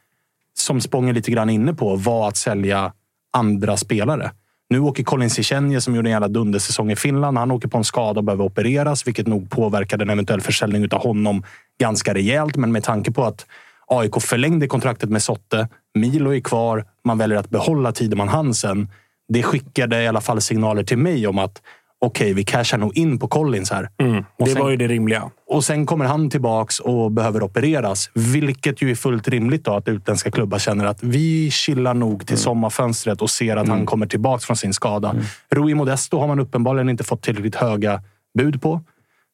som 0.58 0.80
Spången 0.80 1.14
lite 1.14 1.30
grann 1.30 1.50
inne 1.50 1.74
på, 1.74 1.96
var 1.96 2.28
att 2.28 2.36
sälja 2.36 2.92
andra 3.32 3.76
spelare. 3.76 4.30
Nu 4.70 4.80
åker 4.80 5.04
Colin 5.04 5.30
Cicenje 5.30 5.80
som 5.80 5.94
gjorde 5.94 6.08
en 6.08 6.12
jävla 6.12 6.28
dundersäsong 6.28 6.90
i 6.90 6.96
Finland. 6.96 7.38
Han 7.38 7.50
åker 7.50 7.68
på 7.68 7.78
en 7.78 7.84
skada 7.84 8.20
och 8.20 8.24
behöver 8.24 8.44
opereras, 8.44 9.06
vilket 9.06 9.26
nog 9.26 9.50
påverkade 9.50 10.04
en 10.04 10.10
eventuell 10.10 10.40
försäljning 10.40 10.88
av 10.92 11.02
honom 11.02 11.44
ganska 11.80 12.14
rejält. 12.14 12.56
Men 12.56 12.72
med 12.72 12.84
tanke 12.84 13.12
på 13.12 13.24
att 13.24 13.46
AIK 13.86 14.22
förlängde 14.22 14.66
kontraktet 14.66 15.10
med 15.10 15.22
Sotte, 15.22 15.68
Milo 15.94 16.34
är 16.34 16.40
kvar, 16.40 16.84
man 17.04 17.18
väljer 17.18 17.38
att 17.38 17.50
behålla 17.50 17.92
Tideman 17.92 18.28
Hansen. 18.28 18.88
Det 19.32 19.42
skickade 19.42 20.02
i 20.02 20.08
alla 20.08 20.20
fall 20.20 20.40
signaler 20.40 20.82
till 20.82 20.98
mig 20.98 21.26
om 21.26 21.38
att 21.38 21.62
okej, 22.00 22.32
vi 22.34 22.44
cashar 22.44 22.78
nog 22.78 22.96
in 22.96 23.18
på 23.18 23.28
Collins 23.28 23.70
här. 23.70 23.88
Mm. 24.02 24.24
Det 24.38 24.46
sen- 24.46 24.62
var 24.62 24.70
ju 24.70 24.76
det 24.76 24.88
rimliga. 24.88 25.30
Och 25.48 25.64
sen 25.64 25.86
kommer 25.86 26.04
han 26.04 26.30
tillbaks 26.30 26.80
och 26.80 27.12
behöver 27.12 27.42
opereras. 27.42 28.10
Vilket 28.14 28.82
ju 28.82 28.90
är 28.90 28.94
fullt 28.94 29.28
rimligt 29.28 29.64
då 29.64 29.74
att 29.74 29.88
utländska 29.88 30.30
klubbar 30.30 30.58
känner 30.58 30.84
att 30.84 31.02
vi 31.02 31.50
chillar 31.50 31.94
nog 31.94 32.26
till 32.26 32.38
sommarfönstret 32.38 33.22
och 33.22 33.30
ser 33.30 33.56
att 33.56 33.68
han 33.68 33.86
kommer 33.86 34.06
tillbaks 34.06 34.44
från 34.44 34.56
sin 34.56 34.72
skada. 34.74 35.14
Rui 35.50 35.74
Modesto 35.74 36.18
har 36.18 36.26
man 36.26 36.40
uppenbarligen 36.40 36.88
inte 36.88 37.04
fått 37.04 37.22
tillräckligt 37.22 37.56
höga 37.56 38.02
bud 38.38 38.62
på. 38.62 38.80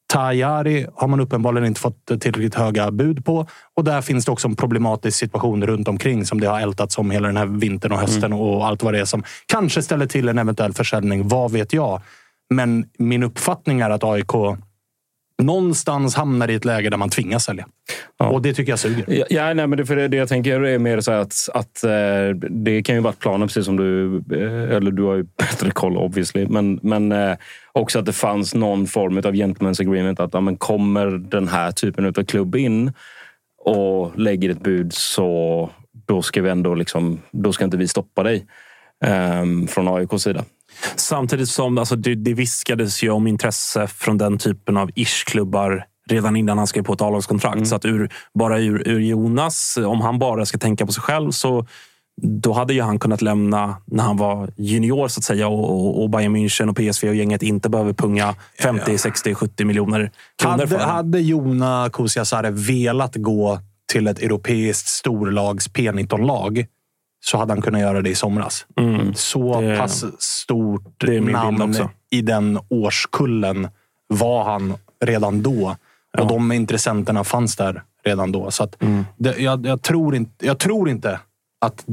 Tajari 0.07 0.87
har 0.95 1.07
man 1.07 1.19
uppenbarligen 1.19 1.67
inte 1.67 1.81
fått 1.81 2.05
tillräckligt 2.05 2.55
höga 2.55 2.91
bud 2.91 3.25
på. 3.25 3.47
Och 3.75 3.83
där 3.83 4.01
finns 4.01 4.25
det 4.25 4.31
också 4.31 4.47
en 4.47 4.55
problematisk 4.55 5.17
situation 5.17 5.65
runt 5.65 5.87
omkring 5.87 6.25
som 6.25 6.41
det 6.41 6.47
har 6.47 6.59
ältats 6.59 6.97
om 6.97 7.11
hela 7.11 7.27
den 7.27 7.37
här 7.37 7.45
vintern 7.45 7.91
och 7.91 7.99
hösten 7.99 8.33
och 8.33 8.65
allt 8.67 8.83
vad 8.83 8.93
det 8.93 8.99
är 8.99 9.05
som 9.05 9.23
kanske 9.45 9.81
ställer 9.81 10.05
till 10.05 10.29
en 10.29 10.37
eventuell 10.37 10.73
försäljning. 10.73 11.27
Vad 11.27 11.51
vet 11.51 11.73
jag? 11.73 12.01
Men 12.49 12.85
min 12.97 13.23
uppfattning 13.23 13.79
är 13.79 13.89
att 13.89 14.03
AIK 14.03 14.31
någonstans 15.43 16.15
hamnar 16.15 16.47
i 16.49 16.55
ett 16.55 16.65
läge 16.65 16.89
där 16.89 16.97
man 16.97 17.09
tvingas 17.09 17.43
sälja. 17.43 17.67
Och 18.17 18.41
det 18.41 18.53
tycker 18.53 18.71
jag 18.71 18.79
suger. 18.79 19.05
Ja, 19.07 19.25
ja, 19.29 19.53
nej, 19.53 19.67
men 19.67 19.77
det, 19.77 19.85
för 19.85 19.95
det, 19.95 20.07
det 20.07 20.17
jag 20.17 20.29
tänker 20.29 20.61
är 20.61 20.79
mer 20.79 21.01
så 21.01 21.11
att, 21.11 21.49
att 21.53 21.83
eh, 21.83 22.29
det 22.49 22.83
kan 22.83 22.95
ju 22.95 23.01
varit 23.01 23.19
planen, 23.19 23.47
precis 23.47 23.65
som 23.65 23.77
du... 23.77 24.15
eh, 24.17 24.75
Eller 24.75 24.91
du 24.91 25.03
har 25.03 25.15
ju 25.15 25.23
bättre 25.37 25.71
koll 25.71 25.97
obviously. 25.97 26.47
Men, 26.47 26.79
men 26.83 27.11
eh, 27.11 27.37
också 27.71 27.99
att 27.99 28.05
det 28.05 28.13
fanns 28.13 28.53
någon 28.55 28.87
form 28.87 29.17
av 29.17 29.23
gentleman's 29.23 29.81
agreement. 29.81 30.19
Att 30.19 30.33
ja, 30.33 30.39
men 30.41 30.57
kommer 30.57 31.05
den 31.07 31.47
här 31.47 31.71
typen 31.71 32.05
av 32.05 32.11
klubb 32.13 32.55
in 32.55 32.91
och 33.65 34.19
lägger 34.19 34.49
ett 34.49 34.63
bud 34.63 34.93
så 34.93 35.69
då 36.07 36.21
ska 36.21 36.41
vi 36.41 36.49
ändå 36.49 36.75
liksom, 36.75 37.19
då 37.31 37.53
ska 37.53 37.65
inte 37.65 37.77
vi 37.77 37.87
stoppa 37.87 38.23
dig. 38.23 38.45
ehm, 39.05 39.67
från 39.67 39.87
AIKs 39.87 40.23
sida. 40.23 40.45
Samtidigt 40.95 41.49
som 41.49 41.77
alltså, 41.77 41.95
det, 41.95 42.15
det 42.15 42.33
viskades 42.33 43.03
ju 43.03 43.09
om 43.09 43.27
intresse 43.27 43.87
från 43.87 44.17
den 44.17 44.37
typen 44.37 44.77
av 44.77 44.89
ish-klubbar 44.95 45.83
redan 46.09 46.35
innan 46.35 46.57
han 46.57 46.67
skrev 46.67 46.83
på 46.83 46.93
ett 46.93 47.01
A-lagskontrakt. 47.01 47.67
Så 47.67 47.75
att 47.75 47.85
ur, 47.85 48.09
bara 48.33 48.59
ur, 48.59 48.87
ur 48.87 48.99
Jonas, 48.99 49.77
om 49.77 50.01
han 50.01 50.19
bara 50.19 50.45
ska 50.45 50.57
tänka 50.57 50.85
på 50.85 50.91
sig 50.91 51.03
själv 51.03 51.31
så 51.31 51.67
då 52.21 52.53
hade 52.53 52.73
ju 52.73 52.81
han 52.81 52.99
kunnat 52.99 53.21
lämna 53.21 53.75
när 53.85 54.03
han 54.03 54.17
var 54.17 54.49
junior 54.57 55.07
så 55.07 55.19
att 55.19 55.23
säga 55.23 55.47
och, 55.47 55.69
och, 55.69 56.03
och 56.03 56.09
Bayern 56.09 56.35
München 56.35 56.69
och 56.69 56.77
PSV 56.77 57.09
och 57.09 57.15
gänget 57.15 57.43
inte 57.43 57.69
behöver 57.69 57.93
punga 57.93 58.35
50, 58.61 58.97
60, 58.97 59.35
70 59.35 59.65
miljoner 59.65 60.11
kronor 60.41 60.57
för 60.57 60.65
Hade, 60.65 60.75
honom. 60.75 60.95
hade 60.95 61.19
Jona 61.19 61.89
Kusiasare 61.93 62.51
velat 62.51 63.15
gå 63.15 63.59
till 63.91 64.07
ett 64.07 64.19
europeiskt 64.19 64.87
storlags 64.87 65.69
P19-lag 65.69 66.65
så 67.19 67.37
hade 67.37 67.53
han 67.53 67.61
kunnat 67.61 67.81
göra 67.81 68.01
det 68.01 68.09
i 68.09 68.15
somras. 68.15 68.65
Så 69.15 69.53
Mm. 69.57 69.69
Det- 69.69 69.77
pass 69.79 70.05
stort 70.19 71.03
namn 71.21 71.61
också. 71.61 71.89
i 72.09 72.21
den 72.21 72.59
årskullen 72.69 73.67
var 74.07 74.43
han 74.43 74.73
redan 75.05 75.41
då. 75.43 75.75
Och 76.17 76.27
de 76.27 76.51
intressenterna 76.51 77.23
fanns 77.23 77.55
där 77.55 77.83
redan 78.03 78.31
då. 78.31 78.51
Så 78.51 78.63
att 78.63 78.81
Mm. 78.83 79.05
det, 79.17 79.37
jag, 79.39 79.65
jag, 79.65 79.81
tror 79.81 80.15
inte, 80.15 80.45
jag 80.45 80.57
tror 80.59 80.89
inte 80.89 81.19
att 81.61 81.85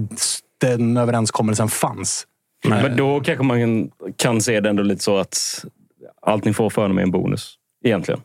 den 0.61 0.97
överenskommelsen 0.97 1.69
fanns. 1.69 2.27
Men 2.69 2.97
då 2.97 3.21
kanske 3.21 3.45
man 3.45 3.61
kan, 3.61 3.91
kan 4.17 4.41
se 4.41 4.61
det 4.61 4.69
ändå 4.71 4.83
lite 4.83 5.03
så 5.03 5.17
att 5.19 5.65
allt 6.23 6.45
ni 6.45 6.53
får 6.53 6.71
för 6.71 6.83
honom 6.83 6.99
är 6.99 7.03
en 7.03 7.11
bonus. 7.11 7.55
Egentligen. 7.85 8.21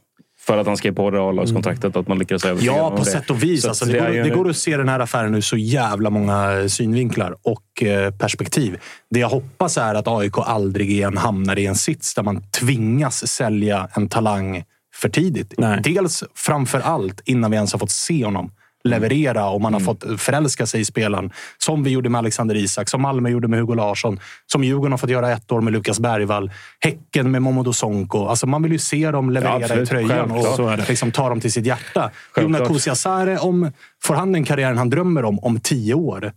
För 0.50 0.58
att 0.58 0.68
han 0.68 0.78
skrev 0.78 0.95
på 0.95 1.12
det 1.12 1.20
A-lagskontraktet. 1.22 1.95
Att 1.95 2.08
man 2.08 2.20
lyckades 2.20 2.45
övertyga 2.45 2.72
Ja, 2.72 2.89
på 2.89 2.97
det. 2.97 3.06
sätt 3.06 3.30
och 3.30 3.43
vis. 3.43 3.62
Så 3.62 3.70
Alltså, 3.70 3.86
det, 3.86 3.97
är 4.00 4.06
går, 4.06 4.16
ju 4.16 4.24
det 4.24 4.30
går 4.30 4.50
att 4.50 4.58
se 4.58 4.78
den 4.78 4.89
här 4.89 5.00
affären 5.00 5.36
ur 5.36 5.41
så 5.41 5.58
jävla 5.58 6.10
många 6.10 6.70
synvinklar 6.70 7.36
och 7.41 7.84
eh, 7.84 8.12
perspektiv. 8.12 8.78
Det 9.10 9.20
jag 9.20 9.30
hoppas 9.30 9.78
är 9.78 9.95
att 9.95 10.08
AIK 10.08 10.38
aldrig 10.38 10.91
igen 10.91 11.18
hamnar 11.18 11.60
i 11.60 11.66
en 11.66 11.76
sits 11.76 12.14
där 12.14 12.24
man 12.24 12.41
tvingas 12.52 13.28
sälja 13.28 13.89
en 13.93 14.10
talang 14.10 14.64
för 14.95 15.10
tidigt. 15.10 15.54
Nej. 15.58 15.82
Dels 15.84 16.24
framför 16.36 16.80
allt 16.80 17.22
innan 17.26 17.52
vi 17.52 17.56
ens 17.58 17.72
har 17.72 17.80
fått 17.80 17.91
se 17.91 18.26
honom 18.26 18.52
leverera 18.84 19.49
och 19.49 19.61
man 19.61 19.73
har 19.73 19.80
fått 19.80 20.03
förälska 20.17 20.65
sig 20.65 20.82
i 20.82 20.86
spelaren. 20.86 21.32
Som 21.57 21.84
vi 21.84 21.89
gjorde 21.89 22.09
med 22.09 22.19
Alexander 22.19 22.55
Isak, 22.55 22.89
som 22.89 23.01
Malmö 23.01 23.30
gjorde 23.30 23.47
med 23.47 23.59
Hugo 23.59 23.73
Larsson, 23.73 24.19
som 24.45 24.63
Djurgården 24.63 24.91
har 24.91 24.97
fått 24.97 25.09
göra 25.09 25.32
ett 25.32 25.51
år 25.51 25.61
med 25.61 25.73
Lukas 25.73 25.99
Bergvall. 25.99 26.51
Häcken 26.80 27.32
med 27.32 27.41
Momodou 27.41 27.73
Sonko. 27.73 28.25
Alltså 28.25 28.47
man 28.47 28.63
vill 28.63 28.71
ju 28.71 28.80
se 28.80 29.11
dem 29.11 29.30
leverera 29.30 29.75
Ja, 29.75 29.82
i 29.82 29.86
tröjan 29.86 30.30
Självklart. 30.30 30.80
Och 30.80 30.89
liksom 30.89 31.11
ta 31.11 31.30
dem 31.30 31.41
till 31.41 31.51
sitt 31.51 31.65
hjärta. 31.65 32.11
Jona 32.38 32.57
Självklart. 32.57 32.67
Kusiasare, 32.67 33.38
om 33.38 33.71
får 34.03 34.15
han 34.15 34.32
den 34.32 34.43
karriären 34.43 34.77
han 34.77 34.89
drömmer 34.89 35.25
om 35.25 35.39
om 35.39 35.59
tio 35.59 35.93
år 35.93 36.34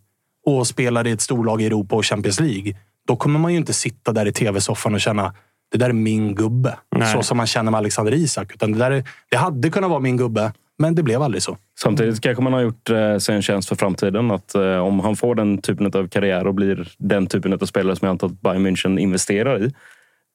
och 0.46 0.66
spelar 0.66 1.06
i 1.06 1.10
ett 1.10 1.20
storlag 1.20 1.62
i 1.62 1.66
Europa 1.66 1.96
och 1.96 2.06
Champions 2.06 2.40
League, 2.40 2.76
då 3.08 3.16
kommer 3.16 3.38
man 3.38 3.52
ju 3.52 3.58
inte 3.58 3.72
sitta 3.72 4.12
där 4.12 4.26
i 4.26 4.32
tv-soffan 4.32 4.94
och 4.94 5.00
känna 5.00 5.34
det 5.72 5.78
där 5.78 5.88
är 5.88 5.92
min 5.92 6.34
gubbe. 6.34 6.76
Nej. 6.96 7.12
Så 7.12 7.22
som 7.22 7.36
man 7.36 7.46
känner 7.46 7.70
med 7.70 7.78
Alexander 7.78 8.14
Isak. 8.14 8.52
Utan 8.54 8.72
det, 8.72 8.78
där 8.78 8.90
är, 8.90 9.04
det 9.30 9.36
hade 9.36 9.70
kunnat 9.70 9.90
vara 9.90 10.00
min 10.00 10.16
gubbe, 10.16 10.52
men 10.82 10.94
det 10.94 11.02
blev 11.02 11.22
aldrig 11.22 11.42
så. 11.42 11.56
Samtidigt 11.80 12.20
kanske 12.20 12.42
man 12.42 12.52
har 12.52 12.60
gjort 12.60 12.90
eh, 12.90 13.18
sig 13.18 13.34
en 13.34 13.42
tjänst 13.42 13.68
för 13.68 13.76
framtiden. 13.76 14.30
Att 14.30 14.54
eh, 14.54 14.76
om 14.78 15.00
han 15.00 15.16
får 15.16 15.34
den 15.34 15.58
typen 15.58 15.86
av 15.86 16.08
karriär 16.08 16.46
och 16.46 16.54
blir 16.54 16.88
den 16.98 17.26
typen 17.26 17.52
av 17.52 17.58
spelare 17.58 17.96
som 17.96 18.06
jag 18.06 18.10
antar 18.10 18.26
att 18.26 18.40
Bayern 18.40 18.66
München 18.66 18.98
investerar 18.98 19.62
i. 19.62 19.74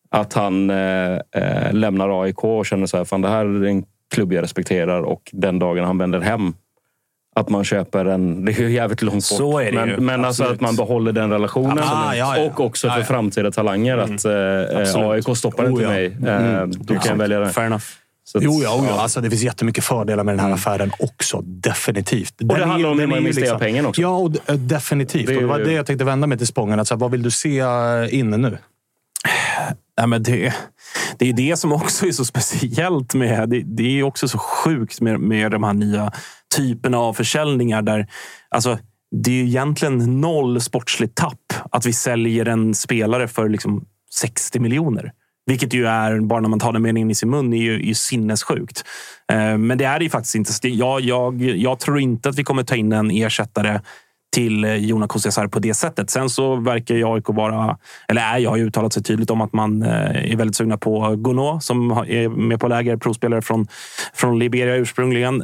Att 0.10 0.34
han 0.34 0.70
eh, 0.70 1.20
lämnar 1.72 2.24
AIK 2.24 2.44
och 2.44 2.66
känner 2.66 2.86
så 2.86 2.98
här, 2.98 3.06
fan 3.06 3.22
det 3.22 3.30
här 3.30 3.46
är 3.46 3.64
en 3.64 3.86
klubb 4.14 4.34
jag 4.34 4.44
respekterar 4.44 5.02
och 5.02 5.22
den 5.32 5.60
dagen 5.60 5.84
han 5.86 5.98
vänder 5.98 6.20
hem 6.20 6.54
att 7.36 7.50
man 7.50 7.64
köper 7.64 8.06
en... 8.06 8.46
Det 8.46 8.52
är 8.52 8.60
ju 8.62 8.72
jävligt 8.72 9.02
långt 9.02 9.16
bort. 9.16 9.24
Så 9.24 9.60
är 9.60 9.72
det 9.72 9.78
men 9.78 9.90
ju. 9.90 9.98
men 10.00 10.26
alltså 10.26 10.44
att 10.44 10.62
man 10.62 10.76
behåller 10.76 11.12
den 11.12 11.32
relationen. 11.32 11.80
Ah, 11.80 12.16
ja, 12.16 12.38
ja. 12.38 12.46
Och 12.46 12.60
också 12.60 12.88
för 12.88 12.96
Ja, 12.96 13.00
ja. 13.00 13.06
framtida 13.06 13.52
talanger. 13.52 13.98
Att 13.98 14.26
eh. 14.26 15.10
AIK 15.10 15.38
stoppar 15.38 15.70
inte 15.70 15.82
Oh, 15.82 15.84
ja. 15.84 15.90
mig. 15.90 16.06
Eh, 16.06 16.66
Då 16.66 16.96
kan 16.96 17.18
välja 17.18 17.40
den. 17.40 17.50
Fair 17.50 17.66
enough. 17.66 17.86
Så 18.28 18.38
att- 18.38 18.44
Jo, 18.44 18.60
ja, 18.64 18.86
ja. 18.90 19.02
Alltså, 19.02 19.22
det 19.22 19.30
finns 19.30 19.42
jättemycket 19.42 19.84
fördelar 19.84 20.24
med 20.24 20.34
den 20.34 20.40
här 20.46 20.52
affären 20.52 20.92
också. 21.00 21.42
Definitivt. 21.42 22.42
Mm. 22.42 22.60
det 22.60 22.66
handlar 22.66 22.90
om 22.90 23.00
hur 23.00 23.08
man 23.08 23.20
investerar 23.20 23.60
pengarna 23.60 23.90
också. 23.90 24.02
Ja, 24.02 24.18
och 24.18 24.32
d- 24.32 24.40
definitivt. 24.58 25.28
Det 25.28 25.36
och 25.36 25.42
det 25.42 25.48
var 25.48 25.60
det 25.60 25.72
jag 25.74 25.86
tänkte 25.86 26.06
vända 26.06 26.28
mig 26.28 26.38
till 26.38 26.48
Spången. 26.48 26.80
Alltså, 26.80 26.96
vad 26.96 27.12
vill 27.12 27.24
du 27.24 27.32
se 27.32 27.60
eh, 27.60 28.14
inne 28.20 28.38
nu? 28.38 28.58
Nej, 29.98 30.08
men 30.08 30.24
det, 30.24 30.54
det 31.20 31.30
är 31.30 31.34
det 31.34 31.58
som 31.58 31.72
också 31.74 32.08
är 32.08 32.12
så 32.12 32.26
speciellt 32.26 33.14
med... 33.14 33.50
Det, 33.50 33.62
det 33.66 34.00
är 34.00 34.04
också 34.04 34.28
så 34.28 34.38
sjukt 34.38 35.02
med, 35.02 35.20
med 35.20 35.52
de 35.52 35.64
här 35.64 35.74
nya 35.74 36.12
typerna 36.56 36.98
av 36.98 37.14
försäljningar. 37.14 37.82
där 37.82 38.08
alltså, 38.50 38.78
Det 39.12 39.32
är 39.32 39.44
egentligen 39.44 40.22
noll 40.22 40.62
sportsligt 40.62 41.16
tapp 41.16 41.54
att 41.72 41.86
vi 41.86 41.94
säljer 41.94 42.46
en 42.46 42.74
spelare 42.76 43.28
för 43.28 43.50
liksom 43.50 43.86
60 44.14 44.60
miljoner. 44.60 45.12
Vilket 45.48 45.74
ju 45.74 45.88
är, 45.88 46.20
bara 46.20 46.40
när 46.40 46.50
man 46.50 46.60
tar 46.60 46.74
den 46.74 46.82
meningen 46.82 47.12
i 47.12 47.16
sin 47.16 47.30
mun, 47.30 47.54
är 47.54 47.58
ju, 47.58 47.76
är 47.76 47.80
ju 47.80 47.94
sinnessjukt. 47.94 48.84
Eh, 49.32 49.58
men 49.58 49.78
det 49.78 49.86
är 49.86 50.00
det 50.00 50.04
ju 50.04 50.10
faktiskt 50.10 50.36
inte. 50.36 50.68
Jag, 50.68 51.02
jag, 51.02 51.42
jag 51.42 51.80
tror 51.80 52.00
inte 52.00 52.30
att 52.30 52.36
vi 52.36 52.44
kommer 52.44 52.64
ta 52.64 52.76
in 52.76 52.92
en 52.92 53.12
ersättare 53.12 53.82
till 54.34 54.64
eh, 54.64 54.76
Jonas 54.76 55.12
Kusiasar 55.12 55.48
på 55.48 55.60
det 55.60 55.74
sättet. 55.74 56.10
Sen 56.10 56.30
så 56.30 56.56
verkar 56.56 56.96
ju 56.96 57.14
AIK 57.14 57.30
vara, 57.30 57.78
eller 58.08 58.22
är, 58.22 58.38
jag 58.38 58.50
har 58.50 58.58
ju 58.58 58.66
uttalat 58.66 58.94
sig 58.94 59.04
tydligt 59.04 59.30
om 59.30 59.42
att 59.42 59.54
man 59.54 59.84
eh, 59.84 60.32
är 60.32 60.36
väldigt 60.36 60.56
sugna 60.56 60.78
på 60.78 61.16
Gounod 61.16 61.64
som 61.64 61.92
är 61.92 62.30
med 62.30 62.60
på 62.60 62.68
läger, 62.68 62.98
provspelare 62.98 63.42
från, 63.42 63.68
från 64.14 64.40
Liberia 64.40 64.76
ursprungligen. 64.76 65.44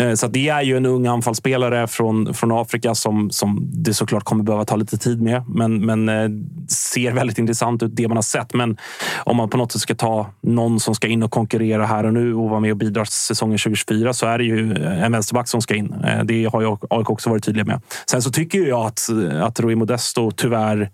Eh, 0.00 0.14
Så 0.14 0.26
det 0.26 0.48
är 0.48 0.62
ju 0.62 0.76
en 0.76 0.86
ung 0.86 1.06
anfallsspelare 1.06 1.86
från, 1.86 2.34
från 2.34 2.52
Afrika 2.52 2.94
som, 2.94 3.30
som 3.30 3.68
det 3.72 3.94
såklart 3.94 4.24
kommer 4.24 4.44
behöva 4.44 4.64
ta 4.64 4.76
lite 4.76 4.98
tid 4.98 5.22
med. 5.22 5.42
Men, 5.48 5.86
men 5.86 6.08
eh, 6.08 6.28
ser 6.68 7.12
väldigt 7.12 7.38
intressant 7.38 7.82
ut, 7.82 7.96
det 7.96 8.08
man 8.08 8.16
har 8.16 8.22
sett. 8.22 8.54
Men 8.54 8.76
om 9.24 9.36
man 9.36 9.50
på 9.50 9.56
något 9.56 9.72
sätt 9.72 9.80
ska 9.80 9.94
ta 9.94 10.26
någon 10.40 10.80
som 10.80 10.94
ska 10.94 11.08
in 11.08 11.22
och 11.22 11.30
konkurrera 11.30 11.86
här 11.86 12.04
och 12.06 12.12
nu 12.12 12.34
och 12.34 12.50
vara 12.50 12.60
med 12.60 12.70
och 12.70 12.76
bidra 12.76 13.04
säsongen 13.04 13.58
2024 13.58 14.12
så 14.12 14.26
är 14.26 14.38
det 14.38 14.44
ju 14.44 14.74
en 14.84 15.12
vänsterback 15.12 15.48
som 15.48 15.62
ska 15.62 15.74
in. 15.74 15.92
Eh, 16.04 16.24
Det 16.24 16.44
har 16.52 16.60
ju 16.60 16.76
AIK 16.90 17.10
också 17.10 17.30
varit 17.30 17.44
tydliga 17.44 17.64
med. 17.64 17.80
Sen 18.10 18.22
så 18.22 18.30
tycker 18.30 18.58
jag 18.58 18.86
att, 18.86 19.00
att 19.42 19.60
Rui 19.60 19.74
Modesto 19.74 20.30
tyvärr 20.30 20.90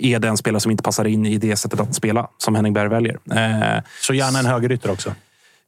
är 0.00 0.18
den 0.18 0.36
spelare 0.36 0.60
som 0.60 0.70
inte 0.70 0.82
passar 0.82 1.04
in 1.04 1.26
i 1.26 1.38
det 1.38 1.56
sättet 1.56 1.80
att 1.80 1.94
spela 1.94 2.28
som 2.38 2.54
Henning 2.54 2.72
Berg 2.72 2.88
väljer. 2.88 3.18
Så 4.02 4.14
gärna 4.14 4.38
en 4.38 4.46
högerytter 4.46 4.90
också. 4.90 5.12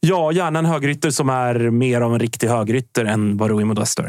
Ja, 0.06 0.32
gärna 0.32 0.58
en 0.58 0.66
högerytter 0.66 1.10
som 1.10 1.28
är 1.28 1.70
mer 1.70 2.00
av 2.00 2.12
en 2.14 2.20
riktig 2.20 2.48
högerytter 2.48 3.04
än 3.04 3.36
vad 3.36 3.50
Rui 3.50 3.64
Modesto 3.64 4.02
är. 4.02 4.08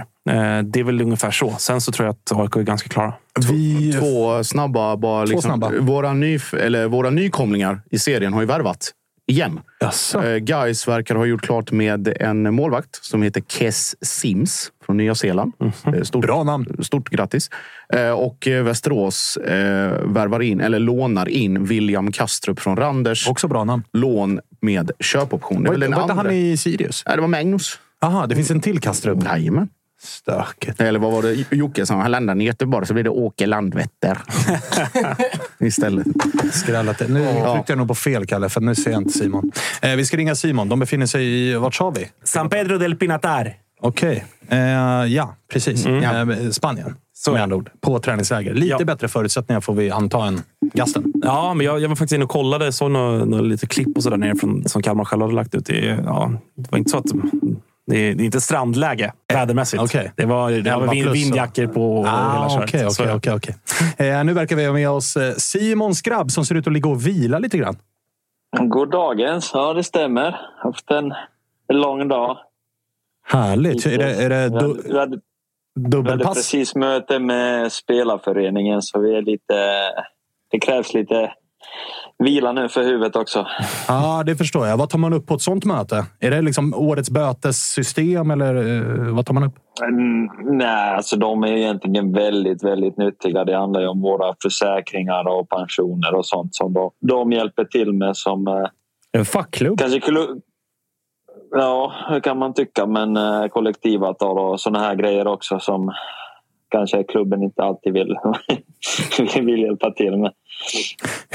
Eh, 0.59 0.63
Det 0.63 0.79
är 0.79 0.83
väl 0.83 1.01
ungefär 1.01 1.31
så. 1.31 1.55
Sen 1.59 1.81
så 1.81 1.91
tror 1.91 2.05
jag 2.05 2.13
att 2.13 2.39
AIK 2.39 2.55
är 2.55 2.61
ganska 2.61 2.89
klara. 2.89 3.13
Vi, 3.49 3.93
Två 3.93 4.43
snabba. 4.43 4.97
Bara 4.97 5.25
liksom, 5.25 5.41
snabba. 5.41 5.71
Våra, 5.79 6.13
ny, 6.13 6.39
eller 6.59 6.87
våra 6.87 7.09
nykomlingar 7.09 7.81
i 7.91 7.99
serien 7.99 8.33
har 8.33 8.41
ju 8.41 8.47
värvat. 8.47 8.91
Igen. 9.29 9.59
Jaså? 9.79 10.23
Eh, 10.23 10.37
Guys 10.37 10.87
verkar 10.87 11.15
ha 11.15 11.25
gjort 11.25 11.41
klart 11.41 11.71
med 11.71 12.07
en 12.19 12.53
målvakt 12.53 13.05
som 13.05 13.21
heter 13.21 13.41
Kes 13.47 13.95
Sims 14.01 14.71
från 14.85 14.97
Nya 14.97 15.15
Zeeland. 15.15 15.53
Eh, 15.85 16.01
Stort, 16.03 16.25
Bra 16.25 16.43
namn. 16.43 16.65
Stort 16.83 17.09
grattis. 17.09 17.49
Eh, 17.93 18.09
Och 18.09 18.47
Västerås 18.63 19.37
värvar 20.03 20.39
in, 20.41 20.61
eller 20.61 20.79
lånar 20.79 21.29
in 21.29 21.65
William 21.65 22.11
Kastrup 22.11 22.59
från 22.59 22.75
Randers. 22.75 23.27
Också 23.27 23.47
bra 23.47 23.63
namn. 23.63 23.83
lån 23.93 24.39
med 24.61 24.91
köpoption. 24.99 25.63
Var 25.63 25.73
inte 26.01 26.13
han 26.13 26.31
i 26.31 26.57
Sirius? 26.57 27.03
Nej, 27.07 27.15
det 27.15 27.21
var 27.21 27.27
Magnus. 27.27 27.79
Aha, 28.01 28.27
det 28.27 28.35
finns 28.35 28.51
en 28.51 28.61
till 28.61 28.79
Kastrup. 28.79 29.23
Jajamän. 29.23 29.69
Stökigt. 30.01 30.81
Eller 30.81 30.99
vad 30.99 31.11
var 31.11 31.21
det 31.21 31.55
Jocke 31.55 31.85
sa? 31.85 31.95
Han 31.95 32.11
landade 32.11 32.43
i 32.43 32.45
Göteborg 32.47 32.87
så 32.87 32.93
blir 32.93 33.03
det 33.03 33.09
Åke 33.09 33.45
Landvetter. 33.45 34.17
Istället. 35.59 36.07
Skrällat. 36.53 36.99
Nu 37.09 37.23
tryckte 37.25 37.63
jag 37.71 37.77
nog 37.77 37.87
på 37.87 37.95
fel, 37.95 38.25
Kalle, 38.25 38.49
för 38.49 38.61
nu 38.61 38.75
ser 38.75 38.91
jag 38.91 39.01
inte 39.01 39.13
Simon. 39.13 39.51
Eh, 39.81 39.95
vi 39.95 40.05
ska 40.05 40.17
ringa 40.17 40.35
Simon. 40.35 40.69
De 40.69 40.79
befinner 40.79 41.05
sig 41.05 41.25
i... 41.25 41.55
Vart 41.55 41.75
sa 41.75 41.89
vi? 41.89 42.09
San 42.23 42.49
Pedro 42.49 42.77
del 42.77 42.95
Pinatar. 42.95 43.53
Okej. 43.81 44.25
Eh, 44.49 44.59
ja, 45.05 45.35
precis. 45.51 45.85
Eh, 45.85 46.49
Spanien. 46.51 46.95
Så 47.13 47.31
med 47.31 47.39
är 47.39 47.43
andra 47.43 47.55
ord. 47.55 47.69
På 47.81 47.99
träningsläger. 47.99 48.53
Lite 48.53 48.75
Ja. 48.79 48.85
bättre 48.85 49.07
förutsättningar 49.07 49.61
får 49.61 49.73
vi 49.73 49.91
anta 49.91 50.25
än 50.27 50.41
gasten. 50.73 51.13
Ja, 51.23 51.53
men 51.53 51.65
jag, 51.65 51.79
jag 51.79 51.89
var 51.89 51.95
faktiskt 51.95 52.15
inne 52.15 52.23
och 52.23 52.29
kollade. 52.31 52.71
Såg 52.71 52.91
några, 52.91 53.25
några 53.25 53.43
lite 53.43 53.67
klipp 53.67 53.97
och 53.97 54.03
så 54.03 54.09
där 54.09 54.17
nere 54.17 54.35
från, 54.35 54.63
som 54.69 54.81
Kalmar 54.81 55.05
själv 55.05 55.21
hade 55.21 55.33
lagt 55.33 55.55
ut. 55.55 55.65
Det, 55.65 56.01
ja, 56.05 56.31
det 56.55 56.71
var 56.71 56.77
inte 56.77 56.89
så 56.91 56.97
att... 56.97 57.05
Det 57.89 57.97
är, 57.97 58.15
det 58.15 58.23
är 58.23 58.25
inte 58.25 58.41
strandläge 58.41 59.13
vädermässigt. 59.33 59.83
Okej. 59.83 60.11
Det 60.15 60.25
var, 60.25 60.51
det 60.51 60.75
var 60.75 60.87
vind, 60.87 61.09
vindjackor 61.09 61.67
på 61.67 61.97
och 61.97 62.05
hela 62.05 62.17
Ah, 62.45 62.49
köret. 62.49 62.69
Okej, 62.69 62.91
Så- 62.91 63.03
okej, 63.03 63.13
okej, 63.15 63.55
okej. 63.97 64.07
Eh, 64.09 64.23
Nu 64.23 64.33
verkar 64.33 64.55
vi 64.55 64.65
ha 64.65 64.73
med 64.73 64.89
oss 64.89 65.17
eh, 65.17 65.33
Simon 65.33 65.95
Skrabb 65.95 66.31
som 66.31 66.45
ser 66.45 66.55
ut 66.55 66.67
att 66.67 66.73
ligga 66.73 66.89
och 66.89 67.07
vila 67.07 67.39
lite 67.39 67.57
grann. 67.57 67.77
God 68.59 68.91
dagens. 68.91 69.51
Ja, 69.53 69.73
det 69.73 69.83
stämmer. 69.83 70.39
Haft 70.63 70.91
en 70.91 71.13
lång 71.73 72.07
dag. 72.07 72.37
Härligt. 73.27 73.85
Är 73.85 73.97
det, 73.97 74.15
är 74.23 74.29
det 74.29 74.49
du, 74.49 74.57
vi 74.57 74.63
hade, 74.63 74.83
vi 74.93 74.99
hade 74.99 75.19
dubbelpass? 75.89 76.33
precis 76.37 76.75
möte 76.75 77.19
med 77.19 77.71
spelarföreningen 77.71 78.81
så 78.81 78.99
vi 78.99 79.15
är 79.17 79.21
lite... 79.21 79.53
Det 80.51 80.59
krävs 80.59 80.93
lite 80.93 81.31
vila 82.23 82.51
nu 82.51 82.69
för 82.69 82.83
huvudet 82.83 83.15
också. 83.15 83.47
Ja, 83.87 84.23
det 84.25 84.35
förstår 84.35 84.67
jag. 84.67 84.77
Vad 84.77 84.89
tar 84.89 84.99
man 84.99 85.13
upp 85.13 85.27
på 85.27 85.33
ett 85.33 85.41
sånt 85.41 85.65
möte? 85.65 86.05
Är 86.19 86.31
det 86.31 86.41
liksom 86.41 86.73
årets 86.73 87.09
bötessystem 87.09 88.31
eller 88.31 88.55
eh, 88.55 89.15
vad 89.15 89.25
tar 89.25 89.33
man 89.33 89.43
upp? 89.43 89.53
Mm, 89.81 90.29
nej, 90.57 90.95
alltså 90.95 91.15
de 91.17 91.43
är 91.43 91.53
egentligen 91.53 92.13
väldigt, 92.13 92.63
väldigt 92.63 92.97
nyttiga. 92.97 93.45
Det 93.45 93.57
handlar 93.57 93.81
ju 93.81 93.87
om 93.87 94.01
våra 94.01 94.35
försäkringar 94.43 95.27
och 95.27 95.49
pensioner 95.49 96.15
och 96.15 96.25
sånt 96.25 96.55
som 96.55 96.73
de, 96.73 96.91
de 96.99 97.31
hjälper 97.31 97.65
till 97.65 97.93
med 97.93 98.17
som 98.17 98.47
eh, 98.47 98.67
En 99.11 99.25
fackklubb? 99.25 99.79
kanske 99.79 100.01
Ja, 101.51 101.93
det 102.09 102.21
kan 102.21 102.37
man 102.37 102.53
tycka, 102.53 102.85
men 102.85 103.17
eh, 103.17 103.47
kollektivavtal 103.47 104.39
och 104.39 104.59
såna 104.59 104.79
här 104.79 104.95
grejer 104.95 105.27
också 105.27 105.59
som 105.59 105.93
kanske 106.69 107.03
klubben 107.03 107.43
inte 107.43 107.63
alltid 107.63 107.93
vill, 107.93 108.15
vill 109.45 109.59
hjälpa 109.59 109.91
till 109.91 110.17
med. 110.17 110.31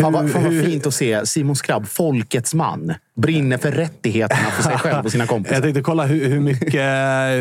Fan 0.00 0.12
vad, 0.12 0.30
fan 0.30 0.42
vad 0.42 0.64
fint 0.64 0.86
att 0.86 0.94
se 0.94 1.26
Simon 1.26 1.56
Skrabb, 1.56 1.86
folkets 1.86 2.54
man. 2.54 2.94
Brinner 3.16 3.58
för 3.58 3.70
rättigheterna 3.70 4.50
för 4.50 4.62
sig 4.62 4.78
själv 4.78 5.04
och 5.04 5.12
sina 5.12 5.26
kompisar. 5.26 5.54
Jag 5.54 5.62
tänkte 5.62 5.82
kolla 5.82 6.04
hur, 6.04 6.28
hur 6.28 6.40
mycket 6.40 6.82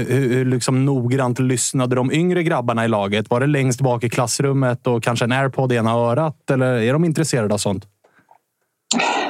hur, 0.09 0.29
hur 0.29 0.45
liksom 0.45 0.85
noggrant 0.85 1.39
lyssnade 1.39 1.95
de 1.95 2.11
yngre 2.11 2.43
grabbarna 2.43 2.85
i 2.85 2.87
laget? 2.87 3.29
Var 3.29 3.39
det 3.39 3.47
längst 3.47 3.81
bak 3.81 4.03
i 4.03 4.09
klassrummet 4.09 4.87
och 4.87 5.03
kanske 5.03 5.25
en 5.25 5.31
airpod 5.31 5.71
i 5.71 5.75
ena 5.75 5.91
örat? 5.91 6.49
Eller 6.51 6.73
är 6.73 6.93
de 6.93 7.05
intresserade 7.05 7.53
av 7.53 7.57
sånt? 7.57 7.87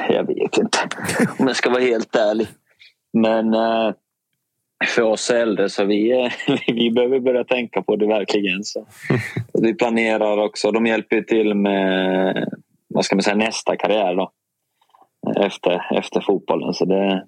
Jag 0.08 0.26
vet 0.26 0.58
inte 0.58 0.78
om 1.38 1.46
jag 1.46 1.56
ska 1.56 1.70
vara 1.70 1.82
helt 1.82 2.16
ärlig. 2.16 2.48
Men 3.12 3.54
eh, 3.54 3.92
för 4.84 5.02
oss 5.02 5.30
äldre 5.30 5.68
så 5.68 5.84
vi, 5.84 6.30
vi 6.66 6.90
behöver 6.90 7.20
börja 7.20 7.44
tänka 7.44 7.82
på 7.82 7.96
det 7.96 8.06
verkligen. 8.06 8.64
Så. 8.64 8.86
Vi 9.62 9.74
planerar 9.74 10.38
också. 10.38 10.70
De 10.70 10.86
hjälper 10.86 11.20
till 11.20 11.54
med 11.54 12.48
vad 12.88 13.04
ska 13.04 13.16
man 13.16 13.22
säga, 13.22 13.36
nästa 13.36 13.76
karriär 13.76 14.14
då. 14.14 14.30
Efter, 15.36 15.96
efter 15.98 16.20
fotbollen. 16.20 16.74
Så 16.74 16.84
det, 16.84 17.24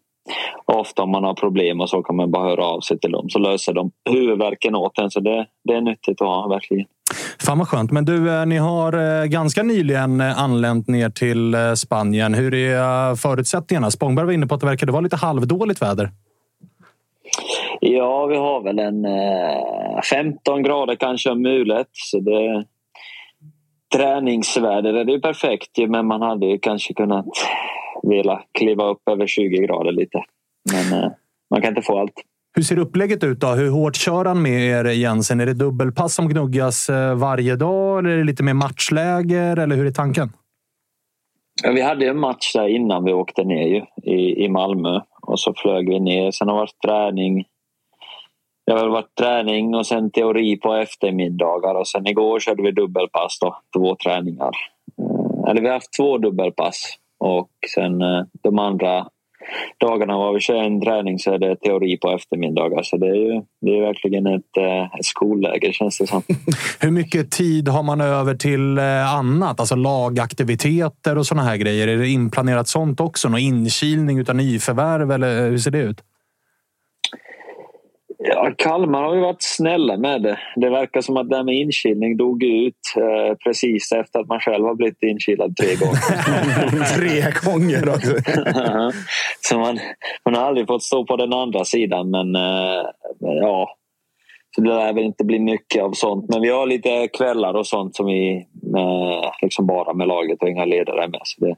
ofta 0.65 1.03
om 1.03 1.11
man 1.11 1.25
har 1.25 1.35
problem 1.35 1.81
och 1.81 1.91
så 1.91 2.03
kan 2.03 2.17
man 2.17 2.31
bara 2.31 2.49
höra 2.49 2.65
av 2.65 2.81
sig 2.81 2.99
till 2.99 3.13
dem 3.13 3.29
så 3.29 3.39
löser 3.39 3.73
de 3.73 3.91
huvudvärken 4.11 4.75
åt 4.75 4.99
en. 4.99 5.11
Så 5.11 5.21
det, 5.21 5.47
det 5.65 5.75
är 5.75 5.81
nyttigt 5.81 6.21
att 6.21 6.29
ha 6.29 6.49
verkligen. 6.49 6.87
Fan 7.41 7.59
vad 7.59 7.69
skönt. 7.69 7.91
Men 7.91 8.05
du, 8.05 8.31
eh, 8.31 8.47
ni 8.47 8.57
har 8.57 9.21
eh, 9.21 9.25
ganska 9.25 9.63
nyligen 9.63 10.21
eh, 10.21 10.43
anlänt 10.43 10.89
ner 10.89 11.11
till 11.11 11.57
Spanien. 11.77 12.35
Hur 12.35 12.55
är 12.55 13.15
förutsättningarna? 13.15 13.91
Spångberg 13.91 14.27
var 14.27 14.33
inne 14.33 14.47
på 14.47 14.55
att 14.55 14.61
det 14.61 14.67
verkade 14.67 14.93
vara 14.93 15.01
lite 15.01 15.17
halvdåligt 15.17 15.83
väder. 15.83 16.11
Ja, 17.81 18.27
vi 18.27 18.37
har 18.37 18.63
väl 18.63 18.79
en 18.79 19.05
eh, 19.05 20.01
15 20.11 20.63
grader 20.63 20.95
kanske 20.95 21.31
om 21.31 21.43
mulet. 21.43 21.89
Så 21.93 22.21
det, 22.21 22.65
träningsväder 23.95 24.95
är 24.95 25.05
det 25.05 25.13
ju 25.13 25.21
perfekt 25.21 25.79
men 25.89 26.07
man 26.07 26.23
hade 26.23 26.47
ju 26.47 26.59
kanske 26.59 26.95
kunnat 26.95 27.27
vilja 28.03 28.41
kliva 28.59 28.85
upp 28.85 29.09
över 29.11 29.27
20 29.27 29.67
grader 29.67 29.93
lite. 29.93 30.23
Men 30.73 31.03
eh, 31.03 31.11
man 31.51 31.63
kan 31.63 31.69
inte 31.69 31.83
få 31.83 31.99
allt. 31.99 32.23
Hur 32.57 32.63
ser 32.63 32.79
upplägget 32.79 33.25
ut 33.25 33.41
då? 33.41 33.47
Hur 33.47 33.71
hårt 33.71 33.97
kör 33.97 34.25
han 34.25 34.43
med 34.43 34.63
er 34.63 34.85
Jensen? 34.85 35.41
Är 35.41 35.47
det 35.47 35.55
dubbelpass 35.55 36.15
som 36.15 36.29
gnuggas 36.29 36.89
eh, 36.89 37.15
varje 37.15 37.57
dag? 37.57 37.99
Eller 37.99 38.11
är 38.11 38.17
det 38.17 38.25
lite 38.25 38.43
mer 38.43 38.55
matchläger? 38.55 39.57
Eller 39.57 39.77
hur 39.77 39.87
är 39.87 39.91
tanken? 39.91 40.33
Vi 41.65 41.83
hade 41.83 42.07
en 42.07 42.21
match 42.21 42.53
där 42.55 42.69
innan 42.69 43.05
vi 43.05 43.13
åkte 43.13 43.45
ner 43.45 43.67
ju, 43.67 43.83
i, 44.13 44.45
i 44.45 44.49
Malmö 44.49 45.01
och 45.23 45.41
så 45.41 45.55
flög 45.57 45.89
vi 45.89 46.01
ner. 46.01 46.31
Sen 46.31 46.49
har 46.49 46.55
det 46.55 46.61
varit 46.61 46.81
träning. 46.85 47.45
Det 48.67 48.73
har 48.73 48.89
varit 48.89 49.15
träning 49.19 49.75
och 49.75 49.87
sen 49.87 50.11
teori 50.11 50.57
på 50.57 50.75
eftermiddagar 50.75 51.75
och 51.75 51.89
sen 51.89 52.07
igår 52.07 52.41
körde 52.41 52.63
vi 52.63 52.71
dubbelpass 52.71 53.39
då, 53.41 53.57
två 53.77 53.97
träningar. 54.05 54.53
Eh, 54.99 55.51
eller 55.51 55.61
vi 55.61 55.67
har 55.67 55.75
haft 55.75 55.97
två 55.97 56.19
dubbelpass 56.19 56.97
och 57.19 57.51
sen 57.75 58.03
eh, 58.03 58.25
de 58.43 58.59
andra 58.59 59.07
dagarna 59.81 60.17
var 60.17 60.35
vi 60.35 60.41
kör 60.41 60.63
en 60.63 60.81
träning 60.81 61.19
så 61.19 61.33
är 61.33 61.39
det 61.39 61.57
teori 61.57 61.99
på 61.99 62.11
eftermiddagar. 62.11 62.83
Så 62.83 62.97
det 62.97 63.07
är 63.07 63.15
ju 63.15 63.43
det 63.61 63.79
är 63.79 63.81
verkligen 63.81 64.27
ett, 64.27 64.57
eh, 64.57 64.99
ett 64.99 65.05
skolläger 65.05 65.73
känns 65.73 65.99
det 65.99 66.07
som. 66.07 66.23
Hur 66.81 66.91
mycket 66.91 67.31
tid 67.31 67.69
har 67.69 67.83
man 67.83 68.01
över 68.01 68.35
till 68.35 68.79
annat? 69.19 69.61
Alltså 69.61 69.75
lagaktiviteter 69.75 71.19
och 71.19 71.27
såna 71.27 71.43
här 71.43 71.57
grejer. 71.57 71.89
Är 71.89 71.97
det 71.97 72.09
inplanerat 72.09 72.69
sånt 72.69 73.01
också? 73.01 73.29
Någon 73.29 73.41
inkilning 73.41 74.19
utan 74.19 74.37
nyförvärv? 74.37 75.11
Eller 75.11 75.51
hur 75.51 75.59
ser 75.59 75.71
det 75.71 75.79
ut? 75.79 76.03
Ja, 78.19 78.53
Kalmar 78.59 79.03
har 79.03 79.15
ju 79.15 79.21
varit 79.21 79.43
snälla 79.43 79.97
med 79.97 80.23
det. 80.23 80.39
Det 80.57 80.71
verkar 80.71 81.01
som 81.01 81.17
att 81.17 81.29
det 81.29 81.37
här 81.37 81.45
med 81.45 81.55
inkilning 81.55 82.17
dog 82.17 82.43
ut 82.43 82.75
eh, 82.97 83.37
precis 83.45 83.93
efter 83.93 84.21
att 84.21 84.29
man 84.29 84.41
själv 84.41 84.65
har 84.65 84.75
blivit 84.75 85.03
inkilad 85.03 85.57
tre 85.57 85.75
gånger. 85.75 86.97
Tre 86.97 87.51
gånger 87.51 87.89
också. 87.89 88.15
så 89.41 89.59
man, 89.59 89.79
man 90.25 90.35
har 90.35 90.43
aldrig 90.43 90.67
fått 90.67 90.83
stå 90.83 91.05
på 91.05 91.17
den 91.17 91.33
andra 91.33 91.65
sidan. 91.65 92.11
Men 92.11 92.37
eh, 92.37 92.83
ja, 93.21 93.77
så 94.55 94.63
det 94.63 94.69
lär 94.69 94.93
väl 94.93 95.05
inte 95.05 95.25
bli 95.25 95.39
mycket 95.39 95.83
av 95.83 95.93
sånt. 95.93 96.29
Men 96.29 96.43
vi 96.43 96.49
har 96.49 96.67
lite 96.67 97.09
kvällar 97.09 97.55
och 97.55 97.67
sånt 97.67 97.97
som 97.97 98.07
vi 98.07 98.47
med, 98.63 99.23
liksom 99.43 99.67
bara 99.67 99.95
med 99.95 100.09
laget 100.09 100.43
och 100.43 100.49
inga 100.49 100.65
ledare 100.65 101.09
med. 101.09 101.21
Så 101.25 101.45
det, 101.45 101.57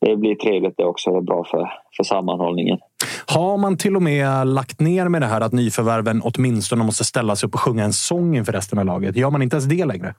det 0.00 0.16
blir 0.16 0.34
trevligt 0.34 0.74
det 0.76 0.84
också. 0.84 1.10
Det 1.10 1.16
är 1.16 1.20
bra 1.20 1.44
för, 1.44 1.70
för 1.96 2.04
sammanhållningen. 2.04 2.78
Har 3.26 3.56
man 3.56 3.76
till 3.76 3.96
och 3.96 4.02
med 4.02 4.46
lagt 4.46 4.80
ner 4.80 5.08
med 5.08 5.22
det 5.22 5.26
här 5.26 5.40
att 5.40 5.52
nyförvärven 5.52 6.22
åtminstone 6.24 6.84
måste 6.84 7.04
ställa 7.04 7.36
sig 7.36 7.46
upp 7.46 7.54
och 7.54 7.60
sjunga 7.60 7.84
en 7.84 7.92
sång 7.92 8.36
inför 8.36 8.52
resten 8.52 8.78
av 8.78 8.84
laget? 8.84 9.16
Gör 9.16 9.30
man 9.30 9.42
inte 9.42 9.56
ens 9.56 9.66
det 9.66 9.84
längre? 9.84 10.14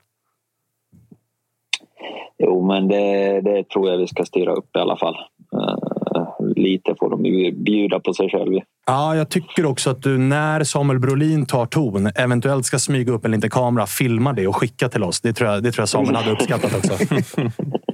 Jo, 2.37 2.67
men 2.67 2.87
det, 2.87 3.41
det 3.41 3.69
tror 3.69 3.89
jag 3.89 3.97
vi 3.97 4.07
ska 4.07 4.25
styra 4.25 4.53
upp 4.53 4.75
i 4.75 4.79
alla 4.79 4.97
fall. 4.97 5.15
Eh, 5.53 6.55
lite 6.55 6.95
får 6.99 7.09
de 7.09 7.25
ju 7.25 7.51
bjuda 7.51 7.99
på 7.99 8.13
sig 8.13 8.29
själva. 8.29 8.61
Ja, 8.87 9.15
jag 9.15 9.29
tycker 9.29 9.65
också 9.65 9.89
att 9.89 10.03
du 10.03 10.17
när 10.17 10.63
Samuel 10.63 10.99
Brolin 10.99 11.45
tar 11.45 11.65
ton 11.65 12.11
eventuellt 12.15 12.65
ska 12.65 12.79
smyga 12.79 13.13
upp 13.13 13.25
en 13.25 13.31
liten 13.31 13.49
kamera, 13.49 13.85
filma 13.85 14.33
det 14.33 14.47
och 14.47 14.55
skicka 14.55 14.89
till 14.89 15.03
oss. 15.03 15.21
Det 15.21 15.33
tror 15.33 15.49
jag, 15.49 15.63
det 15.63 15.71
tror 15.71 15.81
jag 15.81 15.89
Samuel 15.89 16.15
hade 16.15 16.31
uppskattat 16.31 16.75
också. 16.75 16.93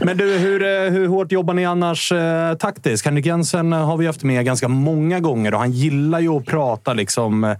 Men 0.00 0.16
du, 0.16 0.38
hur, 0.38 0.62
eh, 0.62 0.90
hur 0.92 1.08
hårt 1.08 1.32
jobbar 1.32 1.54
ni 1.54 1.64
annars 1.64 2.12
eh, 2.12 2.54
taktiskt? 2.54 3.06
Henrik 3.06 3.26
Jensen 3.26 3.72
eh, 3.72 3.86
har 3.86 3.96
vi 3.96 4.06
haft 4.06 4.22
med 4.22 4.44
ganska 4.44 4.68
många 4.68 5.20
gånger 5.20 5.54
och 5.54 5.60
han 5.60 5.70
gillar 5.70 6.20
ju 6.20 6.28
att 6.28 6.46
prata 6.46 6.92
liksom, 6.92 7.44
eh, 7.44 7.56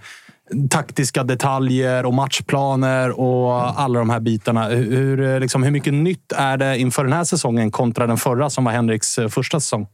taktiska 0.71 1.25
detaljer 1.25 2.07
och 2.07 2.15
matchplaner 2.15 3.21
och 3.21 3.81
alla 3.81 3.99
de 3.99 4.11
här 4.11 4.21
bitarna. 4.21 4.69
Hur, 4.69 5.41
liksom, 5.41 5.63
hur 5.63 5.71
mycket 5.71 5.95
nytt 5.95 6.33
är 6.33 6.57
det 6.57 6.79
inför 6.79 7.05
den 7.05 7.13
här 7.13 7.25
säsongen 7.25 7.71
kontra 7.71 8.07
den 8.07 8.17
förra 8.17 8.51
som 8.51 8.65
var 8.65 8.73
Henriks 8.73 9.19
första 9.31 9.61
säsong? 9.61 9.87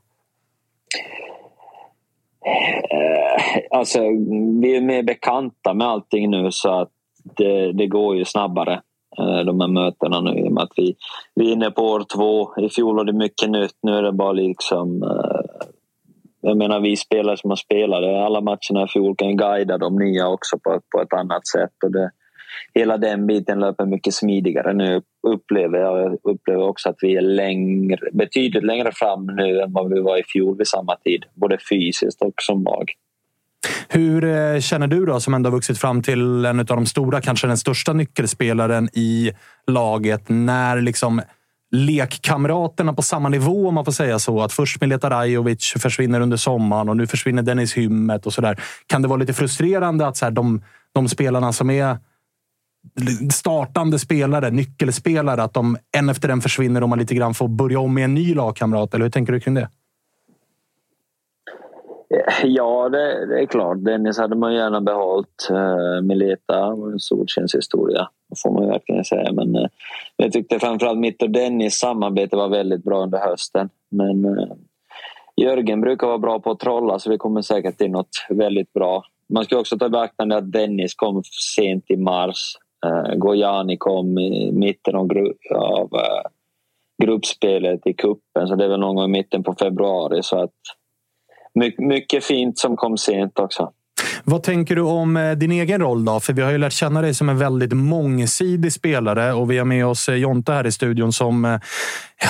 Alltså, 3.71 4.01
vi 4.61 4.77
är 4.77 4.81
mer 4.81 5.03
bekanta 5.03 5.75
med 5.75 5.87
allting 5.87 6.31
nu 6.31 6.49
så 6.51 6.81
att 6.81 6.89
det, 7.37 7.73
det 7.73 7.87
går 7.87 8.17
ju 8.17 8.25
snabbare. 8.25 8.81
Eh, 9.19 9.45
de 9.45 9.61
här 9.61 9.69
mötena 9.69 10.21
nu 10.21 10.39
i 10.39 10.49
och 10.49 10.53
med 10.53 10.63
att 10.63 10.73
vi, 10.77 10.97
vi 11.35 11.49
är 11.49 11.53
inne 11.53 11.71
på 11.71 11.83
år 11.83 12.05
två. 12.17 12.55
I 12.67 12.69
fjol 12.69 12.97
var 12.97 13.05
det 13.05 13.13
mycket 13.13 13.51
nytt. 13.51 13.79
Nu 13.83 13.93
är 13.97 14.03
det 14.03 14.13
bara 14.13 14.33
liksom... 14.33 15.03
Eh, 15.03 15.67
jag 16.41 16.57
menar 16.57 16.81
vi 16.81 16.97
spelare 16.97 17.37
som 17.37 17.51
har 17.51 17.57
spelat 17.57 18.05
alla 18.05 18.41
matcherna 18.41 18.85
i 18.85 18.89
fjol 18.89 19.17
kan 19.17 19.29
ju 19.29 19.35
guida 19.35 19.79
de 19.79 19.97
nya 19.97 20.29
också 20.29 20.59
på, 20.59 20.81
på 20.93 21.01
ett 21.01 21.13
annat 21.13 21.47
sätt. 21.47 21.73
Och 21.85 21.93
det, 21.93 22.11
hela 22.75 22.97
den 22.97 23.27
biten 23.27 23.61
löper 23.61 23.87
mycket 23.87 24.15
smidigare 24.15 24.73
nu 24.73 25.03
upplever 25.23 25.79
jag. 25.79 25.99
Jag 25.99 26.19
upplever 26.23 26.69
också 26.69 26.89
att 26.89 26.97
vi 27.03 27.17
är 27.17 27.21
längre, 27.21 28.11
betydligt 28.13 28.65
längre 28.65 28.93
fram 28.93 29.27
nu 29.27 29.61
än 29.61 29.73
vad 29.73 29.95
vi 29.95 30.01
var 30.01 30.19
i 30.19 30.23
fjol 30.23 30.57
vid 30.57 30.67
samma 30.67 30.97
tid. 30.97 31.25
Både 31.35 31.59
fysiskt 31.71 32.23
och 32.23 32.35
som 32.43 32.65
lag. 32.65 32.93
Hur 33.89 34.25
eh, 34.25 34.61
känner 34.61 34.87
du 34.87 35.07
då, 35.07 35.21
som 35.21 35.35
ändå 35.35 35.51
har 35.51 35.53
vuxit 35.53 35.79
fram 35.79 36.03
till 36.03 36.45
en 36.45 36.61
av 36.61 36.67
de 36.67 36.87
stora, 36.87 37.21
kanske 37.21 37.47
den 37.47 37.59
största 37.59 37.93
nyckelspelaren 37.93 38.89
i 38.93 39.33
laget, 39.67 40.29
när 40.29 40.81
liksom 40.81 41.23
lekkamraterna 41.71 42.93
på 42.93 43.03
samma 43.03 43.29
nivå, 43.29 43.69
om 43.69 43.75
man 43.75 43.85
får 43.85 43.93
säga 43.93 44.19
så. 44.19 44.43
Att 44.43 44.53
först 44.53 44.81
Mileta 44.81 45.11
Rajovic 45.11 45.75
försvinner 45.79 46.21
under 46.21 46.37
sommaren 46.37 46.89
och 46.89 46.97
nu 46.97 47.07
försvinner 47.07 47.43
Dennis 47.43 47.75
Hymmet 47.75 48.27
och 48.27 48.33
sådär. 48.33 48.61
Kan 48.87 49.03
det 49.03 49.09
vara 49.09 49.19
lite 49.19 49.35
frustrerande 49.35 50.07
att 50.07 50.17
så 50.17 50.25
här, 50.25 50.33
de, 50.33 50.63
de 50.95 51.09
spelarna 51.09 51.53
som 51.53 51.71
är 51.71 51.99
startande 53.33 53.99
spelare, 53.99 54.51
nyckelspelare, 54.51 55.43
att 55.43 55.55
de 55.55 55.79
en 55.97 56.09
efter 56.09 56.29
en 56.29 56.41
försvinner 56.41 56.83
och 56.83 56.89
man 56.89 56.99
lite 56.99 57.15
grann 57.15 57.35
får 57.35 57.49
börja 57.49 57.81
om 57.81 57.95
med 57.95 58.05
en 58.05 58.15
ny 58.15 58.35
lagkamrat? 58.35 58.95
Eller 58.95 59.05
hur 59.05 59.11
tänker 59.11 59.33
du 59.33 59.41
kring 59.41 59.55
det? 59.55 59.69
Ja, 62.45 62.89
det, 62.89 63.27
det, 63.27 63.41
är 63.41 63.47
klart. 63.47 63.77
Dennis 63.81 64.19
hade 64.19 64.37
man 64.37 64.55
gärna 64.55 64.81
behållit. 64.81 65.49
Eh, 65.51 66.03
Mileta 66.03 66.75
var 66.75 66.93
en 66.93 67.01
solskenshistoria, 67.01 68.09
får 68.43 68.51
man 68.51 68.69
verkligen 68.69 69.05
säga. 69.05 69.33
Men 69.33 69.57
eh, 69.57 69.69
jag 70.17 70.33
tyckte 70.33 70.59
framförallt 70.59 70.99
mitt 70.99 71.23
och 71.23 71.31
Dennis 71.31 71.75
samarbete 71.75 72.37
var 72.37 72.49
väldigt 72.49 72.85
bra 72.85 73.03
under 73.03 73.19
hösten. 73.19 73.69
Men 73.89 74.25
eh, 74.25 74.55
Jörgen 75.37 75.81
brukar 75.81 76.07
vara 76.07 76.19
bra 76.19 76.41
på 76.41 76.51
att 76.51 76.59
trolla 76.59 76.99
så 76.99 77.11
vi 77.11 77.19
kommer 77.19 77.43
säkert 77.43 77.79
till 77.79 77.91
något 77.91 78.27
väldigt 78.29 78.73
bra. 78.73 79.05
Man 79.29 79.45
ska 79.45 79.59
också 79.59 79.79
ta 79.79 79.87
i 79.87 79.91
beaktande 79.91 80.37
att 80.37 80.53
Dennis 80.53 80.95
kom 80.95 81.23
sent 81.57 81.85
i 81.89 81.97
mars. 81.97 82.57
Gojani 83.17 83.77
kom 83.77 84.19
i 84.19 84.53
mitten 84.53 84.97
av, 84.97 85.11
av 85.51 85.91
gruppspelet 87.03 87.87
i 87.87 87.93
kuppen 87.93 88.49
så 88.49 88.55
det 88.55 88.65
är 88.65 88.69
väl 88.69 88.81
någon 88.81 88.97
gång 88.97 89.05
i 89.05 89.09
mitten 89.09 89.43
på 89.43 89.55
februari. 89.55 90.23
Så 90.23 90.43
att 90.43 90.53
mycket 91.79 92.25
fint 92.25 92.59
som 92.59 92.77
kom 92.77 92.99
sent 92.99 93.39
också. 93.39 93.73
Vad 94.25 94.43
tänker 94.43 94.77
du 94.77 94.83
om 94.83 95.17
eh, 95.17 95.33
din 95.33 95.53
egen 95.53 95.81
roll 95.81 96.05
då? 96.05 96.21
För 96.21 96.33
vi 96.33 96.43
har 96.43 96.51
ju 96.51 96.59
lärt 96.59 96.73
känna 96.73 97.01
dig 97.03 97.15
som 97.15 97.29
en 97.29 97.39
väldigt 97.39 97.73
mångsidig 97.73 98.73
spelare 98.73 99.33
och 99.33 99.51
vi 99.51 99.59
har 99.59 99.65
med 99.65 99.87
oss 99.87 100.09
eh, 100.09 100.15
Jonte 100.15 100.53
här 100.53 100.67
i 100.67 100.73
studion 100.73 101.13
som 101.13 101.45
eh, 101.45 101.61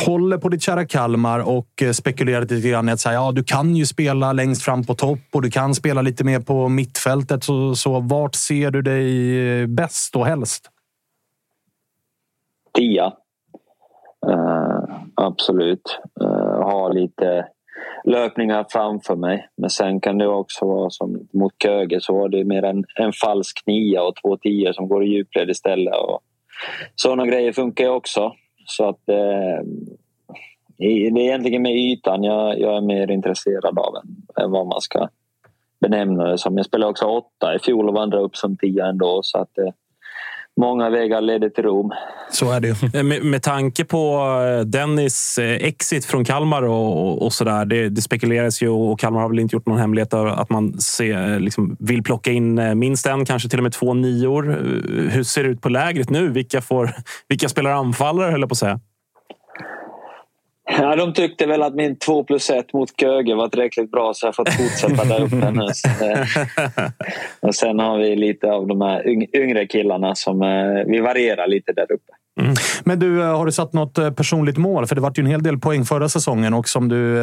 håller 0.07 0.39
på 0.39 0.48
ditt 0.48 0.62
kära 0.62 0.86
Kalmar 0.86 1.39
och 1.48 1.82
spekulerar 1.93 2.40
lite 2.40 2.69
grann 2.69 2.89
i 2.89 2.93
att 2.93 3.01
säga, 3.01 3.15
ja, 3.15 3.32
du 3.32 3.44
kan 3.44 3.77
ju 3.77 3.86
spela 3.86 4.32
längst 4.32 4.62
fram 4.62 4.85
på 4.85 4.94
topp 4.94 5.19
och 5.32 5.43
du 5.43 5.51
kan 5.51 5.74
spela 5.74 6.03
lite 6.03 6.24
mer 6.24 6.40
på 6.40 6.69
mittfältet. 6.69 7.44
Så, 7.44 7.74
så 7.74 8.01
vart 8.01 8.35
ser 8.35 8.70
du 8.70 8.82
dig 8.82 9.66
bäst 9.66 10.16
och 10.16 10.27
helst? 10.27 10.70
Tia. 12.74 13.12
Uh, 14.27 14.85
absolut. 15.15 15.98
Uh, 16.23 16.62
ha 16.62 16.89
lite 16.89 17.47
löpningar 18.06 18.66
framför 18.68 19.16
mig. 19.16 19.48
Men 19.56 19.70
sen 19.70 20.00
kan 20.00 20.18
det 20.18 20.28
också 20.28 20.64
vara 20.66 20.90
som 20.90 21.28
mot 21.32 21.52
Köge 21.62 22.00
så 22.00 22.14
var 22.14 22.28
det 22.28 22.44
mer 22.44 22.62
en, 22.62 22.84
en 22.94 23.12
falsk 23.12 23.62
nia 23.66 24.02
och 24.02 24.16
två 24.22 24.36
tior 24.36 24.72
som 24.72 24.88
går 24.88 25.04
i 25.04 25.08
djupled 25.08 25.50
istället. 25.50 25.94
Och 25.94 26.20
sådana 26.94 27.26
grejer 27.26 27.52
funkar 27.52 27.84
ju 27.84 27.90
också. 27.90 28.32
Så 28.66 28.88
att 28.88 29.08
eh, 29.08 29.66
det 30.78 30.84
är 30.84 31.18
egentligen 31.18 31.62
med 31.62 31.76
ytan 31.76 32.22
jag, 32.22 32.60
jag 32.60 32.76
är 32.76 32.80
mer 32.80 33.10
intresserad 33.10 33.78
av 33.78 33.96
än, 33.96 34.44
än 34.44 34.50
vad 34.50 34.66
man 34.66 34.80
ska 34.80 35.08
benämna 35.80 36.24
det 36.24 36.38
som. 36.38 36.56
Jag 36.56 36.66
spelade 36.66 36.90
också 36.90 37.06
åtta 37.06 37.54
i 37.54 37.58
fjol 37.58 37.88
och 37.88 37.94
vandrade 37.94 38.24
upp 38.24 38.36
som 38.36 38.56
tia 38.56 38.86
ändå. 38.86 39.20
Så 39.22 39.38
att, 39.38 39.58
eh, 39.58 39.72
många 40.60 40.90
vägar 40.90 41.20
leder 41.20 41.48
till 41.48 41.64
Rom. 41.64 41.92
Så 42.30 42.52
är 42.52 42.60
det 42.60 42.94
eh, 42.94 43.02
med, 43.02 43.24
med 43.24 43.42
tanke 43.42 43.84
på 43.84 44.20
eh, 44.58 44.66
Dennis 44.66 45.38
eh, 45.38 45.54
exit 45.54 46.04
från 46.04 46.24
Kalmar 46.24 46.62
och, 46.62 47.22
och 47.22 47.32
sådär. 47.32 47.64
Det, 47.64 47.88
det 47.88 48.02
spekuleras 48.02 48.62
ju 48.62 48.68
och 48.68 49.00
Kalmar 49.00 49.20
har 49.20 49.28
väl 49.28 49.38
inte 49.38 49.56
gjort 49.56 49.66
någon 49.66 49.78
hemlighet 49.78 50.14
av 50.14 50.26
att 50.26 50.50
man 50.50 50.80
se, 50.80 51.38
liksom, 51.38 51.76
vill 51.78 52.02
plocka 52.02 52.32
in 52.32 52.78
minst 52.78 53.06
en, 53.06 53.24
kanske 53.24 53.48
till 53.48 53.58
och 53.58 53.62
med 53.62 53.72
två 53.72 53.94
nior. 53.94 54.42
Hur 55.10 55.22
ser 55.22 55.44
det 55.44 55.50
ut 55.50 55.60
på 55.60 55.68
lägret 55.68 56.10
nu? 56.10 56.28
Vilka, 56.28 56.60
får, 56.60 56.90
vilka 57.28 57.48
spelar 57.48 57.70
anfallare, 57.70 58.30
höll 58.30 58.40
jag 58.40 58.48
på 58.48 58.52
att 58.52 58.58
säga? 58.58 58.80
Ja, 60.78 60.97
de 60.97 61.12
tyckte 61.12 61.47
väl 61.47 61.62
att 61.62 61.74
min 61.74 61.98
2 61.98 62.24
plus 62.24 62.51
1 62.51 62.72
mot 62.72 63.01
Köge 63.01 63.34
var 63.34 63.48
tillräckligt 63.48 63.90
bra 63.90 64.14
så 64.14 64.26
jag 64.26 64.34
fått 64.34 64.48
fortsätta 64.52 65.05
där 65.05 65.22
uppe 65.22 65.51
nu. 65.51 65.66
och 67.48 67.55
sen 67.55 67.78
har 67.78 67.98
vi 67.98 68.16
lite 68.16 68.47
av 68.47 68.66
de 68.66 68.80
här 68.80 69.09
yngre 69.36 69.66
killarna 69.66 70.14
som 70.14 70.43
eh, 70.43 70.84
vi 70.86 71.01
varierar 71.01 71.47
lite 71.47 71.72
där 71.72 71.93
uppe. 71.93 72.12
Mm. 72.40 72.55
Men 72.84 72.98
du, 72.98 73.22
eh, 73.22 73.36
har 73.36 73.47
du 73.47 73.52
satt 73.52 73.72
något 73.72 73.98
eh, 73.98 74.10
personligt 74.10 74.56
mål? 74.56 74.86
För 74.86 74.94
det 74.94 75.01
var 75.01 75.12
ju 75.16 75.20
en 75.20 75.26
hel 75.26 75.43
del 75.43 75.59
poäng 75.59 75.84
förra 75.84 76.09
säsongen 76.09 76.55
och 76.55 76.68
som 76.68 76.88
du 76.88 77.16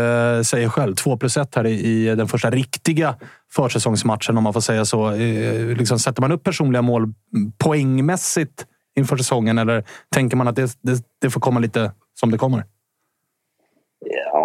säger 0.45 0.69
själv, 0.69 0.95
2 0.95 1.17
plus 1.17 1.37
1 1.37 1.55
här 1.55 1.67
i 1.67 2.15
den 2.15 2.27
första 2.27 2.49
riktiga 2.49 3.15
försäsongsmatchen 3.55 4.37
om 4.37 4.43
man 4.43 4.53
får 4.53 4.61
säga 4.61 4.85
så. 4.85 5.11
Liksom, 5.77 5.99
sätter 5.99 6.21
man 6.21 6.31
upp 6.31 6.43
personliga 6.43 6.81
mål 6.81 7.13
poängmässigt 7.57 8.65
inför 8.95 9.17
säsongen 9.17 9.57
eller 9.57 9.83
tänker 10.15 10.37
man 10.37 10.47
att 10.47 10.55
det, 10.55 10.77
det, 10.81 11.03
det 11.21 11.29
får 11.29 11.41
komma 11.41 11.59
lite 11.59 11.91
som 12.19 12.31
det 12.31 12.37
kommer? 12.37 12.63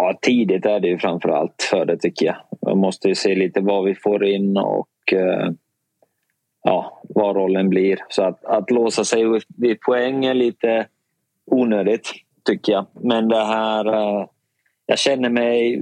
Ja, 0.01 0.19
tidigt 0.21 0.65
är 0.65 0.79
det 0.79 0.87
ju 0.87 0.97
framför 0.97 1.29
allt 1.29 1.67
för 1.69 1.85
det 1.85 1.97
tycker 1.97 2.25
jag. 2.25 2.35
Man 2.65 2.77
måste 2.77 3.07
ju 3.07 3.15
se 3.15 3.35
lite 3.35 3.61
vad 3.61 3.85
vi 3.85 3.95
får 3.95 4.25
in 4.25 4.57
och 4.57 5.13
eh, 5.13 5.51
ja, 6.63 7.01
vad 7.03 7.35
rollen 7.35 7.69
blir. 7.69 7.97
Så 8.09 8.23
att, 8.23 8.45
att 8.45 8.71
låsa 8.71 9.03
sig 9.03 9.23
vid 9.57 9.81
poäng 9.81 10.25
är 10.25 10.33
lite 10.33 10.87
onödigt 11.45 12.11
tycker 12.45 12.71
jag. 12.71 12.85
Men 13.01 13.27
det 13.29 13.45
här... 13.45 13.85
Eh, 13.85 14.25
jag 14.85 14.99
känner 14.99 15.29
mig 15.29 15.81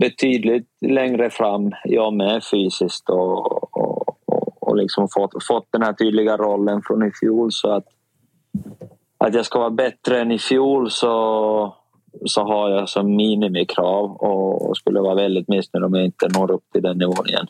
betydligt 0.00 0.68
längre 0.80 1.30
fram, 1.30 1.72
jag 1.84 2.14
med 2.14 2.42
fysiskt 2.50 3.10
och, 3.10 3.76
och, 3.76 4.08
och, 4.26 4.62
och 4.62 4.76
liksom 4.76 5.08
fått, 5.08 5.44
fått 5.44 5.68
den 5.70 5.82
här 5.82 5.92
tydliga 5.92 6.36
rollen 6.36 6.82
från 6.82 7.06
i 7.06 7.10
fjol. 7.20 7.52
Så 7.52 7.70
att, 7.70 7.84
att 9.18 9.34
jag 9.34 9.46
ska 9.46 9.58
vara 9.58 9.70
bättre 9.70 10.20
än 10.20 10.32
i 10.32 10.38
fjol 10.38 10.90
så 10.90 11.74
så 12.24 12.44
har 12.44 12.70
jag 12.70 12.88
som 12.88 13.16
minimikrav 13.16 14.16
och 14.16 14.76
skulle 14.76 15.00
vara 15.00 15.14
väldigt 15.14 15.48
missnöjd 15.48 15.84
om 15.84 15.94
jag 15.94 16.04
inte 16.04 16.28
når 16.38 16.50
upp 16.50 16.64
till 16.72 16.82
den 16.82 16.98
nivån 16.98 17.28
igen. 17.28 17.46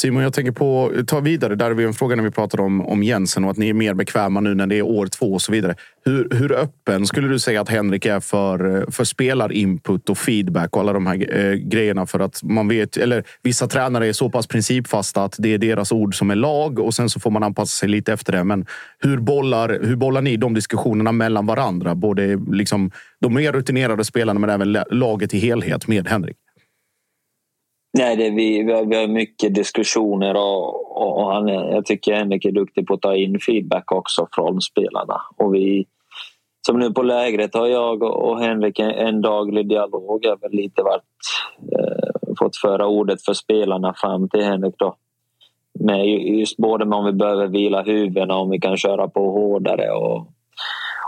Simon, 0.00 0.22
jag 0.22 0.32
tänker 0.32 0.52
på, 0.52 0.92
ta 1.06 1.20
vidare 1.20 1.54
där 1.54 1.70
vi 1.70 1.84
en 1.84 1.94
fråga 1.94 2.16
när 2.16 2.22
vi 2.22 2.30
pratade 2.30 2.62
om, 2.62 2.86
om 2.86 3.02
Jensen 3.02 3.44
och 3.44 3.50
att 3.50 3.56
ni 3.56 3.68
är 3.68 3.74
mer 3.74 3.94
bekväma 3.94 4.40
nu 4.40 4.54
när 4.54 4.66
det 4.66 4.78
är 4.78 4.82
år 4.82 5.06
två 5.06 5.32
och 5.32 5.42
så 5.42 5.52
vidare. 5.52 5.74
Hur, 6.04 6.28
hur 6.30 6.52
öppen 6.52 7.06
skulle 7.06 7.28
du 7.28 7.38
säga 7.38 7.60
att 7.60 7.68
Henrik 7.68 8.06
är 8.06 8.20
för, 8.20 8.86
för 8.90 9.04
spelarinput 9.04 10.10
och 10.10 10.18
feedback 10.18 10.76
och 10.76 10.80
alla 10.80 10.92
de 10.92 11.06
här 11.06 11.38
eh, 11.38 11.52
grejerna? 11.54 12.06
För 12.06 12.20
att 12.20 12.42
man 12.42 12.68
vet, 12.68 12.96
eller 12.96 13.24
vissa 13.42 13.66
tränare 13.66 14.06
är 14.06 14.12
så 14.12 14.30
pass 14.30 14.46
principfasta 14.46 15.24
att 15.24 15.34
det 15.38 15.54
är 15.54 15.58
deras 15.58 15.92
ord 15.92 16.18
som 16.18 16.30
är 16.30 16.36
lag 16.36 16.78
och 16.78 16.94
sen 16.94 17.10
så 17.10 17.20
får 17.20 17.30
man 17.30 17.42
anpassa 17.42 17.80
sig 17.80 17.88
lite 17.88 18.12
efter 18.12 18.32
det. 18.32 18.44
Men 18.44 18.66
hur 18.98 19.18
bollar, 19.18 19.78
hur 19.82 19.96
bollar 19.96 20.22
ni 20.22 20.36
de 20.36 20.54
diskussionerna 20.54 21.12
mellan 21.12 21.46
varandra? 21.46 21.94
Både 21.94 22.40
liksom 22.50 22.90
de 23.20 23.34
mer 23.34 23.52
rutinerade 23.52 24.04
spelarna 24.04 24.40
men 24.40 24.50
även 24.50 24.76
laget 24.90 25.34
i 25.34 25.38
helhet 25.38 25.88
med 25.88 26.08
Henrik? 26.08 26.36
Nej, 27.92 28.16
det, 28.16 28.30
vi, 28.30 28.62
vi, 28.62 28.72
har, 28.72 28.84
vi 28.84 28.96
har 28.96 29.06
mycket 29.06 29.54
diskussioner 29.54 30.34
och, 30.36 30.96
och, 30.96 31.18
och 31.18 31.32
han, 31.32 31.48
jag 31.48 31.86
tycker 31.86 32.14
Henrik 32.14 32.44
är 32.44 32.52
duktig 32.52 32.86
på 32.86 32.94
att 32.94 33.02
ta 33.02 33.14
in 33.14 33.40
feedback 33.40 33.92
också 33.92 34.28
från 34.32 34.60
spelarna. 34.60 35.20
Och 35.36 35.54
vi, 35.54 35.86
som 36.66 36.78
nu 36.78 36.90
på 36.90 37.02
lägret 37.02 37.54
har 37.54 37.66
jag 37.66 38.02
och 38.02 38.40
Henrik 38.40 38.78
en, 38.78 38.90
en 38.90 39.20
daglig 39.20 39.68
dialog. 39.68 40.18
Jag 40.22 40.38
har 40.42 40.48
lite 40.48 40.82
varit, 40.82 41.02
eh, 41.72 42.34
fått 42.38 42.56
föra 42.56 42.86
ordet 42.86 43.24
för 43.24 43.32
spelarna 43.32 43.94
fram 43.96 44.28
till 44.28 44.44
Henrik 44.44 44.74
då. 44.78 44.96
Med 45.80 46.06
just 46.38 46.56
både 46.56 46.84
med 46.84 46.98
om 46.98 47.04
vi 47.04 47.12
behöver 47.12 47.46
vila 47.46 47.82
huvudena, 47.82 48.36
om 48.36 48.50
vi 48.50 48.60
kan 48.60 48.76
köra 48.76 49.08
på 49.08 49.30
hårdare 49.30 49.90
och, 49.90 50.26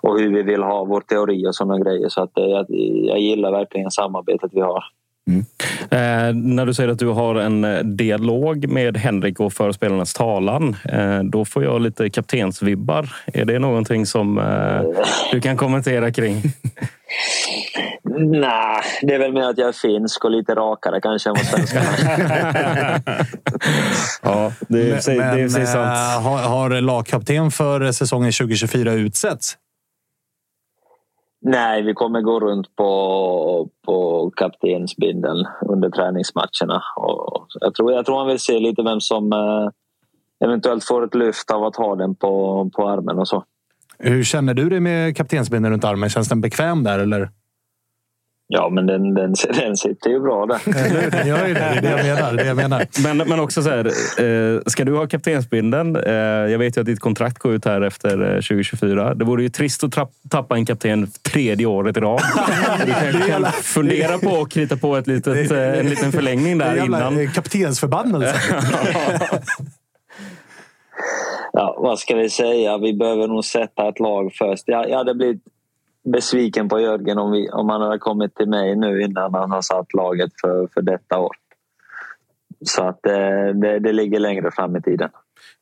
och 0.03 0.19
hur 0.19 0.35
vi 0.35 0.43
vill 0.43 0.63
ha 0.63 0.85
vår 0.85 1.01
teori 1.01 1.47
och 1.47 1.55
sådana 1.55 1.79
grejer. 1.79 2.09
Så 2.09 2.23
att, 2.23 2.39
eh, 2.39 2.45
jag, 2.45 2.67
jag 3.05 3.19
gillar 3.19 3.53
verkligen 3.53 3.91
samarbetet 3.91 4.51
vi 4.55 4.61
har. 4.61 4.85
Mm. 5.29 5.45
Eh, 5.91 6.35
när 6.35 6.67
du 6.67 6.75
säger 6.75 6.89
att 6.89 6.99
du 6.99 7.07
har 7.07 7.35
en 7.35 7.65
eh, 7.65 7.79
dialog 7.79 8.69
med 8.69 8.97
Henrik 8.97 9.41
och 9.41 9.53
för 9.53 9.73
spelarnas 9.73 10.15
talan, 10.15 10.77
eh, 10.85 11.19
då 11.19 11.45
får 11.45 11.65
jag 11.65 11.83
lite 11.83 12.11
kaptensvibbar. 12.11 13.13
Är 13.27 13.45
det 13.45 13.59
någonting 13.59 14.07
som 14.07 14.39
eh, 14.39 14.83
du 15.33 15.41
kan 15.41 15.57
kommentera 15.57 16.13
kring? 16.13 16.43
Nej, 18.19 18.83
det 19.03 19.15
är 19.15 19.19
väl 19.19 19.33
mer 19.33 19.43
att 19.43 19.59
jag 19.59 19.69
är 19.69 19.73
finsk 19.73 20.25
och 20.25 20.31
lite 20.31 20.55
rakare 20.55 21.01
kanske 21.01 21.29
än 21.29 21.35
vad 21.35 21.47
svenskarna 21.47 21.87
Ja, 24.23 24.53
det 24.69 24.91
är, 24.91 25.17
men, 25.19 25.37
det 25.37 25.43
är, 25.43 25.61
är 25.61 25.67
sant. 25.67 25.77
Eh, 25.77 26.23
har, 26.23 26.39
har 26.39 26.81
lagkapten 26.81 27.51
för 27.51 27.93
säsongen 27.93 28.33
2024 28.33 28.93
utsetts? 28.93 29.57
Nej, 31.43 31.83
vi 31.83 31.95
kommer 31.95 32.21
gå 32.21 32.41
runt 32.41 32.77
på, 32.77 33.69
på 33.87 34.31
kaptensbindeln 34.37 35.47
under 35.69 35.91
träningsmatcherna. 35.91 36.83
Och 36.97 37.47
jag, 37.61 37.75
tror, 37.75 37.93
jag 37.93 38.07
tror 38.07 38.19
han 38.19 38.27
vill 38.27 38.39
se 38.39 38.59
lite 38.59 38.83
vem 38.83 39.01
som 39.01 39.33
eh, 39.33 39.69
eventuellt 40.45 40.85
får 40.85 41.05
ett 41.05 41.15
lyft 41.15 41.51
av 41.51 41.65
att 41.65 41.77
ha 41.77 41.97
den 41.97 42.15
på, 42.15 42.71
på 42.77 42.89
armen 42.89 43.19
och 43.19 43.29
så. 43.29 43.45
Hur 43.99 44.25
känner 44.25 44.55
du 44.55 44.69
dig 44.69 44.81
med 44.81 45.17
kaptensbindeln 45.17 45.73
runt 45.73 45.85
armen? 45.85 46.11
Känns 46.11 46.29
den 46.29 46.41
bekväm 46.41 46.85
där 46.85 46.99
eller? 46.99 47.31
Ja, 48.53 48.69
men 48.69 48.87
den, 48.87 49.15
den, 49.15 49.35
den 49.61 49.77
sitter 49.77 50.11
ju 50.11 50.21
bra 50.21 50.47
där. 50.47 50.61
Den 51.11 51.27
gör 51.27 51.47
ju 51.47 51.55
det. 51.55 51.79
Det 51.83 51.89
är 51.89 51.97
det 52.03 52.07
jag 52.07 52.17
menar. 52.17 52.33
Det 52.33 52.47
jag 52.47 52.57
menar. 52.57 52.87
Men, 53.03 53.29
men 53.29 53.41
också 53.41 53.63
så 53.63 53.71
här, 53.71 53.87
eh, 53.87 54.61
ska 54.67 54.85
du 54.85 54.97
ha 54.97 55.07
kaptensbindeln? 55.07 55.97
Eh, 55.97 56.13
jag 56.53 56.59
vet 56.59 56.77
ju 56.77 56.81
att 56.81 56.87
ditt 56.87 57.01
kontrakt 57.01 57.39
går 57.39 57.53
ut 57.53 57.65
här 57.65 57.81
efter 57.81 58.23
eh, 58.23 58.35
2024. 58.35 59.15
Det 59.15 59.25
vore 59.25 59.43
ju 59.43 59.49
trist 59.49 59.85
att 59.85 60.11
tappa 60.31 60.55
en 60.57 60.67
kapten 60.67 61.07
tredje 61.33 61.67
året 61.67 61.97
i 61.97 62.01
rad. 62.01 62.21
Du 62.87 62.93
kanske 62.93 63.31
kan 63.33 63.45
fundera 63.53 64.19
på 64.19 64.41
att 64.41 64.51
krita 64.53 64.77
på 64.77 64.97
ett 64.97 65.07
litet, 65.07 65.51
eh, 65.51 65.79
en 65.79 65.87
liten 65.87 66.13
förlängning 66.13 66.59
Det 66.59 66.65
är 66.65 66.77
där 66.77 66.85
innan. 66.85 67.21
eh, 67.21 67.31
kaptensförbannelse. 67.31 68.35
Ja, 71.53 71.77
vad 71.79 71.99
ska 71.99 72.17
vi 72.17 72.31
säga? 72.31 72.79
Vi 72.79 72.95
behöver 72.95 73.29
nog 73.29 73.45
sätta 73.45 73.89
ett 73.89 74.01
lag 74.01 74.33
först. 74.39 74.63
Jag, 74.67 74.91
jag 74.91 74.97
hade 74.99 75.15
blivit 75.15 75.43
besviken 76.05 76.69
på 76.69 76.81
Jörgen 76.81 77.19
om, 77.19 77.33
vi, 77.33 77.51
om 77.51 77.69
han 77.69 77.81
hade 77.81 77.99
kommit 77.99 78.35
till 78.35 78.49
mig 78.49 78.77
nu 78.77 79.03
innan 79.03 79.35
han 79.35 79.51
har 79.51 79.63
satt 79.63 79.95
laget 79.95 80.31
för, 80.41 80.69
för 80.75 80.83
detta 80.83 81.19
år. 81.19 81.37
Så 82.67 82.83
att 82.83 83.07
eh, 83.07 83.13
det, 83.55 83.79
det 83.79 83.93
ligger 83.93 84.21
längre 84.21 84.51
fram 84.51 84.77
i 84.77 84.83
tiden. 84.83 85.11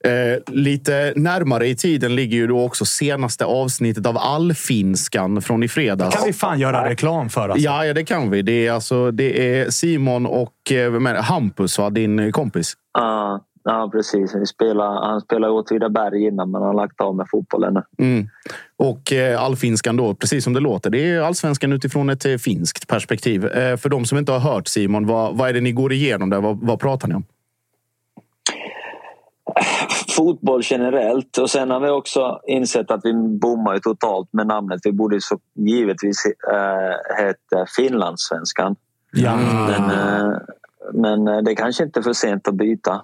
Eh, 0.05 0.55
lite 0.55 1.13
närmare 1.17 1.67
i 1.67 1.77
tiden 1.77 2.15
ligger 2.15 2.37
ju 2.37 2.47
då 2.47 2.65
också 2.65 2.85
senaste 2.85 3.45
avsnittet 3.45 4.07
av 4.07 4.19
Allfinskan 4.19 5.43
från 5.43 5.63
i 5.63 5.69
fredags. 5.69 6.17
kan 6.17 6.27
vi 6.27 6.33
fan 6.33 6.59
göra 6.61 6.91
reklam 6.91 7.29
för. 7.29 7.49
Alltså. 7.49 7.65
Ja, 7.65 7.87
ja, 7.87 7.95
det 7.95 8.05
kan 8.05 8.31
vi. 8.31 8.43
Det 8.43 8.67
är, 8.67 8.73
alltså, 8.73 9.11
det 9.11 9.59
är 9.59 9.71
Simon 9.71 10.27
och 10.27 10.73
eh, 10.73 10.93
det? 10.93 11.21
Hampus, 11.21 11.79
va? 11.79 11.91
din 11.91 12.33
kompis. 12.33 12.73
Ja, 12.99 13.45
ja 13.69 13.91
precis. 13.93 14.35
Vi 14.35 14.47
spelar, 14.47 15.07
han 15.07 15.21
spelade 15.21 15.53
i 15.53 15.57
Åtvidaberg 15.57 16.27
innan 16.27 16.51
men 16.51 16.63
han 16.63 16.69
har 16.69 16.75
lagt 16.75 17.01
av 17.01 17.17
med 17.17 17.27
fotbollen 17.31 17.75
nu. 17.75 18.05
Mm. 18.05 18.29
Och 18.77 19.13
eh, 19.13 19.43
allfinskan 19.43 19.97
då, 19.97 20.15
precis 20.15 20.45
som 20.45 20.53
det 20.53 20.61
låter. 20.61 20.91
Det 20.91 21.11
är 21.11 21.21
allsvenskan 21.21 21.73
utifrån 21.73 22.11
ett 22.11 22.25
eh, 22.25 22.37
finskt 22.37 22.89
perspektiv. 22.89 23.47
Eh, 23.47 23.77
för 23.77 23.89
de 23.89 24.05
som 24.05 24.19
inte 24.19 24.33
har 24.33 24.39
hört 24.39 24.69
Simon, 24.69 25.07
vad, 25.07 25.37
vad 25.37 25.49
är 25.49 25.53
det 25.53 25.61
ni 25.61 25.73
går 25.73 25.93
igenom 25.93 26.31
där? 26.31 26.41
Vad, 26.41 26.59
vad 26.63 26.81
pratar 26.81 27.09
ni 27.09 27.15
om? 27.15 27.25
Fotboll 30.17 30.61
generellt 30.65 31.39
och 31.39 31.51
sen 31.51 31.71
har 31.71 31.81
vi 31.81 31.89
också 31.89 32.41
insett 32.47 32.91
att 32.91 33.01
vi 33.05 33.13
bommar 33.15 33.79
totalt 33.79 34.33
med 34.33 34.47
namnet. 34.47 34.81
Vi 34.85 34.93
borde 34.93 35.21
så 35.21 35.39
givetvis 35.55 36.27
äh, 36.27 37.25
heta 37.25 37.67
Finlandssvenskan. 37.77 38.77
Ja. 39.13 39.37
Men, 39.37 40.41
men 40.93 41.45
det 41.45 41.51
är 41.51 41.55
kanske 41.55 41.85
inte 41.85 42.01
är 42.01 42.03
för 42.03 42.13
sent 42.13 42.49
att 42.49 42.55
byta. 42.55 43.03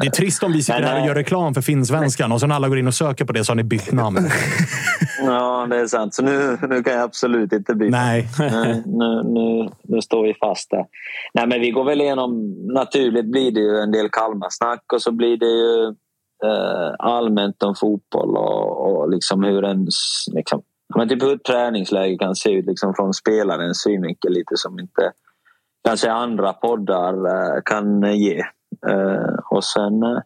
Det 0.00 0.06
är 0.06 0.10
trist 0.10 0.42
om 0.42 0.52
vi 0.52 0.62
sitter 0.62 0.82
här 0.82 0.94
och 0.94 1.00
eh, 1.00 1.06
gör 1.06 1.14
reklam 1.14 1.54
för 1.54 1.60
finsvenskan 1.60 2.32
och 2.32 2.40
sen 2.40 2.52
alla 2.52 2.68
går 2.68 2.78
in 2.78 2.86
och 2.86 2.94
söker 2.94 3.24
på 3.24 3.32
det 3.32 3.44
så 3.44 3.50
har 3.50 3.56
ni 3.56 3.64
bytt 3.64 3.92
namn. 3.92 4.18
Ja, 5.20 5.66
det 5.70 5.76
är 5.76 5.86
sant. 5.86 6.14
Så 6.14 6.22
nu, 6.22 6.58
nu 6.68 6.82
kan 6.82 6.92
jag 6.92 7.02
absolut 7.02 7.52
inte 7.52 7.74
byta. 7.74 7.90
Nej. 7.90 8.28
Nu, 8.86 9.22
nu, 9.24 9.68
nu 9.82 10.02
står 10.02 10.22
vi 10.22 10.34
fast 10.34 10.70
där. 10.70 10.84
Nej, 11.34 11.46
men 11.46 11.60
vi 11.60 11.70
går 11.70 11.84
väl 11.84 12.00
igenom... 12.00 12.54
Naturligt 12.74 13.26
blir 13.26 13.50
det 13.50 13.60
ju 13.60 13.76
en 13.78 13.92
del 13.92 14.08
Kalmarsnack 14.08 14.92
och 14.92 15.02
så 15.02 15.12
blir 15.12 15.36
det 15.36 15.46
ju 15.46 15.86
eh, 16.44 16.94
allmänt 16.98 17.62
om 17.62 17.74
fotboll 17.74 18.36
och, 18.36 18.86
och 18.86 19.10
liksom 19.10 19.44
hur 19.44 19.64
en... 19.64 19.86
Liksom, 20.32 20.62
men 20.96 21.08
typ 21.08 21.22
hur 21.22 21.34
ett 21.34 21.44
träningsläge 21.44 22.18
kan 22.18 22.34
se 22.34 22.50
ut 22.50 22.66
liksom 22.66 22.94
från 22.94 23.14
spelarens 23.14 23.82
synvinkel 23.82 24.32
lite 24.32 24.56
som 24.56 24.78
inte 24.78 25.12
kanske 25.84 26.12
andra 26.12 26.52
poddar 26.52 27.26
eh, 27.26 27.62
kan 27.64 28.16
ge. 28.16 28.42
Eh, 28.88 29.38
och 29.50 29.64
sen, 29.64 30.02
eh, 30.02 30.18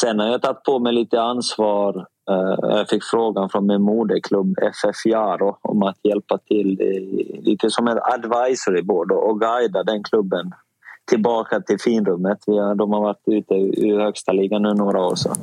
sen 0.00 0.18
har 0.18 0.26
jag 0.26 0.42
tagit 0.42 0.62
på 0.62 0.78
mig 0.78 0.92
lite 0.92 1.20
ansvar. 1.20 2.06
Eh, 2.30 2.56
jag 2.60 2.88
fick 2.88 3.04
frågan 3.04 3.48
från 3.48 3.66
min 3.66 3.82
moderklubb 3.82 4.58
FF 4.58 5.06
Jaro 5.06 5.58
om 5.62 5.82
att 5.82 5.96
hjälpa 6.02 6.38
till 6.38 6.80
i, 6.80 7.40
lite 7.44 7.70
som 7.70 7.88
en 7.88 7.98
advisory 8.02 8.82
board 8.82 9.12
och, 9.12 9.30
och 9.30 9.40
guida 9.40 9.82
den 9.82 10.04
klubben 10.04 10.52
tillbaka 11.08 11.60
till 11.60 11.80
finrummet. 11.80 12.38
Vi 12.46 12.58
har, 12.58 12.74
de 12.74 12.92
har 12.92 13.00
varit 13.00 13.22
ute 13.26 13.54
i, 13.54 13.88
i 13.88 13.98
högsta 13.98 14.32
ligan 14.32 14.62
nu 14.62 14.74
några 14.74 15.00
år. 15.00 15.14
Så. 15.14 15.34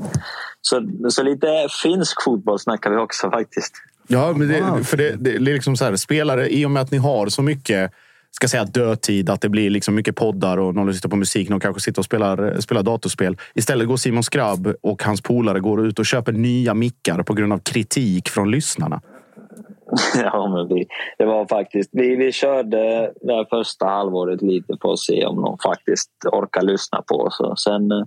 Så, 0.62 0.88
så 1.10 1.24
lite 1.24 1.68
finsk 1.84 2.24
fotboll 2.24 2.60
snackar 2.60 2.92
vi 2.92 2.98
också 2.98 3.32
faktiskt. 3.32 3.74
Ja, 4.08 4.34
men 4.34 4.48
det, 4.48 4.84
för 4.84 4.98
det, 4.98 5.16
det 5.20 5.36
är 5.36 5.40
liksom 5.40 5.76
så 5.76 5.86
här, 5.86 5.96
spelare, 5.96 6.50
i 6.50 6.66
och 6.66 6.72
med 6.72 6.82
att 6.82 6.92
ni 6.92 6.98
har 6.98 7.28
så 7.28 7.42
mycket 7.42 7.92
ska 8.36 8.48
säga 8.48 8.64
dödtid, 8.64 9.30
att 9.30 9.42
det 9.42 9.50
blir 9.50 9.70
liksom 9.70 9.96
mycket 9.96 10.16
poddar 10.16 10.58
och 10.58 10.76
någon 10.76 10.88
lyssnar 10.88 11.10
på 11.10 11.16
musik, 11.16 11.50
någon 11.50 11.60
kanske 11.60 11.82
sitter 11.82 12.02
och 12.02 12.06
spelar, 12.06 12.60
spelar 12.60 12.84
datorspel. 12.84 13.38
Istället 13.54 13.88
går 13.88 13.98
Simon 13.98 14.24
Skrabb 14.24 14.74
och 14.82 15.04
hans 15.04 15.22
polare 15.22 15.60
går 15.60 15.86
ut 15.86 16.00
och 16.00 16.06
köper 16.06 16.32
nya 16.32 16.74
mickar 16.74 17.24
på 17.24 17.34
grund 17.34 17.54
av 17.54 17.60
kritik 17.60 18.30
från 18.30 18.52
lyssnarna. 18.52 19.02
Ja, 20.24 20.48
men 20.48 20.68
vi, 20.68 20.86
det 21.18 21.26
var 21.26 21.46
faktiskt, 21.46 21.90
vi, 21.94 22.16
vi 22.16 22.32
körde 22.32 23.12
det 23.22 23.34
här 23.34 23.46
första 23.50 23.86
halvåret 23.86 24.42
lite 24.42 24.78
för 24.82 24.94
att 24.94 25.00
se 25.00 25.26
om 25.26 25.42
de 25.42 25.58
faktiskt 25.58 26.12
orkar 26.32 26.62
lyssna 26.62 27.02
på 27.02 27.16
oss. 27.16 27.64
Sen 27.64 27.92
eh, 27.92 28.04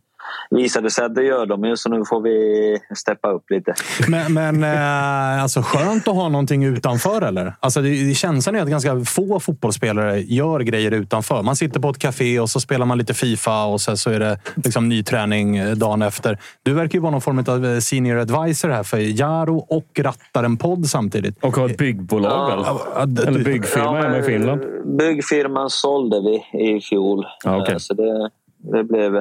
visade 0.51 0.91
sig 0.91 1.05
att 1.05 1.15
det 1.15 1.23
gör 1.25 1.47
de 1.47 1.65
ju, 1.65 1.77
så 1.77 1.89
nu 1.89 2.05
får 2.05 2.21
vi 2.21 2.79
steppa 2.97 3.31
upp 3.31 3.51
lite. 3.51 3.75
Men, 4.09 4.35
men 4.35 4.65
eh, 4.75 5.43
alltså 5.43 5.63
skönt 5.63 6.09
att 6.09 6.15
ha 6.15 6.29
någonting 6.29 6.65
utanför, 6.65 7.23
eller? 7.23 7.55
Alltså, 7.61 7.81
det, 7.81 7.89
det 8.09 8.15
känslan 8.15 8.57
är 8.57 8.63
att 8.63 8.69
ganska 8.69 9.01
få 9.05 9.41
fotbollsspelare 9.41 10.21
gör 10.21 10.61
grejer 10.61 10.91
utanför. 10.91 11.43
Man 11.43 11.57
sitter 11.57 11.81
på 11.81 11.89
ett 11.91 11.99
café 11.99 12.41
och 12.41 12.51
så 12.51 12.61
spelar 12.61 12.87
man 12.87 12.99
lite 12.99 13.15
Fifa 13.15 13.65
och 13.65 13.81
sen 13.81 13.97
så 13.97 14.11
är 14.11 14.19
det 14.21 14.39
liksom 14.57 14.89
ny 14.89 15.03
träning 15.03 15.57
eh, 15.57 15.71
dagen 15.71 16.03
efter. 16.03 16.39
Du 16.63 16.73
verkar 16.75 16.95
ju 16.95 17.01
vara 17.01 17.13
någon 17.13 17.21
form 17.21 17.45
av 17.49 17.67
eh, 17.67 17.79
senior 17.79 18.19
advisor 18.19 18.69
här 18.69 18.83
för 18.83 19.21
Jaro 19.21 19.57
och 19.59 19.87
rattar 19.99 20.45
en 20.45 20.57
podd 20.57 20.87
samtidigt. 20.87 21.45
Och 21.45 21.57
har 21.57 21.69
ett 21.69 21.79
byggbolag? 21.79 22.31
Ja, 22.67 23.03
Eller 23.03 23.39
du- 23.39 23.45
byggfirma 23.45 23.85
Ja, 23.85 23.93
hemma 24.03 24.09
i 24.09 24.21
men, 24.21 24.25
Finland. 24.25 24.61
Byggfirman 24.99 25.71
sålde 25.71 26.21
vi 26.21 26.59
i 26.77 26.81
fjol. 26.81 27.27
Ja, 27.45 27.61
okej. 27.63 27.73
Eh, 27.75 27.79
Så 27.79 27.95
det, 27.95 28.31
det 28.59 28.85
blev... 28.85 29.13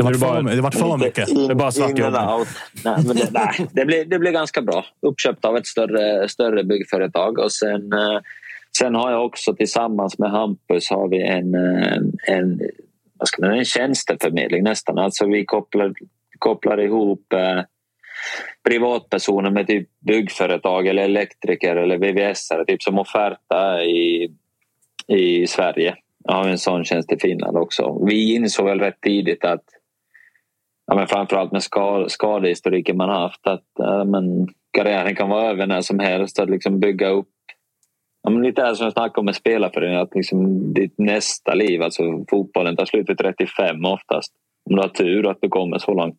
Det 0.00 0.04
var 0.04 0.12
det 0.12 0.18
bara- 0.18 0.42
för, 0.42 0.56
det 0.56 0.62
var 0.62 0.70
för 0.70 0.96
mycket. 0.96 1.28
In, 1.28 1.46
Det 1.46 1.52
är 1.52 1.54
bara 1.54 1.70
svart 1.72 1.98
jobb. 1.98 2.12
Nej, 2.84 2.96
men 3.06 3.16
det, 3.16 3.28
nej, 3.30 3.66
det, 3.72 3.84
blev, 3.84 4.08
det 4.08 4.18
blev 4.18 4.32
ganska 4.32 4.62
bra. 4.62 4.84
Uppköpt 5.02 5.44
av 5.44 5.56
ett 5.56 5.66
större, 5.66 6.28
större 6.28 6.64
byggföretag. 6.64 7.38
Och 7.38 7.52
sen, 7.52 7.92
eh, 7.92 8.18
sen 8.78 8.94
har 8.94 9.10
jag 9.10 9.24
också 9.26 9.54
tillsammans 9.54 10.18
med 10.18 10.30
Hampus 10.30 10.90
har 10.90 11.08
vi 11.08 11.22
en, 11.22 11.54
en, 12.26 12.60
vad 13.18 13.28
ska 13.28 13.42
man, 13.42 13.58
en 13.58 13.64
tjänsteförmedling 13.64 14.62
nästan. 14.64 14.98
Alltså 14.98 15.26
vi 15.26 15.44
kopplar, 15.44 15.92
kopplar 16.38 16.80
ihop 16.80 17.32
eh, 17.32 17.62
privatpersoner 18.68 19.50
med 19.50 19.66
typ 19.66 19.88
byggföretag 20.06 20.86
eller 20.86 21.02
elektriker 21.02 21.76
eller 21.76 21.98
VVS 21.98 22.48
typ 22.66 22.82
som 22.82 22.98
Offerta 22.98 23.82
i, 23.84 24.30
i 25.06 25.46
Sverige. 25.46 25.94
Jag 26.24 26.34
har 26.34 26.48
en 26.48 26.58
sån 26.58 26.84
tjänst 26.84 27.12
i 27.12 27.16
Finland 27.18 27.56
också. 27.56 28.04
Vi 28.06 28.34
insåg 28.34 28.66
väl 28.66 28.80
rätt 28.80 29.00
tidigt 29.00 29.44
att 29.44 29.64
ja, 30.90 30.96
men 30.96 31.06
framförallt 31.06 31.52
med 31.52 31.62
skadehistoriken 32.08 32.96
man 32.96 33.08
haft 33.08 33.46
att 33.46 33.66
ja, 33.78 34.04
men, 34.04 34.48
karriären 34.72 35.16
kan 35.16 35.28
vara 35.28 35.50
över 35.50 35.66
när 35.66 35.80
som 35.80 35.98
helst. 35.98 36.38
Att 36.38 36.50
liksom 36.50 36.80
bygga 36.80 37.08
upp 37.08 37.28
ja, 38.22 38.30
men 38.30 38.42
lite 38.42 38.62
här 38.62 38.74
som 38.74 38.84
jag 38.84 38.92
snackade 38.92 39.20
om 39.20 39.24
med 39.24 39.36
spelarföreningen, 39.36 40.00
att 40.00 40.14
liksom 40.14 40.72
ditt 40.74 40.98
nästa 40.98 41.54
liv, 41.54 41.82
alltså 41.82 42.02
fotbollen 42.30 42.76
tar 42.76 42.84
slut 42.84 43.08
vid 43.08 43.18
35 43.18 43.84
oftast. 43.84 44.32
Om 44.70 44.76
du 44.76 44.82
har 44.82 44.88
tur 44.88 45.30
att 45.30 45.38
du 45.40 45.48
kommer 45.48 45.78
så 45.78 45.94
långt. 45.94 46.16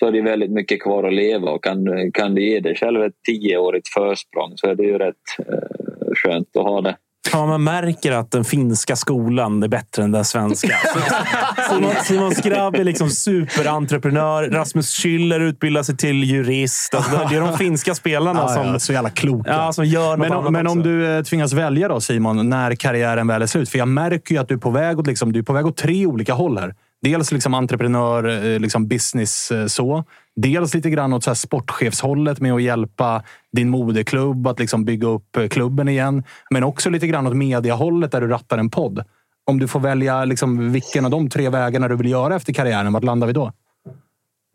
Så 0.00 0.06
är 0.06 0.12
det 0.12 0.22
väldigt 0.22 0.50
mycket 0.50 0.82
kvar 0.82 1.04
att 1.04 1.14
leva 1.14 1.50
och 1.50 1.64
kan, 1.64 2.12
kan 2.12 2.34
du 2.34 2.48
ge 2.48 2.60
dig 2.60 2.74
själv 2.74 3.02
ett 3.02 3.22
tioårigt 3.26 3.88
försprång 3.88 4.52
så 4.56 4.66
är 4.66 4.74
det 4.74 4.82
ju 4.82 4.98
rätt 4.98 5.38
eh, 5.38 6.14
skönt 6.14 6.56
att 6.56 6.64
ha 6.64 6.80
det. 6.80 6.96
Ja, 7.32 7.46
man 7.46 7.64
märker 7.64 8.12
att 8.12 8.30
den 8.30 8.44
finska 8.44 8.96
skolan 8.96 9.62
är 9.62 9.68
bättre 9.68 10.02
än 10.02 10.12
den 10.12 10.24
svenska. 10.24 10.76
Simon, 11.70 11.92
Simon 12.04 12.34
Skrabb 12.34 12.74
är 12.74 12.84
liksom 12.84 13.10
superentreprenör. 13.10 14.42
Rasmus 14.50 15.04
Schüller 15.04 15.40
utbildar 15.40 15.82
sig 15.82 15.96
till 15.96 16.24
jurist. 16.24 16.94
Alltså, 16.94 17.26
det 17.30 17.36
är 17.36 17.40
de 17.40 17.58
finska 17.58 17.94
spelarna 17.94 18.40
Ja, 18.40 18.48
som, 18.48 18.66
ja, 18.66 18.78
så 18.78 18.92
jävla 18.92 19.10
kloka. 19.10 19.50
ja, 19.50 19.72
som 19.72 19.84
gör 19.84 20.16
Men, 20.16 20.32
om, 20.32 20.52
men 20.52 20.66
om 20.66 20.82
du 20.82 21.16
eh, 21.16 21.22
tvingas 21.22 21.52
välja 21.52 21.88
då 21.88 22.00
Simon, 22.00 22.48
när 22.50 22.74
karriären 22.74 23.26
väl 23.26 23.42
är 23.42 23.46
slut. 23.46 23.68
För 23.68 23.78
jag 23.78 23.88
märker 23.88 24.34
ju 24.34 24.40
att 24.40 24.48
du 24.48 24.54
är 24.54 24.58
på 24.58 24.70
väg 24.70 24.98
åt, 24.98 25.06
liksom, 25.06 25.32
du 25.32 25.38
är 25.38 25.42
på 25.42 25.52
väg 25.52 25.66
åt 25.66 25.76
tre 25.76 26.06
olika 26.06 26.34
håll 26.34 26.58
här. 26.58 26.74
Dels 27.02 27.32
liksom 27.32 27.54
entreprenör, 27.54 28.52
eh, 28.54 28.60
liksom 28.60 28.88
business 28.88 29.50
eh, 29.50 29.66
så. 29.66 30.04
Dels 30.36 30.74
lite 30.74 30.90
grann 30.90 31.12
åt 31.12 31.24
så 31.24 31.30
här 31.30 31.34
sportchefshållet 31.34 32.40
med 32.40 32.52
att 32.52 32.62
hjälpa 32.62 33.22
din 33.52 33.70
moderklubb 33.70 34.46
att 34.46 34.58
liksom 34.58 34.84
bygga 34.84 35.08
upp 35.08 35.36
eh, 35.36 35.48
klubben 35.48 35.88
igen. 35.88 36.24
Men 36.50 36.64
också 36.64 36.90
lite 36.90 37.06
grann 37.06 37.26
åt 37.26 37.36
mediahållet 37.36 38.12
där 38.12 38.20
du 38.20 38.28
rattar 38.28 38.58
en 38.58 38.70
podd. 38.70 39.04
Om 39.44 39.58
du 39.58 39.68
får 39.68 39.80
välja 39.80 40.24
liksom 40.24 40.72
vilken 40.72 41.04
av 41.04 41.10
de 41.10 41.30
tre 41.30 41.48
vägarna 41.48 41.88
du 41.88 41.96
vill 41.96 42.10
göra 42.10 42.36
efter 42.36 42.52
karriären, 42.52 42.92
vart 42.92 43.04
landar 43.04 43.26
vi 43.26 43.32
då? 43.32 43.52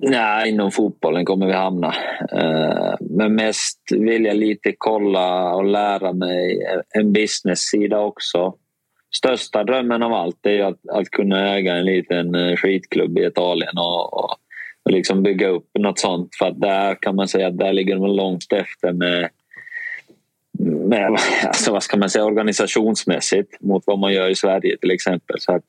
Nej, 0.02 0.50
inom 0.50 0.72
fotbollen 0.72 1.26
kommer 1.26 1.48
vi 1.48 1.54
hamna. 1.54 1.94
Eh, 2.32 2.96
men 3.00 3.36
mest 3.36 3.80
vill 3.92 4.26
jag 4.26 4.38
lite 4.38 4.74
kolla 4.78 5.54
och 5.54 5.66
lära 5.66 6.14
mig 6.14 6.64
en 6.90 7.14
business-sida 7.14 8.00
också. 8.00 8.54
Största 9.16 9.64
drömmen 9.64 10.04
av 10.04 10.14
allt 10.14 10.46
är 10.46 10.52
ju 10.52 10.62
att, 10.62 10.90
att 10.90 11.10
kunna 11.10 11.56
äga 11.56 11.76
en 11.76 11.86
liten 11.86 12.36
eh, 12.36 12.56
skitklubb 12.56 13.18
i 13.18 13.26
Italien 13.26 13.78
och, 13.78 14.14
och 14.14 14.38
liksom 14.92 15.24
bygga 15.24 15.48
upp 15.48 15.68
något 15.80 16.00
sånt. 16.00 16.30
För 16.40 16.52
där 16.52 16.98
kan 17.02 17.16
man 17.16 17.28
säga 17.28 17.48
att 17.48 17.58
där 17.58 17.74
ligger 17.74 17.96
de 17.96 18.06
långt 18.06 18.54
efter 18.54 18.94
med 18.94 19.30
med, 20.60 21.18
alltså 21.48 21.72
vad 21.72 21.84
ska 21.84 21.98
man 21.98 22.10
säga, 22.10 22.26
organisationsmässigt 22.26 23.62
mot 23.62 23.84
vad 23.86 24.00
man 24.00 24.14
gör 24.14 24.30
i 24.30 24.36
Sverige 24.36 24.78
till 24.78 24.92
exempel. 24.92 25.36
Så 25.40 25.52
att, 25.56 25.62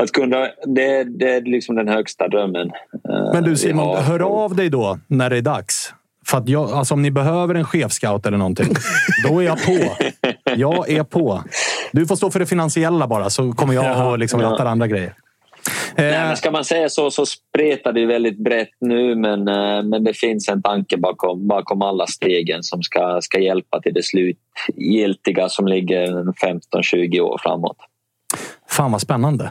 att 0.00 0.12
kunna, 0.12 0.48
det, 0.66 1.04
det 1.04 1.34
är 1.34 1.40
liksom 1.40 1.76
den 1.76 1.88
högsta 1.88 2.28
drömmen. 2.28 2.70
eh, 3.08 3.32
Men 3.32 3.44
du 3.44 3.56
Simon, 3.56 3.86
har. 3.86 3.96
hör 4.02 4.20
av 4.20 4.56
dig 4.56 4.68
då 4.68 4.98
när 5.06 5.30
det 5.30 5.36
är 5.36 5.42
dags. 5.42 5.94
För 6.26 6.38
att 6.38 6.48
jag, 6.48 6.70
alltså 6.70 6.94
om 6.94 7.02
ni 7.02 7.10
behöver 7.10 7.54
en 7.54 7.64
chefscout 7.64 8.26
eller 8.26 8.38
någonting, 8.38 8.74
då 9.28 9.38
är 9.42 9.46
jag 9.46 9.58
på. 9.64 9.96
Jag 10.56 10.90
är 10.90 11.02
på. 11.02 11.44
Du 11.92 12.06
får 12.06 12.16
stå 12.16 12.30
för 12.30 12.38
det 12.38 12.46
finansiella 12.46 13.06
bara, 13.06 13.30
så 13.30 13.52
kommer 13.52 13.74
jag 13.74 14.06
och 14.12 14.18
liksom 14.18 14.40
ratta 14.40 14.68
andra 14.68 14.86
grejer. 14.86 15.14
Nej, 15.96 16.12
Eh, 16.12 16.26
men 16.26 16.36
ska 16.36 16.50
man 16.50 16.64
säga 16.64 16.88
så 16.88 17.10
så 17.10 17.26
spretar 17.26 17.92
det 17.92 18.06
väldigt 18.06 18.38
brett 18.38 18.70
nu 18.80 19.14
men, 19.14 19.48
eh, 19.48 19.82
men 19.82 20.04
det 20.04 20.14
finns 20.14 20.48
en 20.48 20.62
tanke 20.62 20.96
bakom, 20.96 21.48
bakom 21.48 21.82
alla 21.82 22.06
stegen 22.06 22.62
som 22.62 22.82
ska, 22.82 23.18
ska 23.22 23.38
hjälpa 23.38 23.80
till 23.80 23.94
det 23.94 24.02
slutgiltiga 24.02 25.48
som 25.48 25.66
ligger 25.66 26.06
15-20 26.12 27.20
år 27.20 27.38
framåt. 27.42 27.76
Fan 28.68 28.92
vad 28.92 29.00
spännande. 29.00 29.50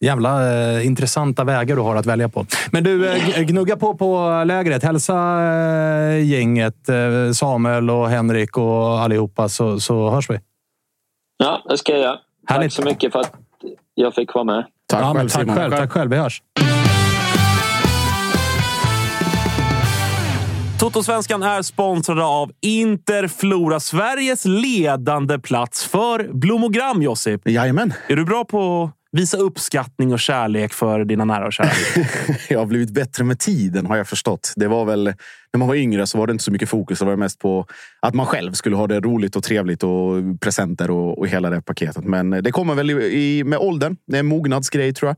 Jävla 0.00 0.52
eh, 0.52 0.86
intressanta 0.86 1.44
vägar 1.44 1.76
du 1.76 1.82
har 1.82 1.96
att 1.96 2.06
välja 2.06 2.28
på. 2.28 2.46
Men 2.72 2.84
du, 2.84 3.08
eh, 3.08 3.42
gnugga 3.42 3.76
på 3.76 3.94
på 3.94 4.42
lägret. 4.46 4.82
Hälsa 4.82 5.14
eh, 5.42 6.30
gänget, 6.30 6.88
eh, 6.88 7.32
Samuel 7.32 7.90
och 7.90 8.08
Henrik 8.08 8.58
och 8.58 9.00
allihopa, 9.00 9.48
så, 9.48 9.80
så 9.80 10.10
hörs 10.10 10.30
vi. 10.30 10.40
Ja, 11.36 11.62
det 11.68 11.78
ska 11.78 11.92
jag 11.92 12.00
göra. 12.00 12.18
Tack 12.48 12.72
så 12.72 12.82
mycket 12.82 13.12
för 13.12 13.20
att 13.20 13.34
jag 13.94 14.14
fick 14.14 14.34
vara 14.34 14.44
med. 14.44 14.64
Tack 14.90 15.02
Ja, 15.02 15.14
själv 15.14 15.28
tack 15.28 15.40
Simon. 15.40 15.56
själv. 15.56 15.70
Tack 15.76 15.92
själv. 15.92 16.10
Vi 16.10 16.16
hörs. 16.16 16.42
Totosvenskan 20.80 21.42
är 21.42 21.62
sponsrade 21.62 22.24
av 22.24 22.50
Interflora, 22.60 23.80
Sveriges 23.80 24.44
ledande 24.44 25.38
plats 25.38 25.84
för 25.84 26.28
blommogram, 26.32 27.02
Josip. 27.02 27.48
Jajamän. 27.48 27.92
Är 28.08 28.16
du 28.16 28.24
bra 28.24 28.44
på 28.44 28.90
visa 29.12 29.36
uppskattning 29.36 30.12
och 30.12 30.20
kärlek 30.20 30.72
för 30.72 31.04
dina 31.04 31.24
nära 31.24 31.46
och 31.46 31.52
kära? 31.52 31.70
Jag 32.48 32.58
har 32.58 32.66
blivit 32.66 32.90
bättre 32.90 33.24
med 33.24 33.38
tiden 33.38 33.86
har 33.86 33.96
jag 33.96 34.08
förstått. 34.08 34.52
Det 34.56 34.68
var 34.68 34.84
väl, 34.84 35.04
när 35.52 35.58
man 35.58 35.68
var 35.68 35.74
yngre 35.74 36.06
så 36.06 36.18
var 36.18 36.26
det 36.26 36.30
inte 36.30 36.44
så 36.44 36.52
mycket 36.52 36.68
fokus. 36.68 36.98
Det 36.98 37.04
var 37.04 37.16
mest 37.16 37.38
på 37.38 37.66
att 38.00 38.14
man 38.14 38.26
själv 38.26 38.52
skulle 38.52 38.76
ha 38.76 38.86
det 38.86 39.00
roligt 39.00 39.36
och 39.36 39.42
trevligt 39.42 39.82
och 39.82 40.40
presenter 40.40 40.90
och, 40.90 41.18
och 41.18 41.28
hela 41.28 41.50
det 41.50 41.62
paketet. 41.62 42.04
Men 42.04 42.30
det 42.30 42.52
kommer 42.52 42.74
väl 42.74 42.90
i, 42.90 42.94
i, 42.94 43.44
med 43.44 43.58
åldern. 43.58 43.96
Det 44.06 44.16
är 44.16 44.20
en 44.20 44.26
mognadsgrej 44.26 44.94
tror 44.94 45.14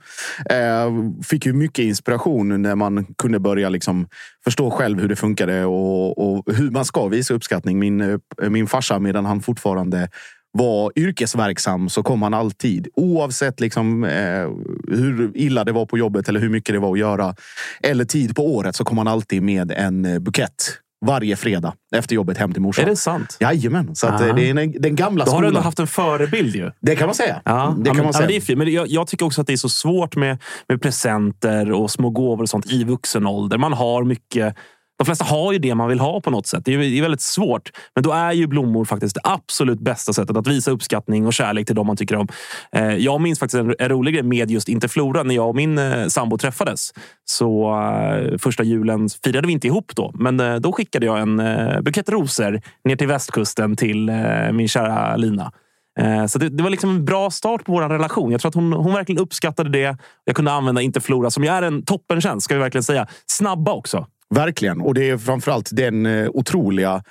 jag. 0.47 0.85
Eh, 0.85 0.93
fick 1.23 1.47
ju 1.47 1.53
mycket 1.53 1.85
inspiration 1.85 2.63
när 2.63 2.75
man 2.75 3.07
kunde 3.19 3.39
börja 3.39 3.69
liksom 3.69 4.09
förstå 4.45 4.71
själv 4.71 5.01
hur 5.01 5.09
det 5.09 5.17
funkade 5.17 5.65
och, 5.65 6.19
och 6.19 6.55
hur 6.55 6.71
man 6.71 6.85
ska 6.85 7.09
visa 7.09 7.35
uppskattning. 7.35 7.79
Min, 7.79 8.01
eh, 8.01 8.19
min 8.51 8.67
farsa, 8.67 8.99
medan 8.99 9.25
han 9.25 9.41
fortfarande 9.41 10.09
var 10.53 10.93
yrkesverksam 10.97 11.89
så 11.89 12.03
kom 12.03 12.23
han 12.23 12.35
alltid. 12.35 12.89
Oavsett 12.97 13.61
liksom, 13.61 14.05
eh, 14.05 14.49
hur 14.89 15.31
illa 15.35 15.65
det 15.65 15.73
var 15.73 15.87
på 15.87 15.99
jobbet 15.99 16.29
eller 16.29 16.41
hur 16.41 16.49
mycket 16.49 16.75
det 16.75 16.79
var 16.79 16.93
att 16.93 16.99
göra. 16.99 17.35
Eller 17.83 18.05
tid 18.05 18.37
på 18.37 18.55
året 18.55 18.77
så 18.77 18.85
kom 18.85 18.99
han 18.99 19.09
alltid 19.09 19.43
med 19.43 19.71
en 19.73 20.05
eh, 20.05 20.19
bukett. 20.19 20.79
Varje 21.07 21.37
fredag 21.37 21.75
efter 21.97 22.15
jobbet 22.15 22.39
hem 22.39 22.53
till 22.53 22.63
morsan. 22.63 22.85
är 22.85 22.89
det 22.91 22.97
sant? 22.97 23.37
Jajamän. 23.41 23.95
Så 23.97 24.07
att, 24.07 24.21
eh, 24.21 24.31
Ah. 24.31 24.33
det 24.33 24.51
är 24.51 24.55
den, 24.55 24.73
den 24.79 24.97
gamla 24.97 25.25
Då 25.25 25.31
har 25.31 25.41
du 25.43 25.47
ändå 25.47 25.57
skolan. 25.57 25.65
haft 25.65 25.79
en 25.79 25.87
förebild 25.87 26.57
ju. 26.57 26.71
Det 26.81 26.97
kan 26.97 27.07
man 27.07 27.15
säga. 27.15 27.43
Ja, 27.45 27.53
det 27.79 27.81
ja, 27.81 27.85
kan 27.85 27.97
men, 27.97 28.05
man 28.05 28.13
säga. 28.13 28.31
Ja, 28.31 28.41
det 28.47 28.53
är. 28.53 28.57
Men 28.57 28.73
jag, 28.73 28.89
jag 28.89 29.07
tycker 29.07 29.27
också 29.27 29.41
att 29.41 29.47
det 29.47 29.53
är 29.53 29.57
så 29.57 29.69
svårt 29.69 30.17
med, 30.17 30.39
med 30.69 30.83
presenter 30.83 31.73
och 31.73 31.91
små 31.91 32.11
gåvor 32.11 32.43
och 32.43 32.49
sånt 32.49 32.67
i 32.73 32.85
vuxen 32.85 33.27
ålder. 33.27 33.59
Man 33.59 33.73
har 33.73 34.05
mycket... 34.05 34.57
De 35.03 35.07
flesta 35.07 35.25
har 35.25 35.53
ju 35.53 35.59
det 35.59 35.75
man 35.75 35.89
vill 35.89 36.01
ha 36.01 36.21
på 36.21 36.31
något 36.31 36.47
sätt. 36.47 36.65
Det 36.65 36.75
är, 36.75 36.79
det 36.79 36.99
är 36.99 37.03
väldigt 37.03 37.21
svårt. 37.21 37.71
Men 37.95 38.03
då 38.03 38.13
är 38.13 38.33
ju 38.33 38.47
blommor 38.47 38.85
faktiskt 38.85 39.15
det 39.15 39.21
absolut 39.25 39.81
bästa 39.81 40.13
sättet 40.13 40.37
att 40.37 40.47
visa 40.47 40.71
uppskattning 40.71 41.27
och 41.27 41.33
kärlek 41.33 41.67
till 41.67 41.77
de 41.77 41.87
man 41.87 41.97
tycker 41.97 42.17
om. 42.17 42.29
Eh, 42.73 42.97
jag 42.97 43.21
minns 43.21 43.39
faktiskt 43.39 43.61
en, 43.61 43.75
en 43.79 43.89
rolig 43.89 44.15
grej 44.15 44.23
med 44.23 44.51
just 44.51 44.69
Interflora. 44.69 45.23
När 45.23 45.35
jag 45.35 45.49
och 45.49 45.57
min 45.57 45.79
eh, 45.79 46.07
sambo 46.07 46.39
träffades 46.39 46.93
så 47.25 47.81
eh, 47.81 48.39
första 48.39 48.63
julen 48.63 49.09
firade 49.25 49.47
vi 49.47 49.53
inte 49.53 49.67
ihop 49.67 49.93
då. 49.97 50.13
Men 50.15 50.41
eh, 50.41 50.55
då 50.55 50.73
skickade 50.73 51.07
jag 51.07 51.21
en 51.21 51.41
eh, 51.41 51.81
bukett 51.81 52.09
rosor 52.09 52.61
ner 52.85 52.97
till 52.97 53.09
västkusten 53.09 53.77
till 53.77 54.09
eh, 54.09 54.53
min 54.53 54.69
kära 54.69 55.17
Lina. 55.17 55.53
Eh, 56.01 56.27
så 56.27 56.39
det, 56.39 56.49
det 56.49 56.63
var 56.63 56.71
liksom 56.71 56.91
en 56.91 57.05
bra 57.05 57.31
start 57.31 57.65
på 57.65 57.73
vår 57.73 57.89
relation. 57.89 58.33
Jag 58.33 58.41
tror 58.41 58.49
att 58.49 58.55
hon, 58.55 58.73
hon 58.73 58.93
verkligen 58.93 59.23
uppskattade 59.23 59.71
det. 59.71 59.97
Jag 60.25 60.37
kunde 60.37 60.53
använda 60.53 60.83
Interflora 60.83 61.31
som 61.31 61.45
ju 61.45 61.51
är 61.51 61.63
en 61.63 61.85
toppentjänst, 61.85 62.45
ska 62.45 62.55
vi 62.55 62.61
verkligen 62.61 62.85
säga. 62.85 63.07
Snabba 63.27 63.73
också. 63.73 64.07
Verkligen. 64.35 64.81
Och 64.81 64.95
det 64.95 65.11
är 65.11 65.19
framförallt 65.19 65.69
den 65.73 66.07
eh, 66.07 66.29
otroliga 66.29 67.03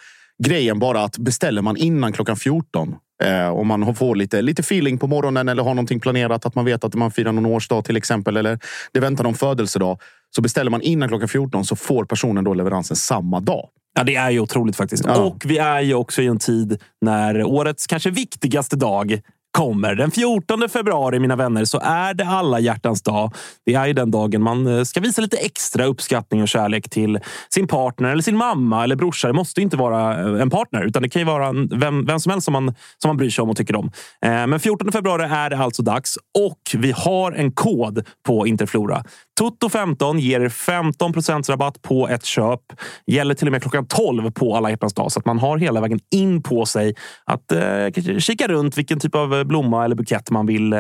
grejen 0.44 0.80
bara 0.80 1.04
att 1.04 1.18
beställer 1.18 1.62
man 1.62 1.78
innan 1.78 2.14
klockan 2.14 2.36
14 2.36 2.96
eh, 3.24 3.48
om 3.48 3.68
man 3.68 3.96
får 3.96 4.16
lite, 4.16 4.42
lite 4.42 4.60
feeling 4.60 4.98
på 4.98 5.08
morgonen 5.08 5.50
eller 5.50 5.64
har 5.64 5.74
någonting 5.74 6.00
planerat 6.00 6.46
att 6.46 6.56
man 6.56 6.66
vet 6.66 6.84
att 6.84 6.96
man 6.96 7.12
firar 7.12 7.32
någon 7.32 7.46
årsdag 7.46 7.86
till 7.86 7.98
exempel 7.98 8.38
eller 8.38 8.60
det 8.92 9.00
väntar 9.00 9.24
någon 9.24 9.36
födelsedag. 9.36 10.00
Så 10.36 10.42
beställer 10.42 10.72
man 10.72 10.82
innan 10.82 11.10
klockan 11.10 11.28
14 11.28 11.66
så 11.66 11.76
får 11.76 12.06
personen 12.06 12.44
då 12.44 12.54
leveransen 12.54 12.96
samma 12.96 13.40
dag. 13.40 13.70
Ja, 13.96 14.04
det 14.04 14.16
är 14.16 14.30
ju 14.30 14.40
otroligt 14.40 14.76
faktiskt. 14.76 15.06
Ja. 15.06 15.18
Och 15.18 15.44
vi 15.46 15.58
är 15.58 15.82
ju 15.82 15.94
också 15.94 16.22
i 16.22 16.28
en 16.28 16.40
tid 16.40 16.82
när 17.02 17.44
årets 17.44 17.88
kanske 17.88 18.10
viktigaste 18.10 18.76
dag 18.76 19.22
kommer. 19.52 19.96
Den 19.96 20.12
14 20.12 20.70
februari, 20.70 21.20
mina 21.20 21.36
vänner, 21.36 21.66
så 21.66 21.80
är 21.80 22.14
det 22.14 22.26
alla 22.26 22.60
hjärtans 22.60 23.02
dag. 23.02 23.34
Det 23.66 23.74
är 23.74 23.86
ju 23.86 23.94
den 23.94 24.12
dagen 24.12 24.44
man 24.44 24.68
eh, 24.68 24.84
ska 24.84 25.00
visa 25.00 25.22
lite 25.22 25.38
extra 25.38 25.86
uppskattning 25.86 26.42
och 26.42 26.48
kärlek 26.48 26.90
till 26.90 27.20
sin 27.50 27.68
partner 27.68 28.10
eller 28.10 28.24
sin 28.24 28.38
mamma 28.38 28.84
eller 28.84 28.96
brorsa. 28.96 29.28
Det 29.28 29.34
måste 29.34 29.62
inte 29.62 29.78
vara 29.78 30.20
eh, 30.20 30.42
en 30.42 30.50
partner, 30.50 30.84
utan 30.84 31.04
det 31.04 31.10
kan 31.10 31.22
ju 31.22 31.26
vara 31.26 31.52
vem, 31.72 32.06
vem 32.06 32.20
som 32.20 32.30
helst 32.30 32.46
som 32.46 32.52
man, 32.52 32.76
som 32.98 33.10
man 33.10 33.18
bryr 33.18 33.30
sig 33.30 33.44
om 33.44 33.50
och 33.50 33.58
tycker 33.58 33.76
om. 33.76 33.92
Eh, 34.26 34.48
men 34.48 34.60
14 34.60 34.92
februari 34.92 35.24
är 35.24 35.50
det 35.50 35.58
alltså 35.58 35.84
dags 35.84 36.18
och 36.18 36.82
vi 36.82 36.92
har 36.92 37.32
en 37.32 37.52
kod 37.52 38.08
på 38.26 38.48
Interflora. 38.48 39.04
Toto15 39.40 40.18
ger 40.18 40.50
15 40.50 41.14
rabatt 41.50 41.82
på 41.82 42.08
ett 42.08 42.26
köp. 42.26 42.60
Gäller 43.08 43.34
till 43.34 43.48
och 43.48 43.52
med 43.52 43.62
klockan 43.62 43.88
12 43.88 44.32
på 44.32 44.56
alla 44.56 44.70
hjärtans 44.70 44.94
dag. 44.94 45.12
Så 45.12 45.20
att 45.20 45.26
man 45.26 45.40
har 45.40 45.58
hela 45.58 45.82
vägen 45.82 46.00
in 46.12 46.44
på 46.44 46.66
sig 46.66 46.96
att 47.26 47.52
eh, 47.52 48.18
kika 48.20 48.48
runt 48.48 48.78
vilken 48.78 49.00
typ 49.00 49.16
av 49.16 49.34
eh, 49.34 49.44
blomma 49.44 49.86
eller 49.86 49.96
bukett 49.96 50.32
man 50.32 50.46
vill 50.46 50.74
eh, 50.74 50.80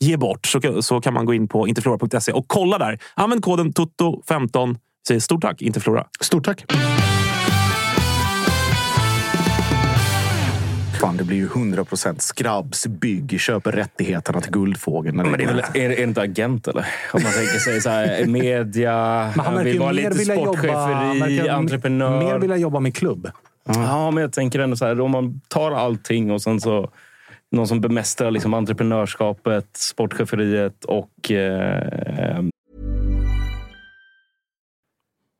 ge 0.00 0.16
bort. 0.16 0.46
Så, 0.46 0.82
så 0.82 1.00
kan 1.00 1.14
man 1.14 1.26
gå 1.26 1.34
in 1.34 1.48
på 1.48 1.68
interflora.se 1.68 2.32
och 2.32 2.44
kolla 2.46 2.78
där. 2.78 2.98
Använd 3.14 3.44
koden 3.44 3.72
TOTO15. 3.72 4.76
Säger 5.08 5.20
stort 5.20 5.42
tack 5.42 5.62
Interflora. 5.62 6.04
Stort 6.20 6.44
tack! 6.44 6.64
Fan, 11.00 11.16
det 11.16 11.24
blir 11.24 11.36
ju 11.36 11.48
100% 11.48 12.18
skrabbs, 12.18 12.86
bygg, 12.86 13.40
köper 13.40 13.72
rättigheterna 13.72 14.40
till 14.40 14.52
Guldfågeln. 14.52 15.16
Men 15.16 15.32
det 15.32 15.44
är, 15.44 15.46
väl, 15.46 15.58
är, 15.74 15.90
är 15.90 16.02
inte 16.02 16.20
agent 16.20 16.68
eller? 16.68 16.86
Om 17.12 17.22
man 17.22 17.32
tänker 17.32 17.58
sig 17.58 17.80
så 17.80 17.90
här, 17.90 18.26
media, 18.26 18.92
Men 19.36 19.44
han 19.44 19.54
verkar 19.54 19.70
vill 19.70 19.80
vara 19.80 19.92
lite 19.92 20.22
jobba, 20.22 20.42
sportcheferi, 20.42 21.20
verkar 21.20 21.52
entreprenör. 21.54 22.18
mer 22.18 22.38
vilja 22.38 22.56
jobba 22.56 22.80
med 22.80 22.96
klubb. 22.96 23.30
Ja, 23.64 24.10
men 24.10 24.20
jag 24.22 24.32
tänker 24.32 24.58
ändå 24.58 24.76
så 24.76 24.86
här, 24.86 25.00
om 25.00 25.10
man 25.10 25.40
tar 25.48 25.72
allting 25.72 26.30
och 26.30 26.42
sen 26.42 26.60
så 26.60 26.90
någon 27.50 27.68
som 27.68 27.80
bemästrar 27.80 28.30
liksom 28.30 28.54
entreprenörskapet, 28.54 29.76
sportcheferiet 29.76 30.84
och 30.84 31.30
eh, 31.30 32.42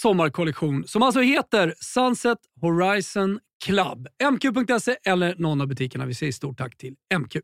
sommarkollektion 0.00 0.84
som 0.86 1.02
alltså 1.02 1.20
heter 1.20 1.74
Sunset 1.80 2.38
Horizon 2.60 3.38
Club. 3.64 4.08
mq.se 4.32 4.96
eller 5.06 5.34
någon 5.38 5.60
av 5.60 5.66
butikerna. 5.66 6.06
Vi 6.06 6.14
säger 6.14 6.32
stort 6.32 6.58
tack 6.58 6.76
till 6.76 6.94
MQ. 7.18 7.36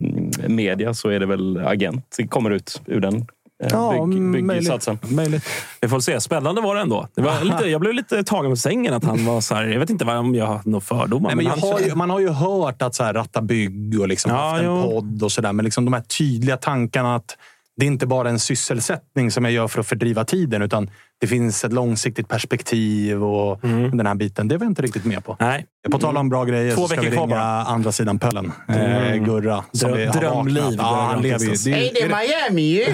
Mm, 0.00 0.56
media 0.56 0.94
så 0.94 1.08
är 1.08 1.20
det 1.20 1.26
väl 1.26 1.58
agent. 1.66 2.14
Det 2.16 2.26
kommer 2.26 2.50
ut 2.50 2.82
ur 2.86 3.00
den 3.00 3.14
eh, 3.16 3.68
Ja, 3.70 4.06
bygg, 4.06 4.44
möjligt. 4.44 5.44
Vi 5.80 5.88
får 5.88 6.00
se. 6.00 6.20
Spännande 6.20 6.60
var 6.60 6.74
det 6.74 6.80
ändå. 6.80 7.08
Det 7.14 7.22
var 7.22 7.44
lite, 7.44 7.64
jag 7.68 7.80
blev 7.80 7.94
lite 7.94 8.24
tagen 8.24 8.50
på 8.52 8.56
sängen 8.56 8.94
att 8.94 9.04
han 9.04 9.24
var 9.24 9.40
så 9.40 9.54
här. 9.54 9.64
Jag 9.64 9.80
vet 9.80 9.90
inte 9.90 10.04
om 10.04 10.34
jag 10.34 10.46
har 10.46 10.60
några 10.64 10.80
fördomar. 10.80 11.28
Nej, 11.28 11.36
men 11.36 11.46
han 11.46 11.60
har 11.60 11.80
ju, 11.80 11.94
man 11.94 12.10
har 12.10 12.20
ju 12.20 12.28
hört 12.28 12.82
att 12.82 12.94
så 12.94 13.04
här, 13.04 13.14
Ratta 13.14 13.42
Bygg 13.42 14.00
och 14.00 14.08
liksom 14.08 14.30
Ja, 14.32 14.36
haft 14.50 14.62
en 14.62 14.66
jo. 14.66 14.82
podd 14.82 15.22
och 15.22 15.32
sådär. 15.32 15.52
Men 15.52 15.64
liksom 15.64 15.84
de 15.84 15.92
här 15.92 16.00
tydliga 16.00 16.56
tankarna 16.56 17.14
att 17.14 17.36
det 17.78 17.84
är 17.84 17.86
inte 17.86 18.06
bara 18.06 18.28
en 18.28 18.38
sysselsättning 18.38 19.30
som 19.30 19.44
jag 19.44 19.52
gör 19.52 19.68
för 19.68 19.80
att 19.80 19.86
fördriva 19.86 20.24
tiden. 20.24 20.62
Utan 20.62 20.90
det 21.20 21.26
finns 21.26 21.64
ett 21.64 21.72
långsiktigt 21.72 22.28
perspektiv 22.28 23.24
och 23.24 23.60
den 23.92 24.06
här 24.06 24.14
biten. 24.14 24.48
Det 24.48 24.56
var 24.56 24.64
jag 24.64 24.70
inte 24.70 24.82
riktigt 24.82 25.04
med 25.04 25.24
på. 25.24 25.36
Nej. 25.40 25.66
På 25.90 25.98
tal 25.98 26.16
om 26.16 26.28
bra 26.28 26.44
grejer 26.44 26.74
Två 26.74 26.82
så 26.82 26.88
ska 26.88 26.96
veckor 27.00 27.10
vi 27.10 27.16
ringa 27.16 27.26
bara. 27.26 27.42
andra 27.62 27.92
sidan 27.92 28.18
pöllen. 28.18 28.52
Eh, 28.68 28.76
Mm. 29.08 29.24
Gurra. 29.24 29.64
som 29.72 29.90
Dröm- 29.90 30.12
drömliv. 30.12 30.64
Ja, 30.64 30.70
Gurra 30.70 30.84
han 30.84 31.22
lever 31.22 31.44
ju. 31.44 31.50
Det 31.64 31.70
är- 31.70 31.74
Hej, 31.74 31.90
det 31.94 32.02
är 32.02 32.08
Miami! 32.50 32.86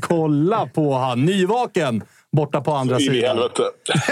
Kolla 0.00 0.66
på 0.66 0.94
han! 0.94 1.24
Nyvaken! 1.24 2.02
Borta 2.32 2.60
på 2.60 2.72
andra 2.72 2.96
i 2.96 3.00
sidan. 3.00 3.28
helvete. 3.36 3.62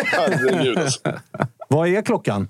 Herregud. 0.06 0.78
alltså. 0.78 1.01
Vad 1.69 1.89
är 1.89 2.02
klockan? 2.02 2.48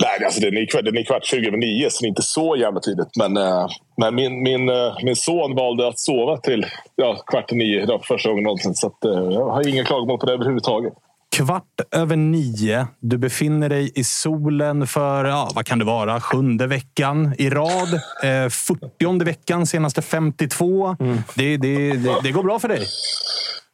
Nej, 0.00 0.24
alltså 0.24 0.40
den 0.40 0.56
är, 0.56 0.66
kvart, 0.66 0.84
den 0.84 0.96
är 0.96 1.02
kvart 1.02 1.24
20 1.24 1.46
över 1.46 1.58
nio, 1.58 1.90
så 1.90 2.02
det 2.02 2.06
är 2.06 2.08
inte 2.08 2.22
så 2.22 2.56
jävla 2.56 2.80
tidigt. 2.80 3.16
Men, 3.18 3.36
eh, 3.36 3.66
men 3.96 4.14
min, 4.14 4.42
min, 4.42 4.68
eh, 4.68 4.96
min 5.02 5.16
son 5.16 5.54
valde 5.54 5.88
att 5.88 5.98
sova 5.98 6.36
till 6.36 6.66
ja, 6.96 7.22
kvart 7.26 7.52
i 7.52 7.54
nio 7.54 7.82
idag 7.82 8.00
för 8.04 8.14
första 8.14 8.28
gången 8.28 8.44
någonsin. 8.44 8.74
Så 8.74 8.86
att, 8.86 9.04
eh, 9.04 9.10
jag 9.10 9.50
har 9.50 9.68
inga 9.68 9.84
klagomål 9.84 10.18
på 10.18 10.26
det 10.26 10.32
överhuvudtaget. 10.32 10.92
Kvart 11.36 11.80
över 11.90 12.16
nio. 12.16 12.86
Du 13.00 13.18
befinner 13.18 13.68
dig 13.68 13.92
i 13.94 14.04
solen 14.04 14.86
för, 14.86 15.24
ja, 15.24 15.50
vad 15.54 15.66
kan 15.66 15.78
det 15.78 15.84
vara, 15.84 16.20
sjunde 16.20 16.66
veckan 16.66 17.34
i 17.38 17.50
rad. 17.50 17.94
Eh, 18.22 18.48
40 18.48 19.24
veckan, 19.24 19.66
senaste 19.66 20.02
52. 20.02 20.96
Det, 21.34 21.56
det, 21.56 21.92
det, 21.92 22.16
det 22.22 22.30
går 22.30 22.42
bra 22.42 22.58
för 22.58 22.68
dig. 22.68 22.86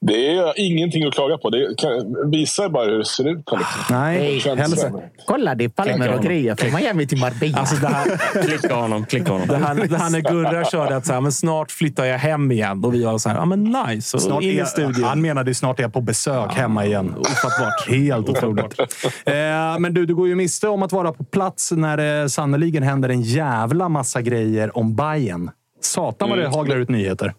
Det 0.01 0.35
är 0.37 0.53
ingenting 0.57 1.05
att 1.07 1.15
klaga 1.15 1.39
på. 1.39 1.51
Det 1.51 1.75
kan, 1.79 2.31
visar 2.31 2.69
bara 2.69 2.85
hur 2.85 2.99
det 2.99 3.05
ser 3.05 3.29
ut. 3.29 3.37
Liksom. 3.37 3.59
Nej, 3.91 4.39
hälsa. 4.57 4.93
Kolla, 5.27 5.55
det 5.55 5.65
är 5.65 5.69
palmer 5.69 6.15
och 6.15 6.23
grejer 6.25 6.55
från 6.57 6.75
Miami 6.75 7.07
till 7.07 7.19
Marbella. 7.19 7.59
Alltså 7.59 7.77
det 7.77 7.87
här, 7.89 8.43
Klicka 8.43 8.75
honom, 8.75 9.07
klicka 9.07 9.33
honom. 9.33 9.49
det 9.49 9.57
här, 9.57 9.75
det 9.75 9.97
här 9.97 10.11
när 10.11 10.21
Gurra 10.21 10.65
körde 10.65 10.97
att 10.97 11.07
så 11.07 11.13
här, 11.13 11.21
men 11.21 11.33
snart 11.33 11.71
flyttar 11.71 12.05
jag 12.05 12.19
hem 12.19 12.53
igen. 12.53 12.85
Och 12.85 12.95
vi 12.95 13.05
var 13.05 13.19
så 13.19 13.29
här, 13.29 13.37
ja 13.37 13.45
men 13.45 13.65
nice. 13.65 14.17
Och 14.17 14.23
Snart 14.23 14.43
in 14.43 14.63
i 14.63 14.67
studion. 14.67 15.05
han 15.05 15.21
menade 15.21 15.55
snart 15.55 15.79
är 15.79 15.83
jag 15.83 15.93
på 15.93 16.01
besök 16.01 16.53
hemma 16.55 16.87
igen. 16.87 17.15
Ofattbart. 17.19 17.89
Helt 17.89 18.29
otroligt. 18.29 18.81
Eh, 19.27 19.35
men 19.79 19.95
du, 19.95 20.07
du 20.07 20.15
går 20.15 20.29
ju 20.29 20.35
miste 20.35 20.69
om 20.69 20.83
att 20.83 20.93
vara 20.93 21.13
på 21.13 21.25
plats 21.25 21.73
när 21.73 21.97
det 21.97 22.31
sannoliken 22.31 22.83
händer 22.83 23.09
en 23.09 23.23
jävla 23.23 23.89
massa 23.89 24.23
grejer 24.23 24.79
om 24.79 24.97
Bayern. 24.97 25.51
Satan 25.81 26.29
vad 26.29 26.39
det 26.39 26.45
Mm. 26.45 26.55
haglar 26.57 26.77
ut 26.77 26.89
nyheter. 26.89 27.35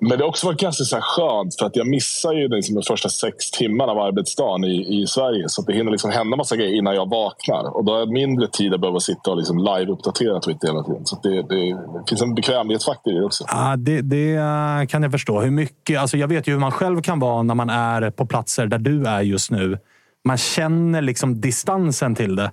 Men 0.00 0.18
det 0.18 0.24
har 0.24 0.28
också 0.28 0.46
varit 0.46 0.60
ganska 0.60 0.84
så 0.84 0.98
skönt 1.00 1.58
för 1.58 1.66
att 1.66 1.76
jag 1.76 1.86
missar 1.86 2.32
ju 2.32 2.48
liksom 2.48 2.74
de 2.74 2.82
första 2.82 3.08
sex 3.08 3.50
timmarna 3.50 3.92
av 3.92 3.98
arbetsdagen 3.98 4.64
i, 4.64 5.02
i 5.02 5.06
Sverige. 5.06 5.48
Så 5.48 5.62
det 5.62 5.72
hinner 5.72 5.90
liksom 5.90 6.10
hända 6.10 6.36
massa 6.36 6.56
grejer 6.56 6.74
innan 6.74 6.94
jag 6.94 7.10
vaknar. 7.10 7.76
Och 7.76 7.84
då 7.84 7.92
har 7.92 7.98
jag 7.98 8.08
mindre 8.08 8.48
tid 8.48 8.74
att 8.74 8.80
behöva 8.80 9.00
sitta 9.00 9.30
och 9.30 9.36
liksom 9.36 9.58
live-uppdatera 9.58 10.40
Twitter 10.40 10.68
hela 10.68 10.82
tiden. 10.82 11.06
Så 11.06 11.20
det, 11.22 11.42
det, 11.42 11.72
det 11.74 12.04
finns 12.08 12.22
en 12.22 12.34
bekvämlighetsfaktor 12.34 13.12
i 13.12 13.16
det 13.16 13.24
också. 13.24 13.44
Ja, 13.48 13.76
det, 13.76 14.00
det 14.00 14.34
eh, 14.34 14.86
kan 14.88 15.02
jag 15.02 15.12
förstå. 15.12 15.40
Hur 15.40 15.50
mycket, 15.50 16.00
alltså 16.00 16.16
jag 16.16 16.28
vet 16.28 16.48
ju 16.48 16.52
hur 16.52 16.60
man 16.60 16.72
själv 16.72 17.02
kan 17.02 17.18
vara 17.18 17.42
när 17.42 17.54
man 17.54 17.70
är 17.70 18.10
på 18.10 18.26
platser 18.26 18.66
där 18.66 18.78
du 18.78 19.06
är 19.06 19.20
just 19.20 19.50
nu. 19.50 19.78
Man 20.24 20.36
känner 20.36 21.02
liksom 21.02 21.40
distansen 21.40 22.14
till 22.14 22.36
det. 22.36 22.50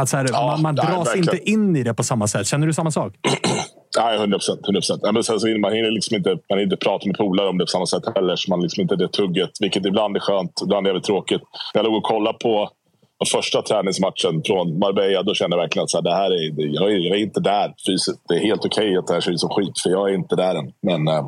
Att 0.00 0.12
här, 0.12 0.26
Ja, 0.32 0.50
man 0.50 0.62
man 0.62 0.74
dras 0.74 1.16
inte 1.16 1.50
in 1.50 1.76
i 1.76 1.82
det 1.82 1.94
på 1.94 2.02
samma 2.02 2.26
sätt. 2.26 2.46
Känner 2.46 2.66
du 2.66 2.72
samma 2.72 2.90
sak? 2.90 3.14
Nej, 3.96 4.16
100 4.16 4.38
procent. 4.38 4.60
100 4.64 4.80
procent. 4.80 5.02
Men 5.12 5.24
sen 5.24 5.40
så 5.40 5.46
hinner 5.46 5.60
man 5.60 5.72
hinner 5.72 5.90
liksom 5.90 6.16
inte, 6.16 6.38
man 6.50 6.60
inte 6.60 6.76
prata 6.76 7.06
med 7.06 7.16
polare 7.16 7.48
om 7.48 7.58
det 7.58 7.64
på 7.64 7.70
samma 7.70 7.86
sätt 7.86 8.02
heller. 8.14 8.36
Så 8.36 8.50
man 8.50 8.62
liksom 8.62 8.82
inte 8.82 8.96
det 8.96 9.08
tugget, 9.08 9.50
vilket 9.60 9.86
ibland 9.86 10.16
är 10.16 10.20
skönt, 10.20 10.60
ibland 10.64 10.86
är 10.86 10.94
det 10.94 11.00
tråkigt. 11.00 11.42
När 11.74 11.82
jag 11.82 11.84
låg 11.84 11.96
och 11.96 12.02
kollade 12.02 12.38
på 12.38 12.70
den 13.18 13.26
första 13.26 13.62
träningsmatchen 13.62 14.42
från 14.46 14.78
Marbella, 14.78 15.22
då 15.22 15.34
kände 15.34 15.56
jag 15.56 15.62
verkligen 15.62 15.84
att 15.84 15.90
så 15.90 15.96
här, 15.98 16.02
det 16.02 16.14
här 16.14 16.30
är, 16.30 16.74
jag, 16.74 16.92
är, 16.92 16.96
jag 16.96 17.16
är 17.16 17.22
inte 17.22 17.40
där 17.40 17.74
fysiskt. 17.86 18.20
Det 18.28 18.34
är 18.34 18.38
helt 18.38 18.64
okej 18.64 18.96
att 18.96 19.06
det 19.06 19.14
här 19.14 19.20
ser 19.20 19.30
ut 19.30 19.40
som 19.40 19.50
skit, 19.50 19.80
för 19.82 19.90
jag 19.90 20.10
är 20.10 20.14
inte 20.14 20.36
där 20.36 20.54
än. 20.54 20.72
Men, 20.82 21.08
eh, 21.08 21.26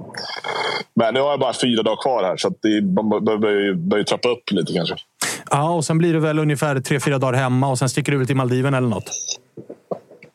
men 0.94 1.14
nu 1.14 1.20
har 1.20 1.30
jag 1.30 1.40
bara 1.40 1.52
fyra 1.52 1.82
dagar 1.82 2.02
kvar 2.02 2.22
här, 2.22 2.36
så 2.36 2.48
att 2.48 2.62
det, 2.62 2.82
man 2.82 3.24
behöver 3.24 3.74
börjar 3.74 3.98
ju 3.98 4.04
trappa 4.04 4.28
upp 4.28 4.50
lite 4.50 4.72
kanske. 4.72 4.94
Ja, 5.50 5.70
och 5.70 5.84
sen 5.84 5.98
blir 5.98 6.12
det 6.12 6.20
väl 6.20 6.38
ungefär 6.38 6.80
tre, 6.80 7.00
fyra 7.00 7.18
dagar 7.18 7.38
hemma 7.38 7.70
och 7.70 7.78
sen 7.78 7.88
sticker 7.88 8.12
du 8.12 8.22
ut 8.22 8.26
till 8.26 8.36
Maldiven 8.36 8.74
eller 8.74 8.88
något. 8.88 9.10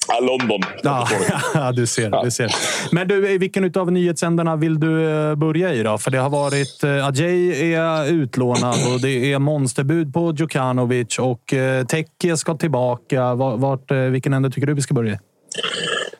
Ja, 0.07 0.19
London. 0.19 0.59
Ja, 0.83 1.07
ja, 1.53 1.71
du 1.71 1.87
ser. 1.87 2.23
Du 2.23 2.31
ser. 2.31 2.51
Men 2.91 3.07
du, 3.07 3.29
i 3.29 3.37
vilken 3.37 3.77
av 3.77 3.91
nyhetsändarna 3.91 4.55
vill 4.55 4.79
du 4.79 5.09
eh, 5.09 5.35
börja 5.35 5.73
i 5.73 5.83
då? 5.83 5.97
För 5.97 6.11
det 6.11 6.17
har 6.17 6.29
varit... 6.29 6.83
eh, 6.83 7.07
Ajay 7.07 7.73
är 7.73 8.11
utlånad 8.11 8.75
och 8.93 9.01
det 9.01 9.33
är 9.33 9.39
monsterbud 9.39 10.13
på 10.13 10.33
Djukanovic 10.37 11.19
och 11.19 11.53
eh, 11.53 11.85
Tekke 11.85 12.37
ska 12.37 12.57
tillbaka. 12.57 13.35
Vart, 13.35 13.91
vilken 13.91 14.33
ände 14.33 14.49
tycker 14.49 14.67
du 14.67 14.73
vi 14.73 14.81
ska 14.81 14.93
börja 14.93 15.13
i? 15.13 15.17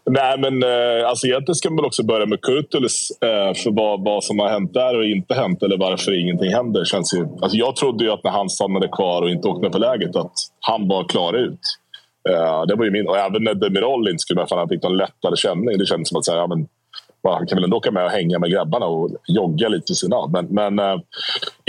Nej, 0.05 0.38
men 0.39 0.64
alltså 1.10 1.27
egentligen 1.27 1.55
ska 1.55 1.69
man 1.69 1.85
också 1.85 2.03
börja 2.03 2.26
med 2.26 2.41
Kurtulus 2.41 3.07
för 3.64 3.72
vad, 3.76 4.03
vad 4.03 4.23
som 4.23 4.39
har 4.39 4.49
hänt 4.49 4.73
där 4.73 4.97
och 4.97 5.05
inte 5.05 5.34
hänt 5.34 5.64
eller 5.64 5.77
varför 5.77 6.22
ingenting 6.22 6.53
händer. 6.53 6.85
Känns 6.85 7.14
ju, 7.14 7.27
alltså 7.41 7.57
jag 7.57 7.76
trodde 7.76 8.03
ju 8.03 8.11
att 8.11 8.23
när 8.23 8.31
han 8.31 8.49
stannade 8.49 8.88
kvar 8.88 9.22
och 9.22 9.30
inte 9.30 9.47
åkte 9.47 9.61
med 9.61 9.72
på 9.72 9.77
läget 9.77 10.15
att 10.15 10.31
han 10.60 10.88
var 10.88 11.10
klar 11.10 11.34
ut. 11.34 11.60
Uh, 12.30 12.66
det 12.68 12.76
var 12.76 12.86
ju 12.86 12.91
min, 12.91 13.08
och 13.08 13.18
även 13.18 13.44
när 13.44 13.54
Demirol 13.54 14.10
inte 14.10 14.22
skulle 14.22 14.40
med 14.40 14.50
för 14.50 14.58
han 14.58 14.70
fick 14.70 14.84
någon 14.84 14.98
lättare 14.98 15.36
känning. 15.36 15.78
Det 15.78 15.86
kändes 15.86 16.10
som 16.10 16.18
att 16.18 16.26
så 16.26 16.32
här, 16.32 16.40
ja, 16.40 16.48
men, 16.48 16.68
va, 17.24 17.36
han 17.36 17.48
kan 17.48 17.56
väl 17.56 17.64
ändå 17.64 17.78
åka 17.78 17.91
med 17.91 18.06
och 18.06 18.12
hänga 18.12 18.40
med 18.40 18.52
grabbarna 18.52 18.86
och 18.86 19.10
jogga 19.28 19.68
lite 19.68 20.16
av. 20.16 20.32
Men, 20.32 20.45
men 20.45 20.80
eh, 20.80 21.00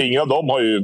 ingen 0.03 0.21
av 0.21 0.29
dem 0.29 0.49
har 0.49 0.61
ju 0.61 0.77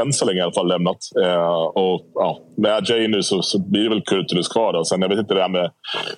än 0.00 0.12
så 0.12 0.24
länge 0.24 0.38
i 0.38 0.42
alla 0.42 0.52
fall 0.52 0.68
lämnat. 0.68 0.98
Eh, 1.24 1.52
och, 1.54 2.00
ja, 2.14 2.38
med 2.56 2.72
Ajay 2.72 3.08
nu 3.08 3.22
så, 3.22 3.42
så 3.42 3.58
blir 3.58 3.82
det 3.82 3.88
väl 3.88 4.02
Kurtulus 4.02 4.48
kvar. 4.48 4.72
Då. 4.72 4.84
Sen, 4.84 5.02
jag 5.02 5.08
vet 5.08 5.18
inte 5.18 5.34
det 5.34 5.40
här 5.40 5.48
med... 5.48 5.70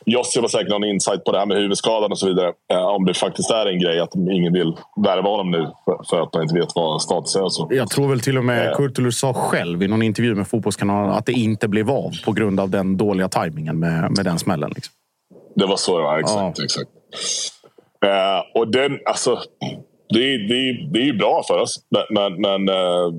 Jossi 0.05 0.41
var 0.41 0.49
säkert 0.49 0.71
någon 0.71 0.85
insight 0.85 1.25
på 1.25 1.33
det 1.33 1.39
här 1.39 1.47
med 1.47 1.57
huvudskadan 1.57 2.13
och 2.13 2.19
så 2.19 2.27
vidare. 2.27 2.53
Eh, 2.73 2.87
om 2.87 3.05
det 3.05 3.15
faktiskt 3.15 3.51
är 3.51 3.67
en 3.67 3.81
grej 3.81 4.01
att 4.01 4.15
ingen 4.15 4.53
vill 4.53 4.73
värva 5.05 5.31
honom 5.31 5.51
nu 5.51 5.67
för, 5.85 5.99
för 6.11 6.21
att 6.21 6.35
man 6.35 6.43
inte 6.43 6.55
vet 6.55 6.69
vad 6.75 7.03
status 7.03 7.37
är 7.37 7.43
och 7.43 7.53
så. 7.53 7.69
Jag 7.71 7.91
tror 7.91 8.09
väl 8.09 8.21
till 8.21 8.39
och 8.39 8.45
med 8.45 8.67
Ja. 8.67 8.77
Kurtulus 8.77 9.19
sa 9.19 9.33
själv 9.33 9.83
i 9.83 9.89
någon 9.89 10.03
intervju 10.03 10.35
med 10.35 10.49
Fotbollskanalen 10.49 11.11
att 11.11 11.27
det 11.27 11.33
inte 11.33 11.69
blev 11.69 11.91
av 11.91 12.11
på 12.25 12.33
grund 12.33 12.61
av 12.61 12.71
den 12.71 12.97
dåliga 12.97 13.29
tajmingen 13.29 13.79
med, 13.79 14.17
med 14.17 14.25
den 14.25 14.39
smällen. 14.39 14.73
Liksom. 14.75 14.93
Det 15.55 15.67
var 15.67 15.77
så 15.77 15.99
det 15.99 16.05
var, 16.05 16.19
exakt. 16.19 16.59
exakt. 16.59 16.91
Eh, 18.05 18.43
och 18.61 18.69
den, 18.69 18.99
alltså, 19.07 19.39
det, 20.09 20.19
är- 20.35 20.49
det, 20.49 20.89
det 20.93 20.99
är 21.01 21.07
ju 21.07 21.13
bra 21.19 21.43
för 21.49 21.59
oss, 21.59 21.77
men, 21.91 22.03
men, 22.11 22.41
men 22.41 22.69
eh, 22.77 23.13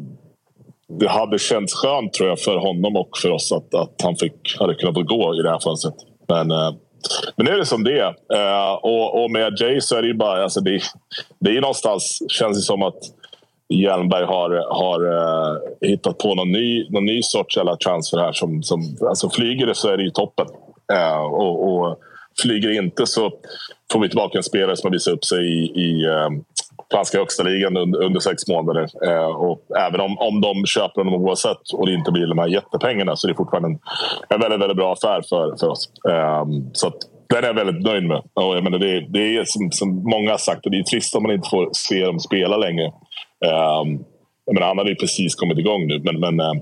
det 0.99 1.07
hade 1.09 1.39
känts 1.39 1.73
skönt 1.73 2.13
tror 2.13 2.29
jag 2.29 2.39
för 2.39 2.57
honom 2.57 2.95
och 2.95 3.09
för 3.21 3.31
oss 3.31 3.51
att, 3.51 3.75
att 3.75 4.01
han 4.03 4.15
fick, 4.15 4.57
hade 4.59 4.75
kunnat 4.75 4.95
få 4.95 5.03
gå 5.03 5.35
i 5.39 5.41
det 5.41 5.49
här 5.49 5.59
fönstret. 5.59 5.95
Men, 6.27 6.51
eh, 6.51 6.71
men 7.35 7.45
nu 7.45 7.51
är 7.51 7.57
det 7.57 7.65
som 7.65 7.83
det 7.83 7.99
är. 7.99 8.15
Eh, 8.33 8.73
och, 8.73 9.23
och 9.23 9.31
med 9.31 9.57
Jay 9.59 9.81
så 9.81 9.95
är 9.95 10.01
det 10.01 10.07
ju 10.07 10.13
bara... 10.13 10.43
Alltså 10.43 10.61
det, 10.61 10.79
det 11.39 11.49
är 11.49 11.53
ju 11.53 11.61
någonstans, 11.61 12.19
känns 12.29 12.57
det 12.57 12.61
som 12.61 12.81
att 12.83 12.97
Hjelmberg 13.69 14.25
har, 14.25 14.49
har 14.73 15.01
eh, 15.17 15.57
hittat 15.89 16.17
på 16.17 16.35
någon 16.35 16.51
ny, 16.51 16.89
någon 16.89 17.05
ny 17.05 17.21
sorts 17.21 17.57
transfer 17.83 18.17
här. 18.17 18.31
Som, 18.31 18.63
som, 18.63 18.97
alltså 19.09 19.29
flyger 19.29 19.65
det 19.65 19.75
så 19.75 19.89
är 19.89 19.97
det 19.97 20.03
ju 20.03 20.09
toppen. 20.09 20.45
Eh, 20.93 21.19
och, 21.25 21.69
och 21.73 21.99
flyger 22.41 22.69
det 22.69 22.75
inte 22.75 23.05
så 23.05 23.31
får 23.91 23.99
vi 23.99 24.09
tillbaka 24.09 24.37
en 24.37 24.43
spelare 24.43 24.77
som 24.77 24.87
har 24.87 24.93
visat 24.93 25.13
upp 25.13 25.25
sig 25.25 25.39
i, 25.39 25.81
i 25.81 26.05
eh, 26.05 26.29
franska 26.91 27.17
högsta 27.17 27.43
ligan 27.43 27.77
under, 27.77 28.03
under 28.03 28.19
sex 28.19 28.47
månader. 28.47 28.87
Eh, 29.07 29.25
och 29.25 29.61
även 29.77 29.99
om, 30.01 30.17
om 30.17 30.41
de 30.41 30.65
köper 30.65 31.03
honom 31.03 31.21
oavsett 31.21 31.73
och 31.73 31.85
det 31.87 31.93
inte 31.93 32.11
blir 32.11 32.27
de 32.27 32.37
här 32.37 32.47
jättepengarna 32.47 33.15
så 33.15 33.27
är 33.27 33.31
det 33.31 33.37
fortfarande 33.37 33.69
en, 33.69 33.79
en 34.29 34.39
väldigt, 34.39 34.61
väldigt 34.61 34.77
bra 34.77 34.93
affär 34.93 35.21
för, 35.29 35.55
för 35.59 35.67
oss. 35.67 35.89
Eh, 36.09 36.45
så 36.73 36.87
att, 36.87 36.97
den 37.29 37.43
är 37.43 37.47
jag 37.47 37.53
väldigt 37.53 37.85
nöjd 37.85 38.03
med. 38.03 38.17
Och 38.33 38.55
jag 38.57 38.63
menar, 38.63 38.77
det, 38.79 39.07
det 39.09 39.37
är 39.37 39.43
som, 39.45 39.71
som 39.71 40.03
många 40.09 40.31
har 40.31 40.37
sagt, 40.37 40.65
och 40.65 40.71
det 40.71 40.77
är 40.77 40.83
trist 40.83 41.15
om 41.15 41.23
man 41.23 41.31
inte 41.31 41.49
får 41.49 41.69
se 41.73 42.05
dem 42.05 42.19
spela 42.19 42.57
längre. 42.57 42.85
Eh, 43.45 43.83
jag 44.45 44.53
menar, 44.53 44.67
han 44.67 44.77
hade 44.77 44.89
ju 44.89 44.95
precis 44.95 45.35
kommit 45.35 45.57
igång 45.57 45.87
nu, 45.87 46.01
men, 46.03 46.19
men 46.19 46.39
eh, 46.39 46.53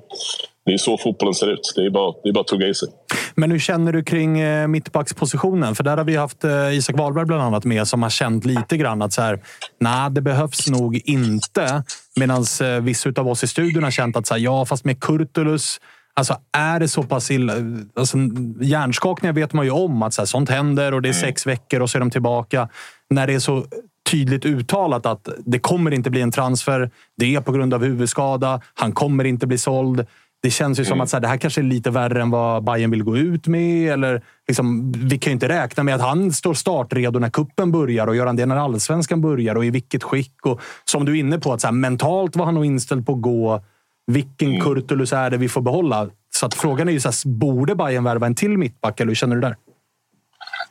det 0.65 0.73
är 0.73 0.77
så 0.77 0.97
fotbollen 0.97 1.33
ser 1.33 1.53
ut. 1.53 1.73
Det 1.75 1.85
är 1.85 1.89
bara, 1.89 2.13
det 2.23 2.29
är 2.29 2.33
bara 2.33 2.41
att 2.41 2.47
tugga 2.47 2.67
i 2.67 2.73
sig. 2.73 2.89
Men 3.35 3.51
hur 3.51 3.59
känner 3.59 3.93
du 3.93 4.03
kring 4.03 4.39
eh, 4.39 4.67
mittbackspositionen? 4.67 5.75
För 5.75 5.83
där 5.83 5.97
har 5.97 6.03
vi 6.03 6.15
haft 6.15 6.43
eh, 6.43 6.77
Isak 6.77 6.97
Wahlberg 6.97 7.25
bland 7.25 7.41
annat 7.41 7.65
med 7.65 7.87
som 7.87 8.03
har 8.03 8.09
känt 8.09 8.45
lite 8.45 8.77
grann 8.77 9.01
att 9.01 9.13
så 9.13 9.21
här, 9.21 9.39
nej, 9.79 10.11
det 10.11 10.21
behövs 10.21 10.67
nog 10.67 11.01
inte. 11.05 11.83
Medan 12.15 12.45
eh, 12.61 12.67
vissa 12.81 13.09
av 13.17 13.27
oss 13.27 13.43
i 13.43 13.47
studion 13.47 13.83
har 13.83 13.91
känt 13.91 14.17
att 14.17 14.27
så 14.27 14.33
här, 14.33 14.41
ja, 14.41 14.65
fast 14.65 14.85
med 14.85 14.99
Kurtulus 14.99 15.79
Alltså 16.15 16.37
är 16.57 16.79
det 16.79 16.87
så 16.87 17.03
pass 17.03 17.31
illa... 17.31 17.53
Alltså, 17.95 18.17
hjärnskakningar 18.61 19.33
vet 19.33 19.53
man 19.53 19.65
ju 19.65 19.71
om 19.71 20.03
att 20.03 20.13
så 20.13 20.21
här, 20.21 20.25
sånt 20.25 20.49
händer 20.49 20.93
och 20.93 21.01
det 21.01 21.09
är 21.09 21.13
sex 21.13 21.47
veckor 21.47 21.79
och 21.79 21.89
så 21.89 21.97
är 21.97 21.99
de 21.99 22.11
tillbaka. 22.11 22.69
När 23.09 23.27
det 23.27 23.33
är 23.33 23.39
så 23.39 23.65
tydligt 24.11 24.45
uttalat 24.45 25.05
att 25.05 25.29
det 25.45 25.59
kommer 25.59 25.93
inte 25.93 26.09
bli 26.09 26.21
en 26.21 26.31
transfer. 26.31 26.91
Det 27.17 27.35
är 27.35 27.41
på 27.41 27.51
grund 27.51 27.73
av 27.73 27.83
huvudskada. 27.83 28.61
Han 28.73 28.91
kommer 28.91 29.23
inte 29.23 29.47
bli 29.47 29.57
såld. 29.57 30.05
Det 30.43 30.51
känns 30.51 30.79
ju 30.79 30.85
som 30.85 31.01
att 31.01 31.09
så 31.09 31.15
här, 31.15 31.21
det 31.21 31.27
här 31.27 31.37
kanske 31.37 31.61
är 31.61 31.63
lite 31.63 31.89
värre 31.89 32.21
än 32.21 32.29
vad 32.29 32.63
Bayern 32.63 32.91
vill 32.91 33.03
gå 33.03 33.17
ut 33.17 33.47
med. 33.47 33.93
Eller, 33.93 34.21
liksom, 34.47 34.91
vi 34.91 35.17
kan 35.17 35.31
ju 35.31 35.33
inte 35.33 35.49
räkna 35.49 35.83
med 35.83 35.95
att 35.95 36.01
han 36.01 36.31
står 36.31 36.53
startredo 36.53 37.19
när 37.19 37.29
kuppen 37.29 37.71
börjar 37.71 38.07
och 38.07 38.15
gör 38.15 38.25
han 38.25 38.35
det 38.35 38.45
när 38.45 38.55
allsvenskan 38.55 39.21
börjar 39.21 39.55
och 39.55 39.65
i 39.65 39.69
vilket 39.69 40.03
skick. 40.03 40.45
Och, 40.45 40.61
som 40.85 41.05
du 41.05 41.11
är 41.11 41.19
inne 41.19 41.39
på, 41.39 41.53
att 41.53 41.61
så 41.61 41.67
här, 41.67 41.71
mentalt 41.71 42.35
var 42.35 42.45
han 42.45 42.55
nog 42.55 42.65
inställd 42.65 43.05
på 43.05 43.13
att 43.13 43.21
gå. 43.21 43.61
Vilken 44.07 44.49
Mm. 44.49 44.61
Kurtulus 44.61 45.13
är 45.13 45.29
det 45.29 45.37
vi 45.37 45.49
får 45.49 45.61
behålla? 45.61 46.09
Så 46.35 46.45
att 46.45 46.53
frågan 46.53 46.87
är 46.87 46.91
ju, 46.91 46.99
så 46.99 47.07
här, 47.07 47.29
borde 47.29 47.75
Bayern 47.75 48.03
värva 48.03 48.25
en 48.25 48.35
till 48.35 48.57
mittback? 48.57 48.99
Eller 48.99 49.09
hur 49.09 49.15
känner 49.15 49.35
du 49.35 49.41
där? 49.41 49.55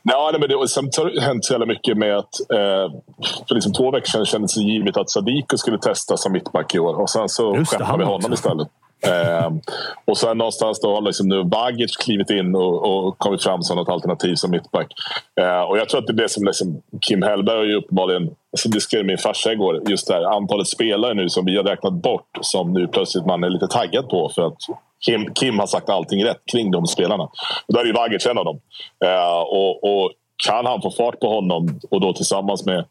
Ja, 0.03 0.29
nej, 0.31 0.39
men 0.39 0.49
det, 0.49 0.67
sen 0.67 0.89
har 0.97 1.09
det 1.09 1.21
hänt 1.21 1.45
så 1.45 1.53
jävla 1.53 1.65
mycket 1.65 1.97
med 1.97 2.17
att 2.17 2.39
eh, 2.53 2.91
för 3.47 3.55
liksom 3.55 3.73
två 3.73 3.91
veckor 3.91 4.07
sedan 4.07 4.25
kändes 4.25 4.55
det 4.55 4.61
givet 4.61 4.97
att 4.97 5.09
Sadiko 5.09 5.57
skulle 5.57 5.77
testas 5.77 6.23
som 6.23 6.31
mittback 6.31 6.75
i 6.75 6.79
år 6.79 7.01
och 7.01 7.09
sen 7.09 7.29
så 7.29 7.55
han 7.79 7.99
vi 7.99 8.05
honom 8.05 8.15
också. 8.15 8.33
istället. 8.33 8.67
Eh, 9.07 9.51
och 10.05 10.17
sen 10.17 10.37
någonstans 10.37 10.81
då 10.81 10.95
har 10.95 11.01
liksom 11.01 11.27
nu 11.27 11.43
Vagic 11.43 11.97
klivit 11.97 12.29
in 12.29 12.55
och, 12.55 13.05
och 13.05 13.17
kommit 13.17 13.43
fram 13.43 13.63
som 13.63 13.77
något 13.77 13.89
alternativ 13.89 14.35
som 14.35 14.51
mittback. 14.51 14.87
Eh, 15.41 15.61
och 15.61 15.77
jag 15.77 15.89
tror 15.89 15.99
att 15.99 16.07
det 16.07 16.13
är 16.13 16.23
det 16.23 16.29
som 16.29 16.45
liksom 16.45 16.81
Kim 17.01 17.21
Hellberg 17.21 17.57
har 17.57 17.63
ju 17.63 17.75
uppenbarligen, 17.75 18.23
alltså 18.51 18.69
det 18.69 18.81
skrev 18.81 19.05
min 19.05 19.17
farsa 19.17 19.51
igår, 19.51 19.81
just 19.89 20.07
det 20.07 20.13
här 20.13 20.37
antalet 20.37 20.67
spelare 20.67 21.13
nu 21.13 21.29
som 21.29 21.45
vi 21.45 21.57
har 21.57 21.63
räknat 21.63 21.93
bort 21.93 22.29
som 22.41 22.73
nu 22.73 22.87
plötsligt 22.87 23.25
man 23.25 23.43
är 23.43 23.49
lite 23.49 23.67
taggad 23.67 24.09
på 24.09 24.31
för 24.35 24.47
att 24.47 24.57
Kim, 25.05 25.33
Kim 25.33 25.59
har 25.59 25.67
sagt 25.67 25.89
allting 25.89 26.25
rätt 26.25 26.41
kring 26.51 26.71
de 26.71 26.87
spelarna. 26.87 27.23
Och 27.67 27.73
där 27.73 27.81
är 27.81 27.85
ju 27.85 27.93
Vagic 27.93 28.25
en 28.25 28.37
av 28.37 28.45
dem. 28.45 28.59
Eh, 29.05 29.39
och, 29.39 29.83
och 29.83 30.11
kan 30.47 30.65
han 30.65 30.81
få 30.81 30.91
fart 30.91 31.19
på 31.19 31.29
honom 31.29 31.79
och 31.91 32.01
då 32.01 32.13
tillsammans 32.13 32.65
med, 32.65 32.85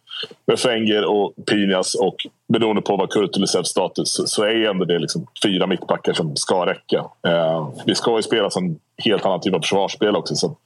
med 0.47 0.59
Fenger 0.59 1.05
och 1.05 1.33
Pinas 1.51 1.95
och 1.95 2.16
beroende 2.49 2.83
på 2.83 2.97
vad 2.97 3.11
Kurtulusevs 3.11 3.69
status 3.69 4.20
så, 4.27 4.43
är 4.43 4.49
är 4.49 4.70
ändå 4.70 4.85
det 4.85 4.99
liksom 4.99 5.27
fyra 5.43 5.66
mittbackar 5.66 6.12
som 6.12 6.37
ska 6.37 6.66
räcka. 6.66 7.05
Eh, 7.27 7.69
vi 7.87 7.95
ska 7.95 8.16
ju 8.16 8.23
spela 8.23 8.49
en 8.57 8.79
helt 9.05 9.27
annan 9.27 9.41
typ 9.41 9.55
av 9.55 9.61
försvarsspel 9.61 10.16
också. 10.16 10.35
Så 10.35 10.57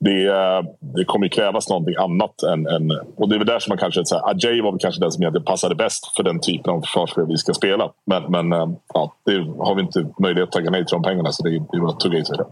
det, 0.00 0.26
eh, 0.26 0.62
det 0.80 1.04
kommer 1.04 1.28
krävas 1.28 1.68
någonting 1.68 1.94
annat. 1.98 2.42
Än, 2.42 2.66
än, 2.66 2.90
och 3.16 3.28
det 3.28 3.34
är 3.34 3.38
väl 3.38 3.46
där 3.46 3.58
som 3.58 3.70
man 3.70 3.78
kanske... 3.78 4.04
Så 4.04 4.14
här, 4.14 4.30
Ajay 4.30 4.60
var 4.60 4.72
väl 4.72 4.80
kanske 4.80 5.00
den 5.00 5.12
som 5.12 5.22
egentligen 5.22 5.44
passade 5.44 5.74
bäst 5.74 6.16
för 6.16 6.22
den 6.22 6.40
typen 6.40 6.74
av 6.74 6.80
försvarsspel 6.80 7.26
vi 7.28 7.36
ska 7.36 7.54
spela. 7.54 7.90
Men, 8.06 8.22
men 8.22 8.52
eh, 8.52 8.68
ja, 8.94 9.14
det 9.24 9.32
har 9.58 9.74
vi 9.74 9.82
inte 9.82 10.06
möjlighet 10.18 10.48
att 10.48 10.52
tacka 10.52 10.70
nej 10.70 10.86
till 10.86 10.94
de 10.94 11.02
pengarna 11.02 11.32
så 11.32 11.42
det 11.42 11.48
är 11.48 11.62
det 11.70 11.76
är 11.76 11.80
bara 11.80 11.90
att 11.90 12.00
tugga 12.00 12.18
i 12.18 12.24
sig 12.24 12.36
det. 12.36 12.46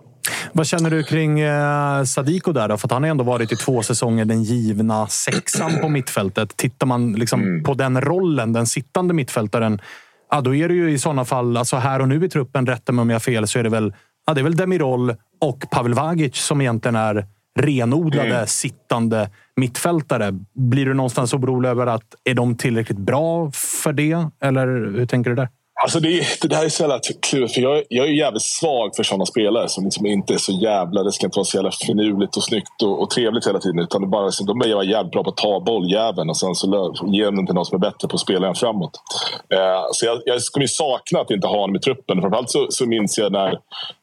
Vad 0.52 0.66
känner 0.66 0.90
du 0.90 1.02
kring 1.02 1.40
eh, 1.40 2.04
Sadiko 2.04 2.52
där 2.52 2.68
då? 2.68 2.76
För 2.76 2.88
han 2.88 3.02
har 3.02 3.10
ändå 3.10 3.24
varit 3.24 3.52
i 3.52 3.56
två 3.56 3.82
säsonger 3.82 4.24
den 4.24 4.42
givna 4.42 5.06
sexan 5.06 5.80
på 5.80 5.88
mittfältet. 5.88 6.56
Tittar 6.56 6.86
man 6.86 7.12
liksom 7.12 7.62
på 7.66 7.74
den 7.74 8.00
rollen, 8.00 8.52
den 8.52 8.66
sittande 8.66 9.14
mittfältaren, 9.14 9.80
ja, 10.30 10.40
då 10.40 10.54
är 10.54 10.68
det 10.68 10.74
ju 10.74 10.90
i 10.90 10.98
sådana 10.98 11.24
fall, 11.24 11.56
alltså 11.56 11.76
här 11.76 12.00
och 12.00 12.08
nu 12.08 12.24
i 12.24 12.28
truppen, 12.28 12.66
rätta 12.66 12.92
mig 12.92 13.02
om 13.02 13.10
jag 13.10 13.14
har 13.14 13.20
fel, 13.20 13.46
så 13.46 13.58
är 13.58 13.62
det 13.62 13.68
väl, 13.68 13.94
ja, 14.26 14.34
det 14.34 14.40
är 14.40 14.42
väl 14.42 14.56
Demirol 14.56 15.14
och 15.40 15.64
Pavel 15.70 15.94
Vagic 15.94 16.36
som 16.36 16.60
egentligen 16.60 16.96
är 16.96 17.26
renodlade 17.60 18.46
sittande 18.46 19.30
mittfältare. 19.56 20.38
Blir 20.54 20.86
du 20.86 20.94
någonstans 20.94 21.34
orolig 21.34 21.68
över 21.68 21.86
att 21.86 22.14
är 22.24 22.34
de 22.34 22.56
tillräckligt 22.56 22.98
bra 22.98 23.50
för 23.54 23.92
det? 23.92 24.26
Eller 24.40 24.66
hur 24.66 25.06
tänker 25.06 25.30
du 25.30 25.36
där? 25.36 25.48
Alltså 25.82 26.00
det, 26.00 26.40
det 26.42 26.48
där 26.48 26.64
är 26.64 26.68
så 26.68 26.82
jävla 26.82 27.00
klurigt. 27.22 27.54
För 27.54 27.60
jag, 27.60 27.82
jag 27.88 28.06
är 28.06 28.12
jävligt 28.12 28.42
svag 28.42 28.96
för 28.96 29.02
sådana 29.02 29.26
spelare 29.26 29.68
som 29.68 29.84
liksom 29.84 30.06
inte 30.06 30.34
är 30.34 30.38
så 30.38 30.52
jävla... 30.52 31.02
Det 31.02 31.12
ska 31.12 31.26
inte 31.26 31.36
vara 31.36 31.44
så 31.44 31.56
jävla 31.56 31.70
finurligt 31.70 32.36
och 32.36 32.44
snyggt 32.44 32.82
och, 32.82 33.02
och 33.02 33.10
trevligt 33.10 33.46
hela 33.46 33.58
tiden. 33.58 33.78
Utan 33.78 34.00
det 34.00 34.06
bara, 34.06 34.24
liksom, 34.26 34.46
de 34.46 34.60
är 34.60 34.82
jävligt 34.82 35.12
bra 35.12 35.24
på 35.24 35.30
att 35.30 35.36
ta 35.36 35.60
bolljäveln 35.60 36.30
och 36.30 36.36
sen 36.36 36.54
så 36.54 36.94
ger 37.06 37.24
de 37.24 37.36
den 37.36 37.46
till 37.46 37.54
någon 37.54 37.64
som 37.64 37.76
är 37.76 37.90
bättre 37.90 38.08
på 38.08 38.14
att 38.14 38.20
spela 38.20 38.46
den 38.46 38.54
framåt. 38.54 38.90
Eh, 39.54 39.82
så 39.92 40.06
jag, 40.06 40.22
jag 40.24 40.40
kommer 40.52 40.64
ju 40.64 40.68
sakna 40.68 41.20
att 41.20 41.30
inte 41.30 41.46
ha 41.46 41.60
honom 41.60 41.76
i 41.76 41.80
truppen. 41.80 42.20
Framförallt 42.20 42.50
så, 42.50 42.66
så 42.70 42.86
minns 42.86 43.18
jag 43.18 43.32
när, 43.32 43.58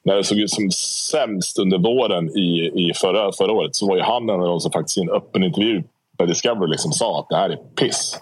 när 0.05 0.15
det 0.15 0.23
såg 0.23 0.39
ut 0.39 0.51
som 0.51 0.71
sämst 1.11 1.59
under 1.59 1.77
våren 1.77 2.37
i, 2.37 2.71
i 2.75 2.93
förra, 2.95 3.31
förra 3.31 3.51
året. 3.51 3.75
Så 3.75 3.87
var 3.87 3.95
ju 3.95 4.01
han 4.01 4.29
en 4.29 4.41
av 4.41 4.47
de 4.47 4.59
som 4.59 4.71
faktiskt 4.71 4.97
i 4.97 5.01
en 5.01 5.09
öppen 5.09 5.43
intervju 5.43 5.83
på 6.17 6.25
Discovery 6.25 6.69
liksom 6.69 6.91
sa 6.91 7.19
att 7.19 7.29
det 7.29 7.35
här 7.35 7.49
är 7.49 7.55
piss. 7.55 8.19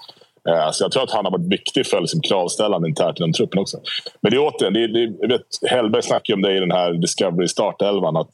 Eh, 0.49 0.71
Så 0.71 0.83
jag 0.83 0.91
tror 0.91 1.03
att 1.03 1.11
han 1.11 1.25
har 1.25 1.31
varit 1.31 1.51
viktig 1.51 1.85
för 1.87 2.01
liksom 2.01 2.21
kravställande 2.21 2.87
internt 2.87 3.19
i 3.19 3.31
truppen 3.31 3.59
också. 3.59 3.77
Men 4.21 4.31
det 4.31 4.37
är 4.37 4.47
återigen, 4.47 4.73
det 4.73 4.87
det 4.87 5.15
jag 5.21 5.29
vet, 5.29 5.41
Hellberg 5.69 6.03
snackar 6.03 6.33
om 6.33 6.41
det 6.41 6.57
i 6.57 6.59
den 6.59 6.71
här 6.71 6.93
Discovery 6.93 7.47
startelvan. 7.47 8.17
Att 8.17 8.31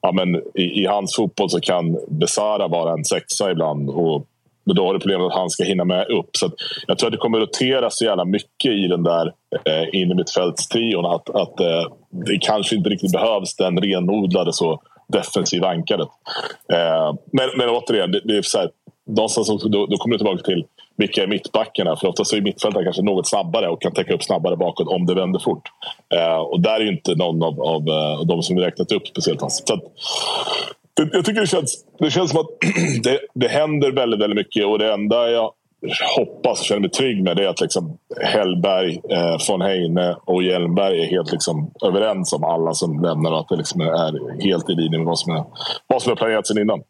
ja, 0.00 0.12
men 0.12 0.36
i, 0.54 0.82
i 0.82 0.86
hans 0.86 1.16
fotboll 1.16 1.50
så 1.50 1.60
kan 1.60 1.96
Besara 2.08 2.68
vara 2.68 2.92
en 2.92 3.04
sexa 3.04 3.50
ibland. 3.50 3.90
Och 3.90 4.26
men 4.64 4.76
då 4.76 4.86
har 4.86 4.94
du 4.94 5.00
problemet 5.00 5.26
att 5.26 5.38
han 5.38 5.50
ska 5.50 5.64
hinna 5.64 5.84
med 5.84 6.08
upp. 6.08 6.36
Så 6.36 6.46
att 6.46 6.52
jag 6.86 6.98
tror 6.98 7.08
att 7.08 7.12
det 7.12 7.18
kommer 7.18 7.40
rotera 7.40 7.90
så 7.90 8.04
jävla 8.04 8.24
mycket 8.24 8.72
i 8.72 8.86
den 8.88 9.02
där 9.02 9.32
eh, 9.64 10.00
innermittfältstrion 10.00 11.06
att, 11.06 11.30
att 11.30 11.60
eh, 11.60 11.92
det 12.10 12.38
kanske 12.40 12.76
inte 12.76 12.90
riktigt 12.90 13.12
behövs 13.12 13.56
den 13.56 13.80
renodlade 13.80 14.52
så 14.52 14.82
defensiva 15.08 15.68
ankaret. 15.68 16.08
Eh, 16.72 17.14
men, 17.32 17.48
men 17.56 17.68
återigen, 17.68 18.12
det, 18.12 18.20
det 18.24 18.36
är 18.36 18.42
så 18.42 18.58
här, 18.58 18.70
någonstans 19.06 19.50
också, 19.50 19.68
då, 19.68 19.86
då 19.86 19.96
kommer 19.96 20.14
du 20.14 20.18
tillbaka 20.18 20.42
till 20.42 20.64
vilka 21.00 21.22
är 21.22 21.26
mittbackarna? 21.26 21.96
För 21.96 22.08
oftast 22.08 22.32
är 22.32 22.40
mittfältaren 22.40 22.84
kanske 22.84 23.02
något 23.02 23.28
snabbare 23.28 23.68
och 23.68 23.82
kan 23.82 23.92
täcka 23.92 24.14
upp 24.14 24.22
snabbare 24.22 24.56
bakåt 24.56 24.88
om 24.88 25.06
det 25.06 25.14
vänder 25.14 25.40
fort. 25.40 25.68
Eh, 26.14 26.36
och 26.36 26.60
där 26.60 26.74
är 26.74 26.80
ju 26.80 26.92
inte 26.92 27.14
någon 27.14 27.42
av, 27.42 27.60
av 27.60 27.88
eh, 27.88 28.26
de 28.26 28.42
som 28.42 28.56
vi 28.56 28.62
räknat 28.62 28.92
upp 28.92 29.06
speciellt 29.06 29.42
vass. 29.42 29.62
Så 29.66 29.74
att, 29.74 29.82
det, 30.94 31.08
jag 31.12 31.24
tycker 31.24 31.40
det 31.40 31.46
känns, 31.46 31.84
det 31.98 32.10
känns 32.10 32.30
som 32.30 32.40
att 32.40 32.48
det, 33.02 33.20
det 33.34 33.48
händer 33.48 33.92
väldigt, 33.92 34.20
väldigt 34.20 34.36
mycket 34.36 34.66
och 34.66 34.78
det 34.78 34.92
enda 34.92 35.30
jag 35.30 35.52
hoppas 36.16 36.60
och 36.60 36.66
känner 36.66 36.80
mig 36.80 36.90
trygg 36.90 37.22
med 37.22 37.36
det 37.36 37.44
är 37.44 37.48
att 37.48 37.60
liksom 37.60 37.98
Hellberg, 38.20 39.00
eh, 39.10 39.36
von 39.48 39.62
Heine 39.62 40.16
och 40.24 40.42
Hjelmberg 40.42 41.00
är 41.02 41.06
helt 41.06 41.32
liksom 41.32 41.70
överens 41.84 42.32
om 42.32 42.44
alla 42.44 42.74
som 42.74 43.02
lämnar 43.02 43.32
och 43.32 43.40
att 43.40 43.48
det 43.48 43.56
liksom 43.56 43.80
är 43.80 44.42
helt 44.42 44.70
i 44.70 44.72
linje 44.72 44.98
med 44.98 45.06
vad 45.06 45.18
som 45.18 45.32
är, 45.32 45.44
vad 45.86 46.02
som 46.02 46.12
är 46.12 46.16
planerat 46.16 46.46
sedan 46.46 46.58
innan. 46.58 46.82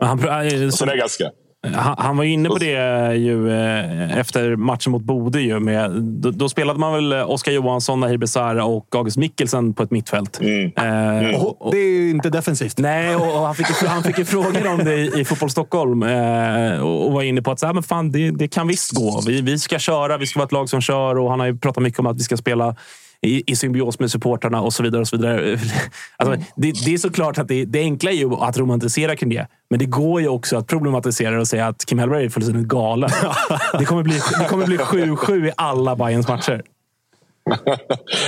Men 0.00 0.08
han, 0.08 0.72
Så 0.72 0.84
det 0.84 0.92
är 0.92 0.96
ganska... 0.96 1.30
Han, 1.74 1.94
han 1.98 2.16
var 2.16 2.24
ju 2.24 2.30
inne 2.32 2.48
på 2.48 2.58
det 2.58 3.14
ju, 3.16 3.50
eh, 3.50 4.18
efter 4.18 4.56
matchen 4.56 4.92
mot 4.92 5.02
Bode. 5.02 5.40
Ju, 5.40 5.60
med, 5.60 5.90
då, 6.02 6.30
då 6.30 6.48
spelade 6.48 6.78
man 6.78 6.92
väl 6.92 7.12
Oskar 7.12 7.52
Johansson, 7.52 8.00
Nahir 8.00 8.16
Besara 8.16 8.64
och 8.64 8.86
August 8.94 9.16
Mikkelsen 9.16 9.74
på 9.74 9.82
ett 9.82 9.90
mittfält. 9.90 10.40
Eh, 10.76 11.42
Och 11.44 11.72
det 11.72 11.78
är 11.78 11.88
ju 12.00 12.10
inte 12.10 12.30
defensivt. 12.30 12.78
Nej, 12.78 13.16
och, 13.16 13.34
och 13.34 13.46
han, 13.46 13.54
fick, 13.54 13.82
ju- 13.82 13.88
han 13.88 14.02
fick 14.02 14.18
ju 14.18 14.24
frågor 14.24 14.66
om 14.72 14.78
det 14.84 14.94
i, 14.94 15.20
i 15.20 15.24
Fotboll 15.24 15.50
Stockholm 15.50 16.02
eh, 16.02 16.78
och, 16.80 17.06
och 17.06 17.12
var 17.12 17.22
inne 17.22 17.42
på 17.42 17.50
att 17.50 17.60
så 17.60 17.66
här, 17.66 17.74
men 17.74 17.82
fan, 17.82 18.12
det, 18.12 18.30
det 18.30 18.48
kan 18.48 18.66
visst 18.68 18.90
gå. 18.92 19.22
Vi, 19.26 19.40
vi 19.40 19.58
ska 19.58 19.78
köra, 19.78 20.16
vi 20.16 20.26
ska 20.26 20.38
vara 20.40 20.46
ett 20.46 20.52
lag 20.52 20.68
som 20.68 20.80
kör 20.80 21.18
och 21.18 21.30
han 21.30 21.40
har 21.40 21.46
ju 21.46 21.58
pratat 21.58 21.82
mycket 21.82 22.00
om 22.00 22.06
att 22.06 22.16
vi 22.16 22.22
ska 22.22 22.36
spela 22.36 22.76
i, 23.22 23.52
i 23.52 23.56
symbios 23.56 23.98
med 23.98 24.10
supportrarna 24.10 24.60
och 24.60 24.72
så 24.72 24.82
vidare. 24.82 25.00
Och 25.00 25.08
så 25.08 25.16
vidare. 25.16 25.58
Alltså, 26.16 26.44
det, 26.56 26.72
det 26.84 26.94
är 26.94 26.98
såklart 26.98 27.38
att 27.38 27.48
det, 27.48 27.64
det 27.64 27.78
enkla 27.78 28.10
är 28.10 28.14
ju 28.14 28.34
att 28.34 28.58
romantisera 28.58 29.16
kring 29.16 29.30
det. 29.30 29.46
Men 29.70 29.78
det 29.78 29.86
går 29.86 30.20
ju 30.20 30.28
också 30.28 30.56
att 30.56 30.66
problematisera 30.66 31.40
och 31.40 31.48
säga 31.48 31.66
att 31.66 31.86
Kim 31.86 31.98
Hellberg 31.98 32.24
är 32.24 32.28
fullständigt 32.28 32.68
galen. 32.68 33.10
Det 33.78 33.84
kommer 33.84 34.02
bli, 34.02 34.20
det 34.38 34.48
kommer 34.48 34.66
bli 34.66 34.76
7-7 34.76 35.46
i 35.46 35.52
alla 35.56 35.96
Bayerns 35.96 36.28
matcher. 36.28 36.62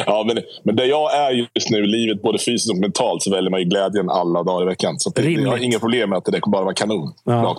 Ja, 0.06 0.24
men, 0.26 0.38
men 0.62 0.76
där 0.76 0.84
jag 0.84 1.14
är 1.14 1.30
just 1.30 1.70
nu 1.70 1.78
i 1.78 1.86
livet, 1.86 2.22
både 2.22 2.38
fysiskt 2.38 2.70
och 2.70 2.76
mentalt, 2.76 3.22
så 3.22 3.30
väljer 3.30 3.51
man 3.51 3.60
ju 3.60 3.66
glädjen 3.66 4.10
alla 4.10 4.43
dagar 4.43 4.62
i 4.62 4.66
veckan. 4.66 4.98
Så 4.98 5.10
det, 5.10 5.30
jag 5.30 5.51
har 5.51 5.59
inga 5.59 5.78
problem 5.78 6.10
med 6.10 6.16
att 6.16 6.24
det 6.24 6.40
kommer 6.40 6.52
bara 6.52 6.64
vara 6.64 6.74
kanon. 6.74 7.14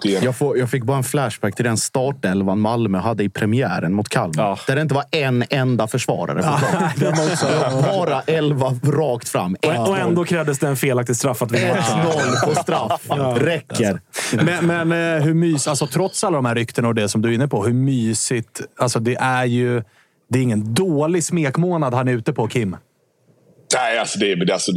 Igenom. 0.05 0.25
Jag, 0.25 0.37
får, 0.37 0.57
jag 0.57 0.69
fick 0.69 0.83
bara 0.83 0.97
en 0.97 1.03
flashback 1.03 1.55
till 1.55 1.65
den 1.65 1.77
startelvan 1.77 2.59
Malmö 2.59 2.97
hade 2.97 3.23
i 3.23 3.29
premiären 3.29 3.93
mot 3.93 4.09
Kalmar. 4.09 4.59
Där 4.67 4.75
det 4.75 4.81
inte 4.81 4.95
var 4.95 5.03
en 5.11 5.43
enda 5.49 5.87
försvarare 5.87 6.37
på 6.37 6.57
planen. 6.59 6.89
Det 6.99 7.05
var 7.05 7.97
Bara 7.97 8.21
elva 8.21 8.75
rakt 8.83 9.29
fram. 9.29 9.55
Och, 9.65 9.89
och 9.89 9.97
ändå 9.97 10.23
krävdes 10.25 10.59
det 10.59 10.67
en 10.67 10.75
felaktig 10.75 11.15
straff 11.15 11.41
att 11.41 11.51
vinna 11.51 11.67
matchen. 11.67 11.99
1-0 12.43 12.45
på 12.45 12.55
straff. 12.55 13.07
Räcker. 13.37 14.01
Men, 14.31 14.67
men 14.67 15.15
eh, 15.17 15.23
hur 15.23 15.33
mys, 15.33 15.67
alltså 15.67 15.87
trots 15.87 16.23
alla 16.23 16.35
de 16.35 16.45
här 16.45 16.55
ryktena 16.55 16.87
och 16.87 16.95
det 16.95 17.09
som 17.09 17.21
du 17.21 17.29
är 17.29 17.33
inne 17.33 17.47
på, 17.47 17.65
hur 17.65 17.73
mysigt... 17.73 18.61
Alltså 18.79 18.99
det 18.99 19.15
är 19.15 19.45
ju... 19.45 19.83
Det 20.27 20.39
är 20.39 20.43
ingen 20.43 20.73
dålig 20.73 21.23
smekmånad 21.23 21.93
han 21.93 22.07
är 22.07 22.13
ute 22.13 22.33
på, 22.33 22.47
Kim. 22.47 22.75
Nej, 23.73 23.97
alltså 23.97 24.19
det, 24.19 24.35
det, 24.35 24.53
alltså, 24.53 24.71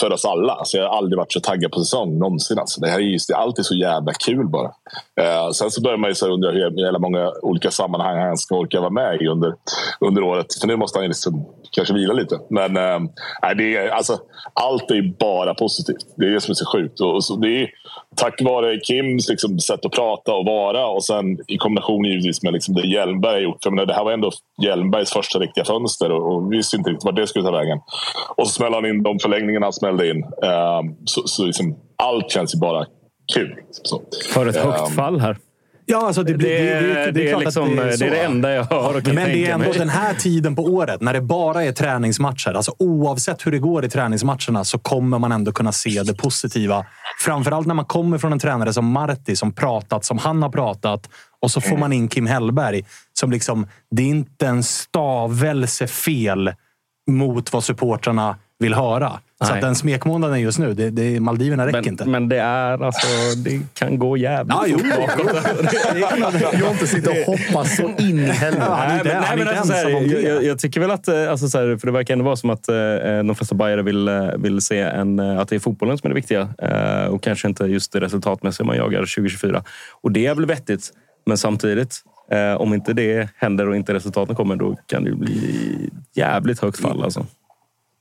för 0.00 0.12
oss 0.12 0.24
alla. 0.24 0.52
Alltså 0.52 0.76
jag 0.76 0.88
har 0.88 0.96
aldrig 0.96 1.18
varit 1.18 1.32
så 1.32 1.40
taggad 1.40 1.72
på 1.72 1.78
säsong 1.78 2.18
någonsin. 2.18 2.58
Alltså 2.58 2.80
det 2.80 2.88
här 2.88 2.98
är 2.98 3.02
just, 3.02 3.28
det 3.28 3.34
är 3.34 3.62
så 3.62 3.74
jävla 3.74 4.12
kul 4.12 4.48
bara. 4.48 4.70
Eh, 5.20 5.50
sen 5.50 5.70
så 5.70 5.82
börjar 5.82 5.98
man 5.98 6.10
ju 6.10 6.14
så 6.14 6.28
undra 6.34 6.50
hur 6.50 6.80
jävla 6.84 6.98
många 6.98 7.32
olika 7.42 7.70
sammanhang 7.70 8.18
han 8.18 8.36
ska 8.36 8.56
orka 8.56 8.80
vara 8.80 8.90
med 8.90 9.22
i 9.22 9.26
under, 9.26 9.54
under 10.00 10.22
året. 10.22 10.46
För 10.60 10.66
nu 10.66 10.76
måste 10.76 10.98
han 10.98 11.04
ju 11.04 11.08
liksom, 11.08 11.46
kanske 11.70 11.94
vila 11.94 12.12
lite. 12.12 12.38
Men 12.50 12.76
eh, 12.76 13.00
det 13.56 13.76
är, 13.76 13.88
alltså, 13.88 14.18
allt 14.54 14.90
är 14.90 14.94
ju 14.94 15.12
bara 15.18 15.54
positivt. 15.54 16.06
Det 16.16 16.26
är 16.26 16.30
det 16.30 16.40
som 16.40 16.52
är 16.52 16.54
så 16.54 16.72
sjukt. 16.72 17.00
Och, 17.00 17.14
och 17.14 17.24
så, 17.24 17.36
det 17.36 17.62
är 17.62 17.70
tack 18.16 18.42
vare 18.42 18.80
Kims 18.80 19.28
liksom, 19.28 19.58
sätt 19.58 19.86
att 19.86 19.92
prata 19.92 20.34
och 20.34 20.46
vara 20.46 20.86
och 20.86 21.04
sen 21.04 21.38
i 21.46 21.56
kombination 21.58 22.04
givetvis 22.04 22.42
med 22.42 22.52
liksom, 22.52 22.74
det 22.74 22.86
Hjelmberg 22.86 23.32
har 23.32 23.40
gjort. 23.40 23.62
För 23.62 23.70
menar, 23.70 23.86
det 23.86 23.94
här 23.94 24.04
var 24.04 24.12
ändå 24.12 24.30
Hjelmbergs 24.62 25.12
första 25.12 25.38
riktiga 25.38 25.64
fönster 25.64 26.10
och, 26.10 26.34
och 26.34 26.52
vi 26.52 26.56
visste 26.56 26.76
inte 26.76 26.90
riktigt 26.90 27.04
vart 27.04 27.16
det 27.16 27.26
skulle 27.26 27.44
ta 27.44 27.50
vägen. 27.50 27.78
Och 28.36 28.48
så 28.48 28.52
smällde 28.52 28.76
han 28.76 28.86
in 28.86 29.02
de 29.02 29.18
förlängningarna 29.18 29.66
han 29.66 29.72
smällde 29.72 30.10
in. 30.10 30.22
Eh, 30.22 30.82
så 31.04 31.22
så 31.26 31.44
liksom, 31.44 31.76
allt 31.96 32.30
känns 32.30 32.54
ju 32.54 32.58
bara 32.58 32.86
kul. 33.34 33.54
Så. 33.70 34.02
För 34.32 34.46
ett 34.46 34.56
högt 34.56 34.94
fall 34.94 35.20
här. 35.20 35.36
Ja, 35.86 36.06
alltså 36.06 36.22
det, 36.22 36.34
blir, 36.34 36.48
det, 36.48 36.80
det, 36.80 37.10
det, 37.10 37.26
är 37.26 37.28
klart 37.28 37.44
liksom, 37.44 37.64
att 37.64 37.76
det 37.76 37.82
är, 37.82 37.92
så. 37.92 38.04
det 38.04 38.10
är 38.10 38.10
det 38.10 38.22
enda 38.22 38.52
jag 38.52 38.64
hör 38.64 38.96
och 38.96 39.04
kan 39.04 39.14
Men 39.14 39.28
det 39.28 39.46
är 39.46 39.54
ändå 39.54 39.68
mig. 39.68 39.78
den 39.78 39.88
här 39.88 40.14
tiden 40.14 40.56
på 40.56 40.62
året, 40.62 41.00
när 41.00 41.12
det 41.12 41.20
bara 41.20 41.64
är 41.64 41.72
träningsmatcher. 41.72 42.54
Alltså 42.54 42.74
oavsett 42.78 43.46
hur 43.46 43.52
det 43.52 43.58
går 43.58 43.84
i 43.84 43.88
träningsmatcherna 43.88 44.64
så 44.64 44.78
kommer 44.78 45.18
man 45.18 45.32
ändå 45.32 45.52
kunna 45.52 45.72
se 45.72 46.02
det 46.02 46.14
positiva. 46.14 46.86
Framförallt 47.20 47.66
när 47.66 47.74
man 47.74 47.84
kommer 47.84 48.18
från 48.18 48.32
en 48.32 48.38
tränare 48.38 48.72
som 48.72 48.92
Marti 48.92 49.36
som 49.36 49.52
pratat 49.52 50.04
som 50.04 50.18
han 50.18 50.42
har 50.42 50.50
pratat. 50.50 51.10
Och 51.40 51.50
så 51.50 51.60
får 51.60 51.76
man 51.76 51.92
in 51.92 52.08
Kim 52.08 52.26
Hellberg 52.26 52.84
som 53.12 53.30
liksom... 53.30 53.66
Det 53.90 54.02
är 54.02 54.06
inte 54.06 54.46
en 54.46 54.62
stavelse 54.62 55.86
fel 55.86 56.52
mot 57.06 57.52
vad 57.52 57.64
supportrarna 57.64 58.36
vill 58.58 58.74
höra. 58.74 59.20
Så 59.42 59.50
Nej. 59.50 59.54
att 59.54 59.60
den 59.60 59.74
smekmånaden 59.74 60.40
just 60.40 60.58
nu, 60.58 60.74
det, 60.74 60.90
det, 60.90 61.20
Maldiverna 61.20 61.66
räcker 61.66 61.78
Men, 61.78 61.88
inte. 61.88 62.04
men 62.04 62.28
det 62.28 62.38
är 62.38 62.84
alltså, 62.84 63.06
det 63.36 63.60
kan 63.74 63.98
gå 63.98 64.16
jävligt 64.16 64.54
Ja, 64.56 64.64
jo, 64.66 64.78
bakåt. 64.78 65.32
Jag 66.00 66.66
har 66.66 66.70
inte 66.70 66.86
sitter 66.86 67.10
och 67.10 67.26
hoppas 67.26 67.76
så 67.76 67.82
in 67.98 68.18
i 68.18 68.26
helvete. 68.26 69.62
så 69.64 70.44
jag, 70.46 70.58
tycker 70.58 70.80
väl 70.80 70.90
att, 70.90 71.08
eh, 71.08 71.30
alltså, 71.30 71.48
så 71.48 71.58
här, 71.58 71.76
för 71.76 71.86
det 71.86 71.92
verkar 71.92 72.14
ändå 72.14 72.24
vara 72.24 72.36
som 72.36 72.50
att 72.50 72.68
eh, 72.68 72.74
de 73.24 73.34
flesta 73.34 73.54
bajare 73.54 73.82
vill, 73.82 74.08
eh, 74.08 74.28
vill 74.38 74.60
se 74.60 74.80
en, 74.80 75.18
eh, 75.18 75.38
att 75.40 75.48
det 75.48 75.54
är 75.54 75.60
fotbollen 75.60 75.98
som 75.98 76.06
är 76.06 76.14
det 76.14 76.20
viktiga 76.20 76.48
eh, 76.58 77.06
och 77.06 77.22
kanske 77.22 77.48
inte 77.48 77.64
just 77.64 77.92
det 77.92 78.00
resultatmässiga 78.00 78.66
man 78.66 78.76
jagar 78.76 79.00
2024. 79.00 79.64
Och 80.02 80.12
det 80.12 80.26
är 80.26 80.34
väl 80.34 80.46
vettigt, 80.46 80.90
men 81.26 81.38
samtidigt, 81.38 82.00
eh, 82.30 82.60
om 82.60 82.74
inte 82.74 82.92
det 82.92 83.28
händer 83.36 83.68
och 83.68 83.76
inte 83.76 83.94
resultaten 83.94 84.36
kommer, 84.36 84.56
då 84.56 84.76
kan 84.86 85.04
det 85.04 85.10
ju 85.10 85.16
bli 85.16 85.90
jävligt 86.14 86.60
högt 86.60 86.80
fall. 86.80 87.02
Alltså. 87.02 87.26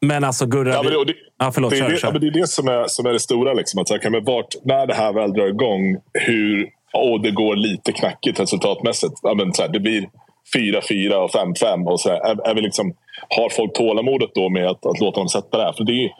Men 0.02 0.24
alltså 0.24 0.46
Gurra... 0.46 0.74
Ja, 0.74 0.84
men 0.84 0.94
det, 0.94 1.06
det, 1.06 1.14
Ja, 1.40 1.52
förlåt. 1.52 1.72
det, 1.72 1.78
är 1.78 1.80
Kör, 1.80 1.90
det, 1.90 1.98
kör. 1.98 2.08
ja, 2.08 2.12
men 2.12 2.22
det 2.22 2.28
är 2.28 2.42
det 2.42 2.48
som 2.48 2.68
är, 2.68 2.88
som 2.88 3.06
är 3.06 3.14
det 3.14 3.20
stora. 3.20 3.54
Liksom, 3.54 3.82
att, 3.82 4.02
kan 4.02 4.12
man, 4.12 4.24
vart, 4.24 4.56
när 4.66 4.88
det 4.88 4.94
här 4.94 5.14
väl 5.14 5.34
drar 5.34 5.48
igång, 5.48 5.98
hur 6.14 6.70
och 6.94 7.22
det 7.22 7.32
går 7.32 7.56
lite 7.56 7.92
knackigt 7.92 8.40
resultatmässigt. 8.40 9.14
Ja, 9.22 9.34
men, 9.34 9.54
så 9.54 9.62
här, 9.62 9.70
det 9.70 9.80
blir 9.80 10.10
4-4 10.56 11.14
och 11.14 11.32
5-5. 11.32 11.88
Och 11.88 12.00
så 12.00 12.10
här, 12.10 12.18
är, 12.18 12.50
är 12.50 12.56
vi 12.56 12.62
liksom, 12.62 12.94
har 13.30 13.50
folk 13.50 13.74
tålamodet 13.74 14.30
då 14.34 14.50
med 14.50 14.68
att, 14.68 14.86
att 14.86 15.00
låta 15.00 15.20
dem 15.20 15.30
sätta 15.30 15.58
det 15.58 15.64
här? 15.64 15.74
För 15.74 15.84
det 15.84 16.06
är, 16.06 16.12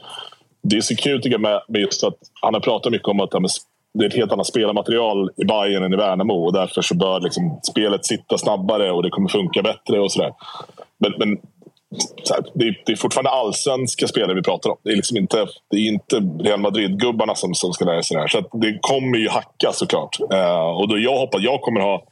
det 0.64 0.78
är 0.78 0.82
så 0.82 0.96
kul 0.96 1.22
tycker 1.22 1.34
jag 1.34 1.42
med, 1.42 1.62
med 1.68 1.82
just 1.82 2.04
att 2.04 2.18
han 2.42 2.54
har 2.54 2.62
pratat 2.62 2.92
mycket 2.92 3.08
om 3.08 3.20
att 3.20 3.30
ja, 3.32 3.40
men, 3.40 3.50
det 3.94 4.06
är 4.06 4.10
ett 4.10 4.16
helt 4.16 4.32
annat 4.32 4.48
spelarmaterial 4.48 5.30
i 5.38 5.46
Bayern 5.46 5.84
än 5.84 5.94
i 5.94 5.98
Värnamo 5.98 6.46
och 6.46 6.54
därför 6.54 6.82
så 6.82 6.96
bör 6.96 7.20
liksom, 7.20 7.60
spelet 7.64 8.06
sitta 8.06 8.38
snabbare 8.38 8.92
och 8.92 9.04
det 9.04 9.10
kommer 9.10 9.30
funka 9.30 9.62
bättre 9.62 10.00
och 10.00 10.12
sådär. 10.12 10.34
Men, 11.00 11.14
men 11.18 11.38
så 12.24 12.34
här, 12.34 12.44
det, 12.54 12.66
är, 12.66 12.82
det 12.86 12.92
är 12.92 12.96
fortfarande 12.96 13.30
allsvenska 13.30 14.08
spelare 14.08 14.34
vi 14.36 14.42
pratar 14.42 14.70
om. 14.70 14.78
Det 14.84 14.92
är, 14.92 14.96
liksom 14.96 15.18
inte, 15.18 15.48
det 15.70 15.78
är 15.78 15.88
inte 15.88 16.16
Real 16.40 16.60
Madrid-gubbarna 16.60 17.36
som, 17.36 17.54
som 17.54 17.74
ska 17.74 17.86
lära 17.86 18.04
sig 18.04 18.16
det 18.16 18.22
här. 18.22 18.28
Så 18.28 18.38
att 18.38 18.50
det 18.52 18.78
kommer 18.82 19.18
ju 19.18 19.30
hacka 19.30 19.72
såklart. 19.74 20.18
Eh, 20.32 20.70
och 20.70 20.88
då 20.88 21.00
jag 21.00 21.18
hoppas 21.18 21.42
jag 21.42 21.62
kommer 21.62 21.82
ha 21.82 22.04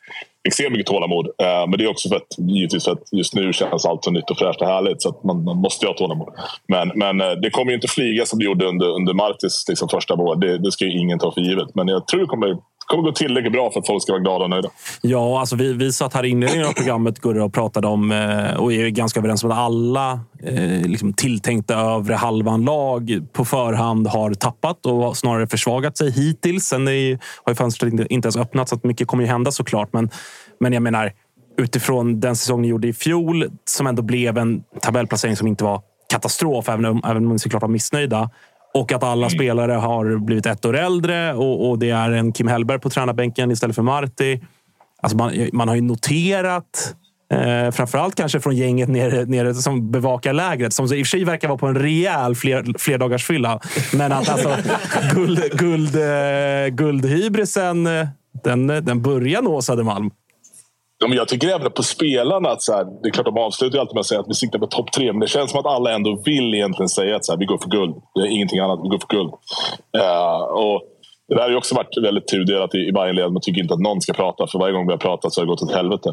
extremt 0.47 0.72
mycket 0.72 0.88
tålamod. 0.88 1.27
Eh, 1.27 1.68
men 1.68 1.72
det 1.72 1.84
är 1.84 1.89
också 1.89 2.09
för 2.09 2.15
att, 2.15 2.38
givetvis 2.38 2.84
för 2.84 2.91
att 2.91 3.13
just 3.13 3.35
nu 3.35 3.53
känns 3.53 3.85
allt 3.85 4.03
så 4.03 4.11
nytt 4.11 4.30
och 4.30 4.38
fräscht 4.38 4.61
och 4.61 4.68
härligt. 4.68 5.01
Så 5.01 5.09
att 5.09 5.23
man, 5.23 5.43
man 5.43 5.57
måste 5.57 5.85
ju 5.85 5.89
ha 5.89 5.97
tålamod. 5.97 6.30
Men, 6.68 6.91
men 6.95 7.22
eh, 7.22 7.31
det 7.31 7.49
kommer 7.49 7.72
ju 7.72 7.76
inte 7.76 7.88
flyga 7.88 8.26
som 8.26 8.39
det 8.39 8.45
gjorde 8.45 8.65
under, 8.65 8.89
under 8.89 9.13
Martis 9.13 9.65
liksom, 9.68 9.89
första 9.89 10.15
vår. 10.15 10.35
Det, 10.35 10.57
det 10.57 10.72
ska 10.72 10.85
ju 10.85 10.99
ingen 10.99 11.19
ta 11.19 11.31
för 11.31 11.41
givet. 11.41 11.76
Men 11.76 11.88
jag 11.88 12.07
tror 12.07 12.19
det 12.19 12.27
kommer, 12.27 12.57
kommer 12.86 13.03
gå 13.03 13.12
tillräckligt 13.12 13.53
bra 13.53 13.72
för 13.72 13.80
att 13.80 13.88
folk 13.88 14.03
ska 14.03 14.12
vara 14.12 14.22
glada 14.22 14.44
och 14.44 14.49
nöjda. 14.49 14.70
Ja, 15.02 15.40
alltså 15.40 15.56
vi, 15.56 15.74
vi 15.74 15.94
satt 15.94 16.14
här 16.14 16.26
i 16.26 16.30
inledningen 16.30 16.68
av 16.68 16.74
programmet 16.74 17.20
Gurra, 17.20 17.44
och 17.44 17.53
pratade 17.53 17.88
om 17.88 18.12
eh, 18.12 18.53
och 18.53 18.74
är 18.74 18.90
ganska 18.90 19.20
överens 19.20 19.44
om 19.44 19.52
att 19.52 19.58
alla 19.58 20.20
eh, 20.44 20.82
liksom 20.82 21.14
tilltänkta 21.14 21.76
övre 21.76 22.14
halvan 22.14 22.66
lag 22.66 23.22
på 23.34 23.45
förhand 23.45 24.08
har 24.08 24.34
tappat 24.34 24.86
och 24.86 25.18
snarare 25.18 25.48
försvagat 25.48 25.98
sig 25.98 26.12
hittills. 26.12 26.66
Sen 26.66 26.88
är, 26.88 27.20
har 27.44 27.52
ju 27.52 27.56
fönstret 27.56 27.94
inte, 27.94 28.14
inte 28.14 28.26
ens 28.26 28.38
öppnat 28.38 28.70
så 28.70 28.76
att 28.76 28.84
mycket 28.84 29.08
kommer 29.08 29.24
ju 29.24 29.30
hända 29.30 29.52
såklart. 29.52 29.94
Men, 29.94 30.10
men 30.60 30.74
jag 30.74 30.84
menar, 30.84 31.12
utifrån 31.58 32.20
den 32.20 32.36
säsong 32.36 32.62
ni 32.62 32.68
gjorde 32.68 32.88
i 32.88 32.94
fjol 32.94 33.45
som 33.66 33.88
ändå 33.88 34.02
blev 34.02 34.38
en 34.38 34.64
tabellplacering 34.82 35.36
som 35.36 35.48
inte 35.48 35.64
var 35.64 35.82
katastrof, 36.10 36.70
även 36.70 36.86
om, 36.86 37.02
även 37.06 37.26
om 37.26 37.32
ni 37.34 37.40
såklart 37.40 37.62
var 37.62 37.70
missnöjda. 37.70 38.30
Och 38.73 38.91
att 38.91 39.03
alla 39.03 39.30
spelare 39.30 39.72
har 39.72 40.18
blivit 40.18 40.45
ett 40.45 40.65
år 40.65 40.77
äldre 40.77 41.34
och, 41.34 41.69
och 41.69 41.80
det 41.80 41.89
är 41.89 42.11
en 42.11 42.34
Kim 42.34 42.48
Hellberg 42.48 42.80
på 42.80 42.89
tränarbänken 42.89 43.52
istället 43.52 43.76
för 43.76 43.84
Marti. 43.84 44.41
Alltså 45.02 45.18
man, 45.18 45.49
man 45.53 45.68
har 45.68 45.76
ju 45.76 45.81
noterat, 45.81 46.95
eh, 47.34 47.72
framförallt 47.72 48.15
kanske 48.15 48.39
från 48.39 48.56
gänget 48.56 48.89
nere, 48.89 49.26
nere 49.26 49.53
som 49.53 49.91
bevakar 49.91 50.34
lägret, 50.34 50.73
som 50.73 50.85
i 50.85 50.88
och 50.88 50.91
för 50.91 51.03
sig 51.03 51.23
verkar 51.23 51.48
vara 51.48 51.57
på 51.57 51.68
en 51.68 51.76
rejäl 51.76 52.35
fler, 52.35 52.80
flerdagarsfylla. 52.80 53.60
Men 53.93 54.11
att 54.11 54.30
alltså 54.30 54.57
guld, 55.15 55.52
guld, 55.52 55.95
eh, 55.95 56.68
guldhybrisen, 56.68 57.88
eh, 57.88 58.07
den, 58.43 58.68
den 58.68 59.02
börjar 59.02 59.41
nå 59.41 59.61
Södermalm. 59.61 60.11
Ja, 61.02 61.07
men 61.07 61.18
jag 61.18 61.28
tycker 61.28 61.48
även 61.48 61.72
på 61.72 61.84
spelarna 61.84 62.49
att 62.49 62.61
så 62.61 62.73
här, 62.73 62.86
det 63.02 63.10
är 63.10 63.11
klart 63.11 63.26
de 63.26 63.38
avslutar 63.38 63.76
ju 63.76 63.80
alltid 63.80 63.94
med 63.94 63.99
att 63.99 64.06
säga 64.06 64.19
att 64.19 64.30
vi 64.30 64.34
siktar 64.34 64.60
på 64.60 64.68
topp 64.68 64.91
tre. 64.91 65.14
Men 65.14 65.19
det 65.19 65.28
känns 65.28 65.52
som 65.52 65.60
att 65.60 65.65
alla 65.65 65.91
ändå 65.91 66.22
vill 66.26 66.53
egentligen 66.53 66.90
säga 66.90 67.15
att 67.15 67.26
så 67.26 67.32
här, 67.32 67.40
vi 67.40 67.45
går 67.45 67.57
för 67.57 67.69
guld. 67.69 67.95
Det 68.15 68.22
är 68.22 68.26
ingenting 68.26 68.60
annat. 68.60 68.80
Vi 68.84 68.90
går 68.90 68.99
för 68.99 69.07
guld. 69.07 69.34
Uh, 69.98 70.41
och 70.41 70.82
det 71.32 71.36
där 71.36 71.44
har 71.44 71.49
ju 71.49 71.56
också 71.56 71.76
varit 71.76 71.98
väldigt 72.03 72.28
tudelat 72.28 72.76
i, 72.76 72.78
i 72.78 72.91
Bayernled. 72.91 73.32
Man 73.32 73.41
tycker 73.41 73.62
inte 73.62 73.74
att 73.74 73.80
någon 73.80 74.02
ska 74.02 74.14
prata. 74.14 74.48
För 74.48 74.60
varje 74.60 74.74
gång 74.74 74.88
vi 74.88 74.91
har 74.91 74.98
pratat 74.98 75.34
så 75.34 75.41
har 75.41 75.45
det 75.45 75.49
gått 75.49 75.62
åt 75.62 75.72
helvete. 75.74 76.10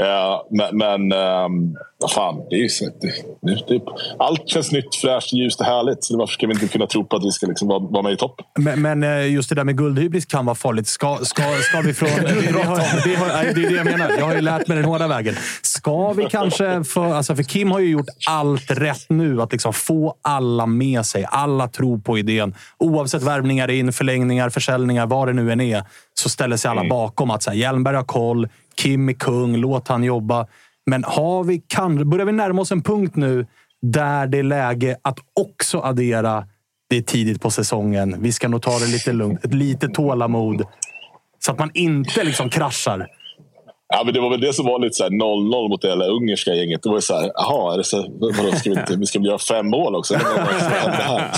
Eh, 0.00 0.40
men 0.50 0.78
men 0.78 1.12
ehm, 1.12 1.76
vad 1.98 2.10
fan, 2.12 2.34
det 2.50 2.56
är 2.56 2.60
ju 2.60 2.68
så, 2.68 2.84
det, 2.84 3.12
det, 3.42 3.64
det, 3.68 3.80
allt 4.18 4.48
känns 4.48 4.72
nytt, 4.72 4.94
fräscht, 4.94 5.32
ljust 5.32 5.60
och 5.60 5.66
härligt. 5.66 6.04
Så 6.04 6.18
varför 6.18 6.32
ska 6.32 6.46
vi 6.46 6.52
inte 6.52 6.68
kunna 6.68 6.86
tro 6.86 7.04
på 7.04 7.16
att 7.16 7.24
vi 7.24 7.30
ska 7.30 7.46
liksom 7.46 7.68
vara, 7.68 7.78
vara 7.78 8.02
med 8.02 8.12
i 8.12 8.16
topp? 8.16 8.40
Men, 8.58 8.82
men 8.82 9.02
eh, 9.02 9.32
just 9.32 9.48
det 9.48 9.54
där 9.54 9.64
med 9.64 9.76
guldhybris 9.76 10.26
kan 10.26 10.46
vara 10.46 10.54
farligt. 10.54 10.86
Ska, 10.86 11.18
ska, 11.22 11.42
ska 11.42 11.80
vi 11.80 11.94
från... 11.94 12.08
Det, 12.20 12.52
det, 12.52 12.62
har, 12.62 12.76
det, 13.08 13.14
har, 13.14 13.54
det 13.54 13.64
är 13.64 13.70
det 13.70 13.76
jag 13.76 13.84
menar. 13.84 14.10
Jag 14.18 14.26
har 14.26 14.34
ju 14.34 14.40
lärt 14.40 14.68
mig 14.68 14.76
den 14.76 14.84
hårda 14.84 15.08
vägen. 15.08 15.34
Ska 15.62 16.12
vi 16.12 16.26
kanske... 16.30 16.84
För, 16.84 17.14
alltså 17.14 17.36
för 17.36 17.42
Kim 17.42 17.70
har 17.70 17.78
ju 17.78 17.90
gjort 17.90 18.06
allt 18.28 18.70
rätt 18.70 19.06
nu. 19.08 19.42
Att 19.42 19.52
liksom 19.52 19.72
få 19.72 20.14
alla 20.22 20.66
med 20.66 21.06
sig. 21.06 21.26
Alla 21.30 21.68
tror 21.68 21.98
på 21.98 22.18
idén. 22.18 22.54
Oavsett 22.78 23.22
värvningar 23.22 23.70
in, 23.70 23.92
förlängningar, 23.92 24.50
försäljningar, 24.60 25.06
vad 25.06 25.28
det 25.28 25.32
nu 25.32 25.52
än 25.52 25.60
är. 25.60 25.84
Så 26.14 26.28
ställer 26.28 26.56
sig 26.56 26.70
alla 26.70 26.88
bakom 26.88 27.30
att 27.30 27.42
så 27.42 27.50
här, 27.50 27.56
Hjelmberg 27.56 27.96
har 27.96 28.04
koll. 28.04 28.48
Kim 28.74 29.08
är 29.08 29.12
kung. 29.12 29.56
Låt 29.56 29.88
han 29.88 30.04
jobba. 30.04 30.46
Men 30.86 31.04
har 31.04 31.44
vi, 31.44 31.62
kan, 31.66 32.10
börjar 32.10 32.26
vi 32.26 32.32
närma 32.32 32.62
oss 32.62 32.72
en 32.72 32.82
punkt 32.82 33.16
nu 33.16 33.46
där 33.82 34.26
det 34.26 34.38
är 34.38 34.42
läge 34.42 34.96
att 35.02 35.18
också 35.40 35.80
addera 35.80 36.46
det 36.88 36.96
är 36.96 37.02
tidigt 37.02 37.42
på 37.42 37.50
säsongen. 37.50 38.16
Vi 38.18 38.32
ska 38.32 38.48
nog 38.48 38.62
ta 38.62 38.78
det 38.78 38.86
lite 38.86 39.12
lugnt. 39.12 39.44
Ett 39.44 39.54
litet 39.54 39.94
tålamod. 39.94 40.62
Så 41.38 41.52
att 41.52 41.58
man 41.58 41.70
inte 41.74 42.24
liksom 42.24 42.50
kraschar. 42.50 43.06
Ja, 43.92 44.02
men 44.04 44.14
det 44.14 44.20
var 44.20 44.30
väl 44.30 44.40
det 44.40 44.52
som 44.52 44.66
var 44.66 44.78
lite 44.78 44.94
så 44.94 45.02
här 45.02 45.10
0-0 45.10 45.68
mot 45.68 45.82
det 45.82 45.88
hela 45.88 46.04
ungerska 46.04 46.54
gänget. 46.54 46.82
Det 46.82 46.88
var 46.88 46.96
ju 46.96 47.02
så 47.02 47.14
här, 47.20 47.30
jaha, 47.34 47.74
är 47.74 47.78
det 47.78 47.84
så, 47.84 48.06
vadå, 48.20 48.52
ska 48.56 48.70
vi, 48.70 48.80
inte, 48.80 48.96
vi 48.96 49.06
ska 49.06 49.18
göra 49.18 49.38
fem 49.38 49.66
mål 49.70 49.94
också? 49.94 50.14
Det 50.14 50.24
var 50.24 50.46
så 50.58 50.86
det 50.86 51.02
här. 51.02 51.30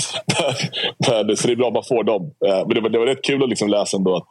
Men, 1.27 1.37
så 1.37 1.47
det 1.47 1.53
är 1.53 1.57
bra 1.57 1.67
att 1.69 1.75
man 1.75 1.85
får 1.85 2.05
dem. 2.05 2.23
Eh, 2.47 2.67
Men 2.67 2.75
det 2.75 2.81
var, 2.81 2.89
det 2.89 2.99
var 2.99 3.07
rätt 3.07 3.25
kul 3.25 3.43
att 3.43 3.49
liksom 3.49 3.69
läsa 3.69 3.97
ändå 3.97 4.17
att 4.17 4.25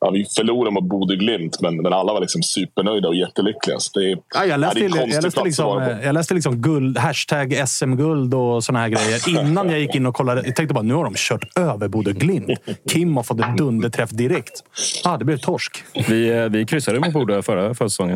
ja, 0.00 0.10
vi 0.10 0.24
förlorade 0.24 0.70
mot 0.74 0.84
Bodø 0.84 1.16
Glimt, 1.16 1.60
men, 1.60 1.76
men 1.76 1.92
alla 1.92 2.12
var 2.12 2.20
liksom 2.20 2.42
supernöjda 2.42 3.08
och 3.08 3.14
jättelyckliga. 3.14 3.78
Så 3.78 3.98
det 3.98 4.16
Ja, 4.34 4.44
jag, 4.44 4.60
läste, 4.60 4.80
ja, 4.80 4.88
det 4.88 4.98
är 4.98 5.02
en 5.02 5.10
jag, 5.10 5.24
läste 5.24 5.44
liksom, 5.44 5.78
på. 5.78 5.96
jag 6.04 6.14
läste 6.14 6.34
liksom 6.34 6.56
guld, 6.56 6.98
hashtag 6.98 7.68
SM-guld 7.68 8.34
och 8.34 8.64
såna 8.64 8.78
här 8.78 8.88
grejer 8.88 9.40
innan 9.40 9.70
jag 9.70 9.80
gick 9.80 9.94
in 9.94 10.06
och 10.06 10.14
kollade. 10.14 10.42
Jag 10.46 10.56
tänkte 10.56 10.74
bara, 10.74 10.82
nu 10.82 10.94
har 10.94 11.04
de 11.04 11.14
kört 11.16 11.58
över 11.58 11.88
Bodø 11.88 12.12
Glimt. 12.12 12.58
Kim 12.90 13.16
har 13.16 13.22
fått 13.22 13.40
ett 13.40 13.56
dunderträff 13.56 14.10
direkt. 14.10 14.64
Ah, 15.04 15.16
det 15.16 15.24
blev 15.24 15.36
torsk. 15.38 15.84
Vi, 16.08 16.30
eh, 16.30 16.44
vi 16.44 16.66
kryssade 16.66 17.00
mot 17.00 17.12
Bodö 17.12 17.42
förra, 17.42 17.67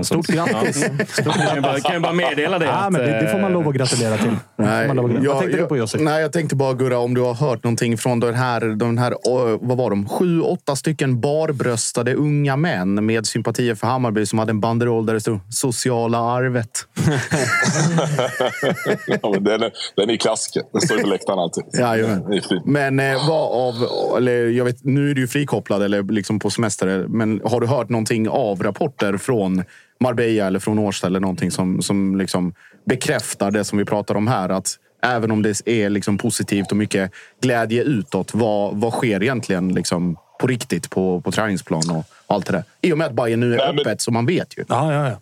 så- 0.04 0.22
Stort 0.22 0.26
grattis! 0.26 0.84
Ja. 1.24 1.32
Kan 1.32 1.54
jag 1.54 1.62
bara, 1.62 1.80
kan 1.80 1.92
jag 1.92 2.02
bara 2.02 2.12
meddela 2.12 2.58
det. 2.58 2.64
Ja, 2.66 2.72
att, 2.72 2.92
men 2.92 3.00
det, 3.00 3.20
det 3.20 3.28
får 3.28 3.38
man 3.38 3.50
eh, 3.50 3.58
lov 3.58 3.68
att 3.68 3.74
gratulera 3.74 4.16
till. 4.16 4.36
Nej, 4.62 4.88
Vad 4.88 5.24
jag, 5.24 5.40
tänkte 5.40 5.56
du 5.58 5.66
på 5.66 5.76
jag- 5.76 5.80
Josef? 5.80 6.00
Nej, 6.00 6.22
jag 6.22 6.32
tänkte 6.32 6.56
bara 6.56 6.74
Gurra, 6.74 6.98
om 6.98 7.14
du 7.14 7.20
har 7.20 7.34
hört 7.34 7.64
någonting 7.64 7.98
från 7.98 8.20
den 8.20 8.34
här, 8.34 8.60
den 8.60 8.98
här 8.98 9.14
vad 9.66 9.78
var 9.78 9.90
de? 9.90 10.08
Sju, 10.08 10.40
åtta 10.40 10.76
stycken 10.76 11.20
barbröstade 11.20 12.14
unga 12.14 12.56
män 12.56 13.06
med 13.06 13.26
sympatier 13.26 13.74
för 13.74 13.86
Hammarby 13.86 14.26
som 14.26 14.38
hade 14.38 14.50
en 14.50 14.60
banderoll 14.60 15.06
där 15.06 15.14
det 15.14 15.20
stod 15.20 15.40
sociala 15.50 16.18
arvet. 16.18 16.86
ja, 19.06 19.30
men 19.32 19.44
den, 19.44 19.62
är, 19.62 19.72
den 19.96 20.10
är 20.10 20.16
klassiker. 20.16 20.62
Den 20.72 20.80
står 20.80 20.96
ju 20.96 21.02
på 21.02 21.08
läktaren 21.08 21.38
alltid. 21.38 21.64
Fint. 22.48 22.66
Men 22.66 23.00
eh, 23.00 23.28
vad 23.28 23.68
av, 23.68 23.74
eller 24.16 24.46
jag 24.48 24.64
vet, 24.64 24.84
nu 24.84 25.10
är 25.10 25.14
du 25.14 25.20
ju 25.20 25.26
frikopplad 25.26 25.82
eller 25.82 26.02
liksom 26.02 26.38
på 26.38 26.50
semester, 26.50 27.04
men 27.08 27.40
har 27.44 27.60
du 27.60 27.66
hört 27.66 27.88
någonting 27.88 28.28
av 28.28 28.62
rapporter 28.62 29.16
från 29.16 29.64
Marbella 30.00 30.46
eller 30.46 30.58
från 30.58 30.78
Årsta 30.78 31.06
eller 31.06 31.20
någonting 31.20 31.50
som, 31.50 31.82
som 31.82 32.16
liksom 32.16 32.54
bekräftar 32.84 33.50
det 33.50 33.64
som 33.64 33.78
vi 33.78 33.84
pratar 33.84 34.14
om 34.14 34.26
här? 34.26 34.48
Att 34.48 34.66
även 35.02 35.30
om 35.30 35.42
det 35.42 35.60
är 35.66 35.90
liksom 35.90 36.18
positivt 36.18 36.70
och 36.70 36.76
mycket 36.76 37.10
glädje 37.40 37.82
utåt, 37.82 38.34
vad, 38.34 38.74
vad 38.76 38.92
sker 38.92 39.22
egentligen 39.22 39.74
liksom 39.74 40.16
på 40.40 40.46
riktigt 40.46 40.90
på, 40.90 41.20
på 41.20 41.30
träningsplan 41.32 41.82
och 41.90 42.04
allt 42.26 42.46
det 42.46 42.52
där? 42.52 42.64
I 42.80 42.92
och 42.92 42.98
med 42.98 43.06
att 43.06 43.12
Bayern 43.12 43.40
nu 43.40 43.54
är 43.54 43.58
Nej, 43.58 43.66
men- 43.72 43.78
öppet, 43.78 44.00
så 44.00 44.10
man 44.10 44.26
vet 44.26 44.58
ju. 44.58 44.64
Ja, 44.68 44.92
ja, 44.92 45.08
ja. 45.10 45.18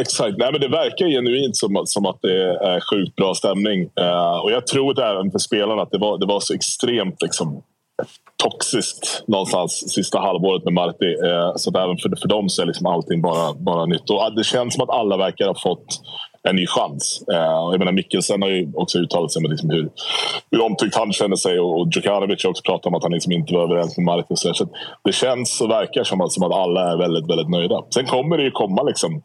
Exakt. 0.00 0.38
Nej, 0.38 0.52
men 0.52 0.60
det 0.60 0.68
verkar 0.68 1.06
genuint 1.06 1.56
som, 1.56 1.76
att- 1.76 1.88
som 1.88 2.06
att 2.06 2.18
det 2.22 2.42
är 2.44 2.80
sjukt 2.90 3.16
bra 3.16 3.34
stämning. 3.34 3.80
Eh, 4.00 4.36
och 4.42 4.52
jag 4.52 4.66
tror 4.66 5.00
även 5.02 5.30
för 5.30 5.38
spelarna 5.38 5.82
att 5.82 5.90
det 5.90 5.98
var, 5.98 6.18
det 6.18 6.26
var 6.26 6.40
så 6.40 6.54
extremt 6.54 7.22
liksom, 7.22 7.62
toxiskt 8.42 9.22
någonstans 9.26 9.92
sista 9.92 10.18
halvåret 10.20 10.64
med 10.64 10.72
Marti. 10.72 11.14
Eh, 11.24 11.56
så 11.56 11.70
att 11.70 11.76
även 11.76 11.96
för, 11.96 12.16
för 12.20 12.28
dem 12.28 12.48
så 12.48 12.62
är 12.62 12.66
liksom 12.66 12.86
allting 12.86 13.22
bara, 13.22 13.54
bara 13.54 13.86
nytt. 13.86 14.10
Och 14.10 14.34
det 14.36 14.44
känns 14.44 14.74
som 14.74 14.82
att 14.84 14.90
alla 14.90 15.16
verkar 15.16 15.46
ha 15.46 15.54
fått 15.62 15.86
en 16.48 16.56
ny 16.56 16.66
chans. 16.66 17.24
Eh, 17.32 17.70
jag 17.72 17.78
menar, 17.78 17.92
Mikkelsen 17.92 18.42
har 18.42 18.48
ju 18.48 18.72
också 18.74 18.98
uttalat 18.98 19.32
sig 19.32 19.44
om 19.44 19.50
liksom 19.50 19.70
hur, 19.70 19.88
hur 20.50 20.62
omtyckt 20.62 20.96
han 20.96 21.12
känner 21.12 21.36
sig 21.36 21.60
och, 21.60 21.80
och 21.80 21.88
Djukanovic 21.94 22.44
har 22.44 22.50
också 22.50 22.62
pratat 22.62 22.86
om 22.86 22.94
att 22.94 23.02
han 23.02 23.12
liksom 23.12 23.32
inte 23.32 23.54
var 23.54 23.62
överens 23.62 23.96
med 23.96 24.04
Marcus. 24.04 24.40
Så, 24.40 24.54
så 24.54 24.68
det 25.04 25.12
känns 25.12 25.60
och 25.60 25.70
verkar 25.70 26.04
som 26.04 26.20
att, 26.20 26.32
som 26.32 26.42
att 26.42 26.52
alla 26.52 26.92
är 26.92 26.96
väldigt, 26.98 27.30
väldigt 27.30 27.48
nöjda. 27.48 27.82
Sen 27.94 28.06
kommer 28.06 28.36
det 28.36 28.42
ju 28.42 28.50
komma 28.50 28.82
liksom 28.82 29.22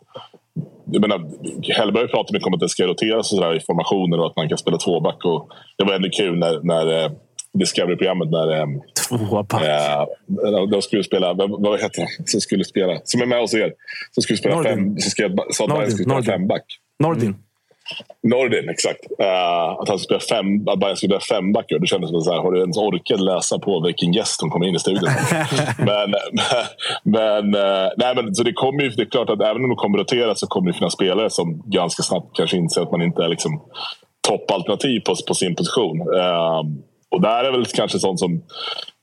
jag 0.92 1.02
menar, 1.02 1.22
Hellberg 1.74 2.08
pratar 2.08 2.34
mycket 2.34 2.48
om 2.48 2.54
att 2.54 2.60
det 2.60 2.70
ska 2.70 2.88
roteras 2.88 3.32
och 3.32 3.38
så 3.38 3.44
där 3.44 3.56
i 3.56 3.60
formationer 3.60 4.20
och 4.20 4.26
att 4.26 4.36
man 4.36 4.50
kan 4.50 4.58
spela 4.58 4.78
tvåback. 4.78 5.26
Och 5.26 5.50
det 5.78 5.84
var 5.84 5.94
ändå 5.94 6.10
kul 6.10 6.38
när, 6.40 6.60
när 6.64 7.04
eh, 7.04 7.12
Discovery-programmet 7.60 8.30
när 8.32 8.60
eh, 8.60 8.66
Tvåback. 9.10 9.62
eh, 9.64 10.06
de- 10.72 10.82
skulle 10.82 11.04
spela, 11.04 11.34
vad, 11.34 11.50
vad 11.64 11.80
heter 11.82 12.02
det, 12.02 12.30
som 12.32 12.42
skulle 12.42 12.64
spela, 12.64 12.94
som 13.04 13.22
är 13.22 13.26
med 13.26 13.40
oss 13.40 13.54
er, 13.54 13.72
som 14.12 14.24
skulle 14.24 14.38
spela 14.38 14.56
Nordin. 14.56 14.74
fem, 14.76 14.98
som 15.00 15.10
skrev, 15.12 15.36
sa 15.52 15.64
att 15.64 15.70
Bayern 15.70 15.92
skulle 15.92 16.04
spela 16.04 16.16
Nordin. 16.16 16.32
femback. 16.34 16.64
Nordin. 17.00 17.36
Nordin, 18.24 18.70
exakt. 18.70 19.00
Eh, 19.20 19.70
att 19.80 19.90
han 19.90 20.00
skulle 20.00 20.20
spela 20.20 20.40
fem, 20.42 20.68
att 20.68 20.80
Bayern 20.80 20.96
skulle 20.98 21.20
spela 21.20 21.40
femback. 21.40 21.66
och 21.74 21.82
Det 21.82 21.88
kändes 21.88 22.10
som 22.10 22.22
så 22.22 22.32
här, 22.34 22.40
har 22.42 22.52
du 22.52 22.60
ens 22.60 22.78
orkat 22.78 23.20
läsa 23.20 23.60
på 23.60 23.80
vilken 23.86 24.14
gäst 24.14 24.40
som 24.40 24.50
kommer 24.50 24.66
in 24.68 24.76
i 24.76 24.80
studion? 24.80 25.10
men, 25.90 26.10
men, 27.04 27.46
eh, 27.56 27.90
nej, 27.98 28.16
men 28.16 28.36
så 28.36 28.44
det 28.44 28.54
kommer 28.54 28.84
ju, 28.84 28.90
det 28.90 29.02
är 29.02 29.10
klart 29.10 29.30
att 29.30 29.42
även 29.42 29.64
om 29.64 29.70
de 29.70 29.76
kommer 29.76 29.98
rotera 29.98 30.36
så 30.36 30.48
kommer 30.48 30.72
det 30.72 30.78
finnas 30.78 30.94
spelare 30.94 31.30
som 31.30 31.64
ganska 31.66 32.04
snabbt 32.04 32.36
kanske 32.38 32.58
inser 32.58 32.82
att 32.82 32.92
man 32.92 33.02
inte 33.02 33.24
är 33.24 33.30
liksom 33.30 33.62
toppalternativ 34.28 35.00
på, 35.00 35.16
på 35.28 35.34
sin 35.34 35.56
position. 35.56 36.02
Eh, 36.02 36.62
och 37.12 37.22
där 37.22 37.44
är 37.44 37.52
väl 37.52 37.66
kanske 37.66 38.00
sånt 38.00 38.20
som... 38.20 38.44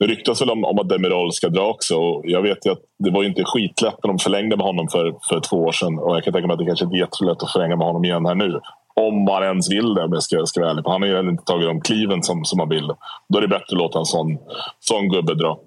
Det 0.03 0.09
ryktas 0.09 0.43
väl 0.43 0.51
om, 0.51 0.65
om 0.65 0.79
att 0.79 0.89
Demirol 0.89 1.33
ska 1.33 1.49
dra 1.49 1.67
också. 1.67 1.97
Och 1.97 2.23
jag 2.25 2.43
vet 2.43 2.67
ju 2.67 2.73
att 2.73 2.79
det 2.99 3.11
var 3.11 3.25
inte 3.25 3.45
skitlätt 3.45 3.95
när 4.03 4.09
de 4.09 4.19
förlängde 4.19 4.57
med 4.57 4.67
honom 4.67 4.89
för, 4.89 5.15
för 5.29 5.41
två 5.41 5.57
år 5.57 5.73
sedan. 5.73 5.99
Och 5.99 6.17
jag 6.17 6.25
kan 6.25 6.33
tänka 6.33 6.47
mig 6.47 6.55
att 6.55 6.59
det 6.59 6.67
kanske 6.67 6.85
inte 6.85 6.97
är 6.97 7.01
jättelätt 7.01 7.43
att 7.43 7.53
förlänga 7.53 7.77
med 7.77 7.87
honom 7.87 8.05
igen 8.05 8.27
här 8.27 8.35
nu. 8.35 8.61
Om 8.95 9.25
man 9.25 9.43
ens 9.43 9.71
vill 9.71 9.95
det, 9.95 10.05
om 10.05 10.13
jag 10.13 10.23
ska, 10.23 10.47
ska 10.47 10.61
vara 10.61 10.71
ärlig. 10.71 10.83
Han 10.87 11.03
har 11.03 11.09
ju 11.09 11.31
inte 11.31 11.45
tagit 11.45 11.67
de 11.67 11.81
kliven 11.81 12.23
som, 12.23 12.45
som 12.45 12.59
man 12.59 12.69
vill. 12.69 12.89
Då 13.29 13.39
är 13.39 13.43
det 13.43 13.49
bättre 13.49 13.75
att 13.75 13.79
låta 13.79 13.99
en 13.99 14.05
sån, 14.05 14.39
sån 14.81 15.09
gubbe 15.09 15.35
dra. 15.35 15.59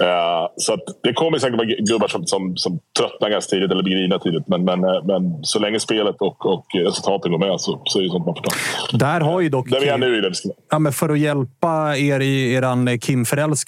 Eh, 0.00 0.46
så 0.56 0.72
att 0.72 0.80
det 1.02 1.12
kommer 1.12 1.38
säkert 1.38 1.56
vara 1.56 1.66
gubbar 1.66 2.08
som, 2.08 2.26
som, 2.26 2.56
som 2.56 2.78
tröttnar 2.98 3.30
ganska 3.30 3.50
tidigt 3.50 3.70
eller 3.70 3.82
blir 3.82 3.96
grina 3.96 4.18
tidigt. 4.18 4.48
Men, 4.48 4.64
men, 4.64 4.84
eh, 4.84 5.04
men 5.04 5.44
så 5.44 5.58
länge 5.58 5.80
spelet 5.80 6.16
och, 6.18 6.46
och 6.46 6.64
resultaten 6.74 7.32
går 7.32 7.38
med 7.38 7.60
så, 7.60 7.80
så 7.84 7.98
är 7.98 8.02
det 8.02 8.10
sånt 8.10 8.26
man 8.26 8.34
får 8.34 8.42
ta. 8.42 8.50
Där 8.98 9.20
har 9.20 9.40
ju 9.40 9.48
dock... 9.48 9.70
Där 9.70 9.80
vi 9.80 9.88
är 9.88 9.98
nu 9.98 10.18
i 10.18 10.20
det. 10.20 10.32
Ja, 10.70 10.78
men 10.78 10.92
för 10.92 11.08
att 11.08 11.18
hjälpa 11.18 11.96
er 11.96 12.20
i 12.20 12.54
er 12.54 12.98
Kim-förälskelse 12.98 13.67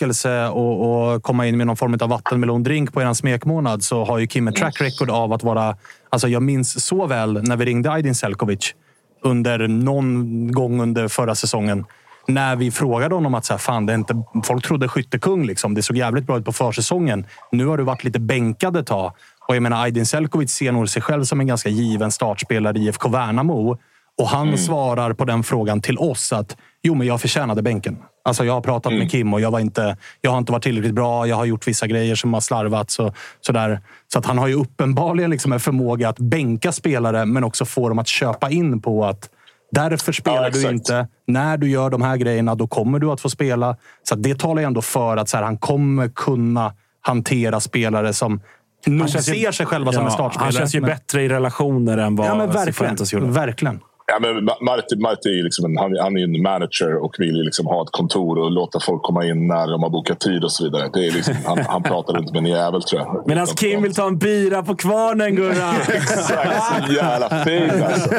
och, 0.52 1.14
och 1.14 1.22
komma 1.22 1.46
in 1.46 1.56
med 1.56 1.66
någon 1.66 1.76
form 1.76 1.98
av 2.00 2.08
vattenmelondrink 2.08 2.92
på 2.92 3.02
er 3.02 3.12
smekmånad 3.12 3.82
så 3.82 4.04
har 4.04 4.18
ju 4.18 4.26
Kim 4.26 4.48
ett 4.48 4.56
track 4.56 4.80
record 4.80 5.10
av 5.10 5.32
att 5.32 5.42
vara... 5.42 5.76
Alltså 6.08 6.28
jag 6.28 6.42
minns 6.42 6.84
så 6.84 7.06
väl 7.06 7.42
när 7.42 7.56
vi 7.56 7.64
ringde 7.64 7.90
Aydin 7.92 8.14
Selkovic 8.14 8.74
under 9.22 9.68
någon 9.68 10.52
gång 10.52 10.80
under 10.80 11.08
förra 11.08 11.34
säsongen. 11.34 11.84
När 12.28 12.56
vi 12.56 12.70
frågade 12.70 13.14
honom 13.14 13.34
att 13.34 13.44
så 13.44 13.52
här, 13.52 13.58
fan, 13.58 13.86
det 13.86 13.94
inte, 13.94 14.22
folk 14.44 14.64
trodde 14.64 14.88
skyttekung. 14.88 15.46
Liksom. 15.46 15.74
Det 15.74 15.82
såg 15.82 15.96
jävligt 15.96 16.26
bra 16.26 16.38
ut 16.38 16.44
på 16.44 16.52
försäsongen. 16.52 17.26
Nu 17.52 17.66
har 17.66 17.76
du 17.76 17.84
varit 17.84 18.04
lite 18.04 18.18
bänkad 18.18 18.76
ett 18.76 18.86
tag. 18.86 19.12
Och 19.48 19.56
jag 19.56 19.62
menar, 19.62 19.82
Aydin 19.82 20.06
Selkovic 20.06 20.50
ser 20.50 20.72
nog 20.72 20.88
sig 20.88 21.02
själv 21.02 21.24
som 21.24 21.40
en 21.40 21.46
ganska 21.46 21.68
given 21.68 22.12
startspelare 22.12 22.78
i 22.78 22.86
IFK 22.86 23.08
Värnamo. 23.08 23.78
Och 24.20 24.28
han 24.28 24.58
svarar 24.58 25.12
på 25.12 25.24
den 25.24 25.42
frågan 25.42 25.80
till 25.80 25.98
oss 25.98 26.32
att 26.32 26.56
jo, 26.82 26.94
men 26.94 27.06
jag 27.06 27.20
förtjänade 27.20 27.62
bänken. 27.62 27.98
Alltså, 28.24 28.44
jag 28.44 28.52
har 28.52 28.60
pratat 28.60 28.92
med 28.92 29.10
Kim 29.10 29.34
och 29.34 29.40
jag, 29.40 29.50
var 29.50 29.60
inte, 29.60 29.96
jag 30.20 30.30
har 30.30 30.38
inte 30.38 30.52
varit 30.52 30.62
tillräckligt 30.62 30.94
bra. 30.94 31.26
Jag 31.26 31.36
har 31.36 31.44
gjort 31.44 31.68
vissa 31.68 31.86
grejer 31.86 32.14
som 32.14 32.34
har 32.34 32.40
slarvats. 32.40 32.98
Och, 32.98 33.14
sådär. 33.40 33.80
Så 34.12 34.18
att 34.18 34.26
han 34.26 34.38
har 34.38 34.46
ju 34.48 34.54
uppenbarligen 34.54 35.30
liksom 35.30 35.52
en 35.52 35.60
förmåga 35.60 36.08
att 36.08 36.18
bänka 36.18 36.72
spelare, 36.72 37.26
men 37.26 37.44
också 37.44 37.64
få 37.64 37.88
dem 37.88 37.98
att 37.98 38.06
köpa 38.08 38.50
in 38.50 38.82
på 38.82 39.04
att 39.06 39.28
därför 39.72 40.12
spelar 40.12 40.42
du 40.50 40.58
exakt. 40.58 40.72
inte. 40.72 41.08
När 41.26 41.56
du 41.56 41.70
gör 41.70 41.90
de 41.90 42.02
här 42.02 42.16
grejerna, 42.16 42.54
då 42.54 42.66
kommer 42.66 42.98
du 42.98 43.10
att 43.10 43.20
få 43.20 43.30
spela. 43.30 43.76
Så 44.02 44.14
att 44.14 44.22
det 44.22 44.38
talar 44.38 44.62
ju 44.62 44.66
ändå 44.66 44.82
för 44.82 45.16
att 45.16 45.28
så 45.28 45.36
här, 45.36 45.44
han 45.44 45.58
kommer 45.58 46.08
kunna 46.08 46.72
hantera 47.00 47.60
spelare 47.60 48.12
som 48.12 48.40
nog 48.86 49.08
känns 49.10 49.28
ju- 49.28 49.32
ser 49.34 49.52
sig 49.52 49.66
själva 49.66 49.92
som 49.92 50.02
Ja, 50.02 50.06
en 50.08 50.12
startspelare. 50.12 50.44
Han 50.46 50.52
känns 50.52 50.74
ju 50.74 50.80
men- 50.80 50.90
bättre 50.90 51.22
i 51.22 51.28
relationer 51.28 51.98
än 51.98 52.16
vad 52.16 52.26
Ja, 52.26 52.34
men 52.34 52.52
Cifuentes 52.66 53.12
verkligen. 53.12 53.24
gjorde. 53.28 53.40
verkligen. 53.40 53.80
Ja, 54.12 54.18
men 54.20 54.30
Ma- 54.48 54.64
Marti, 54.64 54.96
Marti 54.98 55.28
är 55.38 55.42
liksom 55.44 55.64
en, 55.64 55.76
han, 55.76 55.96
han 56.00 56.16
är 56.16 56.24
en 56.24 56.42
manager 56.42 57.04
och 57.04 57.14
vill 57.18 57.34
liksom 57.42 57.66
ha 57.66 57.82
ett 57.82 57.90
kontor 57.90 58.38
och 58.38 58.50
låta 58.50 58.80
folk 58.80 59.02
komma 59.02 59.24
in 59.26 59.46
när 59.46 59.70
de 59.70 59.82
har 59.82 59.90
bokat 59.90 60.20
tid 60.20 60.44
och 60.44 60.52
så 60.52 60.64
vidare. 60.64 60.90
Det 60.92 61.06
är 61.06 61.12
liksom, 61.12 61.34
han, 61.46 61.58
han 61.58 61.82
pratar 61.82 62.18
inte 62.18 62.32
med 62.32 62.40
en 62.40 62.46
jävel 62.46 62.82
tror 62.82 63.00
jag. 63.00 63.22
Medan 63.26 63.46
Kim 63.46 63.82
vill 63.82 63.94
ta 63.94 64.06
en 64.06 64.18
bira 64.18 64.62
på 64.62 64.76
kvarnen, 64.76 65.36
Gurra. 65.36 65.74
Exakt, 65.94 66.86
så 66.86 66.92
jävla 66.92 67.44
fin 67.44 67.70
alltså. 67.84 68.10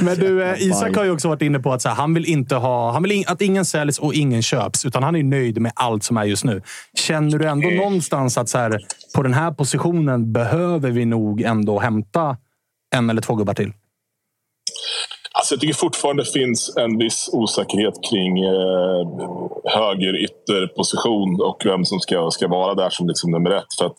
Men 0.04 0.18
du, 0.18 0.42
eh, 0.44 0.62
Isak 0.62 0.96
har 0.96 1.04
ju 1.04 1.10
också 1.10 1.28
varit 1.28 1.42
inne 1.42 1.58
på 1.58 1.72
att 1.72 1.82
så 1.82 1.88
här, 1.88 1.96
han 1.96 2.14
vill 2.14 2.24
inte 2.26 2.54
ha, 2.54 2.92
han 2.92 3.02
vill 3.02 3.12
in, 3.12 3.24
att 3.26 3.42
ingen 3.42 3.64
säljs 3.64 3.98
och 3.98 4.14
ingen 4.14 4.42
köps. 4.42 4.84
Utan 4.84 5.02
han 5.02 5.16
är 5.16 5.22
nöjd 5.22 5.60
med 5.60 5.72
allt 5.74 6.02
som 6.04 6.16
är 6.16 6.24
just 6.24 6.44
nu. 6.44 6.62
Känner 6.94 7.38
du 7.38 7.48
ändå 7.48 7.68
någonstans 7.70 8.38
att 8.38 8.48
så 8.48 8.58
här, 8.58 8.80
på 9.16 9.22
den 9.22 9.34
här 9.34 9.52
positionen 9.52 10.32
behöver 10.32 10.90
vi 10.90 11.04
nog 11.04 11.42
ändå 11.42 11.78
hämta 11.80 12.36
en 12.94 13.10
eller 13.10 13.22
två 13.22 13.34
gubbar 13.34 13.54
till? 13.54 13.72
Alltså 15.40 15.54
jag 15.54 15.60
tycker 15.60 15.74
fortfarande 15.74 16.22
det 16.22 16.32
finns 16.32 16.76
en 16.76 16.98
viss 16.98 17.30
osäkerhet 17.32 17.94
kring 18.10 18.44
eh, 18.44 19.06
höger 19.64 20.16
ytterposition 20.24 21.40
och 21.42 21.62
vem 21.64 21.84
som 21.84 22.00
ska, 22.00 22.30
ska 22.30 22.48
vara 22.48 22.74
där 22.74 22.90
som 22.90 23.08
liksom 23.08 23.30
nummer 23.30 23.50
ett. 23.50 23.74
För 23.78 23.86
att 23.86 23.96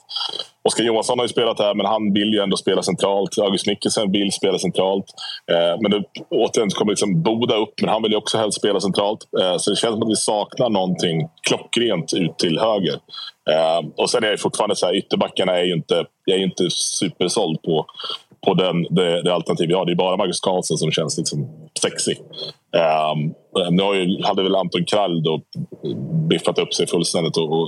Oskar 0.64 0.84
Johansson 0.84 1.20
har 1.20 1.26
ju 1.26 1.30
spelat 1.30 1.60
här, 1.60 1.74
men 1.74 1.86
han 1.86 2.14
vill 2.14 2.34
ju 2.34 2.40
ändå 2.40 2.58
spela 2.58 2.84
centralt. 2.84 3.38
August 3.38 3.68
Mikkelsen 3.68 4.12
vill 4.12 4.32
spela 4.32 4.60
centralt. 4.60 5.06
Eh, 5.52 5.82
men 5.82 5.92
det, 5.92 6.04
återigen 6.30 6.72
så 6.72 6.78
kommer 6.78 6.92
liksom 6.92 7.22
Boda 7.22 7.56
upp, 7.56 7.74
men 7.82 7.90
han 7.90 8.04
vill 8.04 8.12
ju 8.12 8.18
också 8.18 8.38
helst 8.38 8.58
spela 8.58 8.80
centralt. 8.80 9.20
Eh, 9.42 9.58
så 9.58 9.70
det 9.70 9.76
känns 9.76 9.94
som 9.94 10.04
att 10.04 10.10
vi 10.10 10.16
saknar 10.16 10.70
någonting 10.70 11.30
klockrent 11.48 12.14
ut 12.14 12.38
till 12.38 12.60
höger. 12.60 13.00
Eh, 13.50 13.90
och 13.98 14.10
sen 14.10 14.24
är 14.24 14.32
det 14.32 14.38
fortfarande 14.38 14.76
så 14.76 14.86
här, 14.86 14.96
ytterbackarna 14.96 15.60
är 15.60 15.64
ju 15.64 15.74
inte, 15.74 16.06
jag 16.26 16.36
är 16.36 16.40
ju 16.40 16.46
inte 16.46 16.70
supersåld 16.70 17.62
på 17.62 17.86
på 18.46 18.54
den, 18.54 18.84
det, 18.90 19.22
det 19.22 19.34
alternativ 19.34 19.68
vi 19.68 19.74
har. 19.74 19.86
Det 19.86 19.92
är 19.92 19.96
bara 19.96 20.18
Marcus 20.18 20.40
Karlsson 20.40 20.78
som 20.78 20.92
känns 20.92 21.18
liksom 21.18 21.50
sexig. 21.82 22.18
Um, 22.18 23.34
ehm, 23.62 23.76
nu 23.76 23.84
har 23.84 23.94
ju, 23.94 24.24
hade 24.24 24.44
väl 24.44 24.56
Anton 24.56 24.86
Krall 24.86 25.24
då 25.24 25.42
biffat 26.30 26.60
upp 26.60 26.74
sig 26.74 26.88
fullständigt 26.88 27.38
och, 27.38 27.44
och 27.44 27.68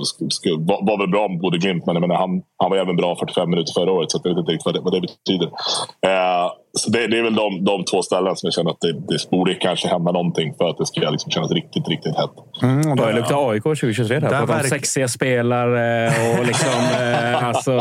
var, 0.58 0.86
var 0.86 0.98
väl 0.98 1.08
bra 1.08 1.28
med 1.28 1.40
både 1.40 1.58
Glimt 1.58 1.86
men 1.86 1.94
jag 1.94 2.00
menar, 2.00 2.14
han, 2.14 2.42
han 2.56 2.70
var 2.70 2.76
även 2.76 2.96
bra 2.96 3.16
45 3.16 3.50
minuter 3.50 3.72
förra 3.72 3.92
året 3.92 4.10
så 4.10 4.20
jag 4.24 4.30
vet 4.30 4.38
inte 4.38 4.52
riktigt 4.52 4.66
vad 4.66 4.74
det, 4.74 4.80
vad 4.80 4.92
det 4.92 5.00
betyder. 5.00 5.46
Uh, 5.46 6.52
så 6.78 6.90
det, 6.90 7.06
det 7.06 7.18
är 7.18 7.22
väl 7.22 7.34
de, 7.34 7.64
de 7.64 7.84
två 7.84 8.02
ställen 8.02 8.36
som 8.36 8.46
jag 8.46 8.54
känner 8.54 8.70
att 8.70 8.80
det, 8.80 8.92
det 8.92 9.30
borde 9.30 9.54
kanske 9.54 9.88
hända 9.88 10.12
någonting 10.12 10.54
för 10.58 10.68
att 10.68 10.78
det 10.78 10.86
ska 10.86 11.10
liksom 11.10 11.30
kännas 11.30 11.50
riktigt, 11.50 11.88
riktigt 11.88 12.16
hett. 12.16 12.30
Mm, 12.62 12.96
det 12.96 13.12
luktar 13.12 13.50
AIK 13.50 13.62
2023 13.62 14.14
där. 14.14 14.20
Där 14.20 14.28
Prata 14.28 14.42
om 14.52 14.58
verk- 14.58 14.68
sexiga 14.68 15.08
spelare 15.08 16.12
och 16.38 16.46
liksom... 16.46 16.70
eh, 17.00 17.44
alltså, 17.48 17.72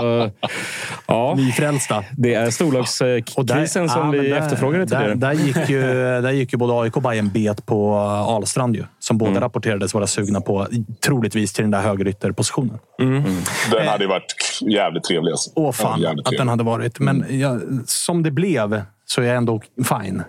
ja, 1.07 1.33
Nyfrälsta. 1.37 2.03
det 2.17 2.33
är 2.33 2.49
storlagskrisen 2.49 3.89
som 3.89 4.01
ja, 4.13 4.21
vi 4.21 4.29
där- 4.29 4.37
efterfrågade 4.37 4.85
tidigare. 4.85 5.07
Där, 5.15 5.15
där, 5.15 5.33
gick 5.33 5.69
ju, 5.69 5.81
där 6.21 6.31
gick 6.31 6.53
ju 6.53 6.57
både 6.57 6.73
AIK 6.81 6.95
och 6.97 7.01
Bayern 7.01 7.29
bet 7.29 7.65
på 7.65 7.95
Ahlstrand 8.27 8.75
ju. 8.75 8.83
Som 9.07 9.17
båda 9.17 9.31
Mm. 9.31 9.41
rapporterades 9.41 9.93
vara 9.93 10.07
sugna 10.07 10.41
på, 10.41 10.67
troligtvis 11.05 11.53
till 11.53 11.63
den 11.63 11.71
där 11.71 11.81
högerytterpositionen. 11.81 12.79
Den 13.71 13.87
hade 13.87 14.03
ju 14.03 14.07
varit 14.09 14.59
jävligt 14.61 15.03
trevlig. 15.03 15.31
Alltså. 15.31 15.51
Åh 15.55 15.71
fan, 15.71 16.01
Jävligt 16.01 16.27
att 16.27 16.37
den 16.37 16.47
hade 16.47 16.63
varit. 16.63 16.99
Men 16.99 17.25
ja, 17.39 17.59
som 17.85 18.23
det 18.23 18.31
blev 18.31 18.81
så 19.05 19.21
är 19.21 19.25
jag 19.25 19.37
ändå 19.37 19.61
fine. 20.01 20.23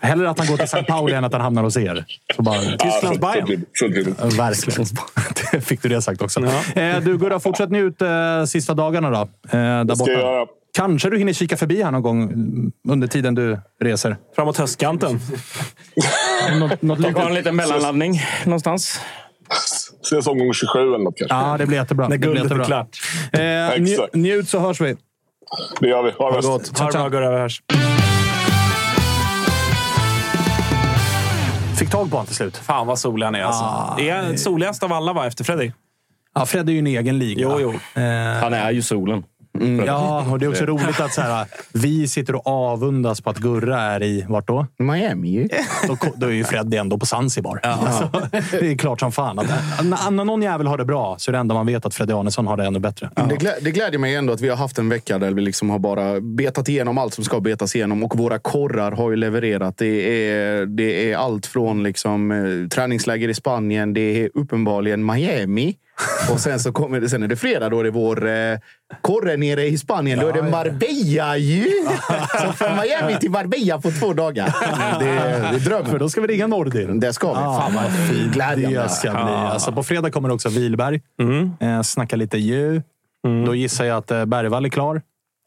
Hellre 0.00 0.30
att 0.30 0.38
han 0.38 0.46
går 0.46 0.56
till 0.56 0.64
St. 0.64 0.82
Pauli 0.84 1.14
än 1.14 1.24
att 1.24 1.32
han 1.32 1.40
hamnar 1.42 1.62
hos 1.62 1.76
er. 1.76 2.04
Så 2.36 2.42
bara, 2.42 2.58
Tysklands 2.58 3.20
Bayern. 3.20 3.64
Ja, 4.18 4.26
Verkligen. 4.26 4.86
Det 5.52 5.60
fick 5.60 5.82
du 5.82 5.88
det 5.88 6.02
sagt 6.02 6.22
också. 6.22 6.40
Eh, 6.74 7.00
du 7.00 7.18
Gurra, 7.18 7.40
fortsätt 7.40 7.70
njut 7.70 8.02
eh, 8.02 8.44
sista 8.46 8.74
dagarna 8.74 9.10
då. 9.10 9.16
Eh, 9.20 9.28
där 9.50 9.84
Det 9.84 9.96
ska 9.96 10.04
borta. 10.04 10.52
Kanske 10.78 11.10
du 11.10 11.18
hinner 11.18 11.32
kika 11.32 11.56
förbi 11.56 11.82
här 11.82 11.90
någon 11.90 12.02
gång 12.02 12.32
under 12.88 13.06
tiden 13.06 13.34
du 13.34 13.60
reser. 13.80 14.16
Framåt 14.36 14.56
höstkanten. 14.56 15.20
något, 16.60 16.82
något 16.82 17.14
Ta 17.14 17.28
en 17.28 17.34
liten 17.34 17.56
mellanladdning 17.56 18.20
någonstans. 18.44 19.00
Ses 20.02 20.26
omgång 20.26 20.52
27 20.54 20.78
eller 20.78 20.98
något 20.98 21.14
kanske. 21.16 21.36
Ja, 21.36 21.56
det 21.58 21.66
blir 21.66 21.78
jättebra. 21.78 22.08
När 22.08 22.16
Det 22.16 22.18
blir 22.18 22.34
guldet 22.34 22.58
är 22.58 22.64
klart. 22.64 22.98
Eh, 23.32 23.38
nj- 23.38 24.08
njut 24.12 24.48
så 24.48 24.58
hörs 24.58 24.80
vi. 24.80 24.96
Det 25.80 25.88
gör 25.88 26.02
vi. 26.02 26.10
Ha 26.10 26.30
det 26.30 26.46
gott. 26.46 26.78
Ha 26.78 26.86
det 26.86 26.92
bra 26.92 27.08
Gurra, 27.08 27.30
vi 27.30 27.36
hörs. 27.38 27.62
Fick 31.78 31.90
tag 31.90 32.10
på 32.10 32.16
honom 32.16 32.26
till 32.26 32.36
slut. 32.36 32.56
Fan 32.56 32.86
vad 32.86 32.98
solig 32.98 33.24
han 33.26 33.34
är 33.34 33.42
alltså. 33.42 33.64
Ah, 33.64 33.94
det 33.98 34.08
är 34.08 34.36
soligast 34.36 34.82
av 34.82 34.92
alla 34.92 35.12
va, 35.12 35.26
efter 35.26 35.44
Freddy? 35.44 35.72
Ja, 36.34 36.46
Fred 36.46 36.68
är 36.68 36.72
ju 36.72 36.78
en 36.78 36.86
egen 36.86 37.18
liga. 37.18 37.40
Jo, 37.42 37.60
jo. 37.60 38.00
Eh, 38.02 38.40
Han 38.42 38.54
är 38.54 38.70
ju 38.70 38.82
solen. 38.82 39.24
Ja, 39.86 40.26
och 40.30 40.38
det 40.38 40.46
är 40.46 40.50
också 40.50 40.64
roligt 40.64 41.00
att 41.00 41.14
så 41.14 41.20
här, 41.20 41.46
vi 41.72 42.08
sitter 42.08 42.34
och 42.34 42.46
avundas 42.46 43.20
på 43.20 43.30
att 43.30 43.38
Gurra 43.38 43.80
är 43.80 44.02
i, 44.02 44.24
vart 44.28 44.46
då? 44.46 44.66
Miami 44.78 45.28
ju. 45.28 45.48
Då, 45.86 45.96
då 46.16 46.26
är 46.26 46.30
ju 46.30 46.44
Freddy 46.44 46.76
ändå 46.76 46.98
på 46.98 47.06
Zanzibar. 47.06 47.60
Alltså, 47.62 48.10
det 48.60 48.72
är 48.72 48.78
klart 48.78 49.00
som 49.00 49.12
fan. 49.12 49.38
Att, 49.38 49.46
när, 49.84 50.10
när 50.10 50.24
någon 50.24 50.42
jävel 50.42 50.66
har 50.66 50.78
det 50.78 50.84
bra 50.84 51.16
så 51.18 51.30
är 51.30 51.32
det 51.32 51.38
enda 51.38 51.54
man 51.54 51.66
vet 51.66 51.86
att 51.86 51.94
Freddy 51.94 52.12
Arnesson 52.12 52.46
har 52.46 52.56
det 52.56 52.64
ännu 52.64 52.78
bättre. 52.78 53.10
Det, 53.28 53.36
glä, 53.36 53.54
det 53.60 53.70
glädjer 53.70 53.98
mig 53.98 54.14
ändå 54.14 54.32
att 54.32 54.40
vi 54.40 54.48
har 54.48 54.56
haft 54.56 54.78
en 54.78 54.88
vecka 54.88 55.18
där 55.18 55.30
vi 55.30 55.42
liksom 55.42 55.70
har 55.70 55.78
bara 55.78 56.20
betat 56.20 56.68
igenom 56.68 56.98
allt 56.98 57.14
som 57.14 57.24
ska 57.24 57.40
betas 57.40 57.76
igenom. 57.76 58.02
Och 58.02 58.18
våra 58.18 58.38
korrar 58.38 58.92
har 58.92 59.10
ju 59.10 59.16
levererat. 59.16 59.76
Det 59.76 60.30
är, 60.30 60.66
det 60.66 61.12
är 61.12 61.16
allt 61.16 61.46
från 61.46 61.82
liksom, 61.82 62.30
eh, 62.30 62.68
träningsläger 62.68 63.28
i 63.28 63.34
Spanien, 63.34 63.94
det 63.94 64.24
är 64.24 64.30
uppenbarligen 64.34 65.06
Miami. 65.06 65.76
Och 66.32 66.40
sen, 66.40 66.60
så 66.60 66.72
kommer, 66.72 67.00
det- 67.00 67.08
sen 67.08 67.22
är 67.22 67.28
det 67.28 67.36
fredag, 67.36 67.68
då 67.68 67.80
är 67.80 67.84
det 67.84 67.90
vår 67.90 68.26
eh, 68.28 68.58
korre 69.02 69.36
nere 69.36 69.64
i 69.66 69.78
Spanien. 69.78 70.18
Då 70.18 70.28
är 70.28 70.32
det 70.32 70.42
Marbella 70.42 71.36
ju! 71.36 71.64
Så 72.46 72.52
från 72.52 72.76
Miami 72.76 73.18
till 73.20 73.30
Marbella 73.30 73.80
på 73.80 73.90
två 73.90 74.12
dagar. 74.12 74.54
Det, 74.98 75.04
det 75.04 75.10
är 75.56 75.58
drömmen. 75.60 75.90
För 75.90 75.98
då 75.98 76.08
ska 76.08 76.20
vi 76.20 76.26
ringa 76.26 76.46
Nordin. 76.46 77.00
Det 77.00 77.12
ska 77.12 77.28
vi. 77.28 77.34
Fan 77.34 77.74
vad 77.74 78.08
fint. 78.08 78.32
Glädjande. 78.34 78.82
Det 78.82 78.88
ska 78.88 79.10
bli. 79.10 79.20
Alltså, 79.20 79.72
på 79.72 79.82
fredag 79.82 80.10
kommer 80.10 80.30
också 80.30 80.48
Wilberg. 80.48 81.00
Mm. 81.20 81.50
Eh, 81.60 81.82
snacka 81.82 82.16
lite 82.16 82.38
djur. 82.38 82.82
Då 83.46 83.54
gissar 83.54 83.84
jag 83.84 83.96
att 83.98 84.10
eh, 84.10 84.24
Bergvall 84.24 84.64
är 84.64 84.68
klar. 84.68 85.02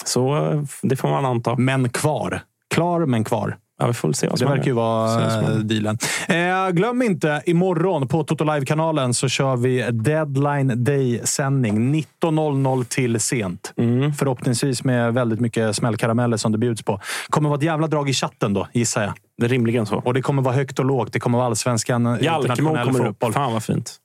Så 0.06 0.52
eh, 0.52 0.62
det 0.82 0.96
får 0.96 1.10
man 1.10 1.26
anta. 1.26 1.56
Men 1.56 1.90
kvar. 1.90 2.42
Klar, 2.74 3.06
men 3.06 3.24
kvar. 3.24 3.58
Ja, 3.82 3.88
vi 3.88 3.94
får 3.94 4.14
se 4.14 4.28
vad 4.28 4.36
Det 4.36 4.40
som 4.40 4.50
verkar 4.50 4.66
ju 4.66 4.72
vara 4.72 5.38
eh, 5.42 5.56
dealen. 5.56 5.98
Eh, 6.28 6.70
glöm 6.72 7.02
inte, 7.02 7.42
imorgon 7.46 8.08
på 8.08 8.24
Toto 8.24 8.44
Live-kanalen 8.44 9.14
så 9.14 9.28
kör 9.30 9.56
vi 9.56 9.86
Deadline 9.92 10.84
Day-sändning. 10.84 11.96
19.00 12.24 12.84
till 12.84 13.20
sent. 13.20 13.74
Mm. 13.78 14.14
Förhoppningsvis 14.14 14.84
med 14.84 15.14
väldigt 15.14 15.40
mycket 15.40 15.76
smällkarameller 15.76 16.38
som 16.38 16.52
det 16.52 16.58
bjuds 16.58 16.84
på. 16.84 17.00
kommer 17.30 17.50
vara 17.50 17.58
ett 17.58 17.64
jävla 17.64 17.88
drag 17.88 18.10
i 18.10 18.14
chatten 18.14 18.54
då, 18.54 18.68
gissar 18.74 19.02
jag. 19.04 19.14
Det 19.38 19.46
är 19.46 19.50
rimligen 19.50 19.86
så. 19.86 19.96
Och 19.96 20.14
det 20.14 20.22
kommer 20.22 20.42
vara 20.42 20.56
högt 20.56 20.80
och 20.80 20.86
lågt. 20.86 21.14
Det 21.14 21.20
kommer 21.20 21.38
vara 21.38 21.48
allsvenskan, 21.48 22.06
Jalkemo 22.06 22.42
internationell 22.42 22.86
kommer 22.86 23.06
fotboll. 23.06 23.30
upp. 23.30 23.36
Fan 23.36 23.54
vad 23.54 23.64
fint. 23.64 23.96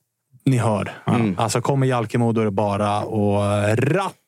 Ni 0.45 0.57
hör. 0.57 0.91
Alltså 1.37 1.61
kommer 1.61 1.87
Jalkemo 1.87 2.31
då 2.31 2.41
är 2.41 2.45
det 2.45 2.51
bara 2.51 2.97
att 2.97 3.07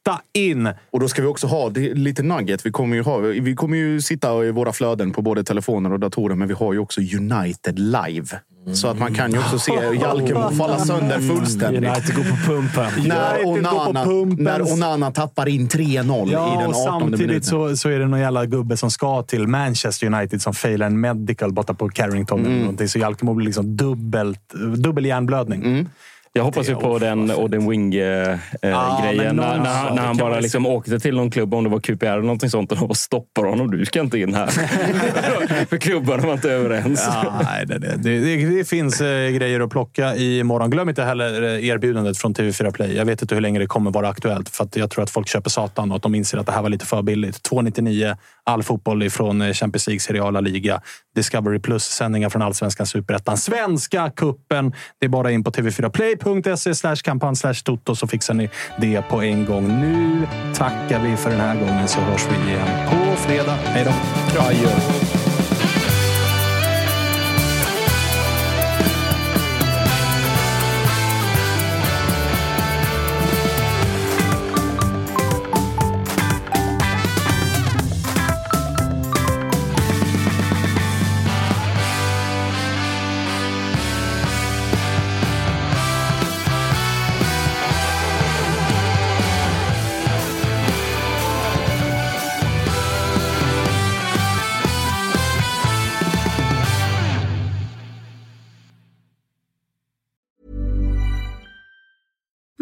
ratta 0.10 0.22
in. 0.34 0.70
Och 0.92 1.00
då 1.00 1.08
ska 1.08 1.22
vi 1.22 1.28
också 1.28 1.48
ha 1.48 1.70
det 1.70 1.94
lite 1.94 2.24
nugget. 2.24 2.66
Vi 2.66 2.72
kommer, 2.72 2.96
ju 2.96 3.04
ha, 3.04 3.18
vi 3.18 3.56
kommer 3.56 3.78
ju 3.78 4.02
sitta 4.02 4.46
i 4.46 4.52
våra 4.52 4.74
flöden 4.74 5.12
på 5.12 5.22
både 5.22 5.44
telefoner 5.44 5.94
och 5.94 6.00
datorer, 6.00 6.36
men 6.36 6.48
vi 6.48 6.54
har 6.54 6.74
ju 6.74 6.80
också 6.80 7.02
United 7.02 7.80
live. 7.80 8.40
Så 8.74 8.88
att 8.88 9.00
man 9.00 9.14
kan 9.14 9.32
ju 9.32 9.38
också 9.40 9.60
se 9.60 9.72
Jalkemo 10.02 10.52
falla 10.52 10.80
sönder 10.80 11.20
fullständigt. 11.20 11.84
United 11.84 12.16
går 12.16 12.24
på 12.24 12.36
pumpen. 12.36 13.08
När 13.08 13.46
United 13.46 13.64
går 13.64 13.72
på 13.72 13.90
Onana, 13.90 14.06
pumpen. 14.06 14.44
när 14.44 14.74
Onana 14.74 15.12
tappar 15.12 15.50
in 15.50 15.68
3-0 15.68 16.30
Ja, 16.32 16.54
i 16.54 16.58
den 16.58 16.68
och 16.70 16.76
18 16.76 17.00
samtidigt 17.02 17.20
minuten. 17.20 17.44
så, 17.44 17.78
så 17.78 17.90
är 17.90 18.00
det 18.00 18.08
någon 18.08 18.20
jävla 18.20 18.46
gubbe 18.46 18.78
som 18.78 18.92
ska 18.92 19.24
till 19.24 19.48
Manchester 19.48 20.08
United 20.14 20.42
som 20.42 20.54
failar 20.54 20.88
en 20.88 21.00
medical 21.00 21.54
borta 21.54 21.74
på 21.74 21.90
Carrington. 21.90 22.46
Eller 22.46 22.60
någonting. 22.60 22.88
Så 22.90 23.00
Jalkemo 23.00 23.34
blir 23.34 23.46
liksom 23.46 23.78
dubbelt, 23.78 24.54
dubbel 24.78 25.06
hjärnblödning. 25.06 25.90
Jag 26.34 26.44
hoppas 26.44 26.70
ju 26.70 26.76
på 26.76 27.00
den 27.00 27.32
Odin 27.32 27.70
Wing-grejen. 27.70 28.40
Ja, 28.62 29.12
men 29.16 29.36
när, 29.36 29.58
när, 29.58 29.94
när 29.96 30.02
han 30.02 30.18
bara 30.18 30.40
liksom 30.40 30.66
åkte 30.66 31.00
till 31.00 31.16
någon 31.16 31.32
klubb, 31.32 31.54
om 31.54 31.64
det 31.64 31.70
var 31.70 31.80
QPR 31.80 32.06
eller 32.06 32.22
någonting 32.22 32.50
sånt, 32.50 32.72
och 32.72 32.78
de 32.78 32.88
bara 32.88 32.94
stoppar 32.94 33.44
honom. 33.44 33.72
Du 33.72 33.86
ska 33.86 34.00
inte 34.00 34.20
in 34.20 34.34
här. 34.34 34.48
För 35.66 35.78
klubbarna 35.78 36.28
var 36.28 36.34
inte 36.34 36.52
överens. 36.52 37.06
Ja, 37.08 37.42
nej, 37.44 37.66
det, 37.66 37.78
det, 37.78 37.98
det, 37.98 38.46
det 38.58 38.66
finns 38.66 39.02
eh, 39.02 39.30
grejer 39.30 39.60
att 39.60 39.70
plocka 39.70 40.16
imorgon. 40.16 40.70
Glöm 40.70 40.90
inte 40.90 41.04
heller 41.04 41.42
eh, 41.44 41.68
erbjudandet 41.68 42.18
från 42.18 42.34
TV4 42.34 42.72
Play. 42.72 42.96
Jag 42.96 43.06
vet 43.06 43.22
inte 43.22 43.36
hur 43.36 43.42
länge 43.42 43.60
det 43.60 43.68
kommer 43.68 43.92
vara 43.92 44.10
aktuellt. 44.10 44.50
För 44.50 44.64
att 44.64 44.76
jag 44.76 44.90
tror 44.90 45.04
att 45.04 45.10
folk 45.10 45.28
köper 45.28 45.50
satan 45.50 45.92
och 45.92 45.98
att 45.98 46.04
de 46.04 46.16
inser 46.16 46.38
att 46.38 46.46
det 46.46 46.52
här 46.52 46.62
var 46.62 46.70
lite 46.70 46.86
för 46.86 47.02
billigt. 47.02 47.44
299 47.44 48.16
all 48.50 48.64
fotboll 48.64 49.04
ifrån 49.04 49.42
eh, 49.42 49.54
Champions 49.54 49.88
League, 49.88 50.00
Serie 50.00 50.24
A, 50.24 50.42
Liga. 50.42 50.82
Discovery 51.16 51.60
Plus-sändningar 51.60 52.30
från 52.30 52.42
Allsvenskan, 52.42 52.86
Superettan, 52.86 53.38
Svenska 53.38 54.12
kuppen. 54.16 54.74
Det 55.00 55.06
är 55.06 55.10
bara 55.10 55.32
in 55.32 55.44
på 55.44 55.52
tv4play.se 55.52 56.76
slash 56.76 56.96
kampanj 56.96 57.36
slash 57.36 57.54
toto 57.54 57.96
så 57.96 58.08
fixar 58.08 58.34
ni 58.34 58.50
det 58.78 59.02
på 59.02 59.22
en 59.22 59.46
gång. 59.46 59.68
Nu 59.68 60.28
tackar 60.56 61.04
vi 61.04 61.18
för 61.18 61.30
den 61.30 61.40
här 61.40 61.56
gången 61.56 61.88
så 61.88 62.00
hörs 62.00 62.28
vi 62.32 62.50
igen 62.52 62.90
på 62.90 63.16
fredag. 63.16 63.58
Hej 63.66 63.86
då! 63.86 64.42
Adjö. 64.42 65.19